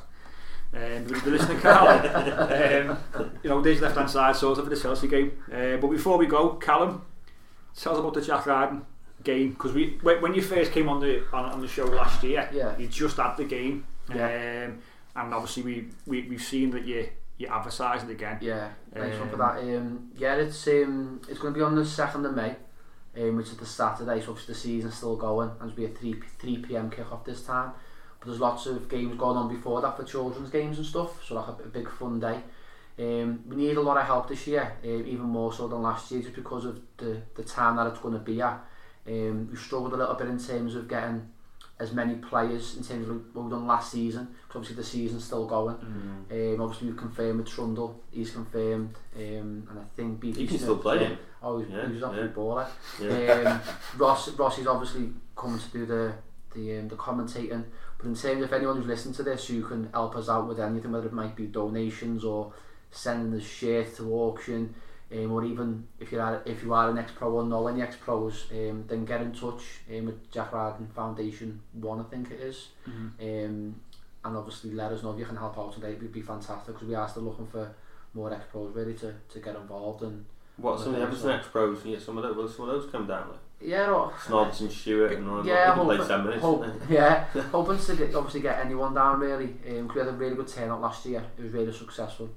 Um, 0.73 1.05
but 1.07 1.17
if 1.17 1.25
you're 1.63 2.91
um, 2.91 2.97
you 3.43 3.49
know, 3.49 3.61
there's 3.61 3.81
left 3.81 3.95
hand 3.97 4.09
side 4.09 4.35
sort 4.35 4.57
of 4.57 4.65
for 4.65 4.69
the 4.69 4.79
Chelsea 4.79 5.07
game. 5.07 5.31
Uh, 5.51 5.77
but 5.77 5.87
before 5.87 6.17
we 6.17 6.25
go, 6.25 6.49
Callum, 6.55 7.01
tell 7.75 7.93
us 7.93 7.99
about 7.99 8.13
the 8.13 8.21
Jack 8.21 8.43
Ryden 8.43 8.81
game 9.23 9.51
because 9.51 9.73
we 9.73 9.97
when, 10.01 10.21
when 10.21 10.33
you 10.33 10.41
first 10.41 10.71
came 10.71 10.89
on 10.89 10.99
the 10.99 11.23
on, 11.33 11.45
on 11.45 11.61
the 11.61 11.67
show 11.67 11.85
last 11.85 12.21
year, 12.23 12.49
Yeah. 12.53 12.77
you 12.77 12.87
just 12.87 13.17
had 13.17 13.35
the 13.37 13.45
game, 13.45 13.85
Yeah. 14.13 14.65
um, 14.67 14.79
and 15.15 15.33
obviously 15.33 15.63
we, 15.63 15.87
we 16.05 16.27
we've 16.29 16.41
seen 16.43 16.71
that 16.71 16.85
you 16.85 17.07
you 17.37 17.47
advertised 17.47 18.09
it 18.09 18.11
again. 18.13 18.37
Yeah, 18.41 18.69
thanks 18.93 19.17
Um, 19.17 19.29
for 19.29 19.37
that. 19.37 19.59
Um, 19.59 20.11
yeah, 20.17 20.35
it's 20.35 20.67
um, 20.67 21.21
it's 21.29 21.39
going 21.39 21.53
to 21.53 21.57
be 21.57 21.63
on 21.63 21.75
the 21.75 21.85
second 21.85 22.25
of 22.25 22.35
May, 22.35 22.55
um, 23.17 23.37
which 23.37 23.47
is 23.47 23.57
the 23.57 23.65
Saturday. 23.65 24.21
So 24.21 24.31
obviously 24.31 24.53
the 24.53 24.59
season's 24.59 24.95
still 24.95 25.15
going, 25.15 25.51
and 25.61 25.69
it'll 25.71 25.77
be 25.77 25.85
a 25.85 25.89
three 25.89 26.15
three 26.39 26.57
p.m. 26.57 26.89
kick 26.89 27.11
off 27.11 27.23
this 27.25 27.41
time. 27.43 27.71
There's 28.25 28.39
lots 28.39 28.65
of 28.65 28.89
games 28.89 29.15
going 29.17 29.37
on 29.37 29.53
before 29.53 29.81
that 29.81 29.95
for 29.95 30.03
children's 30.03 30.49
games 30.49 30.77
and 30.77 30.85
stuff. 30.85 31.23
So 31.25 31.35
like 31.35 31.47
a, 31.47 31.63
a 31.63 31.67
big 31.67 31.89
fun 31.89 32.19
day. 32.19 32.39
Um, 32.97 33.43
we 33.47 33.57
need 33.57 33.77
a 33.77 33.81
lot 33.81 33.97
of 33.97 34.05
help 34.05 34.29
this 34.29 34.47
year, 34.47 34.73
um, 34.83 35.05
even 35.05 35.25
more 35.25 35.51
so 35.51 35.67
than 35.67 35.81
last 35.81 36.11
year, 36.11 36.21
just 36.21 36.35
because 36.35 36.65
of 36.65 36.79
the 36.97 37.21
the 37.35 37.43
time 37.43 37.75
that 37.75 37.87
it's 37.87 37.99
going 37.99 38.13
to 38.13 38.19
be 38.19 38.41
at. 38.41 38.59
Um, 39.07 39.49
we 39.51 39.57
struggled 39.57 39.93
a 39.93 39.97
little 39.97 40.15
bit 40.15 40.27
in 40.27 40.39
terms 40.39 40.75
of 40.75 40.87
getting 40.87 41.29
as 41.77 41.91
many 41.91 42.15
players 42.15 42.77
in 42.77 42.83
terms 42.83 43.09
of 43.09 43.17
what 43.35 43.43
we've 43.43 43.51
done 43.51 43.67
last 43.67 43.91
season. 43.91 44.29
Because 44.47 44.55
obviously 44.61 44.75
the 44.77 44.83
season's 44.83 45.25
still 45.25 45.45
going. 45.45 45.75
Um, 46.31 46.61
obviously 46.61 46.87
we've 46.87 46.97
confirmed 46.97 47.39
with 47.39 47.49
Trundle, 47.49 48.01
he's 48.11 48.31
confirmed, 48.31 48.95
um, 49.15 49.67
and 49.69 49.79
I 49.79 49.83
think 49.95 50.21
BP 50.21 50.37
He 50.37 50.47
can 50.47 50.57
still 50.57 50.77
play 50.77 50.99
him. 50.99 51.17
Oh, 51.43 51.59
he's, 51.59 51.69
Yeah, 51.69 51.89
he's 51.89 52.01
not 52.01 52.15
yeah. 52.15 52.27
baller. 52.27 52.65
Yeah. 52.99 53.51
Um, 53.51 53.61
Ross, 53.99 54.29
Rossi's 54.29 54.67
obviously 54.67 55.09
coming 55.35 55.59
to 55.59 55.69
do 55.69 55.85
the 55.85 56.13
the 56.53 56.79
um, 56.79 56.87
the 56.87 56.95
commentating. 56.95 57.65
But 58.05 58.11
in 58.11 58.17
terms 58.17 58.43
of 58.43 58.53
anyone 58.53 58.77
who's 58.77 58.85
listened 58.85 59.15
to 59.15 59.23
this 59.23 59.47
who 59.47 59.63
can 59.63 59.89
help 59.91 60.15
us 60.15 60.29
out 60.29 60.47
with 60.47 60.59
anything, 60.59 60.91
whether 60.91 61.07
it 61.07 61.13
might 61.13 61.35
be 61.35 61.47
donations 61.47 62.23
or 62.23 62.53
sending 62.91 63.31
the 63.31 63.41
shirt 63.41 63.95
to 63.95 64.13
auction, 64.13 64.75
um, 65.11 65.31
or 65.31 65.43
even 65.43 65.87
if 65.99 66.11
you 66.11 66.19
are 66.19 66.39
if 66.45 66.61
you 66.61 66.71
are 66.71 66.91
an 66.91 66.99
ex 66.99 67.11
pro 67.15 67.31
or 67.31 67.43
know 67.43 67.67
any 67.67 67.81
ex 67.81 67.95
pros, 67.95 68.45
um, 68.51 68.83
then 68.87 69.05
get 69.05 69.21
in 69.21 69.31
touch 69.31 69.63
um, 69.89 70.05
with 70.05 70.31
Jack 70.31 70.51
Radden 70.51 70.87
Foundation 70.93 71.61
One, 71.73 71.99
I 71.99 72.03
think 72.03 72.29
it 72.29 72.41
is. 72.41 72.67
Um, 73.19 73.81
and 74.23 74.37
obviously 74.37 74.71
let 74.71 74.91
us 74.91 75.01
know 75.01 75.13
if 75.13 75.19
you 75.19 75.25
can 75.25 75.37
help 75.37 75.57
out 75.57 75.73
today. 75.73 75.93
It 75.93 76.01
would 76.03 76.13
be 76.13 76.21
fantastic 76.21 76.75
because 76.75 76.87
we 76.87 76.93
are 76.93 77.09
still 77.09 77.23
looking 77.23 77.47
for 77.47 77.73
more 78.13 78.31
ex 78.31 78.45
pros 78.51 78.75
ready 78.75 78.93
to, 78.93 79.15
to 79.29 79.39
get 79.39 79.55
involved 79.55 80.03
and 80.03 80.25
What, 80.57 80.79
some 80.79 80.93
of 80.93 80.99
the 80.99 81.07
Everton 81.07 81.31
ex 81.31 81.47
pros, 81.47 81.81
and 81.81 81.93
get 81.93 82.03
some 82.03 82.17
of 82.17 82.23
those, 82.23 82.35
will 82.35 82.47
some 82.47 82.69
of 82.69 82.81
those 82.81 82.91
come 82.91 83.07
down? 83.07 83.29
Like 83.29 83.39
yeah, 83.65 83.85
no, 83.87 84.11
Snods 84.25 84.61
and 84.61 84.71
Stewart 84.71 85.13
and 85.13 85.29
all 85.29 85.37
that. 85.37 85.45
yeah, 85.45 85.69
They 85.71 85.75
can 85.75 85.85
play 85.85 85.97
hope- 85.97 86.07
10 86.07 86.23
minutes. 86.23 86.41
hope- 86.41 86.65
yeah, 86.89 87.23
hoping 87.51 87.77
to 87.79 87.95
get, 87.95 88.15
obviously 88.15 88.41
get 88.41 88.65
anyone 88.65 88.93
down 88.93 89.19
really. 89.19 89.55
Um, 89.69 89.87
'cause 89.87 89.95
we 89.95 89.99
had 90.01 90.09
a 90.09 90.13
really 90.13 90.35
good 90.35 90.47
turnout 90.47 90.81
last 90.81 91.05
year. 91.05 91.23
It 91.37 91.43
was 91.43 91.51
really 91.51 91.73
successful. 91.73 92.29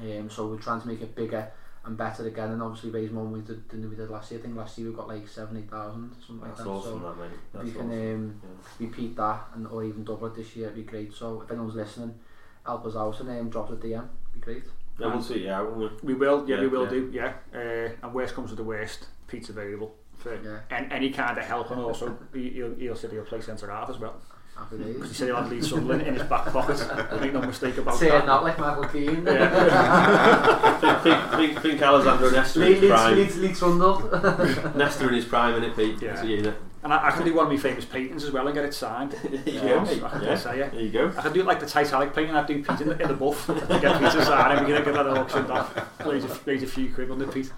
Um, 0.00 0.28
so 0.30 0.48
we're 0.48 0.58
trying 0.58 0.80
to 0.80 0.88
make 0.88 1.00
it 1.02 1.14
bigger 1.14 1.50
and 1.84 1.96
better 1.96 2.26
again, 2.26 2.50
and 2.50 2.62
obviously 2.62 2.90
raise 2.90 3.10
more 3.12 3.24
money 3.26 3.42
than 3.42 3.62
than 3.68 3.88
we 3.90 3.94
did 3.96 4.08
last 4.10 4.30
year. 4.30 4.40
I 4.40 4.42
think 4.42 4.56
last 4.56 4.78
year 4.78 4.88
we 4.90 4.96
got 4.96 5.06
like 5.08 5.28
seven, 5.28 5.56
eight 5.58 5.70
thousand, 5.70 6.12
something 6.26 6.48
like 6.48 6.56
that. 6.56 6.66
awesome, 6.66 7.00
so 7.00 7.08
that, 7.10 7.18
mate. 7.20 7.38
if 7.54 7.64
we 7.64 7.70
can 7.72 7.90
awesome. 7.90 8.14
um, 8.14 8.40
repeat 8.80 9.16
that 9.16 9.40
and 9.54 9.66
or 9.66 9.84
even 9.84 10.02
double 10.04 10.26
it 10.28 10.34
this 10.34 10.56
year, 10.56 10.66
it'd 10.68 10.76
be 10.76 10.82
great. 10.90 11.12
So 11.12 11.42
if 11.42 11.50
anyone's 11.50 11.74
listening, 11.74 12.14
help 12.64 12.86
us 12.86 12.96
out 12.96 13.20
and 13.20 13.28
um, 13.38 13.50
drop 13.50 13.70
a 13.70 13.76
DM. 13.76 14.08
Be 14.32 14.40
great. 14.40 14.64
Yeah, 14.98 15.08
we'll 15.08 15.22
see, 15.22 15.44
yeah, 15.44 15.60
won't 15.60 16.02
we? 16.04 16.14
We 16.14 16.14
will, 16.14 16.48
yeah, 16.48 16.60
we 16.60 16.68
will 16.68 16.84
yeah. 16.84 16.90
do, 16.90 17.10
yeah. 17.12 17.32
Uh, 17.52 17.90
and 18.02 18.14
worst 18.14 18.34
comes 18.34 18.50
to 18.50 18.56
the 18.56 18.62
worst, 18.62 19.06
pizza 19.26 19.50
available. 19.52 19.94
For 20.24 20.34
Yeah. 20.42 20.76
an, 20.76 20.90
any 20.90 21.10
kind 21.10 21.38
of 21.38 21.44
help, 21.44 21.70
and 21.70 21.80
also 21.80 22.16
he, 22.32 22.50
he'll, 22.50 22.74
he'll 22.74 22.96
say 22.96 23.08
he'll 23.10 23.22
play 23.24 23.40
centre 23.40 23.70
half 23.70 23.88
as 23.90 23.98
well. 23.98 24.16
Because 24.70 25.08
he 25.10 25.14
said 25.16 25.26
he'll 25.26 25.36
have 25.36 25.50
Leeds 25.50 25.68
Sunderland 25.68 26.02
in 26.02 26.14
his 26.14 26.22
back 26.24 26.46
pocket. 26.46 26.78
Make 27.20 27.32
no 27.32 27.40
mistake 27.42 27.76
about 27.76 27.96
Say 27.96 28.06
it 28.06 28.10
that. 28.10 28.26
not 28.26 28.44
like 28.44 28.56
Michael 28.58 28.84
Keane. 28.84 29.24
think, 29.24 31.02
think, 31.02 31.30
think, 31.32 31.60
think 31.60 31.82
Alessandro 31.82 32.30
Nesta 32.30 32.60
in 32.64 32.72
his 32.72 32.80
Leeds, 32.82 32.92
prime. 32.94 33.16
Leeds, 33.16 33.36
Leeds 33.38 33.62
Rundle. 33.62 33.98
Nesta 34.76 35.08
in 35.08 35.14
his 35.14 35.24
prime, 35.24 35.60
innit, 35.60 35.76
Pete? 35.76 36.00
Yeah. 36.00 36.10
That's 36.12 36.22
a 36.22 36.26
unit. 36.28 36.56
And 36.84 36.92
I, 36.92 37.08
I 37.08 37.10
can 37.12 37.24
do 37.24 37.34
one 37.34 37.46
of 37.46 37.50
my 37.52 37.56
famous 37.58 37.84
paintings 37.84 38.24
as 38.24 38.30
well 38.30 38.46
and 38.46 38.54
get 38.54 38.64
it 38.64 38.74
signed. 38.74 39.12
There 39.12 39.32
you 39.46 39.52
Yeah, 39.60 39.84
go. 39.84 40.06
I 40.06 40.10
can 40.10 40.22
Yeah, 40.22 40.36
say 40.36 40.60
it. 40.60 40.70
There 40.72 40.80
you 40.82 40.90
go. 40.90 41.08
I 41.16 41.22
could 41.22 41.32
do 41.32 41.40
it 41.40 41.46
like 41.46 41.58
the 41.60 41.66
Titanic 41.66 42.14
painting. 42.14 42.36
I'd 42.36 42.46
do 42.46 42.62
Pete 42.62 42.80
in 42.82 42.88
the, 42.90 43.02
in 43.02 43.08
the 43.08 43.14
buff. 43.14 43.46
get 43.48 43.58
Pete 44.00 44.12
to 44.12 44.24
sign 44.24 44.56
him. 44.58 44.64
We 44.66 44.72
can 44.72 44.84
get 44.84 44.94
that 44.94 45.06
auctioned 45.06 45.50
off. 45.50 45.74
Raise 46.06 46.24
a, 46.24 46.40
raise 46.44 46.62
a 46.62 46.66
few 46.68 46.92
quid 46.94 47.10
on 47.10 47.18
the 47.18 47.26
Pete. 47.26 47.50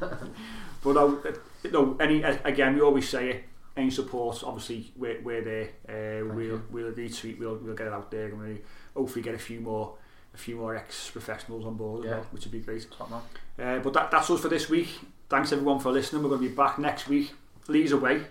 But 0.83 0.93
no, 0.95 1.19
uh, 1.25 1.33
no, 1.73 1.97
any 2.01 2.23
again, 2.23 2.75
we 2.75 2.81
always 2.81 3.09
say 3.09 3.31
it. 3.31 3.45
Any 3.77 3.91
support, 3.91 4.43
obviously, 4.43 4.91
we're, 4.97 5.21
we're 5.21 5.43
there. 5.43 5.69
Uh, 5.87 6.35
we'll 6.35 6.63
we'll 6.71 6.93
retweet. 6.93 7.39
We'll 7.39 7.57
we'll 7.57 7.75
get 7.75 7.89
it 7.89 7.93
out 7.93 8.11
there, 8.11 8.27
and 8.29 8.41
we 8.41 8.59
hopefully 8.95 9.23
get 9.23 9.35
a 9.35 9.39
few 9.39 9.61
more 9.61 9.95
a 10.33 10.39
few 10.39 10.57
more 10.57 10.75
ex 10.77 11.11
professionals 11.11 11.67
on 11.67 11.75
board 11.75 12.01
as 12.01 12.05
Yeah. 12.11 12.17
well, 12.17 12.27
which 12.31 12.45
would 12.45 12.53
be 12.53 12.61
great. 12.61 12.87
Top 12.91 13.11
man. 13.11 13.21
Uh, 13.59 13.79
but 13.83 13.93
that, 13.93 14.11
that's 14.11 14.31
us 14.31 14.41
for 14.41 14.49
this 14.49 14.69
week. 14.71 14.89
Thanks 15.29 15.53
everyone 15.53 15.79
for 15.81 15.91
listening. 15.93 16.23
We're 16.23 16.31
going 16.31 16.43
to 16.43 16.49
be 16.49 16.55
back 16.55 16.79
next 16.79 17.09
week. 17.09 17.33
Lee's 17.69 17.93
away 17.93 18.23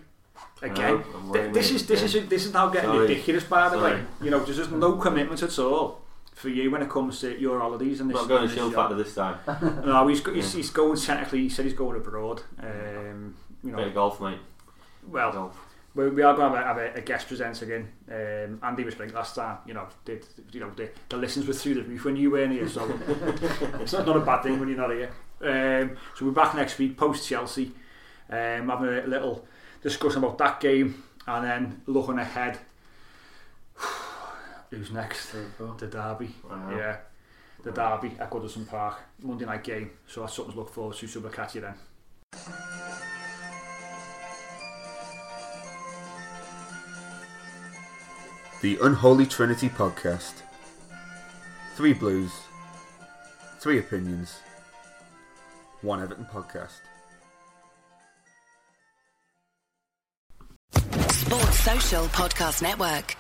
again. 0.62 1.04
know, 1.26 1.34
Th- 1.34 1.54
this 1.54 1.72
is 1.72 1.86
this 1.86 2.00
Yeah. 2.16 2.22
is 2.22 2.28
this 2.30 2.46
is 2.46 2.54
now 2.54 2.70
getting 2.70 2.90
Sorry. 2.90 3.08
ridiculous. 3.08 3.44
By 3.44 3.70
the 3.70 3.78
way, 3.80 4.02
you 4.22 4.32
know, 4.32 4.40
there's 4.44 4.58
just 4.58 4.72
no 4.72 4.94
commitment 4.94 5.44
at 5.44 5.60
all 5.60 6.02
for 6.36 6.50
you 6.50 6.70
when 6.70 6.82
it 6.82 6.90
comes 6.90 7.22
to 7.22 7.40
your 7.40 7.60
holidays 7.60 8.02
and 8.02 8.10
this. 8.10 8.16
Not 8.16 8.28
going 8.28 8.48
to 8.48 8.54
Shield 8.54 8.76
Factor 8.76 8.96
this 8.96 9.16
time. 9.16 9.40
no, 9.86 10.06
he's, 10.08 10.24
he's, 10.26 10.54
he's 10.54 10.70
going 10.70 11.00
technically. 11.00 11.40
He 11.44 11.50
said 11.50 11.66
he's 11.66 11.74
going 11.74 11.96
abroad. 11.96 12.44
Um, 12.60 13.36
you 13.64 13.72
know, 13.72 13.78
Bit 13.78 13.88
of 13.88 13.94
golf, 13.94 14.22
mate. 14.22 14.38
Well, 15.08 15.32
golf. 15.32 15.58
We, 15.96 16.10
we 16.10 16.22
are 16.24 16.36
going 16.36 16.52
to 16.52 16.58
have 16.58 16.78
a, 16.78 16.82
have 16.84 16.96
a, 16.96 17.00
a 17.00 17.02
guest 17.02 17.30
presenter 17.30 17.64
again. 17.64 17.88
Um, 18.12 18.60
Andy 18.62 18.84
was 18.84 18.96
playing 18.96 19.14
last 19.14 19.36
time. 19.36 19.60
You 19.66 19.76
know, 19.76 19.88
did 20.04 20.26
you 20.52 20.60
know 20.60 20.72
the, 20.76 20.90
the 21.08 21.16
listens 21.16 21.48
were 21.48 21.54
through 21.54 21.76
the 21.76 21.84
roof 21.84 22.04
when 22.04 22.18
you 22.18 22.32
weren't 22.32 22.52
here. 22.52 22.68
So 22.68 22.84
it's 23.80 23.94
not, 23.94 24.06
not 24.06 24.18
a 24.18 24.20
bad 24.20 24.44
thing 24.44 24.60
when 24.60 24.68
you're 24.68 24.78
not 24.78 24.92
here. 24.92 25.12
Um, 25.42 25.98
so 26.16 26.26
we're 26.26 26.32
back 26.32 26.54
next 26.54 26.78
week 26.78 26.98
post 26.98 27.28
Chelsea, 27.28 27.72
um, 28.30 28.68
having 28.68 28.90
a 28.90 29.08
little 29.08 29.48
discussion 29.82 30.22
about 30.22 30.38
that 30.40 30.60
game 30.60 31.02
and 31.28 31.46
then 31.46 31.82
looking 31.86 32.20
ahead 32.20 32.60
Who's 34.72 34.92
next? 34.92 35.32
There. 35.32 35.46
The 35.78 35.88
derby. 35.88 36.36
Wow. 36.50 36.76
Yeah, 36.78 36.98
the 37.64 37.72
derby 37.72 38.12
at 38.20 38.30
Goodison 38.30 38.68
Park, 38.68 39.00
Monday 39.22 39.46
night 39.46 39.64
game. 39.64 39.92
So 40.08 40.22
that's 40.22 40.34
something 40.34 40.54
to 40.54 40.60
look 40.60 40.74
forward 40.74 40.96
to. 40.98 41.08
So 41.08 41.20
we'll 41.20 41.32
catch 41.32 41.56
you 41.56 41.62
then. 41.62 41.76
The 48.62 48.80
Unholy 48.82 49.26
Trinity 49.26 49.70
Podcast. 49.70 50.42
Three 51.76 51.94
blues, 51.94 52.32
three 53.60 53.80
opinions, 53.80 54.40
one 55.82 56.02
Everton 56.02 56.26
podcast. 56.26 56.80
Sports 61.12 61.60
Social 61.60 62.06
Podcast 62.06 62.62
Network. 62.62 63.16